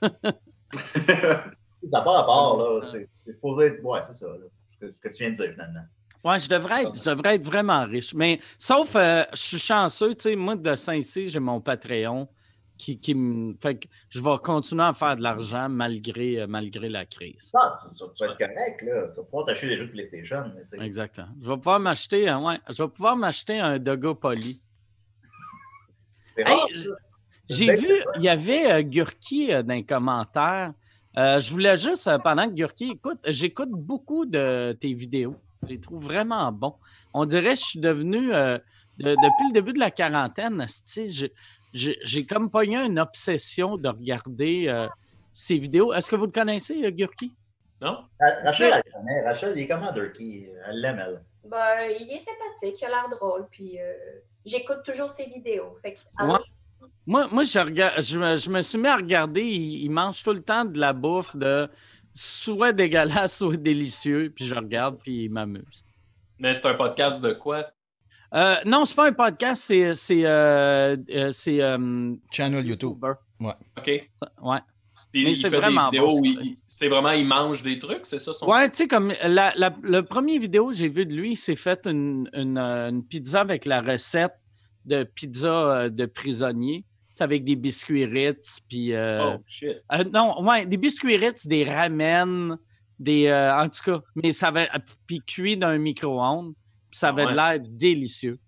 Ça 1.84 2.00
part 2.00 2.16
à 2.18 2.26
part, 2.26 2.56
là. 2.56 2.80
T'es 3.24 3.32
supposé 3.32 3.66
être. 3.66 3.84
Ouais, 3.84 4.00
c'est 4.02 4.12
ça, 4.12 4.26
là. 4.28 4.46
Ce 4.90 4.98
que- 4.98 5.08
tu 5.08 5.22
viens 5.22 5.30
de 5.30 5.36
dire, 5.36 5.50
finalement. 5.52 5.80
Ouais, 6.24 6.38
je 6.38 6.48
devrais 6.48 6.82
être, 6.82 6.94
je 6.96 7.10
devrais 7.10 7.34
être 7.34 7.44
vraiment 7.44 7.84
riche. 7.84 8.14
Mais 8.14 8.40
sauf, 8.56 8.94
euh, 8.94 9.24
je 9.32 9.40
suis 9.40 9.58
chanceux, 9.58 10.14
tu 10.14 10.22
sais, 10.30 10.36
moi, 10.36 10.54
de 10.54 10.74
Saint-Cyr, 10.76 11.28
j'ai 11.28 11.40
mon 11.40 11.60
Patreon 11.60 12.28
qui, 12.78 12.98
qui 12.98 13.14
me. 13.14 13.54
Fait 13.60 13.76
que 13.78 13.88
je 14.10 14.20
vais 14.20 14.38
continuer 14.42 14.82
à 14.84 14.92
faire 14.92 15.14
de 15.16 15.22
l'argent 15.22 15.68
malgré, 15.68 16.40
euh, 16.40 16.46
malgré 16.48 16.88
la 16.88 17.04
crise. 17.06 17.52
Non, 17.54 17.60
tu 17.96 18.04
vas- 18.04 18.10
tu 18.14 18.24
vas 18.24 18.30
être 18.32 18.38
correct, 18.38 18.82
là. 18.82 19.08
Tu 19.08 19.16
vas 19.16 19.22
pouvoir 19.24 19.46
t'acheter 19.46 19.68
des 19.68 19.76
jeux 19.76 19.86
de 19.86 19.92
PlayStation. 19.92 20.44
Exactement. 20.80 21.28
Je 21.42 21.48
vais 21.48 21.56
pouvoir 21.56 21.78
m'acheter 21.80 22.28
un, 22.28 22.42
ouais, 22.44 22.58
je 22.68 22.82
vais 22.82 22.88
pouvoir 22.88 23.16
m'acheter 23.16 23.58
un 23.60 23.78
Dogo 23.78 24.14
Poly. 24.14 24.60
C'est 26.36 26.48
Hey, 26.48 26.58
je-. 26.74 26.88
J'ai 27.48 27.74
vu, 27.74 27.88
il 28.16 28.22
y 28.22 28.28
avait 28.28 28.70
euh, 28.72 28.82
Gurki 28.82 29.52
euh, 29.52 29.62
dans 29.62 29.74
les 29.74 29.84
commentaires. 29.84 30.72
Je 31.16 31.50
voulais 31.50 31.76
juste, 31.76 32.08
pendant 32.24 32.48
que 32.48 32.54
Gurki 32.54 32.92
écoute, 32.92 33.18
j'écoute 33.26 33.68
beaucoup 33.70 34.24
de 34.24 34.72
tes 34.80 34.94
vidéos. 34.94 35.36
Je 35.62 35.68
les 35.68 35.80
trouve 35.80 36.02
vraiment 36.02 36.50
bons. 36.50 36.74
On 37.12 37.26
dirait 37.26 37.50
que 37.50 37.56
je 37.60 37.64
suis 37.64 37.80
devenu, 37.80 38.28
de- 38.28 38.60
depuis 38.98 39.46
le 39.48 39.52
début 39.52 39.74
de 39.74 39.78
la 39.78 39.90
quarantaine, 39.90 40.58
asti, 40.62 41.28
j'ai- 41.72 42.26
comme 42.26 42.50
pas 42.50 42.64
eu 42.64 42.74
une 42.74 42.98
obsession 42.98 43.76
de 43.76 43.88
regarder 43.88 44.66
euh, 44.68 44.86
ces 45.32 45.58
vidéos. 45.58 45.92
Est-ce 45.92 46.10
que 46.10 46.16
vous 46.16 46.26
le 46.26 46.32
connaissez, 46.32 46.84
euh, 46.84 46.90
Gurki? 46.90 47.32
non? 47.80 47.98
Ra- 48.20 48.42
Rachel, 48.44 48.72
elle 48.74 48.82
le 48.86 48.92
connaît. 48.92 49.24
Rachel, 49.24 49.52
il 49.56 49.62
est 49.62 49.68
comment, 49.68 49.90
Durkee? 49.92 50.48
Elle 50.68 50.80
l'aime, 50.80 51.02
elle. 51.04 51.22
Ben, 51.50 51.90
il 51.98 52.08
est 52.12 52.20
sympathique, 52.20 52.80
il 52.80 52.84
a 52.84 52.88
l'air 52.88 53.08
drôle, 53.10 53.46
puis 53.50 53.80
euh, 53.80 53.92
j'écoute 54.46 54.82
toujours 54.84 55.10
ses 55.10 55.26
vidéos. 55.26 55.76
Fait 55.82 55.94
que, 55.94 55.98
ah 56.18 56.26
Ouais. 56.28 56.38
Moi, 57.06 57.26
moi 57.32 57.42
je, 57.42 57.58
regarde, 57.58 58.00
je, 58.00 58.16
me- 58.18 58.36
je 58.36 58.48
me 58.50 58.62
suis 58.62 58.78
mis 58.78 58.86
à 58.86 58.96
regarder. 58.96 59.42
Il, 59.42 59.82
il 59.84 59.90
mange 59.90 60.22
tout 60.22 60.32
le 60.32 60.42
temps 60.42 60.64
de 60.64 60.78
la 60.78 60.92
bouffe 60.92 61.34
de 61.34 61.68
soit 62.12 62.72
dégueulasse, 62.72 63.36
soit 63.38 63.56
délicieux. 63.56 64.32
Puis 64.34 64.44
je 64.46 64.54
regarde, 64.54 64.98
puis 65.02 65.24
il 65.24 65.30
m'amuse. 65.30 65.84
Mais 66.38 66.54
c'est 66.54 66.66
un 66.68 66.74
podcast 66.74 67.20
de 67.20 67.32
quoi? 67.32 67.66
Euh, 68.34 68.56
non, 68.64 68.84
c'est 68.84 68.94
pas 68.94 69.08
un 69.08 69.12
podcast, 69.12 69.62
c'est. 69.66 69.94
C'est. 69.94 70.24
euh, 70.24 70.96
euh, 71.10 71.32
c'est, 71.32 71.60
euh, 71.62 72.14
Channel 72.30 72.66
YouTube. 72.66 72.96
YouTuber. 73.02 73.54
OK. 73.78 73.86
Ouais. 74.42 74.58
Puis 75.12 75.24
Mais 75.24 75.32
il 75.32 75.36
c'est 75.36 75.50
fait 75.50 75.56
vraiment 75.58 75.90
des 75.90 75.98
vidéos 75.98 76.08
bon, 76.08 76.20
où 76.20 76.24
ça. 76.32 76.40
il- 76.42 76.56
c'est 76.66 76.88
vraiment, 76.88 77.10
il 77.10 77.26
mange 77.26 77.62
des 77.62 77.78
trucs, 77.78 78.06
c'est 78.06 78.18
ça 78.18 78.32
son 78.32 78.46
Ouais, 78.48 78.70
tu 78.70 78.78
sais, 78.78 78.88
comme 78.88 79.12
la, 79.22 79.52
la- 79.56 79.76
le 79.82 80.00
premier 80.02 80.38
vidéo 80.38 80.68
que 80.68 80.74
j'ai 80.74 80.88
vu 80.88 81.04
de 81.04 81.12
lui, 81.12 81.32
il 81.32 81.36
s'est 81.36 81.56
fait 81.56 81.86
une, 81.86 82.30
une, 82.32 82.56
une 82.56 83.04
pizza 83.04 83.42
avec 83.42 83.66
la 83.66 83.82
recette 83.82 84.32
de 84.86 85.04
pizza 85.04 85.90
de 85.90 86.06
prisonnier. 86.06 86.84
Avec 87.20 87.44
des 87.44 87.54
biscuits 87.54 88.04
Ritz, 88.06 88.58
puis. 88.68 88.94
euh, 88.94 89.34
Oh, 89.36 89.42
shit. 89.46 89.76
Euh, 89.92 90.02
non, 90.12 90.42
ouais, 90.42 90.64
des 90.66 90.78
biscuits 90.78 91.16
Ritz, 91.18 91.46
des 91.46 91.62
ramen, 91.62 92.56
des. 92.98 93.26
euh, 93.26 93.54
en 93.54 93.68
tout 93.68 93.82
cas, 93.84 94.00
mais 94.16 94.32
ça 94.32 94.48
avait. 94.48 94.68
Puis 95.06 95.20
cuit 95.24 95.56
dans 95.56 95.68
un 95.68 95.78
micro-ondes, 95.78 96.54
ça 96.92 97.08
Ah 97.08 97.10
avait 97.10 97.26
ouais. 97.26 97.34
l'air 97.34 97.58
délicieux. 97.60 98.38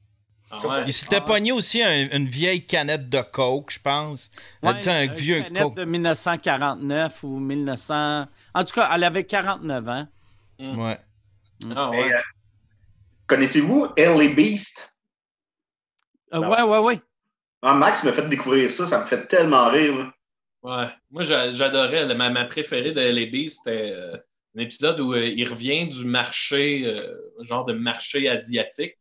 Ah 0.51 0.65
ouais. 0.67 0.85
Il 0.87 0.93
s'était 0.93 1.21
pogné 1.21 1.51
aussi 1.53 1.83
un- 1.83 2.11
une 2.13 2.27
vieille 2.27 2.65
canette 2.65 3.09
de 3.09 3.21
Coke, 3.23 3.73
je 3.73 3.81
pense. 3.81 4.31
Ouais, 4.63 4.75
tu 4.77 4.83
sais, 4.83 4.91
un 4.93 5.05
une 5.05 5.15
vieux 5.15 5.43
canette 5.43 5.63
Coke. 5.65 5.77
de 5.77 5.85
1949 5.85 7.23
ou 7.25 7.39
1900. 7.41 8.27
En 8.55 8.65
tout 8.65 8.75
cas, 8.75 8.89
elle 8.95 9.03
avait 9.05 9.25
49 9.25 9.89
ans. 9.89 10.07
Ouais. 10.61 10.99
Ah 11.75 11.89
Mais, 11.91 12.05
ouais. 12.05 12.15
euh, 12.15 12.19
Connaissez-vous 13.27 13.89
Early 13.97 14.29
Beast? 14.29 14.95
Euh, 16.33 16.41
Ben 16.41 16.49
ouais, 16.51 16.63
ouais, 16.63 16.79
ouais. 16.79 17.01
Ah, 17.63 17.75
Max 17.75 18.05
m'a 18.05 18.13
fait 18.13 18.29
découvrir 18.29 18.71
ça, 18.71 18.87
ça 18.87 19.01
me 19.01 19.07
fait 19.07 19.27
tellement 19.27 19.71
rire. 19.71 20.13
Ouais. 20.63 20.89
Moi, 21.11 21.23
j'a- 21.25 21.51
j'adorais. 21.53 22.15
Ma, 22.15 22.31
ma 22.31 22.45
préférée 22.45 22.93
de 22.93 23.01
LB, 23.01 23.49
c'était 23.49 23.93
euh, 23.93 24.17
un 24.57 24.61
épisode 24.61 25.01
où 25.01 25.15
euh, 25.15 25.27
il 25.27 25.49
revient 25.49 25.89
du 25.89 26.05
marché, 26.05 26.87
euh, 26.87 27.17
genre 27.41 27.65
de 27.65 27.73
marché 27.73 28.29
asiatique. 28.29 28.97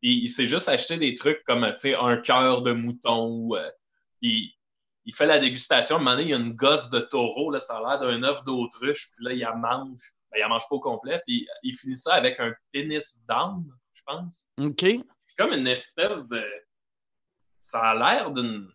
Puis 0.00 0.18
il 0.22 0.28
s'est 0.28 0.46
juste 0.46 0.68
acheté 0.68 0.96
des 0.96 1.14
trucs 1.14 1.42
comme, 1.44 1.66
tu 1.72 1.78
sais, 1.78 1.94
un 1.94 2.18
cœur 2.18 2.62
de 2.62 2.72
mouton. 2.72 3.28
ou, 3.28 3.56
euh, 3.56 3.70
puis 4.20 4.56
il 5.04 5.14
fait 5.14 5.26
la 5.26 5.38
dégustation. 5.38 5.96
À 5.96 5.98
un 5.98 6.02
moment 6.02 6.16
donné, 6.16 6.24
il 6.24 6.30
y 6.30 6.34
a 6.34 6.38
une 6.38 6.52
gosse 6.52 6.90
de 6.90 7.00
taureau. 7.00 7.50
Là, 7.50 7.60
ça 7.60 7.78
a 7.78 7.80
l'air 7.80 8.00
d'un 8.00 8.22
œuf 8.22 8.44
d'autruche. 8.44 9.10
Puis 9.16 9.24
là, 9.24 9.32
il 9.32 9.46
en 9.46 9.56
mange. 9.56 10.00
Ben, 10.30 10.38
il 10.38 10.44
en 10.44 10.50
mange 10.50 10.68
pas 10.68 10.76
au 10.76 10.80
complet. 10.80 11.20
Puis 11.26 11.48
il 11.62 11.76
finit 11.76 11.96
ça 11.96 12.14
avec 12.14 12.38
un 12.38 12.54
pénis 12.72 13.20
d'âne, 13.26 13.64
je 13.92 14.02
pense. 14.06 14.48
OK. 14.60 14.84
C'est 15.18 15.36
comme 15.36 15.52
une 15.52 15.66
espèce 15.66 16.28
de. 16.28 16.42
Ça 17.58 17.80
a 17.80 17.94
l'air 17.94 18.30
d'une. 18.30 18.70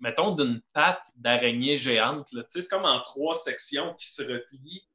Mettons, 0.00 0.34
d'une 0.34 0.60
patte 0.72 1.06
d'araignée 1.16 1.78
géante. 1.78 2.30
là. 2.32 2.42
Tu 2.42 2.50
sais, 2.50 2.62
c'est 2.62 2.68
comme 2.68 2.84
en 2.84 3.00
trois 3.00 3.34
sections 3.34 3.94
qui 3.94 4.06
se 4.06 4.22
replient. 4.22 4.86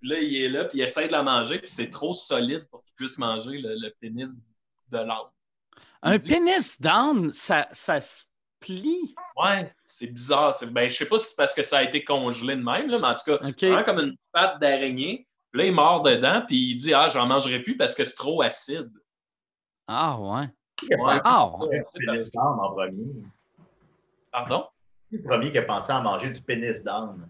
Puis 0.00 0.08
là, 0.08 0.18
il 0.18 0.42
est 0.42 0.48
là, 0.48 0.64
puis 0.64 0.78
il 0.78 0.82
essaie 0.82 1.06
de 1.06 1.12
la 1.12 1.22
manger, 1.22 1.58
puis 1.58 1.68
c'est 1.68 1.90
trop 1.90 2.12
solide 2.12 2.66
pour 2.70 2.82
qu'il 2.84 2.94
puisse 2.94 3.18
manger 3.18 3.58
le, 3.58 3.74
le 3.74 3.94
pénis 4.00 4.36
de 4.90 4.98
l'âne. 4.98 5.28
Un 6.02 6.16
dit 6.16 6.28
que 6.28 6.34
pénis 6.34 6.80
d'âne, 6.80 7.30
ça, 7.30 7.68
ça 7.72 8.00
se 8.00 8.24
plie. 8.60 9.14
Ouais, 9.36 9.72
c'est 9.86 10.06
bizarre. 10.06 10.54
Ben, 10.68 10.88
je 10.88 10.96
sais 10.96 11.06
pas 11.06 11.18
si 11.18 11.28
c'est 11.28 11.36
parce 11.36 11.54
que 11.54 11.62
ça 11.62 11.78
a 11.78 11.82
été 11.82 12.02
congelé 12.02 12.56
de 12.56 12.62
même, 12.62 12.88
là, 12.88 12.98
mais 12.98 13.06
en 13.06 13.14
tout 13.14 13.24
cas, 13.26 13.46
OK. 13.46 13.54
c'est 13.58 13.68
vraiment 13.68 13.84
comme 13.84 14.00
une 14.00 14.16
patte 14.32 14.60
d'araignée. 14.60 15.26
Puis 15.50 15.62
là, 15.62 15.66
il 15.66 15.74
mord 15.74 16.02
dedans, 16.02 16.42
puis 16.46 16.56
il 16.56 16.74
dit 16.76 16.94
Ah, 16.94 17.08
j'en 17.08 17.26
mangerai 17.26 17.60
plus 17.60 17.76
parce 17.76 17.94
que 17.94 18.04
c'est 18.04 18.14
trop 18.14 18.40
acide. 18.42 18.90
Ah, 19.86 20.18
ouais. 20.18 20.46
Ouais. 20.82 21.20
Ah, 21.24 21.50
pénis 21.60 22.32
d'âne 22.32 22.58
en 22.60 22.72
premier? 22.72 23.22
Pardon? 24.30 24.66
Le 25.10 25.22
premier 25.22 25.50
qui 25.50 25.58
a 25.58 25.62
pensé 25.62 25.92
à 25.92 26.00
manger 26.00 26.30
du 26.30 26.40
pénis 26.40 26.82
d'âne? 26.82 27.28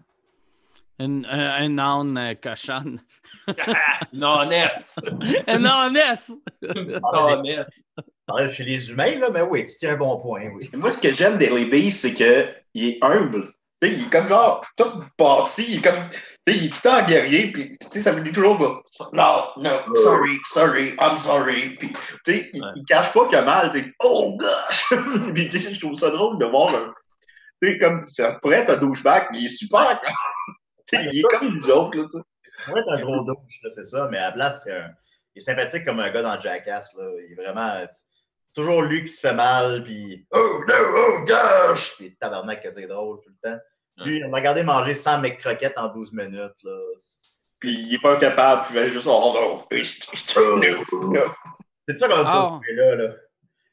Une, 1.03 1.25
un, 1.29 1.49
un 1.63 1.77
âne 1.79 2.17
euh, 2.17 2.33
cochonne. 2.35 3.01
Non, 4.13 4.45
Ness! 4.47 4.99
Un 5.47 5.65
ânesse! 5.65 6.31
Non, 6.61 7.41
Ness! 7.41 7.83
Alors, 8.27 8.49
chez 8.49 8.63
les 8.63 8.91
humains, 8.91 9.19
là, 9.19 9.29
mais 9.31 9.41
oui, 9.41 9.65
tu 9.65 9.73
tiens 9.77 9.93
un 9.93 9.97
bon 9.97 10.17
point, 10.17 10.45
oui. 10.53 10.67
Moi, 10.75 10.91
ce 10.91 10.97
que 10.97 11.11
j'aime 11.13 11.37
d'Harry 11.37 11.65
Beast, 11.65 12.01
c'est 12.01 12.13
qu'il 12.13 12.87
est 12.87 12.97
humble. 13.03 13.51
Il 13.81 14.03
est 14.05 14.09
comme 14.11 14.27
genre 14.29 14.63
tout 14.77 15.03
bâti, 15.17 15.65
il 15.67 15.77
est 15.79 15.81
comme. 15.81 15.95
il 16.47 16.65
est 16.65 16.69
tout 16.69 16.81
temps 16.81 17.03
guerrier, 17.03 17.51
puis 17.51 17.77
tu 17.79 17.87
sais, 17.91 18.01
ça 18.03 18.11
veut 18.11 18.21
dire 18.21 18.31
toujours 18.31 18.57
bah, 18.59 18.81
Non, 19.11 19.45
no, 19.57 19.95
sorry, 20.03 20.37
sorry, 20.53 20.93
I'm 20.99 21.17
sorry. 21.17 21.71
Puis 21.77 21.91
tu 22.25 22.33
sais, 22.33 22.49
il, 22.53 22.61
Ouais. 22.61 22.69
il 22.75 22.83
cache 22.85 23.11
pas 23.11 23.27
qu'il 23.27 23.37
a 23.37 23.41
mal, 23.41 23.71
tu 23.71 23.79
sais, 23.81 23.91
oh 24.03 24.37
gosh! 24.37 24.93
puis 25.33 25.49
tu 25.49 25.59
sais, 25.59 25.73
je 25.73 25.79
trouve 25.79 25.95
ça 25.95 26.11
drôle 26.11 26.37
de 26.37 26.45
voir 26.45 26.69
un. 26.75 26.93
Tu 27.61 27.71
sais, 27.73 27.77
comme 27.79 28.03
ça 28.03 28.33
pourrait 28.41 28.57
être 28.59 28.73
un 28.73 28.77
douchebag, 28.77 29.29
il 29.33 29.45
est 29.47 29.49
super. 29.49 29.99
Il 31.11 31.19
est 31.19 31.23
comme 31.23 31.55
nous 31.55 31.69
autres, 31.69 31.97
là, 31.97 32.05
tu 32.09 32.17
sais. 32.17 32.71
Être 32.79 32.91
un 32.91 33.01
gros 33.01 33.23
douche, 33.23 33.59
là, 33.63 33.69
c'est 33.69 33.83
ça, 33.83 34.07
mais 34.11 34.17
à 34.17 34.25
la 34.25 34.31
place, 34.33 34.63
c'est 34.63 34.73
un- 34.75 34.91
il 35.35 35.41
est 35.41 35.45
sympathique 35.45 35.85
comme 35.85 35.99
un 35.99 36.11
gars 36.11 36.21
dans 36.21 36.39
Jackass. 36.39 36.95
Là. 36.95 37.05
Il 37.25 37.31
est 37.31 37.35
vraiment. 37.35 37.81
C'est 37.85 38.61
toujours 38.61 38.81
lui 38.81 39.03
qui 39.03 39.11
se 39.11 39.21
fait 39.21 39.33
mal, 39.33 39.83
puis 39.83 40.27
Oh 40.31 40.61
no, 40.67 40.75
oh 40.97 41.23
gosh! 41.25 41.95
Puis 41.95 42.15
tabarnak 42.17 42.61
que 42.61 42.71
c'est 42.71 42.87
drôle 42.87 43.19
tout 43.23 43.29
le 43.29 43.49
temps. 43.49 43.59
Lui, 44.05 44.21
on 44.25 44.29
m'a 44.29 44.37
regardé 44.37 44.63
manger 44.63 44.93
100 44.93 45.19
mecs 45.19 45.37
croquettes 45.37 45.77
en 45.77 45.87
12 45.89 46.11
minutes. 46.13 46.63
Là. 46.63 46.77
Puis 47.59 47.79
il 47.81 47.93
est 47.93 48.01
pas 48.01 48.17
capable, 48.17 48.65
puis 48.65 48.75
il 48.75 48.81
va 48.81 48.87
juste 48.87 49.07
oh 49.07 49.63
it's, 49.71 49.99
it's 50.11 50.35
no, 50.35 50.57
no. 50.57 51.23
C'est 51.87 51.97
ça 51.97 52.07
qu'on 52.07 52.15
a 52.25 52.49
posé 52.49 52.73
là, 52.73 52.95
là. 52.95 53.13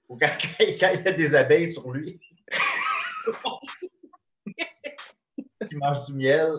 Ou 0.09 0.17
quand, 0.17 0.29
quand 0.59 0.65
il 0.65 1.05
y 1.05 1.09
a 1.09 1.13
des 1.13 1.35
abeilles 1.35 1.73
sur 1.73 1.91
lui. 1.91 2.21
qui 5.69 5.77
mange 5.77 6.03
du 6.05 6.13
miel. 6.15 6.53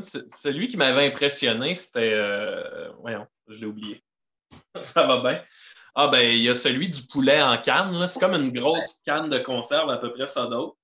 Celui 0.00 0.68
qui 0.68 0.76
m'avait 0.76 1.06
impressionné, 1.06 1.74
c'était. 1.74 2.12
euh, 2.14 2.90
Voyons, 3.00 3.26
je 3.48 3.60
l'ai 3.60 3.66
oublié. 3.66 4.02
Ça 4.82 5.06
va 5.06 5.20
bien. 5.20 5.42
Ah, 5.94 6.08
ben, 6.08 6.20
il 6.22 6.40
y 6.42 6.48
a 6.48 6.54
celui 6.54 6.88
du 6.88 7.02
poulet 7.06 7.40
en 7.42 7.56
canne. 7.60 7.92
là. 7.98 8.08
C'est 8.08 8.18
comme 8.18 8.34
une 8.34 8.50
grosse 8.50 9.00
canne 9.04 9.30
de 9.30 9.38
conserve, 9.38 9.90
à 9.90 9.98
peu 9.98 10.10
près 10.10 10.26
ça 10.26 10.46
d'autre. 10.46 10.76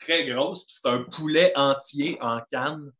Très 0.00 0.24
grosse, 0.24 0.64
puis 0.64 0.74
c'est 0.80 0.88
un 0.88 1.04
poulet 1.04 1.52
entier 1.54 2.18
en 2.20 2.40
canne. 2.50 2.90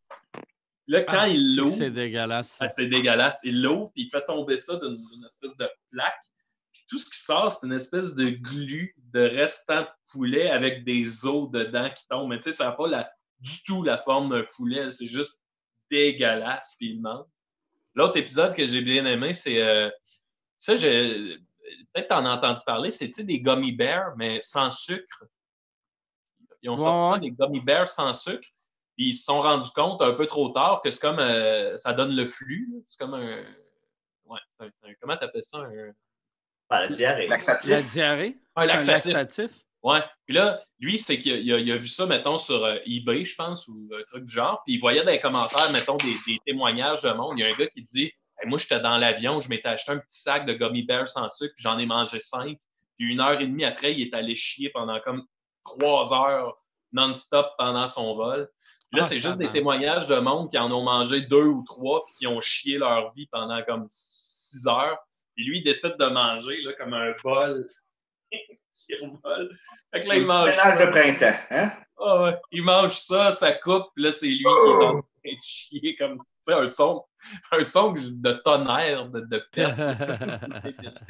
Là, 0.87 1.03
quand 1.03 1.19
Ah, 1.23 1.29
il 1.29 1.57
l'ouvre, 1.57 1.77
C'est 1.77 1.91
dégueulasse. 1.91 2.59
ah, 2.61 2.69
c'est 2.69 2.87
dégueulasse. 2.87 3.41
Il 3.45 3.61
l'ouvre, 3.63 3.91
puis 3.93 4.05
il 4.05 4.11
fait 4.11 4.25
tomber 4.25 4.59
ça 4.59 4.77
d'une 4.77 5.25
espèce 5.25 5.57
de 5.57 5.69
plaque. 5.91 6.23
Tout 6.93 6.99
ce 6.99 7.07
qui 7.11 7.19
sort, 7.19 7.51
c'est 7.51 7.67
une 7.67 7.73
espèce 7.73 8.15
de 8.15 8.29
glu 8.29 8.95
de 9.15 9.21
restant 9.21 9.81
de 9.81 9.89
poulet 10.13 10.51
avec 10.51 10.85
des 10.85 11.25
os 11.27 11.51
dedans 11.51 11.89
qui 11.89 12.07
tombent. 12.07 12.29
Mais 12.29 12.37
tu 12.37 12.45
sais, 12.51 12.53
ça 12.53 12.67
n'a 12.67 12.73
pas 12.73 12.87
la, 12.87 13.11
du 13.41 13.63
tout 13.65 13.83
la 13.83 13.97
forme 13.97 14.29
d'un 14.29 14.45
poulet. 14.57 14.91
C'est 14.91 15.07
juste 15.07 15.43
dégueulasse, 15.91 16.75
puis 16.79 16.91
il 16.91 17.01
manque. 17.01 17.27
L'autre 17.95 18.19
épisode 18.19 18.55
que 18.55 18.67
j'ai 18.67 18.83
bien 18.83 19.07
aimé, 19.07 19.33
c'est. 19.33 19.63
euh, 19.67 19.89
ça, 20.59 20.75
j'ai. 20.75 21.39
Peut-être 21.95 22.09
t'en 22.09 22.27
as 22.27 22.37
entendu 22.37 22.63
parler, 22.67 22.91
c'est 22.91 23.09
des 23.23 23.41
gummy 23.41 23.73
bears, 23.73 24.15
mais 24.19 24.39
sans 24.43 24.71
sucre. 24.71 25.25
Ils 26.61 26.69
ont 26.69 26.75
Ouais, 26.75 26.83
sorti 26.83 27.15
ça, 27.15 27.19
des 27.21 27.31
gummy 27.31 27.61
bears 27.61 27.89
sans 27.89 28.13
sucre. 28.13 28.47
Puis 28.97 29.07
ils 29.09 29.15
se 29.15 29.25
sont 29.25 29.41
rendus 29.41 29.71
compte 29.75 30.03
un 30.03 30.13
peu 30.13 30.27
trop 30.27 30.51
tard 30.51 30.83
que 30.83 30.91
c'est 30.91 31.01
comme. 31.01 31.21
euh, 31.21 31.79
ça 31.79 31.95
donne 31.95 32.15
le 32.15 32.27
flux. 32.27 32.71
C'est 32.85 32.99
comme 32.99 33.15
un. 33.15 33.43
Ouais, 34.27 34.41
c'est 34.51 34.65
un- 34.67 34.89
un- 34.91 34.95
comment 35.01 35.17
t'appelles 35.17 35.43
ça? 35.43 35.59
Un, 35.61 35.93
la 36.81 36.89
diarrhée. 36.89 37.29
Laxatif. 37.29 37.71
La 37.71 37.83
diarrhée? 37.83 38.37
un 38.57 38.67
C'est 38.67 38.73
un 38.73 38.93
laxatif. 38.93 39.51
Ouais. 39.83 40.01
Puis 40.27 40.35
là, 40.35 40.63
lui, 40.79 40.97
c'est 40.97 41.19
qu'il 41.19 41.53
a, 41.53 41.77
vu 41.77 41.89
ça, 41.89 42.07
mettons, 42.07 42.37
sur 42.37 42.65
euh, 42.65 42.77
eBay, 42.87 43.25
je 43.25 43.35
pense, 43.35 43.67
ou 43.67 43.91
un 43.99 44.03
truc 44.05 44.25
du 44.25 44.33
genre. 44.33 44.63
Puis 44.65 44.75
il 44.75 44.79
voyait 44.79 45.03
dans 45.03 45.11
les 45.11 45.19
commentaires, 45.19 45.73
mettons, 45.73 45.97
des, 45.97 46.15
des 46.27 46.39
témoignages 46.47 47.03
de 47.03 47.11
monde. 47.11 47.35
Il 47.37 47.41
y 47.41 47.45
a 47.45 47.49
un 47.49 47.57
gars 47.57 47.67
qui 47.67 47.83
dit 47.83 48.13
Hey, 48.39 48.49
Moi, 48.49 48.59
j'étais 48.59 48.81
dans 48.81 48.97
l'avion, 48.97 49.41
je 49.41 49.49
m'étais 49.49 49.69
acheté 49.69 49.93
un 49.93 49.99
petit 49.99 50.21
sac 50.21 50.47
de 50.47 50.53
gummy 50.53 50.85
bears 50.85 51.09
sans 51.09 51.29
sucre, 51.29 51.53
puis 51.57 51.63
j'en 51.63 51.79
ai 51.79 51.87
mangé 51.87 52.21
cinq. 52.21 52.59
Puis 52.97 53.13
une 53.13 53.21
heure 53.21 53.41
et 53.41 53.47
demie 53.47 53.65
après, 53.65 53.93
il 53.93 54.03
est 54.03 54.15
allé 54.15 54.37
chier 54.37 54.71
pendant 54.71 55.01
comme 55.01 55.25
trois 55.65 56.13
heures 56.13 56.59
non-stop 56.93 57.47
pendant 57.59 57.87
son 57.87 58.15
vol. 58.15 58.51
Puis 58.91 59.01
là, 59.01 59.05
Ah, 59.05 59.09
c'est 59.09 59.21
juste 59.21 59.39
des 59.39 59.51
témoignages 59.51 60.09
de 60.09 60.17
monde 60.17 60.51
qui 60.51 60.59
en 60.59 60.71
ont 60.71 60.83
mangé 60.83 61.23
deux 61.23 61.47
ou 61.47 61.65
trois, 61.65 62.05
puis 62.05 62.15
qui 62.19 62.27
ont 62.27 62.41
chié 62.41 62.79
leur 62.79 63.13
vie 63.13 63.27
pendant 63.27 63.63
comme 63.63 63.87
six 63.89 64.67
heures. 64.67 64.99
Puis 65.35 65.45
lui, 65.45 65.59
il 65.59 65.65
décide 65.65 65.97
de 65.99 66.07
manger 66.07 66.61
là, 66.63 66.73
comme 66.79 66.95
un 66.95 67.13
bol 67.23 67.67
qui. 68.33 68.93
Fait 69.93 70.01
que 70.01 70.09
là, 70.09 70.15
Un 70.15 70.17
il 70.17 70.27
mange 70.27 70.49
ménage 70.51 70.79
de 70.79 70.91
printemps, 70.91 71.39
hein? 71.51 71.73
Ah 71.99 72.23
ouais. 72.23 72.37
Il 72.51 72.63
mange 72.65 72.93
ça, 72.97 73.31
ça 73.31 73.53
coupe, 73.53 73.85
puis 73.95 74.05
là, 74.05 74.11
c'est 74.11 74.27
lui 74.27 74.39
qui 74.39 74.45
est 74.45 74.85
en 74.85 74.91
train 74.93 75.01
de 75.25 75.43
chier 75.43 75.97
comme 75.97 76.19
tu 76.19 76.25
sais, 76.53 76.55
un 76.55 76.67
son, 76.67 77.05
un 77.53 77.63
son 77.63 77.93
de 77.93 78.33
tonnerre, 78.45 79.09
de, 79.11 79.21
de 79.21 79.45
perte. 79.53 79.79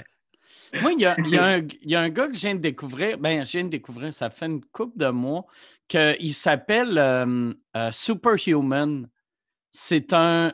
Moi, 0.80 0.92
il 0.92 1.00
y 1.00 1.06
a, 1.06 1.14
il 1.18 1.28
y 1.34 1.38
a 1.38 1.44
un- 1.44 1.58
il 1.82 1.90
y 1.90 1.94
a 1.94 2.00
un 2.00 2.08
gars 2.08 2.28
que 2.28 2.34
je 2.34 2.40
viens 2.40 2.54
de 2.54 2.60
découvrir. 2.60 3.18
Ben, 3.18 3.44
je 3.44 3.52
viens 3.52 3.64
de 3.64 3.68
découvrir, 3.68 4.12
ça 4.12 4.30
fait 4.30 4.46
une 4.46 4.64
couple 4.64 4.96
de 4.98 5.08
mois, 5.08 5.44
qu'il 5.88 6.32
s'appelle 6.34 6.96
euh, 6.96 7.52
euh, 7.76 7.92
Superhuman. 7.92 9.06
C'est 9.70 10.12
un, 10.14 10.52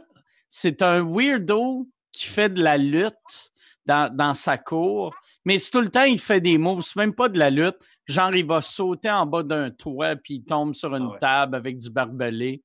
c'est 0.49 0.83
un 0.83 1.03
weirdo 1.05 1.89
qui 2.13 2.27
fait 2.27 2.49
de 2.49 2.63
la 2.63 2.79
lutte 2.79 3.53
dans, 3.89 4.15
dans 4.15 4.35
sa 4.35 4.59
cour, 4.59 5.15
mais 5.45 5.59
c'est 5.59 5.71
tout 5.71 5.81
le 5.81 5.89
temps, 5.89 6.05
il 6.05 6.21
fait 6.21 6.41
des 6.41 6.59
moves. 6.59 6.83
C'est 6.83 6.97
même 6.97 7.15
pas 7.15 7.29
de 7.29 7.39
la 7.39 7.49
lutte. 7.51 7.79
Genre, 8.07 8.35
il 8.35 8.47
va 8.47 8.61
sauter 8.63 9.11
en 9.11 9.25
bas 9.27 9.43
d'un 9.43 9.71
toit, 9.71 10.15
puis 10.17 10.35
il 10.35 10.45
tombe 10.45 10.75
sur 10.75 10.95
une 10.95 11.09
Ah 11.09 11.13
ouais. 11.13 11.19
table 11.19 11.57
avec 11.57 11.79
du 11.79 11.91
barbelé. 11.91 12.63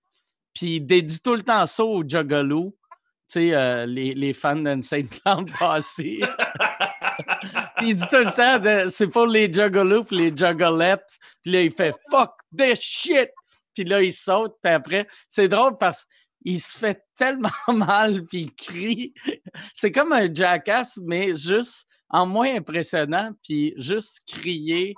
Puis 0.53 0.75
il 0.75 0.81
dédie 0.81 1.19
tout 1.21 1.33
le 1.33 1.41
temps 1.41 1.65
ça 1.65 1.83
au 1.83 2.03
Juggalo. 2.07 2.75
Tu 3.29 3.39
sais, 3.39 3.55
euh, 3.55 3.85
les, 3.85 4.13
les 4.13 4.33
fans 4.33 4.55
d'Insane 4.57 5.07
Clown 5.23 5.45
passés. 5.57 6.21
Il 7.81 7.95
dit 7.95 8.07
tout 8.09 8.17
le 8.17 8.31
temps, 8.31 8.89
c'est 8.89 9.07
pour 9.07 9.27
les 9.27 9.51
juggalos 9.51 10.03
puis 10.03 10.17
les 10.17 10.35
juggalettes. 10.35 11.17
Puis 11.41 11.51
là, 11.51 11.61
il 11.61 11.71
fait 11.71 11.93
fuck 12.09 12.31
this 12.55 12.79
shit. 12.79 13.29
Puis 13.73 13.83
là, 13.85 14.01
il 14.01 14.13
saute. 14.13 14.55
Puis 14.61 14.73
après, 14.73 15.07
c'est 15.29 15.47
drôle 15.47 15.77
parce 15.77 16.05
qu'il 16.45 16.61
se 16.61 16.77
fait 16.77 17.03
tellement 17.15 17.49
mal. 17.73 18.25
Puis 18.25 18.41
il 18.41 18.53
crie. 18.55 19.13
C'est 19.73 19.91
comme 19.91 20.11
un 20.13 20.33
jackass, 20.33 20.99
mais 21.01 21.35
juste 21.37 21.87
en 22.09 22.25
moins 22.25 22.55
impressionnant. 22.55 23.31
Puis 23.43 23.73
juste 23.77 24.21
crier, 24.27 24.95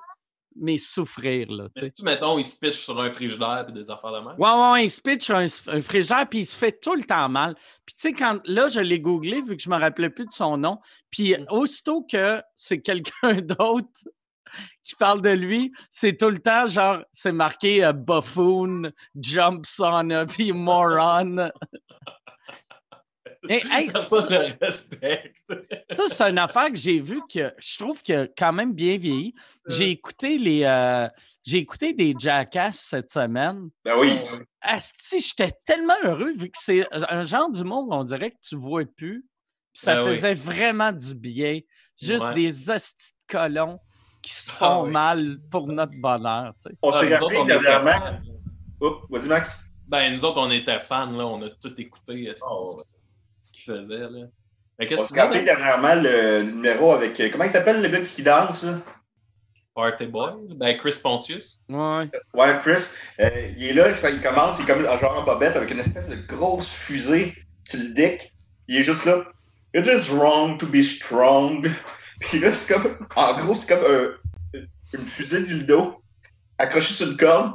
mais 0.57 0.77
souffrir. 0.77 1.51
Là, 1.51 1.67
tu. 1.75 1.81
Mais 1.83 1.91
si, 1.93 2.03
mettons, 2.03 2.37
il 2.37 2.43
se 2.43 2.57
pitch 2.57 2.75
sur 2.77 2.99
un 3.01 3.09
frigidaire 3.09 3.65
et 3.69 3.71
des 3.73 3.89
affaires 3.91 4.11
de 4.13 4.19
même. 4.19 4.39
Ouais, 4.39 4.49
ouais, 4.49 4.71
ouais, 4.71 4.85
il 4.85 4.89
se 4.89 5.01
pitch 5.01 5.29
un, 5.29 5.47
un 5.67 5.81
frigère, 5.81 6.27
puis 6.29 6.39
il 6.39 6.45
se 6.45 6.57
fait 6.57 6.71
tout 6.79 6.95
le 6.95 7.03
temps 7.03 7.27
mal. 7.27 7.55
Puis, 7.85 7.95
tu 7.95 8.07
sais, 8.09 8.13
quand 8.13 8.39
là, 8.45 8.69
je 8.69 8.79
l'ai 8.79 8.99
googlé, 9.01 9.41
vu 9.41 9.57
que 9.57 9.61
je 9.61 9.69
me 9.69 9.77
rappelais 9.77 10.09
plus 10.09 10.25
de 10.25 10.31
son 10.31 10.57
nom. 10.57 10.79
Puis, 11.11 11.33
Mm. 11.37 11.45
aussitôt 11.49 12.03
que 12.09 12.41
c'est 12.55 12.79
quelqu'un 12.81 13.11
d'autre 13.41 13.89
qui 14.83 14.95
parle 14.95 15.21
de 15.21 15.29
lui, 15.29 15.71
c'est 15.89 16.17
tout 16.17 16.29
le 16.29 16.39
temps 16.39 16.67
genre, 16.67 16.99
c'est 17.11 17.31
marqué 17.31 17.83
euh, 17.83 17.93
buffoon, 17.93 18.91
jumps 19.19 19.79
on 19.79 20.09
a, 20.11 20.25
puis 20.25 20.51
moron. 20.51 21.49
Et, 23.47 23.61
hey, 23.71 23.91
ça, 23.91 24.27
c'est 26.07 26.29
une 26.29 26.37
affaire 26.39 26.69
que 26.69 26.77
j'ai 26.77 26.99
vue 26.99 27.21
que 27.31 27.53
je 27.59 27.77
trouve 27.77 28.01
que 28.01 28.23
a 28.23 28.27
quand 28.27 28.53
même 28.53 28.73
bien 28.73 28.97
vieilli. 28.97 29.35
J'ai 29.67 29.91
écouté 29.91 30.39
les. 30.39 30.63
euh, 30.63 31.07
j'ai 31.43 31.57
écouté 31.57 31.93
des 31.93 32.15
Jackass 32.17 32.79
cette 32.89 33.11
semaine. 33.11 33.69
Ben 33.83 33.99
oui. 33.99 34.17
Asti, 34.61 35.21
j'étais 35.21 35.51
tellement 35.63 35.93
heureux 36.03 36.33
vu 36.33 36.49
que 36.49 36.57
c'est 36.59 36.87
un 36.91 37.23
genre 37.23 37.51
d'humour 37.51 37.87
on 37.91 38.03
dirait 38.03 38.31
que 38.31 38.37
tu 38.41 38.55
vois 38.55 38.83
plus. 38.97 39.27
Ça 39.73 39.93
Ben 39.95 40.05
oui. 40.05 40.15
faisait 40.15 40.33
vraiment 40.33 40.91
du 40.91 41.13
bien. 41.13 41.59
Juste 42.01 42.25
Ouais. 42.25 42.33
des 42.33 42.71
astis 42.71 43.11
de 43.11 43.37
colons 43.37 43.79
qui 44.25 44.33
se 44.33 44.51
Ah 44.53 44.55
font 44.57 44.83
oui. 44.85 44.91
mal 44.91 45.37
pour 45.51 45.67
notre 45.67 45.93
bonheur. 46.01 46.53
tu 46.59 46.69
sais. 46.69 46.75
On 46.81 46.89
Ah, 46.89 46.99
s'est 46.99 47.13
autres, 47.13 47.23
rappelé 47.23 47.37
on 47.39 47.45
dernièrement. 47.45 48.19
Oups, 48.81 48.97
vas-y, 49.09 49.27
Max. 49.27 49.59
Ben, 49.87 50.11
nous 50.13 50.25
autres, 50.25 50.39
on 50.41 50.49
était 50.51 50.79
fans, 50.79 51.11
là. 51.11 51.25
On 51.27 51.41
a 51.43 51.49
tout 51.49 51.79
écouté 51.79 52.27
euh, 52.29 52.33
ce, 52.35 52.41
Oh, 52.49 52.75
ouais. 52.77 52.83
ce 53.43 53.51
qu'il 53.51 53.73
faisait, 53.73 53.99
là. 53.99 54.09
Mais 54.79 54.85
On 54.85 54.89
qu'est-ce 54.89 55.03
que 55.03 55.07
s'est 55.09 55.21
rappelé 55.21 55.43
dernièrement 55.43 55.95
le 55.95 56.41
numéro 56.43 56.91
avec. 56.93 57.19
euh, 57.19 57.29
Comment 57.31 57.43
il 57.45 57.49
s'appelle 57.51 57.81
le 57.81 57.87
gars 57.89 58.01
qui 58.01 58.23
danse? 58.23 58.63
là? 58.63 58.79
Party 59.75 60.07
Boy? 60.07 60.31
Ben, 60.55 60.75
Chris 60.77 60.99
Pontius. 61.03 61.59
Ouais. 61.69 62.09
Ouais, 62.33 62.59
Chris. 62.61 62.83
euh, 63.19 63.51
il 63.57 63.63
est 63.65 63.73
là, 63.73 63.89
il 64.09 64.21
commence, 64.21 64.57
il 64.59 64.63
est 64.63 64.65
comme 64.65 64.85
un 64.85 64.97
genre 64.97 65.17
en 65.17 65.23
bobette 65.23 65.55
avec 65.55 65.69
une 65.71 65.79
espèce 65.79 66.07
de 66.09 66.15
grosse 66.15 66.69
fusée 66.73 67.35
sur 67.65 67.79
le 67.79 67.89
deck. 67.93 68.33
Il 68.67 68.77
est 68.77 68.83
juste 68.83 69.05
là. 69.05 69.23
It 69.73 69.85
is 69.85 70.09
wrong 70.09 70.57
to 70.57 70.65
be 70.65 70.81
strong. 70.81 71.69
Puis 72.21 72.39
là, 72.39 72.53
c'est 72.53 72.73
comme. 72.73 72.97
En 73.15 73.37
gros, 73.39 73.55
c'est 73.55 73.67
comme 73.67 73.85
un- 73.85 74.59
une 74.93 75.05
fusée 75.05 75.41
de 75.41 75.45
dildo 75.45 76.01
accrochée 76.57 76.93
sur 76.93 77.07
une 77.09 77.17
corde. 77.17 77.53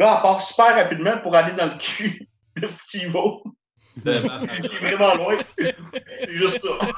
Là, 0.00 0.14
elle 0.16 0.22
part 0.22 0.42
super 0.42 0.74
rapidement 0.74 1.18
pour 1.18 1.34
aller 1.36 1.52
dans 1.52 1.66
le 1.66 1.78
cul 1.78 2.26
de 2.56 2.66
Batman. 2.66 4.48
Il 4.58 4.64
est 4.66 4.78
vraiment 4.78 5.14
loin. 5.16 5.36
C'est 5.58 6.32
juste 6.36 6.60
ça. 6.62 6.88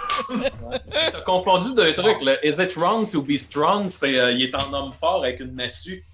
T'as 1.10 1.20
confondu 1.22 1.74
deux 1.74 1.93
trucs. 1.94 2.22
Là. 2.22 2.36
Is 2.44 2.62
it 2.62 2.76
wrong 2.76 3.10
to 3.10 3.22
be 3.22 3.36
strong? 3.36 3.89
C'est 3.89 4.18
euh, 4.18 4.30
il 4.32 4.43
est 4.43 4.55
en 4.55 4.72
homme 4.72 4.93
fort 4.93 5.24
avec 5.24 5.40
une 5.40 5.52
massue. 5.52 6.05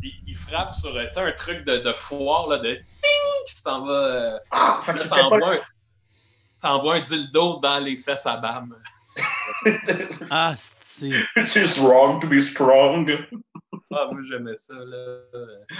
Puis 0.00 0.14
il 0.26 0.34
frappe 0.34 0.74
sur 0.74 0.94
euh, 0.96 1.04
tu 1.06 1.12
sais, 1.12 1.20
un 1.20 1.32
truc 1.32 1.64
de, 1.66 1.78
de 1.78 1.92
foire 1.92 2.48
là, 2.48 2.58
de 2.58 2.74
ping 2.74 3.44
qui 3.46 3.54
s'en 3.56 3.82
va. 3.84 3.92
euh, 3.92 4.38
Ah, 4.50 4.80
là, 4.86 4.96
ça, 4.96 5.16
envoie 5.26 5.54
un, 5.54 5.58
ça 6.54 6.74
envoie 6.74 6.94
un 6.96 7.00
dildo 7.00 7.58
dans 7.60 7.78
les 7.78 7.96
fesses 7.96 8.26
à 8.26 8.36
Bam. 8.38 8.74
Ah, 10.30 10.54
c'est. 10.56 11.10
It's 11.36 11.78
wrong 11.78 12.20
to 12.20 12.26
be 12.28 12.40
strong. 12.40 13.10
Ah, 13.92 14.08
moi 14.12 14.20
j'aimais 14.28 14.54
ça. 14.56 14.74
Là, 14.74 15.18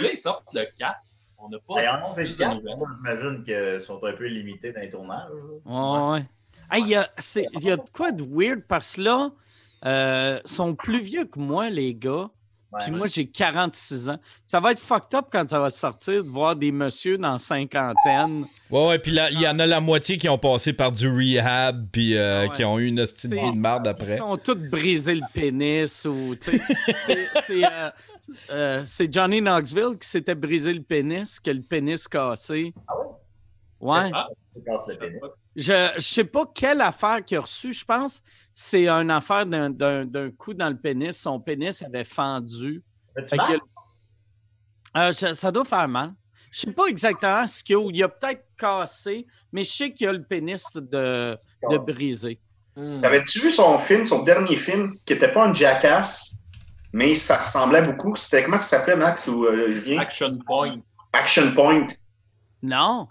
là 0.00 0.08
ils 0.12 0.16
sortent 0.16 0.52
le 0.54 0.64
4. 0.78 0.94
On 1.38 1.48
n'a 1.48 1.58
pas. 1.66 1.74
D'ailleurs, 1.76 2.00
non, 2.00 2.12
c'est 2.12 2.22
le 2.24 2.28
plus 2.28 2.36
de 2.38 2.42
4. 2.42 2.54
nouvelles. 2.56 2.76
Moi, 2.78 2.88
J'imagine 2.96 3.44
qu'ils 3.44 3.80
sont 3.80 4.02
un 4.04 4.12
peu 4.12 4.26
limités 4.26 4.72
dans 4.72 4.80
les 4.80 4.90
tournages. 4.90 5.30
Ouais, 5.64 6.10
ouais. 6.12 6.26
Hey, 6.70 6.82
Il 6.82 6.88
y, 6.88 6.96
a, 6.96 7.08
c'est- 7.18 7.46
il 7.54 7.62
y 7.62 7.70
a 7.70 7.76
de 7.76 7.90
quoi 7.92 8.10
de 8.12 8.22
weird 8.28 8.62
parce 8.68 8.96
que 8.96 9.02
là, 9.02 9.30
euh, 9.86 10.40
sont 10.44 10.74
plus 10.74 11.00
vieux 11.00 11.24
que 11.26 11.38
moi, 11.38 11.70
les 11.70 11.94
gars. 11.94 12.28
Ouais. 12.70 12.80
Puis 12.82 12.90
moi, 12.92 13.06
j'ai 13.06 13.26
46 13.26 14.10
ans. 14.10 14.18
Ça 14.46 14.60
va 14.60 14.72
être 14.72 14.78
fucked 14.78 15.14
up 15.14 15.26
quand 15.32 15.48
ça 15.48 15.58
va 15.58 15.70
sortir 15.70 16.22
de 16.22 16.28
voir 16.28 16.54
des 16.54 16.70
messieurs 16.70 17.16
dans 17.16 17.38
cinquantaine. 17.38 18.44
Ouais, 18.70 18.88
ouais, 18.88 18.98
puis 18.98 19.12
là, 19.12 19.30
il 19.30 19.40
y 19.40 19.48
en 19.48 19.58
a 19.58 19.66
la 19.66 19.80
moitié 19.80 20.18
qui 20.18 20.28
ont 20.28 20.36
passé 20.36 20.74
par 20.74 20.92
du 20.92 21.08
rehab, 21.08 21.86
puis 21.90 22.14
euh, 22.14 22.40
Ah 22.42 22.46
ouais. 22.48 22.52
qui 22.54 22.64
ont 22.66 22.78
eu 22.78 22.86
une 22.88 23.00
hostie 23.00 23.26
de 23.28 23.36
vie 23.36 23.52
de 23.52 23.56
marde 23.56 23.86
Ils 23.86 23.90
après. 23.90 24.16
sont 24.18 24.36
tous 24.36 24.54
brisés 24.54 25.14
le 25.14 25.22
pénis 25.32 26.04
ou. 26.04 26.34
c'est- 26.40 27.64
euh, 27.64 27.90
euh, 28.50 28.82
c'est 28.84 29.10
Johnny 29.10 29.40
Knoxville 29.40 29.96
qui 29.98 30.06
s'était 30.06 30.34
brisé 30.34 30.74
le 30.74 30.82
pénis, 30.82 31.40
que 31.40 31.50
le 31.50 31.62
pénis 31.62 32.06
cassé. 32.06 32.74
Ouais? 33.80 34.10
Ah, 34.12 34.26
casses 34.66 34.88
le 34.88 34.96
pénis. 34.96 35.20
Je 35.56 35.94
ne 35.94 36.00
sais 36.00 36.24
pas 36.24 36.44
quelle 36.54 36.80
affaire 36.82 37.24
qu'il 37.24 37.38
a 37.38 37.40
reçue. 37.40 37.72
Je 37.72 37.84
pense 37.84 38.22
c'est 38.60 38.88
une 38.88 39.10
affaire 39.12 39.46
d'un- 39.46 39.70
d'un 39.70 40.04
d'un 40.04 40.30
coup 40.32 40.52
dans 40.52 40.68
le 40.68 40.76
pénis. 40.76 41.16
Son 41.16 41.38
pénis 41.38 41.80
avait 41.82 42.02
fendu. 42.04 42.82
Que- 43.14 43.58
Euh, 44.96 45.12
ça, 45.12 45.34
ça 45.34 45.52
doit 45.52 45.64
faire 45.64 45.86
mal. 45.86 46.12
Je 46.50 46.60
sais 46.60 46.72
pas 46.72 46.86
exactement 46.86 47.46
ce 47.46 47.62
qu'il 47.62 47.76
y 47.76 47.78
a. 47.78 47.88
Il 47.92 48.02
a 48.02 48.08
peut-être 48.08 48.46
cassé, 48.56 49.26
mais 49.52 49.62
je 49.62 49.70
sais 49.70 49.92
qu'il 49.92 50.06
y 50.06 50.08
a 50.08 50.12
le 50.12 50.24
pénis 50.24 50.64
de, 50.74 51.38
de 51.70 51.92
brisé. 51.92 52.40
hmm. 52.74 53.00
T'avais-tu 53.00 53.38
vu 53.40 53.50
son 53.52 53.78
film, 53.78 54.06
son 54.06 54.22
dernier 54.22 54.56
film, 54.56 54.94
qui 55.04 55.12
était 55.12 55.30
pas 55.32 55.46
un 55.46 55.52
jackass, 55.52 56.34
mais 56.92 57.14
ça 57.14 57.36
ressemblait 57.36 57.82
beaucoup? 57.82 58.16
C'était 58.16 58.42
comment 58.42 58.56
ça 58.56 58.64
s'appelait, 58.78 58.96
Max 58.96 59.28
ou 59.28 59.44
euh, 59.44 59.70
Julien? 59.70 60.00
Action 60.00 60.36
Point. 60.46 60.80
Action 61.12 61.52
Point. 61.54 61.86
Non. 62.62 63.06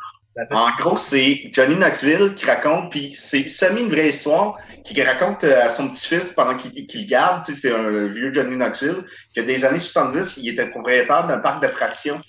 En 0.51 0.69
gros, 0.77 0.97
c'est 0.97 1.49
Johnny 1.51 1.76
Knoxville 1.76 2.34
qui 2.35 2.45
raconte, 2.45 2.91
puis 2.91 3.14
c'est 3.15 3.47
semi 3.47 3.81
une 3.81 3.89
vraie 3.89 4.09
histoire, 4.09 4.57
qui 4.84 5.01
raconte 5.01 5.43
euh, 5.43 5.65
à 5.65 5.69
son 5.69 5.89
petit-fils 5.89 6.27
pendant 6.27 6.55
qu'il 6.55 6.73
le 6.76 7.07
garde. 7.07 7.43
Tu 7.45 7.55
sais, 7.55 7.69
c'est 7.69 7.76
un 7.76 8.07
vieux 8.07 8.31
Johnny 8.31 8.55
Knoxville, 8.55 9.03
que 9.35 9.41
des 9.41 9.65
années 9.65 9.80
70, 9.80 10.38
il 10.38 10.49
était 10.49 10.68
propriétaire 10.69 11.26
d'un 11.27 11.39
parc 11.39 11.61
d'attractions. 11.61 12.22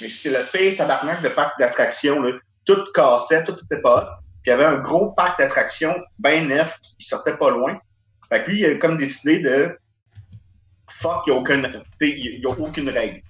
Mais 0.00 0.08
c'est 0.08 0.30
le 0.30 0.44
pire 0.52 0.76
tabarnak 0.76 1.22
de 1.22 1.28
parc 1.28 1.58
d'attractions. 1.58 2.20
là. 2.22 2.32
Tout 2.64 2.82
cassait, 2.92 3.44
tout 3.44 3.56
était 3.64 3.80
pas. 3.80 4.18
Puis 4.42 4.50
il 4.50 4.50
y 4.50 4.52
avait 4.52 4.64
un 4.64 4.78
gros 4.78 5.12
parc 5.12 5.38
d'attractions, 5.38 5.94
bien 6.18 6.44
neuf, 6.44 6.76
qui 6.98 7.06
sortait 7.06 7.36
pas 7.36 7.50
loin. 7.50 7.78
Fait 8.30 8.42
que 8.42 8.50
lui, 8.50 8.60
il 8.60 8.66
a 8.66 8.74
comme 8.78 8.96
décidé 8.98 9.38
de 9.38 9.78
fuck, 10.90 11.22
il 11.26 11.30
n'y 11.30 11.36
a, 11.36 11.40
aucune- 11.40 11.66
a 11.66 12.48
aucune 12.58 12.88
règle. 12.90 13.20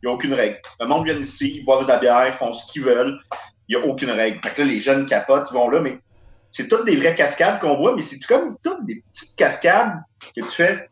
Il 0.00 0.06
n'y 0.06 0.10
a 0.10 0.14
aucune 0.14 0.34
règle. 0.34 0.58
Le 0.80 0.86
monde 0.86 1.04
vient 1.04 1.18
ici, 1.18 1.56
ils 1.56 1.64
boivent 1.64 1.82
de 1.84 1.88
la 1.88 1.98
bière, 1.98 2.26
ils 2.28 2.32
font 2.32 2.52
ce 2.52 2.72
qu'ils 2.72 2.82
veulent. 2.84 3.18
Il 3.68 3.76
n'y 3.76 3.82
a 3.82 3.86
aucune 3.86 4.10
règle. 4.10 4.40
Fait 4.42 4.50
que 4.54 4.62
là, 4.62 4.68
les 4.68 4.80
jeunes 4.80 5.06
capotent, 5.06 5.48
ils 5.50 5.54
vont 5.54 5.68
là, 5.68 5.80
mais 5.80 5.98
c'est 6.50 6.68
toutes 6.68 6.86
des 6.86 6.96
vraies 6.96 7.14
cascades 7.14 7.60
qu'on 7.60 7.76
voit, 7.76 7.94
mais 7.94 8.02
c'est 8.02 8.18
comme 8.24 8.56
toutes 8.62 8.84
des 8.86 9.02
petites 9.02 9.36
cascades 9.36 9.98
que 10.34 10.40
tu 10.40 10.50
fais. 10.50 10.88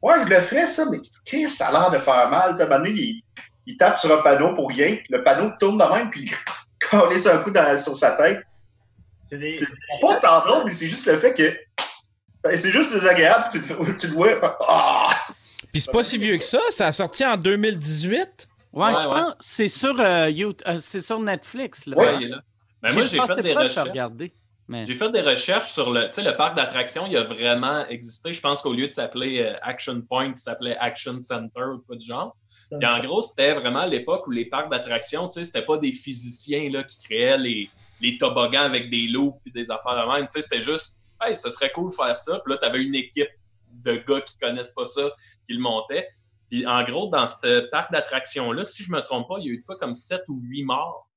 Ouais, 0.00 0.14
je 0.24 0.28
le 0.28 0.40
ferais, 0.40 0.66
ça, 0.66 0.84
mais 0.90 0.98
Chris, 1.26 1.48
ça 1.48 1.68
a 1.68 1.72
l'air 1.72 1.90
de 1.90 1.98
faire 1.98 2.28
mal. 2.28 2.54
T'as 2.56 2.66
donné, 2.66 2.90
il, 2.90 3.22
il 3.66 3.76
tape 3.76 3.98
sur 3.98 4.12
un 4.16 4.22
panneau 4.22 4.54
pour 4.54 4.68
rien, 4.68 4.96
puis 4.96 5.06
le 5.10 5.22
panneau 5.24 5.50
tourne 5.58 5.78
de 5.78 5.84
même, 5.84 6.10
puis 6.10 6.22
il 6.22 6.32
colle 6.90 7.12
un 7.12 7.38
coup 7.38 7.50
dans- 7.50 7.76
sur 7.78 7.96
sa 7.96 8.12
tête. 8.12 8.42
C'est 9.28 9.38
des. 9.38 9.60
Pas 10.00 10.16
tant 10.16 10.40
drôle, 10.46 10.64
mais 10.66 10.72
c'est 10.72 10.88
juste 10.88 11.06
le 11.06 11.18
fait 11.18 11.34
que. 11.34 11.56
ben, 12.44 12.56
C'est 12.56 12.70
juste 12.70 12.92
désagréable, 12.92 13.46
tu, 13.52 13.58
le- 13.60 13.96
tu 13.96 14.06
le 14.08 14.12
vois. 14.14 14.56
Ah! 14.68 15.06
Puis 15.72 15.80
c'est 15.80 15.92
pas 15.92 16.02
si 16.02 16.18
vieux 16.18 16.36
que 16.36 16.44
ça, 16.44 16.60
ça 16.70 16.88
a 16.88 16.92
sorti 16.92 17.24
en 17.24 17.36
2018. 17.36 18.46
Ouais, 18.72 18.86
Ouais, 18.86 18.94
je 18.94 19.08
ouais. 19.08 19.14
pense 19.14 19.34
c'est 19.40 19.68
sur, 19.68 20.00
euh, 20.00 20.30
You- 20.30 20.54
euh, 20.66 20.78
c'est 20.80 21.02
sur 21.02 21.20
Netflix. 21.20 21.86
Là. 21.86 21.96
Ouais, 21.96 22.16
il 22.16 22.22
est 22.24 22.28
là. 22.28 22.40
Ben, 22.82 22.94
moi, 22.94 23.04
j'ai 23.04 23.18
fait 23.20 23.42
des 23.42 23.52
recherches. 23.54 23.88
Mais... 24.68 24.86
J'ai 24.86 24.94
fait 24.94 25.10
des 25.10 25.20
recherches 25.20 25.70
sur 25.70 25.90
le, 25.90 26.06
tu 26.06 26.14
sais, 26.14 26.22
le 26.22 26.36
parc 26.36 26.56
d'attractions. 26.56 27.06
Il 27.06 27.16
a 27.16 27.24
vraiment 27.24 27.86
existé. 27.88 28.32
Je 28.32 28.40
pense 28.40 28.62
qu'au 28.62 28.72
lieu 28.72 28.86
de 28.88 28.92
s'appeler 28.92 29.40
euh, 29.40 29.56
Action 29.60 30.00
Point, 30.02 30.28
il 30.30 30.38
s'appelait 30.38 30.76
Action 30.78 31.20
Center 31.20 31.64
ou 31.74 31.78
quoi 31.86 31.96
du 31.96 32.06
genre. 32.06 32.36
Puis 32.78 32.86
en 32.88 32.98
gros, 33.00 33.20
c'était 33.20 33.52
vraiment 33.52 33.80
à 33.80 33.86
l'époque 33.86 34.26
où 34.26 34.30
les 34.30 34.46
parcs 34.46 34.70
d'attractions, 34.70 35.28
tu 35.28 35.40
sais, 35.40 35.44
c'était 35.44 35.64
pas 35.66 35.76
des 35.76 35.92
physiciens 35.92 36.70
là, 36.70 36.84
qui 36.84 36.98
créaient 37.00 37.36
les, 37.36 37.68
les 38.00 38.16
toboggans 38.16 38.62
avec 38.62 38.88
des 38.88 39.08
loups 39.08 39.38
et 39.46 39.50
des 39.50 39.70
affaires 39.70 40.06
de 40.06 40.10
même. 40.12 40.26
Tu 40.28 40.40
sais, 40.40 40.42
c'était 40.42 40.62
juste, 40.62 40.98
hey, 41.20 41.36
ce 41.36 41.50
serait 41.50 41.70
cool 41.72 41.90
de 41.90 41.94
faire 41.94 42.16
ça. 42.16 42.38
Puis 42.42 42.52
là, 42.54 42.58
tu 42.58 42.64
avais 42.66 42.82
une 42.82 42.94
équipe 42.94 43.28
de 43.72 43.96
gars 43.96 44.20
qui 44.22 44.38
connaissent 44.38 44.72
pas 44.72 44.86
ça 44.86 45.10
qui 45.46 45.52
le 45.54 45.60
montaient. 45.60 46.08
Puis 46.52 46.66
en 46.66 46.84
gros, 46.84 47.06
dans 47.08 47.26
ce 47.26 47.60
parc 47.70 47.90
d'attractions-là, 47.92 48.66
si 48.66 48.82
je 48.82 48.92
me 48.92 49.00
trompe 49.00 49.26
pas, 49.26 49.36
il 49.38 49.46
y 49.46 49.48
a 49.48 49.52
eu 49.54 49.62
pas 49.66 49.74
comme 49.76 49.94
7 49.94 50.20
ou 50.28 50.38
8 50.42 50.64
morts. 50.64 51.08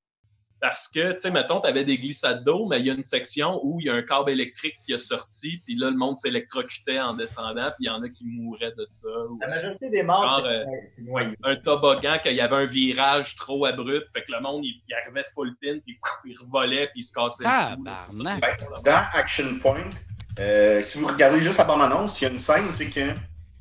Parce 0.62 0.88
que, 0.88 1.12
tu 1.12 1.18
sais, 1.18 1.30
mettons, 1.30 1.60
tu 1.60 1.66
avais 1.66 1.84
des 1.84 1.98
glissades 1.98 2.42
d'eau, 2.42 2.66
mais 2.66 2.80
il 2.80 2.86
y 2.86 2.90
a 2.90 2.94
une 2.94 3.04
section 3.04 3.60
où 3.62 3.78
il 3.78 3.88
y 3.88 3.90
a 3.90 3.94
un 3.94 4.00
câble 4.00 4.30
électrique 4.30 4.76
qui 4.86 4.94
est 4.94 4.96
sorti, 4.96 5.60
puis 5.66 5.76
là, 5.76 5.90
le 5.90 5.96
monde 5.98 6.16
s'électrocutait 6.16 6.98
en 6.98 7.12
descendant, 7.12 7.66
puis 7.76 7.84
il 7.84 7.86
y 7.88 7.90
en 7.90 8.02
a 8.02 8.08
qui 8.08 8.24
mouraient 8.24 8.72
de 8.78 8.86
ça. 8.90 9.10
Ou 9.28 9.38
La 9.42 9.48
majorité 9.48 9.90
des 9.90 10.02
morts, 10.02 10.40
c'est 10.42 10.48
euh, 10.48 10.64
c'est 10.88 11.02
noyé. 11.02 11.36
un 11.44 11.56
toboggan, 11.56 12.18
qu'il 12.22 12.32
y 12.32 12.40
avait 12.40 12.56
un 12.56 12.64
virage 12.64 13.36
trop 13.36 13.66
abrupt, 13.66 14.10
fait 14.14 14.22
que 14.22 14.32
le 14.32 14.40
monde, 14.40 14.64
il, 14.64 14.80
il 14.88 14.94
arrivait 14.94 15.24
full 15.34 15.54
pin, 15.62 15.78
puis 15.84 15.98
il 16.24 16.38
revolait, 16.38 16.86
puis 16.86 17.00
il 17.00 17.04
se 17.04 17.12
cassait 17.12 17.44
le 17.44 17.76
cou. 17.76 17.84
là. 17.84 18.06
Tabarnak. 18.08 18.82
Dans 18.82 19.04
Action 19.12 19.58
Point, 19.60 19.90
euh, 20.40 20.80
si 20.80 20.96
vous 20.98 21.06
regardez 21.08 21.40
juste 21.40 21.58
la 21.58 21.64
bande-annonce, 21.64 22.18
il 22.22 22.24
y 22.24 22.26
a 22.28 22.30
une 22.30 22.38
scène, 22.38 22.68
c'est 22.72 22.88
que, 22.88 23.10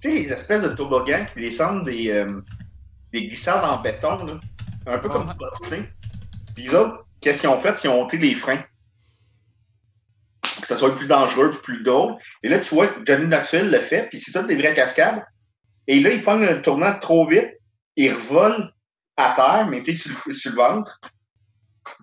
tu 0.05 0.11
sais, 0.11 0.23
les 0.23 0.31
espèces 0.31 0.61
de 0.63 0.69
toboggans 0.69 1.25
qui 1.33 1.39
descendent 1.41 1.83
des, 1.83 2.11
euh, 2.11 2.39
des 3.11 3.27
glissades 3.27 3.63
en 3.63 3.81
béton, 3.81 4.23
là, 4.23 4.39
un 4.85 4.97
peu 4.99 5.09
comme 5.09 5.27
du 5.27 5.33
bobsleigh. 5.35 5.89
Puis 6.53 6.65
les 6.65 6.75
autres, 6.75 7.05
qu'est-ce 7.21 7.41
qu'ils 7.41 7.49
ont 7.49 7.59
fait? 7.59 7.83
Ils 7.83 7.87
ont 7.89 8.03
ôté 8.03 8.17
les 8.17 8.35
freins. 8.35 8.63
Pour 10.43 10.61
que 10.61 10.67
ça 10.67 10.77
soit 10.77 10.95
plus 10.95 11.07
dangereux, 11.07 11.49
puis 11.51 11.59
plus 11.61 11.83
drôle. 11.83 12.15
Et 12.43 12.49
là, 12.49 12.59
tu 12.59 12.75
vois 12.75 12.87
que 12.87 13.03
Johnny 13.03 13.25
Knoxville 13.25 13.69
le 13.71 13.79
fait, 13.79 14.07
puis 14.09 14.19
c'est 14.19 14.31
toutes 14.31 14.47
des 14.47 14.55
vraies 14.55 14.75
cascades. 14.75 15.25
Et 15.87 15.99
là, 15.99 16.11
il 16.11 16.21
prend 16.23 16.35
le 16.35 16.61
tournant 16.61 16.97
trop 16.99 17.27
vite, 17.27 17.51
il 17.95 18.13
revole 18.13 18.71
à 19.17 19.33
terre, 19.35 19.67
mais 19.67 19.81
tu 19.81 19.95
sur, 19.95 20.11
le- 20.27 20.33
sur 20.33 20.51
le 20.51 20.57
ventre. 20.57 20.99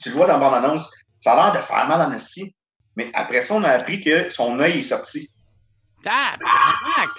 Tu 0.01 0.09
le 0.11 0.17
vois 0.17 0.27
dans 0.27 0.39
la 0.39 0.51
bande-annonce. 0.51 0.91
Ça 1.21 1.35
a 1.35 1.53
l'air 1.53 1.61
de 1.63 1.67
faire 1.67 1.87
mal 1.87 2.01
en 2.01 2.11
assis. 2.13 2.55
Mais 2.97 3.11
après 3.15 3.43
ça, 3.43 3.55
on 3.55 3.63
a 3.65 3.71
appris 3.71 4.01
que 4.01 4.29
son 4.31 4.59
œil 4.59 4.81
est 4.81 4.83
sorti. 4.83 5.31
Tabarnak! 6.03 7.11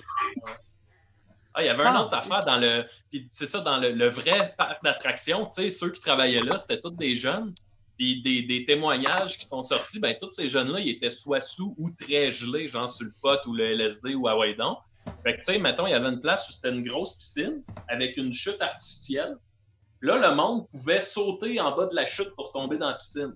Ah, 1.53 1.61
il 1.61 1.65
y 1.67 1.69
avait 1.69 1.83
une 1.83 1.89
Ah. 1.95 2.03
autre 2.05 2.15
affaire 2.15 2.43
dans 2.45 2.57
le. 2.57 2.85
Puis 3.11 3.27
c'est 3.31 3.45
ça, 3.45 3.59
dans 3.61 3.77
le, 3.77 3.91
le 3.91 4.09
vrai 4.09 4.55
parc 4.57 4.83
d'attractions, 4.83 5.45
tu 5.47 5.63
sais, 5.63 5.69
ceux 5.69 5.91
qui 5.91 6.01
travaillaient 6.01 6.41
là, 6.41 6.57
c'était 6.57 6.81
tous 6.81 6.91
des 6.91 7.15
jeunes. 7.15 7.53
Puis 7.97 8.23
des, 8.23 8.41
des 8.41 8.65
témoignages 8.65 9.37
qui 9.37 9.45
sont 9.45 9.61
sortis, 9.61 9.99
ben 9.99 10.15
tous 10.19 10.31
ces 10.31 10.47
jeunes-là, 10.47 10.79
ils 10.79 10.89
étaient 10.89 11.11
soit 11.11 11.41
sous 11.41 11.75
ou 11.77 11.91
très 11.91 12.31
gelés, 12.31 12.67
genre 12.67 12.89
sur 12.89 13.05
le 13.05 13.11
pot 13.21 13.39
ou 13.45 13.53
le 13.53 13.65
LSD 13.65 14.15
ou 14.15 14.27
à 14.27 14.35
Waydon. 14.35 14.77
Fait 15.23 15.33
que, 15.33 15.37
tu 15.37 15.43
sais, 15.53 15.59
mettons, 15.59 15.85
il 15.85 15.91
y 15.91 15.93
avait 15.93 16.09
une 16.09 16.19
place 16.19 16.49
où 16.49 16.53
c'était 16.53 16.69
une 16.69 16.83
grosse 16.83 17.15
piscine 17.17 17.61
avec 17.87 18.17
une 18.17 18.33
chute 18.33 18.59
artificielle. 18.61 19.35
Là, 20.01 20.27
le 20.29 20.35
monde 20.35 20.67
pouvait 20.69 20.99
sauter 21.01 21.59
en 21.61 21.75
bas 21.75 21.85
de 21.85 21.95
la 21.95 22.05
chute 22.07 22.33
pour 22.35 22.51
tomber 22.51 22.77
dans 22.77 22.87
la 22.89 22.95
piscine. 22.95 23.33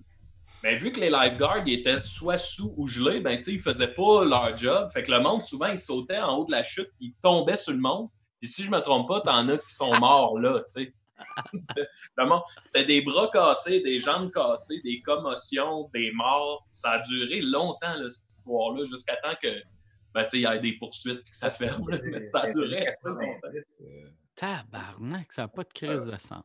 Mais 0.62 0.76
vu 0.76 0.90
que 0.92 1.00
les 1.00 1.10
lifeguards 1.10 1.62
ils 1.66 1.80
étaient 1.80 2.02
soit 2.02 2.38
sous 2.38 2.74
ou 2.76 2.86
gelés, 2.88 3.20
ben, 3.20 3.36
tu 3.36 3.42
sais, 3.44 3.52
ils 3.52 3.60
faisaient 3.60 3.94
pas 3.94 4.24
leur 4.24 4.56
job. 4.56 4.88
Fait 4.92 5.02
que 5.02 5.10
le 5.12 5.20
monde, 5.20 5.42
souvent, 5.44 5.66
ils 5.68 5.78
sautaient 5.78 6.18
en 6.18 6.36
haut 6.38 6.44
de 6.44 6.50
la 6.50 6.62
chute, 6.64 6.90
puis 6.98 7.08
ils 7.08 7.14
tombaient 7.22 7.56
sur 7.56 7.72
le 7.72 7.78
monde. 7.78 8.08
Puis 8.40 8.48
si 8.48 8.62
je 8.64 8.70
me 8.70 8.80
trompe 8.80 9.08
pas, 9.08 9.20
t'en 9.20 9.48
as 9.48 9.58
qui 9.58 9.72
sont 9.72 9.94
morts 10.00 10.38
là, 10.38 10.60
tu 10.60 10.64
sais. 10.84 10.92
C'était 12.62 12.84
des 12.84 13.02
bras 13.02 13.28
cassés, 13.32 13.80
des 13.82 13.98
jambes 13.98 14.30
cassées, 14.32 14.80
des 14.82 15.00
commotions, 15.00 15.90
des 15.92 16.12
morts. 16.12 16.66
Ça 16.70 16.92
a 16.92 16.98
duré 17.00 17.40
longtemps, 17.40 17.94
là, 17.98 18.08
cette 18.08 18.28
histoire-là, 18.28 18.84
jusqu'à 18.86 19.16
temps 19.16 19.34
que 19.42 19.48
ben, 20.14 20.24
tu 20.24 20.30
sais, 20.30 20.38
il 20.38 20.42
y 20.42 20.46
ait 20.46 20.58
des 20.60 20.72
poursuites 20.78 21.20
et 21.26 21.30
que 21.30 21.36
ça 21.36 21.50
ferme. 21.50 21.88
là. 21.90 21.98
Mais 22.04 22.24
ça 22.24 22.40
a 22.42 22.50
duré 22.50 22.86
assez 22.86 23.08
longtemps. 23.10 23.48
euh, 23.80 24.08
Tabarnak, 24.34 25.32
ça 25.32 25.42
n'a 25.42 25.48
pas 25.48 25.64
de 25.64 25.72
crise 25.72 26.04
de 26.06 26.16
sens. 26.18 26.44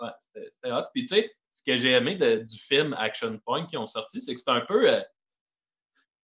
Ouais, 0.00 0.10
c'était 0.18 0.48
c'était 0.50 0.72
hot. 0.72 0.82
Puis 0.92 1.04
tu 1.06 1.14
sais, 1.14 1.30
ce 1.52 1.62
que 1.62 1.76
j'ai 1.76 1.92
aimé 1.92 2.16
de- 2.16 2.38
du 2.38 2.58
film 2.58 2.94
Action 2.98 3.38
Point 3.44 3.66
qui 3.66 3.76
ont 3.76 3.86
sorti, 3.86 4.20
c'est 4.20 4.34
que 4.34 4.40
c'est 4.40 4.50
un 4.50 4.62
peu, 4.62 4.90
euh, 4.90 5.00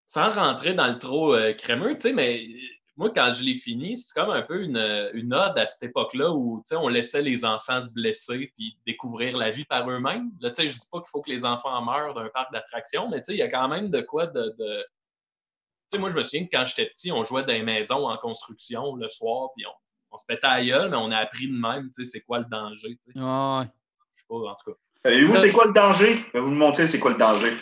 sans 0.05 0.29
rentrer 0.29 0.73
dans 0.73 0.87
le 0.87 0.97
trop 0.99 1.33
euh, 1.35 1.53
crémeux, 1.53 1.95
tu 1.95 2.01
sais, 2.01 2.13
mais 2.13 2.43
euh, 2.43 2.47
moi, 2.97 3.11
quand 3.11 3.31
je 3.31 3.43
l'ai 3.43 3.53
fini, 3.55 3.95
c'est 3.95 4.13
comme 4.13 4.31
un 4.31 4.41
peu 4.41 4.61
une, 4.61 5.09
une 5.13 5.33
ode 5.33 5.57
à 5.57 5.65
cette 5.65 5.83
époque-là 5.89 6.31
où 6.31 6.59
tu 6.61 6.69
sais, 6.69 6.75
on 6.75 6.87
laissait 6.89 7.21
les 7.21 7.45
enfants 7.45 7.79
se 7.79 7.93
blesser 7.93 8.51
puis 8.57 8.75
découvrir 8.85 9.37
la 9.37 9.51
vie 9.51 9.63
par 9.65 9.89
eux-mêmes. 9.89 10.31
Là, 10.41 10.49
tu 10.51 10.63
sais, 10.63 10.69
je 10.69 10.77
dis 10.77 10.87
pas 10.91 10.99
qu'il 10.99 11.09
faut 11.09 11.21
que 11.21 11.29
les 11.29 11.45
enfants 11.45 11.81
meurent 11.85 12.13
d'un 12.13 12.27
parc 12.29 12.51
d'attractions, 12.51 13.07
mais 13.09 13.19
tu 13.21 13.25
sais, 13.27 13.33
il 13.35 13.37
y 13.37 13.41
a 13.43 13.47
quand 13.49 13.67
même 13.69 13.89
de 13.89 14.01
quoi 14.01 14.25
de. 14.27 14.53
de... 14.57 14.81
Tu 14.81 15.95
sais, 15.95 15.97
moi, 15.99 16.09
je 16.09 16.17
me 16.17 16.23
souviens 16.23 16.45
que 16.45 16.49
quand 16.51 16.65
j'étais 16.65 16.87
petit, 16.87 17.11
on 17.11 17.23
jouait 17.23 17.43
dans 17.43 17.53
les 17.53 17.63
maisons 17.63 18.05
en 18.07 18.17
construction 18.17 18.95
le 18.95 19.07
soir, 19.07 19.49
puis 19.55 19.65
on, 19.65 19.71
on 20.11 20.17
se 20.17 20.25
pétait 20.25 20.47
à 20.47 20.61
gueule, 20.65 20.89
mais 20.89 20.97
on 20.97 21.11
a 21.11 21.17
appris 21.17 21.47
de 21.47 21.53
même, 21.55 21.89
tu 21.95 22.03
sais, 22.03 22.11
c'est 22.11 22.21
quoi 22.21 22.39
le 22.39 22.45
danger. 22.45 22.99
tu 23.05 23.13
sais. 23.13 23.19
Ouais. 23.19 23.65
Je 24.11 24.19
sais 24.19 24.25
pas, 24.27 24.35
en 24.35 24.55
tout 24.55 24.71
cas. 24.71 24.77
Savez-vous 25.05 25.35
c'est 25.37 25.51
quoi 25.51 25.65
le 25.65 25.73
danger? 25.73 26.15
Je 26.27 26.31
vais 26.33 26.39
vous 26.41 26.49
le 26.51 26.55
montrer, 26.57 26.87
c'est 26.87 26.99
quoi 26.99 27.11
le 27.11 27.17
danger. 27.17 27.55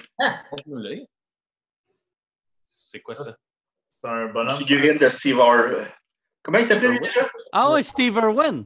Continue-le. 0.50 1.06
C'est 2.64 3.00
quoi 3.02 3.16
ça? 3.16 3.36
C'est 4.04 4.10
un 4.10 4.28
Une 4.28 4.34
bonhomme. 4.34 4.58
figurine 4.58 4.98
de 4.98 5.10
Steve 5.10 5.40
Harvey. 5.40 5.88
Comment 6.42 6.58
il 6.60 6.66
s'appelait 6.66 6.90
lui 6.90 7.00
déjà? 7.00 7.28
Ah 7.52 7.72
ouais, 7.72 7.84
Steve 7.84 8.16
Irwin. 8.16 8.64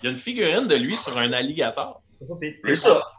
Il 0.00 0.04
y 0.04 0.08
a 0.08 0.10
une 0.10 0.16
figurine 0.16 0.66
de 0.66 0.74
lui 0.76 0.96
sur 0.96 1.16
un 1.18 1.32
alligator. 1.32 2.02
C'est 2.64 2.74
ça, 2.74 2.88
ça. 2.88 3.12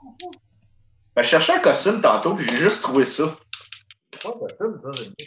Ben, 1.16 1.24
je 1.24 1.30
cherchais 1.30 1.54
un 1.54 1.60
costume 1.60 2.02
tantôt, 2.02 2.36
puis 2.36 2.46
j'ai 2.48 2.58
juste 2.58 2.82
trouvé 2.82 3.06
ça. 3.06 3.36
C'est 4.12 4.24
pas 4.24 4.32
possible, 4.34 4.80
ça. 4.82 4.92
c'est- 4.94 5.26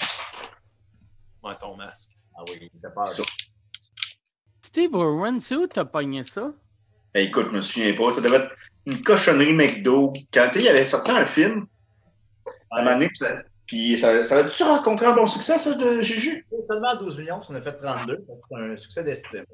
Ouais, 1.43 1.57
ton 1.59 1.77
masque. 1.77 2.13
Ah 2.37 2.43
oui, 2.49 2.59
il 2.75 2.81
fait 2.81 2.93
peur. 2.95 3.07
Ça. 3.09 3.23
Steve 4.63 4.91
Irwin, 4.93 5.41
c'est 5.41 5.57
où 5.57 5.67
t'as 5.67 5.85
pogné 5.85 6.25
ça? 6.25 6.53
Ben, 7.15 7.27
écoute, 7.27 7.47
je 7.51 7.57
me 7.57 7.61
souviens 7.63 7.95
pas. 7.95 8.11
Ça 8.11 8.21
devait 8.21 8.37
être 8.37 8.53
une 8.91 9.03
cochonnerie 9.03 9.53
McDo. 9.53 10.13
Quand 10.33 10.49
tu 10.53 10.59
sais, 10.59 10.65
il 10.65 10.69
avait 10.69 10.85
sorti 10.85 11.11
un 11.11 11.27
film, 11.27 11.67
à 12.71 12.79
un 12.79 12.83
moment 12.85 12.93
donné, 12.97 13.09
puis 13.09 13.19
ça, 13.19 13.43
puis 13.67 13.99
ça, 13.99 14.25
ça 14.25 14.39
avait-tu 14.39 14.63
rencontré 14.63 15.07
un 15.07 15.13
bon 15.13 15.27
succès, 15.27 15.59
ça, 15.59 15.75
de 15.75 16.01
Juju? 16.03 16.47
Seulement 16.67 16.97
12 16.97 17.19
millions, 17.19 17.43
ça 17.43 17.53
en 17.53 17.57
a 17.57 17.61
fait 17.61 17.73
32. 17.81 18.25
C'est 18.49 18.57
un 18.57 18.77
succès 18.77 19.05
d'estime. 19.05 19.45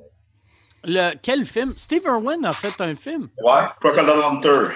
Le, 0.84 1.14
quel 1.22 1.46
film? 1.46 1.74
Steve 1.76 2.02
Irwin 2.04 2.44
a 2.44 2.52
fait 2.52 2.80
un 2.80 2.94
film. 2.94 3.28
Ouais. 3.42 3.62
Crocodile 3.80 4.22
Hunter. 4.22 4.74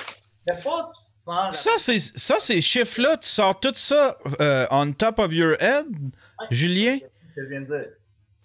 Ça, 1.51 1.71
c'est 1.77 1.99
ça, 1.99 2.37
ces 2.41 2.61
chiffres-là, 2.61 3.19
tu 3.19 3.29
sors 3.29 3.59
tout 3.61 3.73
ça 3.75 4.17
euh, 4.41 4.67
on 4.71 4.93
top 4.93 5.19
of 5.19 5.33
your 5.33 5.55
head, 5.61 5.87
Julien? 6.51 6.97
ce 6.97 7.35
que 7.41 7.45
je 7.45 7.51
viens 7.51 7.61
de 7.61 7.67
dire. 7.67 7.87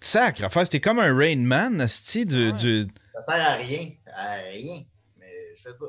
Sacre, 0.00 0.44
enfin, 0.44 0.64
c'était 0.66 0.80
comme 0.82 0.98
un 0.98 1.16
Rain 1.16 1.38
Man, 1.38 1.80
asti, 1.80 2.26
du, 2.26 2.48
Ouais. 2.48 2.52
du- 2.52 2.86
Ça 3.14 3.22
sert 3.32 3.46
à 3.46 3.54
rien. 3.54 3.88
À 4.14 4.34
rien. 4.52 4.82
Mais 5.18 5.32
je 5.56 5.62
fais 5.62 5.72
ça. 5.72 5.86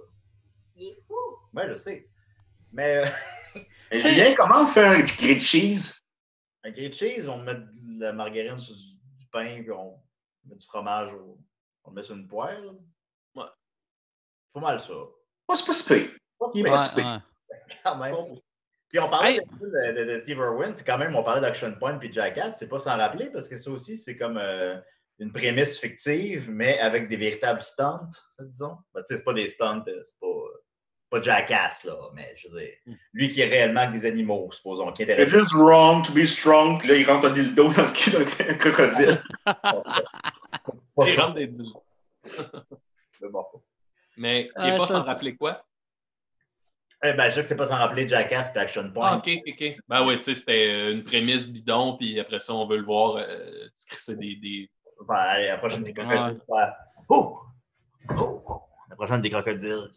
Fou. 1.56 1.60
Ouais, 1.60 1.70
je 1.70 1.76
sais. 1.76 2.10
Mais 2.72 2.98
euh, 2.98 3.06
Mais 3.92 4.00
Julien, 4.00 4.34
comment 4.36 4.64
on 4.64 4.68
fait 4.68 4.84
un 4.86 5.00
grilled 5.02 5.40
cheese? 5.42 5.94
un 6.64 6.72
grilled 6.72 6.96
cheese, 6.96 7.28
on 7.30 7.38
met 7.44 7.56
de 7.56 8.00
la 8.02 8.12
margarine 8.12 8.60
sur 8.60 8.76
du, 8.76 8.82
du 9.20 9.28
pain, 9.32 9.62
puis 9.62 9.72
on 9.72 10.00
met 10.46 10.56
du 10.56 10.66
fromage, 10.66 11.14
au- 11.14 11.40
on 11.84 11.92
le 11.92 11.96
met 11.96 12.02
sur 12.02 12.16
une 12.16 12.28
poêle. 12.28 12.72
Ouais. 13.36 13.44
Pas 14.54 14.60
mal 14.60 14.80
ça. 14.80 14.94
Oh, 14.94 15.56
c'est 15.56 15.66
pas 15.66 15.74
si 15.74 15.84
pire. 15.86 16.10
Pas 16.40 16.48
si 16.50 16.64
pire, 16.64 16.74
ouais. 16.74 17.20
quand 17.84 17.98
même. 17.98 18.16
Puis 18.90 19.00
on 19.00 19.10
parlait 19.10 19.34
Hey. 19.36 19.42
de, 19.62 19.94
de- 20.04 20.12
de 20.16 20.20
Steve 20.24 20.38
Irwin, 20.40 20.74
c'est 20.74 20.84
quand 20.86 20.98
même, 20.98 21.16
on 21.16 21.24
parlait 21.24 21.42
d'Action 21.42 21.72
Point 21.76 21.98
puis 22.00 22.10
de 22.10 22.14
Jackass, 22.16 22.58
c'est 22.58 22.68
pas 22.68 22.80
sans 22.80 22.98
rappeler 22.98 23.28
parce 23.30 23.48
que 23.48 23.58
ça 23.58 23.70
aussi, 23.70 23.96
c'est 23.98 24.18
comme 24.18 24.38
euh, 24.38 24.76
une 25.20 25.32
prémisse 25.32 25.80
fictive, 25.80 26.50
mais 26.50 26.80
avec 26.80 27.08
des 27.10 27.18
véritables 27.18 27.62
stunts, 27.62 28.10
disons. 28.40 28.78
Ben, 28.94 29.02
tu 29.02 29.06
sais, 29.14 29.18
c'est 29.18 29.24
pas 29.24 29.34
des 29.34 29.48
stunts, 29.48 29.84
euh, 29.88 30.02
c'est 30.04 30.20
pas, 30.20 30.28
pas 31.16 31.22
Jackass, 31.22 31.84
là, 31.86 31.96
mais 32.14 32.34
je 32.38 32.48
veux 32.50 32.60
dire, 32.60 32.70
lui 33.14 33.30
qui 33.32 33.42
est 33.42 33.46
réellement 33.46 33.82
avec 33.82 33.94
des 34.00 34.06
animaux, 34.08 34.50
supposons, 34.52 34.92
qui 34.92 35.04
It's 35.04 35.12
intéresse. 35.12 35.32
just 35.34 35.54
wrong 35.54 36.04
to 36.06 36.12
be 36.14 36.26
strong. 36.26 36.80
Puis 36.80 36.88
là, 36.90 36.96
il 36.96 37.10
rentre 37.10 37.28
un 37.28 37.32
dildo 37.34 37.72
dans 37.74 37.84
le 37.84 37.92
cul 37.92 38.12
d'un 38.12 38.24
crocodile. 38.60 39.22
C'est 40.84 40.96
pas 40.96 41.06
Il 41.08 41.20
rentre 41.20 41.34
des 41.36 41.52
mais 43.22 43.30
bon. 43.30 43.46
Mais 44.18 44.50
il 44.58 44.64
n'est 44.64 44.78
pas 44.78 44.88
ça, 44.88 44.94
sans 44.96 45.02
c'est- 45.04 45.10
rappeler 45.10 45.36
quoi? 45.36 45.66
Eh 47.04 47.14
ben, 47.14 47.30
je 47.30 47.36
sais 47.36 47.42
que 47.42 47.48
c'est 47.48 47.56
pas 47.58 47.68
sans 47.68 47.76
rappeler 47.76 48.08
Jackass 48.08 48.50
puis 48.50 48.60
Action 48.60 48.90
Point. 48.92 49.08
Ah, 49.12 49.18
ok, 49.18 49.30
ok, 49.46 49.54
ok. 49.60 49.78
Ben 49.88 50.06
oui, 50.08 50.18
tu 50.18 50.24
sais, 50.24 50.34
c'était 50.36 50.68
euh, 50.72 50.92
une 50.94 51.04
prémisse 51.04 51.48
bidon, 51.52 51.98
puis 51.98 52.20
après 52.20 52.40
ça, 52.40 52.54
on 52.54 52.66
veut 52.66 52.78
le 52.78 52.84
voir 52.84 53.18
euh, 53.18 53.68
se 53.76 53.86
crisser 53.86 54.16
des, 54.16 54.36
des. 54.38 54.72
Enfin, 55.02 55.16
allez, 55.16 55.48
la 55.48 55.58
prochaine 55.58 55.84
crocodiles. 55.84 56.40
ouais. 56.48 56.64
Oh! 57.10 57.42
Oh! 58.18 58.44
oh. 58.48 58.62
La 59.00 59.06
prochaine 59.06 59.22
des 59.22 59.30
crocodiles. 59.30 59.92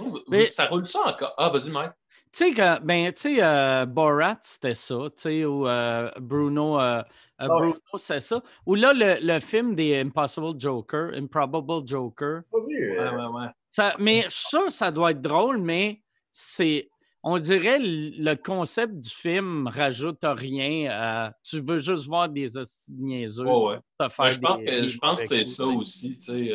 Oh, 0.00 0.18
Mais- 0.28 0.46
Ça 0.46 0.66
roule-tu 0.66 0.96
encore? 0.96 1.34
Ah, 1.38 1.48
vas-y, 1.50 1.70
Mike. 1.70 1.92
Tu 2.32 2.44
sais, 2.44 2.50
que- 2.52 2.80
ben, 2.80 3.12
tu 3.12 3.22
sais, 3.22 3.42
euh, 3.42 3.86
Borat, 3.86 4.38
c'était 4.42 4.74
ça, 4.74 4.96
tu 5.16 5.22
sais, 5.22 5.44
ou 5.44 5.66
euh, 5.66 6.10
Bruno, 6.20 6.78
euh, 6.80 6.98
euh, 7.00 7.02
Ah. 7.38 7.46
Bruno, 7.48 7.76
c'est 7.96 8.20
ça. 8.20 8.42
Ou 8.66 8.74
là, 8.76 8.92
le, 8.92 9.18
le 9.20 9.40
film 9.40 9.74
des 9.74 9.98
Impossible 10.00 10.58
Joker, 10.58 11.10
Improbable 11.14 11.86
Joker. 11.86 12.42
Pas 12.50 12.58
vu. 12.68 12.98
Ouais, 12.98 13.08
ouais, 13.08 13.26
ouais. 13.26 13.46
Ça, 13.72 13.94
mais 13.98 14.26
ça, 14.28 14.70
ça 14.70 14.90
doit 14.90 15.12
être 15.12 15.20
drôle, 15.22 15.58
mais 15.58 16.02
c'est, 16.32 16.88
on 17.22 17.38
dirait, 17.38 17.78
le 17.80 18.10
le 18.22 18.34
concept 18.36 18.94
du 18.94 19.10
film 19.10 19.66
rajoute 19.68 20.20
rien. 20.22 20.88
à- 20.90 21.32
tu 21.44 21.60
veux 21.60 21.78
juste 21.78 22.06
voir 22.06 22.28
des 22.28 22.48
niaiseux. 22.90 23.44
Ouais, 23.44 23.64
ouais. 23.74 23.78
te 23.98 24.08
faire 24.08 24.24
Ben, 24.26 24.30
je 24.30 24.40
pense 24.40 24.58
des- 24.60 24.64
que, 24.66 24.86
je 24.88 24.98
pense 24.98 25.20
que 25.20 25.26
c'est 25.26 25.44
ça 25.44 25.64
coups, 25.64 25.76
tu 25.92 25.98
sais. 25.98 26.08
aussi, 26.08 26.16
tu 26.18 26.22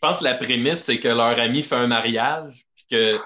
Je 0.00 0.06
pense 0.06 0.20
que 0.20 0.24
la 0.24 0.34
prémisse, 0.36 0.84
c'est 0.84 1.00
que 1.00 1.08
leur 1.08 1.36
ami 1.40 1.64
fait 1.64 1.74
un 1.74 1.88
mariage, 1.88 2.62
puis 2.76 2.84
qu'il 2.86 3.18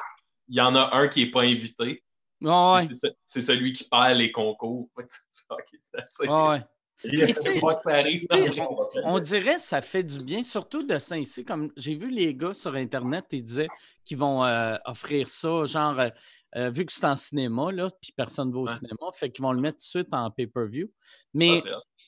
y 0.49 0.61
en 0.63 0.75
a 0.75 0.97
un 0.97 1.07
qui 1.09 1.23
n'est 1.25 1.31
pas 1.31 1.43
invité. 1.43 2.03
Ouais, 2.41 2.79
puis 2.79 2.87
C'est 2.97 3.09
ce- 3.09 3.15
c'est 3.27 3.41
celui 3.43 3.75
qui 3.75 3.87
perd 3.91 4.17
les 4.17 4.33
concours. 4.33 4.89
Assez. 5.95 6.27
ouais. 6.29 6.63
On 9.05 9.19
dirait 9.19 9.55
que 9.57 9.61
ça 9.61 9.83
fait 9.83 10.03
du 10.03 10.19
bien, 10.25 10.43
surtout 10.43 10.83
de 10.83 10.99
ça 10.99 11.19
ici. 11.19 11.45
Comme 11.45 11.71
j'ai 11.77 11.95
vu 11.95 12.11
les 12.11 12.35
gars 12.35 12.55
sur 12.55 12.75
Internet, 12.75 13.27
ils 13.33 13.45
disaient 13.45 13.69
qu'ils 14.05 14.17
vont 14.19 14.45
euh, 14.45 14.77
offrir 14.87 15.29
ça, 15.29 15.65
genre, 15.65 15.99
euh, 16.01 16.09
euh, 16.57 16.71
vu 16.71 16.87
que 16.87 16.93
c'est 16.93 17.05
en 17.05 17.17
cinéma, 17.17 17.71
là, 17.73 17.89
puis 18.01 18.13
personne 18.17 18.49
ne 18.49 18.55
va 18.55 18.61
au 18.61 18.67
Ouais. 18.69 18.75
cinéma, 18.75 19.11
fait 19.15 19.31
qu'ils 19.31 19.43
vont 19.43 19.53
le 19.53 19.61
mettre 19.61 19.79
tout 19.79 19.85
de 19.99 20.03
suite 20.05 20.09
en 20.13 20.31
pay-per-view. 20.31 20.89
Ah, 20.91 20.97
Mais. 21.35 21.61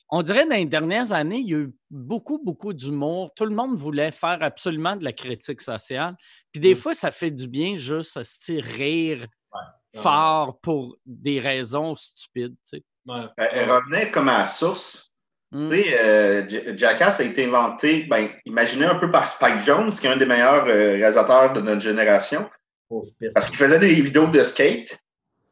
On 0.09 0.21
dirait 0.21 0.45
dans 0.45 0.55
les 0.55 0.65
dernières 0.65 1.11
années, 1.11 1.39
il 1.39 1.49
y 1.49 1.55
a 1.55 1.59
eu 1.59 1.73
beaucoup, 1.89 2.39
beaucoup 2.43 2.73
d'humour. 2.73 3.31
Tout 3.35 3.45
le 3.45 3.55
monde 3.55 3.75
voulait 3.75 4.11
faire 4.11 4.37
absolument 4.41 4.95
de 4.95 5.03
la 5.03 5.13
critique 5.13 5.61
sociale. 5.61 6.15
Puis 6.51 6.61
des 6.61 6.73
Mm. 6.73 6.77
fois, 6.77 6.93
ça 6.93 7.11
fait 7.11 7.31
du 7.31 7.47
bien 7.47 7.75
juste 7.75 8.21
se 8.23 8.53
rire 8.53 9.25
Ouais. 9.53 10.01
fort 10.01 10.59
pour 10.59 10.97
des 11.05 11.39
raisons 11.39 11.95
stupides. 11.95 12.55
Tu 12.69 12.77
sais. 12.77 12.83
Ouais. 13.07 13.21
Elle, 13.37 13.49
elle 13.53 13.71
revenait 13.71 14.11
comme 14.11 14.27
à 14.29 14.39
la 14.39 14.45
source. 14.45 15.11
Mm. 15.51 15.69
Tu 15.69 15.75
sais, 15.83 15.99
euh, 15.99 16.77
Jackass 16.77 17.19
a 17.19 17.23
été 17.23 17.45
inventé, 17.45 18.03
ben, 18.03 18.29
imaginé 18.45 18.85
un 18.85 18.95
peu 18.95 19.09
par 19.09 19.25
Spike 19.25 19.63
Jones, 19.65 19.91
qui 19.91 20.05
est 20.05 20.09
un 20.09 20.17
des 20.17 20.25
meilleurs 20.25 20.65
euh, 20.65 20.93
réalisateurs 20.95 21.53
de 21.53 21.61
notre 21.61 21.81
génération, 21.81 22.49
Oh, 22.89 23.01
parce 23.33 23.47
qu'il 23.47 23.57
faisait 23.57 23.79
des 23.79 23.93
vidéos 23.95 24.27
de 24.27 24.43
skate. 24.43 24.99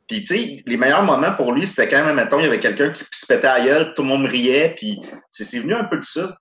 Puis, 0.08 0.24
tu 0.24 0.36
sais, 0.38 0.64
les 0.66 0.78
meilleurs 0.78 1.04
moments 1.04 1.34
pour 1.36 1.52
lui, 1.54 1.66
c'était 1.66 1.88
quand 1.88 2.04
même, 2.06 2.16
mettons, 2.18 2.40
il 2.40 2.44
y 2.44 2.48
avait 2.48 2.60
quelqu'un 2.60 2.92
qui 2.92 3.04
se 3.12 3.26
pétait 3.26 3.48
à 3.48 3.64
gueule, 3.64 3.94
tout 3.96 4.02
le 4.02 4.10
monde 4.10 4.26
riait, 4.26 4.76
puis 4.78 5.00
c'est 5.32 5.60
venu 5.60 5.74
un 5.74 5.86
peu 5.86 5.98
de 5.98 6.04
ça. 6.06 6.38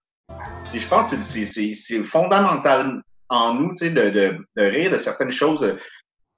Je 0.75 0.87
pense 0.89 1.11
que 1.11 1.17
c'est- 1.21 2.03
fondamental 2.05 3.03
en 3.29 3.55
nous, 3.55 3.71
tu 3.77 3.87
sais, 3.87 3.91
de, 3.91 4.11
de, 4.11 4.37
de 4.57 4.63
rire 4.63 4.91
de 4.91 4.99
certaines 4.99 5.33
choses. 5.33 5.77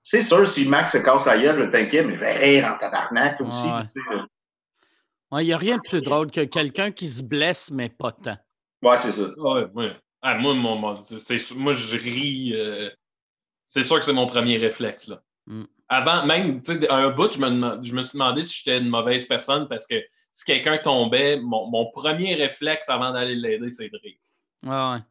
C'est 0.03 0.21
sûr, 0.23 0.47
si 0.47 0.69
Max 0.69 0.93
se 0.93 0.99
casse 0.99 1.27
la 1.27 1.39
gueule, 1.39 1.71
t'inquiète, 1.71 2.07
mais 2.07 2.15
je 2.15 2.21
vais 2.21 2.33
rire 2.37 2.73
en 2.75 2.79
tabarnak 2.79 3.41
aussi. 3.41 3.67
Ouais. 3.67 3.85
tu 3.87 4.03
sais. 4.03 4.21
Ouais, 5.31 5.45
Il 5.45 5.47
n'y 5.49 5.53
a 5.55 5.57
rien 5.57 5.77
de 5.77 5.89
plus 5.89 6.03
drôle 6.03 6.31
que 6.31 6.45
quelqu'un 6.45 6.93
qui 6.93 7.09
se 7.09 7.23
blesse, 7.23 7.71
mais 7.71 7.89
pas 7.89 8.13
tant. 8.13 8.37
Ouais, 8.83 8.99
c'est 8.99 9.13
ça. 9.13 9.29
Ouais, 9.39 9.67
ouais. 9.75 9.89
Ah, 10.21 10.35
moi, 10.37 10.55
mon, 10.55 10.77
moi, 10.77 10.95
je 11.73 11.97
ris. 11.97 12.53
euh, 12.55 12.91
c'est 13.67 13.83
sûr 13.83 13.99
que 13.99 14.05
c'est 14.05 14.13
mon 14.13 14.27
premier 14.27 14.59
réflexe. 14.59 15.09
Là. 15.09 15.23
Mm. 15.47 15.65
Avant, 15.95 16.27
même, 16.27 16.61
tu 16.61 16.73
sais, 16.81 16.89
à 16.89 16.97
un 16.97 17.11
bout, 17.11 17.31
je 17.33 17.39
me, 17.39 17.85
je 17.85 17.95
me 17.95 18.03
suis 18.03 18.19
demandé 18.19 18.43
si 18.43 18.59
j'étais 18.59 18.79
une 18.79 18.89
mauvaise 18.89 19.27
personne 19.27 19.69
parce 19.69 19.87
que 19.87 19.95
si 20.31 20.45
quelqu'un 20.45 20.79
tombait, 20.79 21.39
mon, 21.39 21.71
mon 21.71 21.89
premier 21.93 22.35
réflexe 22.35 22.89
avant 22.89 23.13
d'aller 23.13 23.37
l'aider, 23.37 23.69
c'est 23.69 23.89
de 23.89 24.01
rire. 24.03 24.19
Ouais, 24.65 24.71
ouais. 24.97 25.05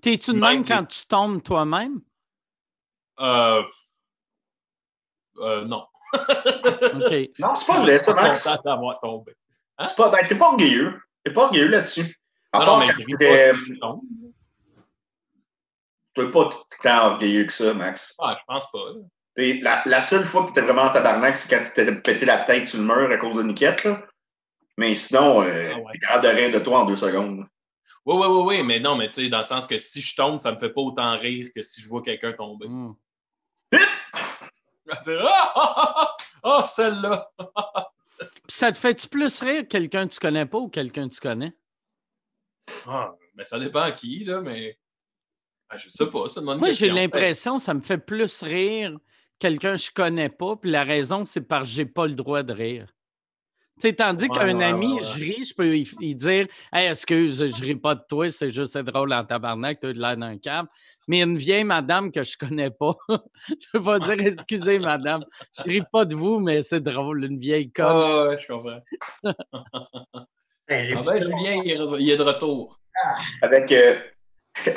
T'es-tu 0.00 0.32
de 0.32 0.38
Même 0.38 0.64
quand 0.64 0.86
tu 0.86 1.04
tombes 1.06 1.42
toi-même? 1.42 2.00
Euh, 3.20 3.62
euh, 5.38 5.64
non. 5.66 5.86
OK. 6.14 7.30
Non, 7.38 7.54
c'est 7.54 7.66
pas 7.66 7.80
vrai, 7.82 7.98
ça, 7.98 8.14
Max. 8.14 8.44
content 8.44 8.62
d'avoir 8.64 9.00
tombé. 9.00 9.36
C'est 9.86 9.96
pas, 9.96 10.08
ben, 10.08 10.26
t'es 10.26 10.34
pas 10.36 10.48
orgueilleux. 10.48 10.98
T'es 11.24 11.32
pas 11.32 11.44
orgueilleux 11.44 11.68
là-dessus. 11.68 12.18
Non, 12.54 12.78
mais 12.78 12.88
je 12.88 12.96
ris 13.04 13.14
t'es- 13.18 13.28
pas 13.52 13.58
si 13.58 13.74
je 13.74 13.80
tombe. 13.80 14.00
T'es 16.14 16.30
pas 16.30 16.50
tant 16.82 17.06
orgueilleux 17.12 17.44
que 17.44 17.52
ça, 17.52 17.74
Max. 17.74 18.14
Ah, 18.18 18.38
je 18.40 18.44
pense 18.46 18.70
pas. 18.70 18.78
T'es- 19.34 19.60
La, 19.62 19.82
la 19.86 20.02
seule 20.02 20.24
fois 20.24 20.42
que 20.44 20.48
t'étais 20.48 20.60
vraiment 20.62 20.82
en 20.82 20.90
tabarnak, 20.92 21.36
c'est 21.36 21.48
quand 21.48 21.64
t'as 21.74 21.90
pété 21.92 22.24
la 22.26 22.38
tête 22.44 22.68
sur 22.68 22.78
le 22.78 22.84
mur 22.84 23.10
à 23.10 23.16
cause 23.16 23.36
de 23.36 23.42
Niquette, 23.42 23.84
là. 23.84 24.02
Mais 24.76 24.94
sinon, 24.94 25.42
euh, 25.42 25.70
Ah 25.74 25.78
ouais. 25.78 25.92
t'es 25.92 25.98
capable 25.98 26.24
de 26.24 26.28
rire 26.28 26.50
de 26.52 26.58
toi 26.58 26.80
en 26.80 26.84
deux 26.84 26.96
secondes. 26.96 27.46
Oui, 28.04 28.16
oui, 28.16 28.26
oui, 28.26 28.42
oui, 28.58 28.62
mais 28.62 28.80
non, 28.80 28.96
mais 28.96 29.08
tu 29.08 29.22
sais, 29.22 29.28
dans 29.28 29.38
le 29.38 29.44
sens 29.44 29.66
que 29.66 29.78
si 29.78 30.00
je 30.00 30.16
tombe, 30.16 30.38
ça 30.38 30.52
me 30.52 30.58
fait 30.58 30.70
pas 30.70 30.80
autant 30.80 31.16
rire 31.18 31.48
que 31.54 31.62
si 31.62 31.80
je 31.80 31.88
vois 31.88 32.02
quelqu'un 32.02 32.32
tomber. 32.32 32.66
Mm. 32.68 32.94
Je 33.72 33.78
vais 34.86 35.00
dire, 35.04 35.24
Ah, 35.26 35.52
ah, 35.54 35.74
ah, 35.76 35.94
ah, 35.96 36.16
ah, 36.58 36.62
celle-là! 36.64 37.30
Ça 38.48 38.70
te 38.70 38.76
fait-tu 38.76 39.08
plus 39.08 39.40
rire 39.40 39.66
quelqu'un 39.68 40.06
que 40.06 40.14
tu 40.14 40.20
connais 40.20 40.46
pas 40.46 40.58
ou 40.58 40.68
quelqu'un 40.68 41.08
que 41.08 41.14
tu 41.14 41.20
connais? 41.20 41.52
Ah, 42.86 43.14
ben, 43.34 43.44
ça 43.44 43.58
dépend 43.58 43.80
à 43.80 43.92
qui, 43.92 44.24
là, 44.24 44.40
mais. 44.40 44.78
Ah, 45.68 45.76
je 45.76 45.88
sais 45.88 46.08
pas, 46.08 46.28
ça 46.28 46.40
demande 46.40 46.58
Moi, 46.58 46.70
j'ai 46.70 46.90
l'impression 46.90 47.56
que 47.56 47.62
ça 47.62 47.72
me 47.74 47.80
fait 47.80 47.98
plus 47.98 48.42
rire 48.42 48.96
quelqu'un 49.42 49.72
que 49.72 49.82
je 49.82 49.90
connais 49.92 50.28
pas. 50.28 50.54
Puis 50.56 50.70
la 50.70 50.84
raison, 50.84 51.24
c'est 51.24 51.40
parce 51.40 51.68
que 51.68 51.74
j'ai 51.74 51.86
pas 51.86 52.06
le 52.06 52.14
droit 52.14 52.42
de 52.44 52.52
rire. 52.52 52.86
Tu 53.80 53.88
sais, 53.88 53.94
tandis 53.94 54.26
Ouais, 54.28 54.38
qu'un 54.38 54.58
ouais, 54.58 54.64
ami, 54.64 54.92
ouais, 54.92 55.00
ouais. 55.00 55.06
je 55.06 55.18
ris, 55.18 55.44
je 55.46 55.54
peux 55.54 55.76
y, 55.76 56.14
dire 56.14 56.46
Hey, 56.72 56.90
excuse, 56.90 57.44
je 57.56 57.64
ris 57.64 57.74
pas 57.74 57.94
de 57.94 58.02
toi, 58.08 58.30
c'est 58.30 58.50
juste 58.50 58.74
c'est 58.74 58.84
drôle 58.84 59.12
en 59.12 59.24
tabarnak, 59.24 59.80
tu 59.80 59.86
as 59.88 59.92
de 59.94 59.98
l'air 59.98 60.16
d'un 60.16 60.38
câble. 60.38 60.68
Mais 61.08 61.22
une 61.22 61.38
vieille 61.38 61.64
madame 61.64 62.12
que 62.12 62.22
je 62.22 62.36
connais 62.36 62.70
pas, 62.70 62.94
je 63.72 63.78
vais 63.78 64.00
dire 64.16 64.26
excusez, 64.26 64.78
madame, 64.78 65.24
je 65.58 65.62
ris 65.64 65.82
pas 65.90 66.04
de 66.04 66.14
vous, 66.14 66.38
mais 66.38 66.62
c'est 66.62 66.82
drôle, 66.82 67.24
une 67.24 67.38
vieille 67.38 67.72
conne. 67.72 67.86
Ah, 67.88 68.26
ouais, 68.28 68.36
je 68.38 68.46
comprends. 68.46 68.80
Hey, 70.68 70.88
les 70.88 70.94
Ah 70.96 71.00
ben, 71.04 71.22
Julien, 71.22 71.62
il 71.64 72.10
est, 72.10 72.16
de 72.16 72.22
retour. 72.22 72.78
Avec. 73.40 73.72
euh, 73.72 73.98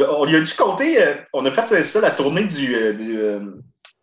on, 0.00 0.24
lui 0.24 0.36
a 0.36 0.40
dû 0.40 0.52
compter. 0.54 1.02
euh, 1.02 1.14
on 1.32 1.44
a 1.46 1.50
fait 1.50 1.84
ça, 1.84 2.00
la 2.00 2.10
tournée 2.10 2.44
du. 2.44 2.74
euh, 2.74 2.92
du 2.92 3.18
euh, 3.18 3.40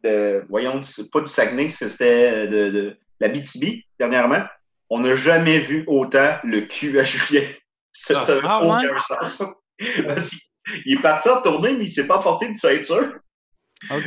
de- 0.04 0.44
voyons, 0.50 0.82
pas 1.12 1.22
du 1.22 1.28
Saguenay, 1.28 1.70
c'était 1.70 2.48
de, 2.48 2.70
de 2.70 2.98
la 3.20 3.30
BTB 3.30 3.84
dernièrement. 4.00 4.44
On 4.90 5.00
n'a 5.00 5.14
jamais 5.16 5.60
vu 5.60 5.84
autant 5.88 6.38
le 6.44 6.62
cul 6.62 7.00
à 7.00 7.04
Julien. 7.04 7.44
Ça 7.94 8.20
Ah, 8.22 8.24
ça 8.26 8.36
n'a 8.36 8.42
ah, 8.46 8.62
aucun 8.64 9.00
sens. 9.00 9.44
Parce 10.08 10.30
qu'il- 10.30 10.40
il 10.86 10.98
est 10.98 11.02
parti 11.02 11.28
en 11.30 11.42
tournée, 11.42 11.74
mais 11.74 11.84
il 11.86 11.92
s'est 11.92 12.08
pas 12.08 12.20
porté 12.20 12.48
de 12.48 12.54
ceinture. 12.54 13.14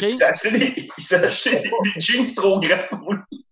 Il 0.08 0.14
s'est 0.14 0.24
acheté 0.24 0.50
des, 0.52 0.88
il 0.98 1.04
s'est 1.04 1.16
acheté 1.24 1.50
des, 1.60 1.70
des 1.94 2.00
jeans 2.00 2.32
trop 2.34 2.60
grands 2.60 2.86
pour 2.90 3.12
lui. 3.12 3.46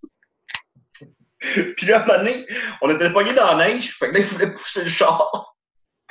Puis 1.77 1.87
là, 1.87 1.99
à 1.99 2.03
un 2.03 2.07
moment 2.07 2.19
donné, 2.19 2.47
on 2.81 2.91
était 2.91 3.13
pognés 3.13 3.35
dans 3.35 3.57
la 3.57 3.69
neige, 3.69 3.91
fait 3.99 4.09
que 4.09 4.15
là, 4.15 4.21
il 4.21 4.27
voulait 4.27 4.55
pousser 4.55 4.85
le 4.85 4.89
char. 4.91 5.55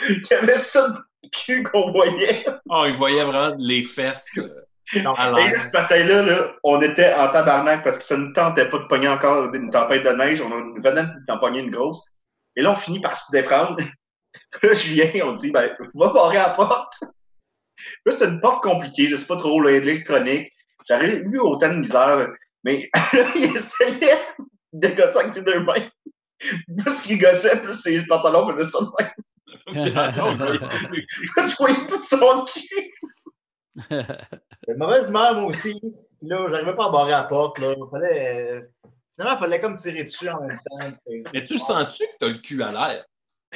Il 0.09 0.21
y 0.29 0.33
avait 0.33 0.57
ça 0.57 0.89
de 0.89 0.95
cul 1.29 1.63
qu'on 1.63 1.91
voyait. 1.91 2.45
Ah, 2.69 2.83
il 2.87 2.95
voyait 2.95 3.23
vraiment 3.23 3.55
les 3.59 3.83
fesses. 3.83 4.27
euh, 4.37 5.01
Non, 5.01 5.13
Et 5.15 5.49
là, 5.49 5.59
ce 5.59 5.71
matin-là, 5.71 6.21
là, 6.23 6.53
on 6.63 6.81
était 6.81 7.13
en 7.13 7.29
tabarnak 7.31 7.83
parce 7.83 7.97
que 7.97 8.03
ça 8.03 8.17
ne 8.17 8.33
tentait 8.33 8.69
pas 8.69 8.79
de 8.79 8.85
pogner 8.85 9.07
encore 9.07 9.53
une 9.53 9.69
tempête 9.69 10.03
de 10.03 10.09
neige. 10.09 10.41
On 10.41 10.49
venait 10.81 11.05
d'en 11.27 11.37
pogner 11.37 11.59
une 11.59 11.71
grosse. 11.71 12.03
Et 12.55 12.61
là, 12.61 12.71
on 12.71 12.75
finit 12.75 12.99
par 12.99 13.15
se 13.15 13.31
déprendre. 13.31 13.77
Là, 14.63 14.73
Julien, 14.73 15.09
on 15.25 15.33
dit, 15.33 15.51
ben, 15.51 15.69
va 15.93 16.09
barrer 16.09 16.37
la 16.37 16.49
porte. 16.51 16.93
Là, 18.05 18.11
c'est 18.11 18.27
une 18.27 18.39
porte 18.39 18.63
compliquée, 18.63 19.07
je 19.07 19.15
sais 19.15 19.25
pas 19.25 19.37
trop, 19.37 19.61
l'électronique. 19.61 20.51
J'avais 20.87 21.17
eu 21.17 21.39
autant 21.39 21.69
de 21.69 21.79
misère, 21.79 22.27
mais 22.63 22.89
là, 23.13 23.25
il 23.35 23.55
essayait 23.55 24.17
de 24.73 24.87
gosser 24.89 25.17
avec 25.19 25.33
ses 25.33 25.41
deux 25.41 25.59
mains. 25.61 25.87
Plus 26.39 27.01
qu'il 27.01 27.19
gossait, 27.19 27.61
plus 27.61 27.73
ses 27.75 28.05
pantalons 28.07 28.47
faisaient 28.51 28.69
ça 28.69 28.79
de 28.79 29.03
même. 29.03 29.11
Voyais 31.57 31.85
tout 31.87 32.01
son 32.03 32.45
cul. 32.45 32.93
De 34.67 34.73
mauvaise 34.75 35.09
humeur, 35.09 35.35
moi 35.35 35.45
aussi. 35.45 35.79
Là, 36.21 36.45
j'arrivais 36.49 36.75
pas 36.75 36.87
à 36.87 36.89
barrer 36.91 37.11
la 37.11 37.23
porte. 37.23 37.59
Là. 37.59 37.73
Fallait, 37.89 38.51
euh, 38.51 38.61
Finalement, 39.15 39.37
il 39.37 39.39
fallait 39.39 39.61
comme 39.61 39.75
tirer 39.75 40.03
dessus 40.03 40.29
en 40.29 40.41
même 40.41 40.57
temps. 40.57 40.91
Mais 41.33 41.43
tu 41.45 41.53
le 41.55 41.59
sens-tu 41.59 42.05
que 42.05 42.11
t'as 42.19 42.27
le 42.27 42.35
cul 42.39 42.61
à 42.63 42.71
l'air? 42.71 43.05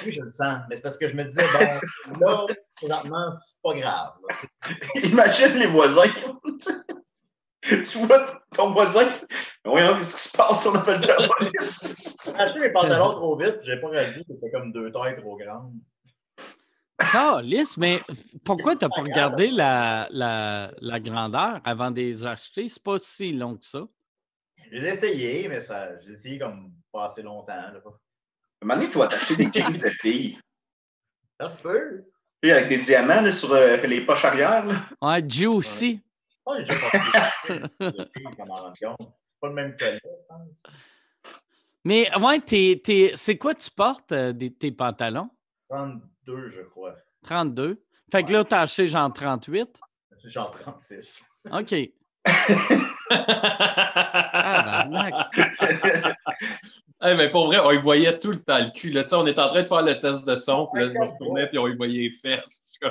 Oui, 0.03 0.11
je 0.11 0.21
le 0.21 0.27
sens. 0.27 0.59
Mais 0.69 0.75
c'est 0.75 0.81
parce 0.81 0.97
que 0.97 1.07
je 1.07 1.15
me 1.15 1.23
disais, 1.23 1.45
bon, 1.53 2.19
là, 2.19 2.45
présentement, 2.75 3.33
c'est 3.37 3.55
pas 3.63 3.73
grave. 3.73 4.13
là. 4.29 4.35
Imagine 5.03 5.53
les 5.57 5.67
voisins. 5.67 6.03
tu 7.61 7.97
vois 7.99 8.25
ton 8.51 8.71
voisin. 8.71 9.13
Voyons, 9.63 9.97
qu'est-ce 9.97 10.15
qui 10.15 10.21
se 10.29 10.37
passe? 10.37 10.65
On 10.65 10.75
appelle 10.75 10.99
déjà 10.99 11.17
la 11.19 11.27
police. 11.29 12.15
J'ai 12.25 12.35
acheté 12.35 12.59
mes 12.59 12.71
pantalons 12.71 13.13
trop 13.13 13.37
vite, 13.37 13.59
j'ai 13.63 13.79
pas 13.79 13.87
réalisé 13.87 14.23
qu'ils 14.25 14.35
étaient 14.35 14.51
comme 14.51 14.71
deux 14.73 14.91
tailles 14.91 15.15
trop 15.17 15.37
grandes. 15.37 15.73
Calice, 16.97 17.77
mais 17.77 17.99
pourquoi 18.43 18.75
tu 18.75 18.85
n'as 18.85 18.89
pas 18.89 19.01
regardé 19.01 19.47
la, 19.47 20.07
la, 20.11 20.71
la 20.79 20.99
grandeur 20.99 21.59
avant 21.65 21.91
de 21.91 21.97
les 22.01 22.25
acheter? 22.25 22.67
C'est 22.69 22.81
pas 22.83 22.97
si 22.99 23.33
long 23.33 23.57
que 23.57 23.65
ça. 23.65 23.81
Je 24.71 24.77
les 24.77 24.85
ai 24.85 24.89
essayés, 24.89 25.47
mais 25.49 25.59
ça, 25.61 25.99
j'ai 25.99 26.11
essayé 26.13 26.37
comme 26.39 26.71
pas 26.91 27.05
assez 27.05 27.21
longtemps. 27.21 27.55
Là. 27.55 27.67
À 27.67 27.77
un 27.77 28.65
moment 28.65 28.75
donné, 28.79 28.89
tu 28.89 28.97
vas 28.97 29.07
t'acheter 29.07 29.35
des 29.35 29.51
jeans 29.51 29.71
de 29.77 29.89
filles. 29.89 30.39
Ça 31.39 31.49
se 31.49 31.57
peut. 31.61 32.05
Sais, 32.43 32.51
avec 32.51 32.69
des 32.69 32.77
diamants 32.77 33.21
là, 33.21 33.31
sur 33.31 33.51
euh, 33.51 33.75
les 33.77 34.01
poches 34.01 34.25
arrière. 34.25 34.65
Là. 34.65 34.75
Ouais, 35.01 35.23
Juicy. 35.29 35.99
Oh, 36.45 36.53
j'ai 36.57 36.63
déjà 36.63 36.79
porté 36.79 36.97
des 36.99 38.05
filles, 38.15 38.35
ça 38.37 38.45
m'en 38.45 38.53
rend 38.55 38.71
compte. 38.81 38.97
C'est 39.01 39.39
pas 39.41 39.47
le 39.47 39.53
même 39.53 39.75
collet, 39.77 39.99
je 40.03 40.09
pense. 40.29 40.63
Mais 41.83 42.15
ouais, 42.17 42.39
t'es- 42.39 42.81
t'es- 42.83 43.11
c'est 43.15 43.37
quoi 43.37 43.53
tu 43.53 43.69
portes, 43.69 44.11
euh, 44.11 44.31
des- 44.31 44.53
tes 44.53 44.71
pantalons? 44.71 45.29
32, 45.69 46.01
je 46.27 46.61
crois. 46.61 46.95
32. 47.23 47.81
Fait 48.11 48.23
que 48.23 48.31
là, 48.31 48.43
t'as 48.43 48.61
acheté 48.61 48.87
genre 48.87 49.11
38. 49.11 49.79
C'est 50.21 50.29
genre 50.29 50.51
36. 50.51 51.25
OK. 51.51 51.75
Ah, 53.11 54.87
Eh, 57.03 57.13
mais 57.13 57.29
pour 57.29 57.47
vrai, 57.47 57.59
on 57.59 57.71
y 57.71 57.77
voyait 57.77 58.17
tout 58.19 58.31
le 58.31 58.41
temps 58.41 58.57
le 58.57 58.71
cul. 58.71 58.89
Là. 58.89 59.03
Tu 59.03 59.09
sais, 59.09 59.15
On 59.15 59.27
était 59.27 59.41
en 59.41 59.47
train 59.49 59.61
de 59.61 59.67
faire 59.67 59.81
le 59.81 59.99
test 59.99 60.25
de 60.25 60.35
son, 60.35 60.67
puis 60.73 60.81
là, 60.81 60.87
je 60.89 60.93
me 60.93 61.05
retournais, 61.05 61.47
puis 61.47 61.59
on 61.59 61.67
y 61.67 61.75
voyait 61.75 62.03
les 62.03 62.11
fesses. 62.11 62.73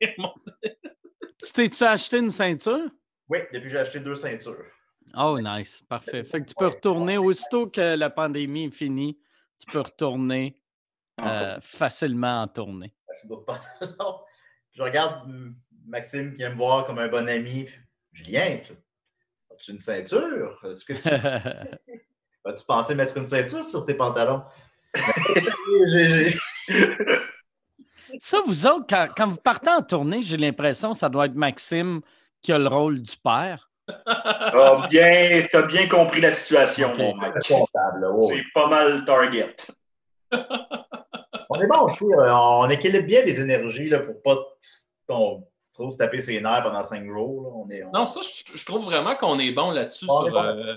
Tu 0.00 1.52
t'es-tu 1.52 1.84
acheté 1.84 2.18
une 2.18 2.30
ceinture? 2.30 2.88
Oui, 3.28 3.38
depuis 3.52 3.64
que 3.64 3.68
j'ai 3.68 3.78
acheté 3.78 4.00
deux 4.00 4.14
ceintures. 4.16 4.64
Oh, 5.16 5.38
nice. 5.40 5.82
Parfait. 5.88 6.24
Fait 6.24 6.40
que 6.40 6.46
tu 6.46 6.54
peux 6.54 6.66
retourner, 6.66 7.16
aussitôt 7.16 7.68
que 7.68 7.94
la 7.96 8.10
pandémie 8.10 8.64
est 8.64 8.74
finie, 8.74 9.18
tu 9.58 9.70
peux 9.70 9.80
retourner 9.80 10.57
euh, 11.20 11.58
facilement 11.60 12.42
en 12.42 12.48
tournée. 12.48 12.94
Pantalons. 13.28 14.20
Je 14.72 14.82
regarde 14.82 15.28
Maxime 15.86 16.36
qui 16.36 16.42
aime 16.42 16.52
me 16.52 16.58
voir 16.58 16.84
comme 16.84 16.98
un 16.98 17.08
bon 17.08 17.28
ami. 17.28 17.64
puis, 17.64 18.24
Julien, 18.24 18.58
tu- 18.64 18.72
as-tu 19.52 19.72
une 19.72 19.80
ceinture? 19.80 20.60
Est-ce 20.64 20.84
que 20.84 20.92
tu... 20.92 21.08
As-tu 22.44 22.64
pensé 22.64 22.94
mettre 22.94 23.16
une 23.16 23.26
ceinture 23.26 23.64
sur 23.64 23.84
tes 23.84 23.94
pantalons? 23.94 24.42
Ça, 28.20 28.38
vous 28.46 28.66
autres, 28.66 28.86
quand, 28.88 29.08
quand 29.16 29.26
vous 29.26 29.36
partez 29.36 29.70
en 29.70 29.82
tournée, 29.82 30.22
j'ai 30.22 30.36
l'impression 30.36 30.92
que 30.92 30.98
ça 30.98 31.08
doit 31.08 31.26
être 31.26 31.34
Maxime 31.34 32.00
qui 32.40 32.52
a 32.52 32.58
le 32.58 32.68
rôle 32.68 33.02
du 33.02 33.16
père. 33.16 33.70
Ah, 34.06 34.86
bien, 34.88 35.46
t'as 35.50 35.66
bien 35.66 35.88
compris 35.88 36.20
la 36.20 36.32
situation, 36.32 36.94
mon 36.96 37.16
mec. 37.16 37.32
C'est 37.42 38.44
pas 38.54 38.68
mal 38.68 39.04
target. 39.04 39.56
On 41.48 41.60
est 41.60 41.66
bon 41.66 41.80
aussi. 41.82 42.04
euh, 42.04 42.34
on 42.34 42.68
équilibre 42.68 43.06
bien 43.06 43.22
les 43.24 43.40
énergies 43.40 43.88
là, 43.88 44.00
pour 44.00 44.20
pas 44.22 44.36
on, 45.08 45.44
trop 45.72 45.90
se 45.90 45.96
taper 45.96 46.20
ses 46.20 46.40
nerfs 46.40 46.62
pendant 46.62 46.82
cinq 46.82 47.04
jours. 47.06 47.42
là. 47.42 47.48
On 47.54 47.70
est, 47.70 47.84
on- 47.84 47.92
Non, 47.92 48.04
ça, 48.04 48.20
je, 48.22 48.56
je 48.56 48.64
trouve 48.66 48.84
vraiment 48.84 49.14
qu'on 49.16 49.38
est 49.38 49.52
bon 49.52 49.70
là-dessus 49.70 50.04
est 50.04 50.08
sur 50.08 50.30
bon. 50.30 50.36
euh, 50.44 50.76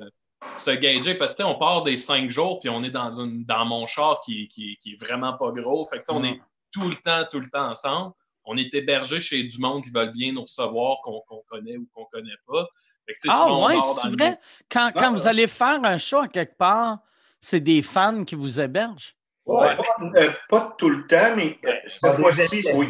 se 0.60 0.72
gager 0.72 1.16
parce 1.16 1.32
que 1.34 1.38
tu 1.38 1.44
sais, 1.44 1.50
on 1.50 1.58
part 1.60 1.84
des 1.84 1.98
cinq 1.98 2.30
jours 2.30 2.60
puis 2.60 2.70
on 2.70 2.84
est 2.84 2.90
dans 2.92 3.20
une 3.20 3.44
dans 3.46 3.66
mon 3.66 3.86
char 3.86 4.20
qui, 4.22 4.48
qui, 4.48 4.78
qui 4.82 4.94
est 4.94 5.04
vraiment 5.04 5.34
pas 5.34 5.52
gros. 5.52 5.86
Fait 5.86 5.98
que 5.98 6.04
tu 6.04 6.14
sais, 6.14 6.18
on 6.18 6.22
Mm. 6.22 6.26
est 6.26 6.42
tout 6.72 6.88
le 6.88 6.96
temps, 6.96 7.26
tout 7.30 7.40
le 7.40 7.50
temps 7.50 7.70
ensemble. 7.72 8.14
On 8.46 8.58
est 8.58 8.74
hébergé 8.74 9.20
chez 9.20 9.44
du 9.44 9.60
monde 9.60 9.84
qui 9.84 9.92
veulent 9.92 10.14
bien 10.14 10.32
nous 10.34 10.42
recevoir, 10.42 10.98
qu'on 11.04 11.22
qu'on 11.28 11.44
connaît 11.50 11.78
ou 11.78 11.88
qu'on 11.94 12.06
connaît 12.06 12.32
pas. 12.48 12.66
Fait 13.06 13.14
que, 13.14 13.18
tu 13.22 13.30
sais, 13.30 13.36
Ah, 13.38 13.54
ouais, 13.68 13.78
c'est 14.02 14.08
le 14.10 14.16
vrai? 14.18 14.40
Quand, 14.72 14.92
quand 14.96 15.00
Ah, 15.04 15.10
vous 15.12 15.22
ouais. 15.24 15.28
allez 15.28 15.48
faire 15.48 15.80
un 15.84 15.98
show 16.00 16.18
à 16.20 16.28
quelque 16.28 16.58
part, 16.58 17.00
c'est 17.40 17.60
des 17.60 17.84
fans 17.84 18.24
qui 18.24 18.34
vous 18.36 18.60
hébergent? 18.60 19.14
Ouais. 19.46 19.76
Pas, 19.76 19.84
euh, 20.16 20.32
pas 20.50 20.76
tout 20.78 20.90
le 20.90 21.08
temps, 21.08 21.36
mais 21.36 21.58
euh, 21.66 21.74
cette 21.88 22.16
fois-ci, 22.18 22.64
oui. 22.76 22.88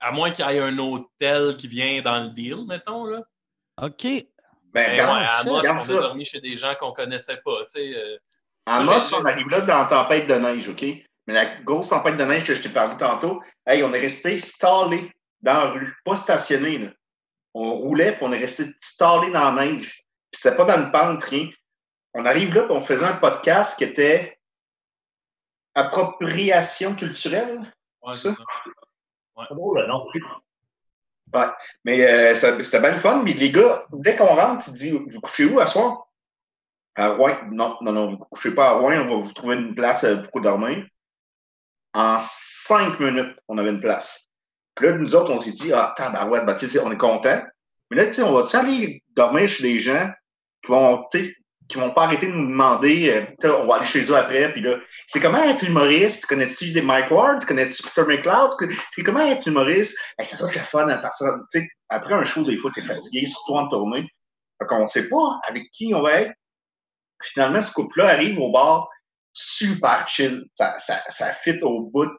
À 0.00 0.10
moins 0.12 0.30
qu'il 0.30 0.44
y 0.46 0.48
ait 0.56 0.60
un 0.60 0.78
hôtel 0.78 1.56
qui 1.56 1.68
vient 1.68 2.02
dans 2.02 2.20
le 2.24 2.30
deal, 2.30 2.64
mettons. 2.66 3.04
Là. 3.06 3.22
OK. 3.82 4.02
Ben, 4.02 4.26
Ben, 4.72 4.92
regarde, 4.92 5.20
ouais, 5.20 5.26
à 5.68 5.74
on 5.74 5.80
ça. 5.80 5.92
a 5.92 5.96
dormi 5.96 6.24
chez 6.24 6.40
des 6.40 6.56
gens 6.56 6.74
qu'on 6.74 6.92
connaissait 6.92 7.40
pas. 7.44 7.64
tu 7.72 7.80
sais, 7.80 7.94
euh, 7.94 8.18
Moss, 8.82 9.10
j'ai- 9.10 9.16
on 9.16 9.24
arrive 9.24 9.48
là 9.50 9.60
dans 9.60 9.78
la 9.80 9.84
tempête 9.84 10.26
de 10.26 10.34
neige, 10.34 10.68
OK? 10.68 10.82
Mais 11.26 11.34
la 11.34 11.46
grosse 11.62 11.88
tempête 11.88 12.16
de 12.16 12.24
neige 12.24 12.44
que 12.44 12.54
je 12.54 12.62
t'ai 12.62 12.68
parlé 12.70 12.96
tantôt, 12.98 13.42
hey, 13.66 13.82
on 13.82 13.92
est 13.94 14.00
resté 14.00 14.38
stallé 14.38 15.10
dans 15.40 15.54
la 15.54 15.70
rue, 15.70 15.94
pas 16.04 16.16
stationné. 16.16 16.78
Là. 16.78 16.88
On 17.54 17.74
roulait, 17.74 18.12
puis 18.12 18.24
on 18.24 18.32
est 18.32 18.38
resté 18.38 18.64
stallé 18.82 19.30
dans 19.30 19.52
la 19.54 19.64
neige. 19.64 20.02
Puis 20.30 20.40
c'était 20.42 20.56
pas 20.56 20.64
dans 20.64 20.76
le 20.84 20.90
pente, 20.90 21.22
rien. 21.24 21.48
On 22.14 22.24
arrive 22.26 22.54
là, 22.54 22.62
puis 22.62 22.72
on 22.76 22.80
faisait 22.80 23.04
un 23.06 23.16
podcast 23.16 23.76
qui 23.78 23.84
était 23.84 24.36
appropriation 25.74 26.94
culturelle. 26.94 27.72
ouais, 28.02 28.12
Ça? 28.14 28.30
C'est 29.48 29.54
drôle, 29.54 29.86
nom. 29.86 30.06
Mais 31.84 32.04
euh, 32.06 32.36
ça- 32.36 32.62
c'était 32.62 32.80
bien 32.80 32.92
le 32.92 32.98
fun. 32.98 33.22
Mais 33.24 33.32
les 33.32 33.50
gars, 33.50 33.86
dès 33.92 34.16
qu'on 34.16 34.26
rentre, 34.36 34.68
ils 34.68 34.74
disent 34.74 34.92
Vous 34.92 35.20
couchez 35.20 35.46
où 35.46 35.60
à 35.60 35.66
soir? 35.66 36.06
À 36.94 37.14
Rouen. 37.14 37.36
Non, 37.50 37.76
non, 37.80 37.92
non, 37.92 38.06
vous 38.06 38.12
ne 38.12 38.16
couchez 38.30 38.54
pas 38.54 38.68
à 38.68 38.72
Rouen, 38.74 39.00
on 39.00 39.16
va 39.16 39.22
vous 39.22 39.32
trouver 39.32 39.56
une 39.56 39.74
place 39.74 40.04
euh, 40.04 40.18
pour 40.18 40.40
dormir. 40.40 40.86
En 41.92 42.18
cinq 42.20 43.00
minutes, 43.00 43.36
on 43.48 43.58
avait 43.58 43.70
une 43.70 43.80
place. 43.80 44.28
Puis 44.74 44.86
là, 44.86 44.92
nous 44.92 45.14
autres, 45.14 45.32
on 45.32 45.38
s'est 45.38 45.52
dit 45.52 45.72
Ah, 45.72 45.92
tabarouette, 45.96 46.46
ben, 46.46 46.54
tu 46.54 46.68
sais, 46.68 46.78
on 46.80 46.92
est 46.92 46.96
content. 46.96 47.42
Mais 47.90 47.96
là, 47.96 48.06
tu 48.06 48.14
sais, 48.14 48.22
on 48.22 48.32
va-tu 48.32 48.56
aller 48.56 49.02
dormir 49.10 49.48
chez 49.48 49.62
des 49.64 49.78
gens 49.80 50.10
qui 50.62 50.70
vont 50.70 51.04
tu 51.10 51.24
sais, 51.24 51.34
qui 51.68 51.78
vont 51.78 51.92
pas 51.92 52.04
arrêter 52.04 52.26
de 52.26 52.32
nous 52.32 52.48
demander, 52.48 53.10
euh, 53.42 53.56
on 53.62 53.66
va 53.66 53.76
aller 53.76 53.86
chez 53.86 54.02
eux 54.10 54.16
après, 54.16 54.52
puis 54.52 54.60
là, 54.60 54.78
c'est 55.06 55.20
comment 55.20 55.42
être 55.42 55.64
humoriste? 55.64 56.26
Connais-tu 56.26 56.72
des 56.72 56.82
Mike 56.82 57.10
Ward? 57.10 57.44
Connais-tu 57.46 57.82
Peter 57.82 58.04
McLeod? 58.06 58.72
C'est 58.94 59.02
comment 59.02 59.26
être 59.26 59.46
humoriste? 59.46 59.96
Hey, 60.18 60.26
ça 60.26 60.36
doit 60.36 60.52
le 60.52 60.58
fun, 60.58 60.88
hein, 60.88 60.98
que, 60.98 61.24
tu 61.52 61.60
sais, 61.60 61.68
après 61.88 62.14
un 62.14 62.24
show, 62.24 62.44
des 62.44 62.58
fois, 62.58 62.70
t'es 62.74 62.82
fatigué, 62.82 63.26
surtout 63.26 63.54
en 63.54 63.68
tournée. 63.68 64.06
Fait 64.58 64.66
qu'on 64.66 64.86
sait 64.86 65.08
pas 65.08 65.40
avec 65.48 65.70
qui 65.70 65.94
on 65.94 66.02
va 66.02 66.12
être. 66.20 66.32
Finalement, 67.22 67.62
ce 67.62 67.72
couple-là 67.72 68.08
arrive 68.08 68.38
au 68.38 68.52
bar 68.52 68.88
super 69.32 70.06
chill. 70.06 70.44
Ça, 70.54 70.78
ça, 70.78 71.02
ça 71.08 71.32
fit 71.32 71.58
au 71.62 71.80
bout 71.82 72.10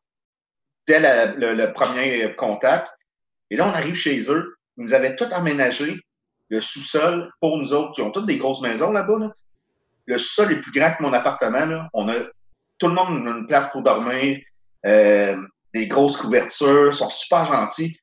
dès 0.87 0.99
le, 0.99 1.53
le 1.53 1.73
premier 1.73 2.35
contact. 2.35 2.91
Et 3.51 3.57
là, 3.57 3.67
on 3.67 3.73
arrive 3.73 3.95
chez 3.95 4.19
eux. 4.31 4.57
Ils 4.77 4.83
nous 4.83 4.93
avaient 4.93 5.15
tout 5.15 5.27
aménagé, 5.31 5.97
le 6.49 6.61
sous-sol, 6.61 7.31
pour 7.39 7.57
nous 7.57 7.73
autres, 7.73 7.93
qui 7.93 8.01
ont 8.01 8.11
toutes 8.11 8.25
des 8.25 8.37
grosses 8.37 8.61
maisons 8.61 8.91
là-bas. 8.91 9.17
là. 9.19 9.35
Le 10.05 10.17
sous-sol 10.17 10.51
est 10.53 10.61
plus 10.61 10.71
grand 10.71 10.93
que 10.93 11.01
mon 11.03 11.13
appartement. 11.13 11.65
Là. 11.65 11.89
On 11.93 12.07
a 12.09 12.15
tout 12.77 12.87
le 12.87 12.93
monde 12.93 13.27
a 13.27 13.31
une 13.31 13.47
place 13.47 13.71
pour 13.71 13.81
dormir, 13.81 14.39
euh, 14.85 15.37
des 15.73 15.87
grosses 15.87 16.17
couvertures, 16.17 16.87
ils 16.87 16.93
sont 16.93 17.09
super 17.09 17.45
gentils. 17.45 17.97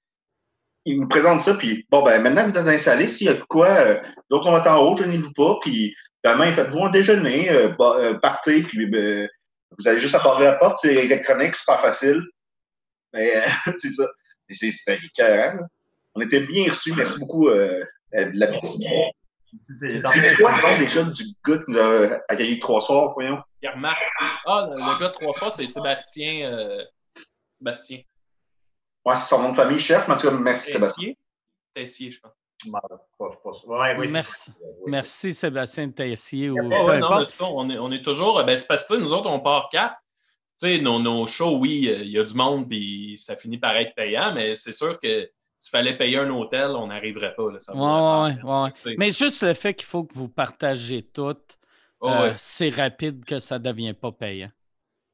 Ils 0.84 1.00
nous 1.00 1.08
présentent 1.08 1.42
ça, 1.42 1.54
puis 1.54 1.86
bon, 1.90 2.02
ben 2.02 2.20
maintenant 2.22 2.48
vous 2.48 2.56
êtes 2.58 2.66
installés, 2.66 3.06
s'il 3.06 3.28
y 3.28 3.30
a 3.30 3.34
de 3.34 3.42
quoi, 3.42 3.68
euh, 3.68 4.00
d'autres 4.30 4.48
on 4.48 4.52
va 4.52 4.58
être 4.58 4.70
en 4.70 4.78
haut, 4.78 4.96
gênez-vous 4.96 5.32
pas, 5.34 5.58
puis 5.60 5.94
demain, 6.24 6.52
faites-vous 6.52 6.86
un 6.86 6.90
déjeuner, 6.90 7.50
euh, 7.50 7.72
euh, 7.80 8.14
partez, 8.18 8.62
puis 8.62 8.90
euh, 8.92 9.28
vous 9.78 9.86
avez 9.86 9.98
juste 10.00 10.14
à 10.14 10.18
barrer 10.18 10.44
la 10.44 10.54
porte, 10.54 10.78
c'est 10.82 10.94
électronique, 10.94 11.54
super 11.54 11.80
facile. 11.80 12.22
Mais 13.12 13.36
euh, 13.36 13.72
c'est 13.78 13.90
ça. 13.90 14.06
C'est- 14.50 15.00
écœurant. 15.04 15.58
On 16.14 16.20
était 16.20 16.40
bien 16.40 16.68
reçus. 16.68 16.92
Merci 16.94 17.18
beaucoup, 17.18 17.48
euh, 18.14 18.20
euh, 18.20 18.30
de 18.32 18.38
la 18.38 18.46
petite. 18.48 18.82
C'est 19.80 20.36
quoi 20.36 20.56
le 20.56 20.62
nom 20.62 20.78
déjà 20.78 21.02
du 21.02 21.24
gars 21.46 21.58
qui 21.58 21.70
nous 21.70 21.78
a 21.78 22.20
accueilli 22.28 22.58
trois 22.58 22.80
soirs, 22.80 23.12
voyons? 23.14 23.38
Pierre-Marc. 23.60 24.02
Ah, 24.46 24.68
le 24.70 24.76
le 24.76 24.98
gars 24.98 25.08
de 25.08 25.12
trois 25.14 25.34
fois, 25.34 25.50
c'est 25.50 25.66
Sébastien. 25.66 26.50
euh, 26.50 26.82
Sébastien. 27.52 28.00
Ouais, 29.04 29.16
c'est 29.16 29.26
son 29.28 29.42
nom 29.42 29.50
de 29.50 29.56
famille, 29.56 29.78
chef, 29.78 30.06
mais 30.08 30.14
en 30.14 30.16
tout 30.16 30.28
cas, 30.28 30.34
merci 30.34 30.72
Sébastien. 30.72 31.08
Tessier? 31.74 32.10
Tessier, 32.10 32.10
je 32.12 32.20
pense. 32.20 32.32
Ouais, 33.66 33.96
oui, 33.98 34.06
Merci. 34.10 34.52
oui. 34.60 34.90
Merci 34.90 35.34
Sébastien 35.34 35.90
Tessier 35.90 36.48
ou 36.48 36.56
peu 36.56 36.62
Ouais, 36.68 37.00
non, 37.00 37.24
ça, 37.24 37.44
on 37.44 37.68
est, 37.68 37.78
on 37.78 37.90
est 37.90 38.02
toujours. 38.04 38.42
Ben, 38.44 38.56
c'est 38.56 38.68
parce 38.68 38.86
que 38.86 38.94
nous 38.94 39.12
autres, 39.12 39.28
on 39.28 39.40
part 39.40 39.68
quatre. 39.70 39.96
Tu 40.60 40.68
sais, 40.68 40.78
nos, 40.78 41.00
nos 41.00 41.26
shows, 41.26 41.56
oui, 41.58 41.88
euh, 41.88 41.98
il 42.04 42.10
y 42.12 42.18
a 42.20 42.22
du 42.22 42.34
monde, 42.34 42.68
puis 42.68 43.18
ça 43.18 43.34
finit 43.34 43.58
par 43.58 43.76
être 43.76 43.94
payant, 43.96 44.32
mais 44.32 44.54
c'est 44.54 44.72
sûr 44.72 44.98
que 45.00 45.28
s'il 45.62 45.70
fallait 45.70 45.96
payer 45.96 46.18
un 46.18 46.28
hôtel, 46.30 46.72
on 46.72 46.88
n'arriverait 46.88 47.34
pas. 47.36 47.52
Là, 47.52 47.60
ça 47.60 47.72
Ouais, 47.74 48.34
ouais, 48.42 48.50
ouais. 48.84 48.94
Mais 48.98 49.12
juste 49.12 49.44
le 49.44 49.54
fait 49.54 49.74
qu'il 49.74 49.86
faut 49.86 50.02
que 50.02 50.12
vous 50.14 50.28
partagez 50.28 51.02
tout, 51.04 51.36
Oh, 52.00 52.08
euh, 52.08 52.22
ouais. 52.30 52.34
c'est 52.36 52.70
rapide 52.70 53.24
que 53.24 53.38
ça 53.38 53.60
ne 53.60 53.64
devient 53.64 53.94
pas 53.94 54.10
payant. 54.10 54.50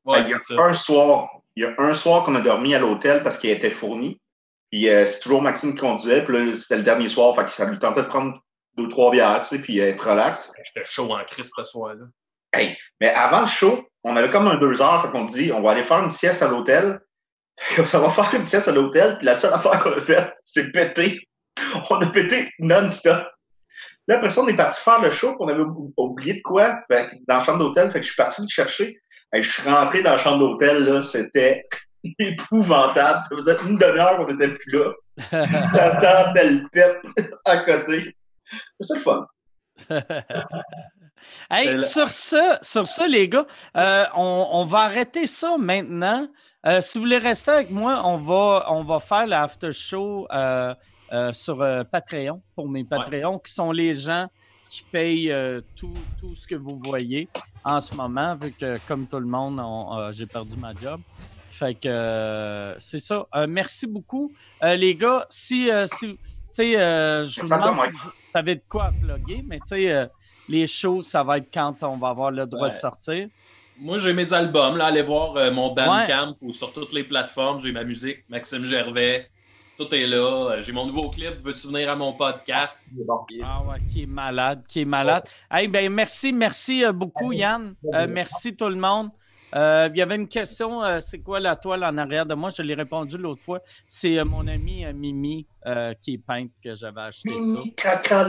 Ouais, 0.06 0.22
il 0.22 0.28
y 0.30 0.32
a 0.32 0.38
ça. 0.38 0.54
un 0.58 0.72
soir, 0.72 1.28
il 1.54 1.64
y 1.64 1.66
a 1.66 1.74
un 1.76 1.92
soir 1.92 2.24
qu'on 2.24 2.34
a 2.34 2.40
dormi 2.40 2.74
à 2.74 2.78
l'hôtel 2.78 3.22
parce 3.22 3.36
qu'il 3.36 3.50
était 3.50 3.68
fourni. 3.68 4.22
Puis 4.70 4.88
euh, 4.88 5.04
c'est 5.04 5.20
toujours 5.20 5.42
Maxime 5.42 5.74
qui 5.74 5.80
conduisait. 5.80 6.24
Puis 6.24 6.32
là, 6.34 6.56
c'était 6.56 6.78
le 6.78 6.82
dernier 6.84 7.10
soir, 7.10 7.36
fait 7.36 7.44
que 7.44 7.50
ça 7.50 7.66
lui 7.66 7.78
tentait 7.78 8.04
de 8.04 8.06
prendre 8.06 8.42
deux 8.78 8.84
ou 8.84 8.88
trois 8.88 9.10
bières, 9.10 9.42
tu 9.42 9.48
sais, 9.48 9.58
puis 9.60 9.78
être 9.80 10.08
relax. 10.08 10.50
J'étais 10.64 10.86
chaud 10.86 11.12
en 11.12 11.22
crise 11.24 11.50
ce 11.54 11.64
soir-là. 11.64 12.06
Mais 13.02 13.08
avant 13.10 13.42
le 13.42 13.46
show, 13.46 13.86
on 14.02 14.16
avait 14.16 14.30
comme 14.30 14.48
un 14.48 14.56
deux 14.56 14.80
heures, 14.80 15.02
fait 15.02 15.10
qu'on 15.10 15.26
dit, 15.26 15.52
on 15.52 15.60
va 15.60 15.72
aller 15.72 15.82
faire 15.82 16.02
une 16.02 16.08
sieste 16.08 16.42
à 16.42 16.48
l'hôtel. 16.48 17.00
Ça 17.86 17.98
va 17.98 18.10
faire 18.10 18.32
une 18.34 18.46
sieste 18.46 18.68
à 18.68 18.72
l'hôtel, 18.72 19.16
puis 19.18 19.26
la 19.26 19.34
seule 19.34 19.52
affaire 19.52 19.78
qu'on 19.78 19.92
a 19.92 20.00
faite, 20.00 20.32
c'est 20.44 20.70
péter. 20.70 21.20
On 21.90 21.96
a 21.96 22.06
pété 22.06 22.50
non-stop. 22.60 23.26
Là, 24.06 24.16
après 24.16 24.30
ça, 24.30 24.40
on 24.42 24.48
est 24.48 24.56
parti 24.56 24.80
faire 24.80 25.00
le 25.00 25.10
show, 25.10 25.28
puis 25.30 25.38
on 25.40 25.48
avait 25.48 25.60
ou- 25.62 25.92
oublié 25.96 26.34
de 26.34 26.40
quoi? 26.42 26.78
Fait 26.90 27.10
que 27.10 27.16
dans 27.26 27.38
la 27.38 27.42
chambre 27.44 27.58
d'hôtel. 27.58 27.90
Fait 27.90 27.98
que 28.00 28.04
je 28.06 28.12
suis 28.12 28.16
parti 28.16 28.42
le 28.42 28.48
chercher. 28.48 29.00
Et 29.34 29.42
je 29.42 29.50
suis 29.50 29.68
rentré 29.68 30.02
dans 30.02 30.12
la 30.12 30.18
chambre 30.18 30.38
d'hôtel, 30.38 30.84
là, 30.84 31.02
c'était 31.02 31.64
épouvantable. 32.18 33.20
Ça 33.28 33.36
faisait 33.36 33.56
une 33.66 33.76
demi-heure 33.76 34.16
qu'on 34.16 34.32
n'était 34.32 34.54
plus 34.54 34.72
là. 34.72 34.92
Ça 35.72 35.90
sentait 36.00 36.48
le 36.50 36.68
pète 36.70 37.00
à 37.44 37.58
côté. 37.58 38.16
C'est 38.80 38.94
le 38.94 39.00
fun. 39.00 39.26
Hey, 41.50 41.82
sur 41.82 42.10
ça, 42.10 42.58
sur 42.62 42.86
ça, 42.86 43.06
les 43.08 43.28
gars, 43.28 43.46
euh, 43.76 44.04
on, 44.14 44.48
on 44.52 44.64
va 44.64 44.78
arrêter 44.80 45.26
ça 45.26 45.56
maintenant. 45.58 46.28
Euh, 46.66 46.80
si 46.80 46.98
vous 46.98 47.04
voulez 47.04 47.18
rester 47.18 47.52
avec 47.52 47.70
moi, 47.70 48.02
on 48.04 48.16
va, 48.16 48.66
on 48.70 48.82
va 48.82 48.98
faire 48.98 49.26
l'after 49.26 49.72
show 49.72 50.26
euh, 50.32 50.74
euh, 51.12 51.32
sur 51.32 51.62
euh, 51.62 51.84
Patreon 51.84 52.42
pour 52.56 52.68
mes 52.68 52.82
Patreons, 52.84 53.38
qui 53.38 53.52
sont 53.52 53.70
les 53.70 53.94
gens 53.94 54.26
qui 54.68 54.82
payent 54.82 55.30
euh, 55.30 55.60
tout, 55.76 55.94
tout 56.20 56.34
ce 56.34 56.46
que 56.46 56.56
vous 56.56 56.76
voyez 56.76 57.28
en 57.64 57.80
ce 57.80 57.94
moment, 57.94 58.34
vu 58.34 58.52
que 58.52 58.78
comme 58.88 59.06
tout 59.06 59.20
le 59.20 59.26
monde, 59.26 59.60
on- 59.60 59.96
euh, 59.98 60.12
j'ai 60.12 60.26
perdu 60.26 60.56
ma 60.56 60.72
job. 60.74 61.00
Fait 61.48 61.74
que 61.74 61.88
euh, 61.88 62.78
c'est 62.78 62.98
ça. 63.00 63.24
Euh, 63.34 63.46
merci 63.48 63.86
beaucoup. 63.86 64.30
Euh, 64.62 64.74
les 64.76 64.94
gars, 64.94 65.26
si, 65.30 65.70
euh, 65.70 65.86
si 65.86 66.08
tu 66.08 66.18
sais, 66.50 66.76
euh, 66.78 67.24
je 67.24 67.40
vous 67.40 67.48
demande 67.48 67.76
si 67.86 67.90
vous 67.92 68.10
savez 68.32 68.56
de 68.56 68.62
quoi 68.68 68.86
à 68.86 68.90
plugger, 68.92 69.44
mais 69.46 69.58
tu 69.60 69.68
sais, 69.68 69.92
euh, 69.92 70.06
les 70.48 70.66
shows, 70.66 71.02
ça 71.02 71.22
va 71.22 71.38
être 71.38 71.52
quand 71.52 71.82
on 71.84 71.96
va 71.96 72.08
avoir 72.08 72.30
le 72.32 72.46
droit 72.46 72.64
Ouais. 72.66 72.70
de 72.72 72.76
sortir. 72.76 73.28
Moi, 73.80 73.98
j'ai 73.98 74.12
mes 74.12 74.32
albums. 74.32 74.76
Là, 74.76 74.86
allez 74.86 75.02
voir 75.02 75.36
euh, 75.36 75.50
mon 75.50 75.72
Bandcamp 75.72 76.36
ou 76.40 76.52
sur 76.52 76.72
toutes 76.72 76.92
les 76.92 77.04
plateformes. 77.04 77.60
J'ai 77.60 77.72
ma 77.72 77.84
musique, 77.84 78.18
Maxime 78.28 78.64
Gervais. 78.64 79.28
Tout 79.76 79.94
est 79.94 80.06
là. 80.06 80.50
Euh, 80.50 80.60
J'ai 80.60 80.72
mon 80.72 80.86
nouveau 80.86 81.08
clip. 81.10 81.34
Veux-tu 81.44 81.68
venir 81.68 81.88
à 81.88 81.94
mon 81.94 82.12
podcast? 82.12 82.82
Ah 83.44 83.62
ouais, 83.62 83.78
qui 83.92 84.02
est 84.02 84.06
malade, 84.06 84.64
qui 84.66 84.80
est 84.80 84.84
malade. 84.84 85.22
Hey, 85.48 85.68
ben 85.68 85.92
merci, 85.92 86.32
merci 86.32 86.84
euh, 86.84 86.90
beaucoup, 86.90 87.30
Yann. 87.30 87.74
Euh, 87.94 88.08
merci 88.10 88.56
tout 88.56 88.68
le 88.68 88.74
monde. 88.74 89.10
Euh, 89.54 89.88
il 89.92 89.96
y 89.96 90.02
avait 90.02 90.16
une 90.16 90.28
question, 90.28 90.82
euh, 90.82 90.98
c'est 91.00 91.20
quoi 91.20 91.40
la 91.40 91.56
toile 91.56 91.84
en 91.84 91.96
arrière 91.96 92.26
de 92.26 92.34
moi? 92.34 92.50
Je 92.50 92.60
l'ai 92.60 92.74
répondu 92.74 93.16
l'autre 93.16 93.42
fois. 93.42 93.60
C'est 93.86 94.18
euh, 94.18 94.24
mon 94.24 94.46
ami 94.48 94.84
euh, 94.84 94.92
Mimi 94.92 95.46
euh, 95.64 95.94
qui 96.02 96.14
est 96.14 96.18
peintre 96.18 96.52
que 96.62 96.74
j'avais 96.74 97.00
acheté 97.00 97.30
ça. 97.30 97.38
Mimi, 97.38 97.74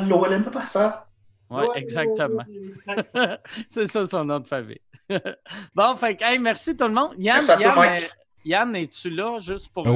l'eau, 0.08 0.26
elle 0.28 0.34
aime 0.34 0.52
pas 0.52 0.68
ça. 0.68 1.09
Oui, 1.50 1.66
exactement. 1.76 2.44
c'est 3.68 3.88
ça 3.88 4.06
son 4.06 4.26
nom 4.26 4.40
de 4.40 4.48
famille. 4.48 4.82
bon, 5.76 5.96
fait 5.98 6.16
que, 6.16 6.24
hey, 6.24 6.40
merci 6.40 6.76
tout 6.76 6.88
le 6.88 6.94
monde. 6.94 7.14
Yann, 7.18 7.42
Yann, 7.60 7.78
euh, 7.78 8.08
Yann, 8.46 8.76
es-tu 8.76 9.10
là 9.10 9.38
juste 9.40 9.70
pour. 9.70 9.88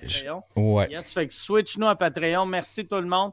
Patreon? 0.00 0.42
ouais. 0.56 0.90
Yes, 0.90 1.12
fait 1.12 1.28
que 1.28 1.34
switch-nous 1.34 1.86
à 1.86 1.96
Patreon. 1.96 2.46
Merci 2.46 2.86
tout 2.86 2.96
le 2.96 3.06
monde. 3.06 3.30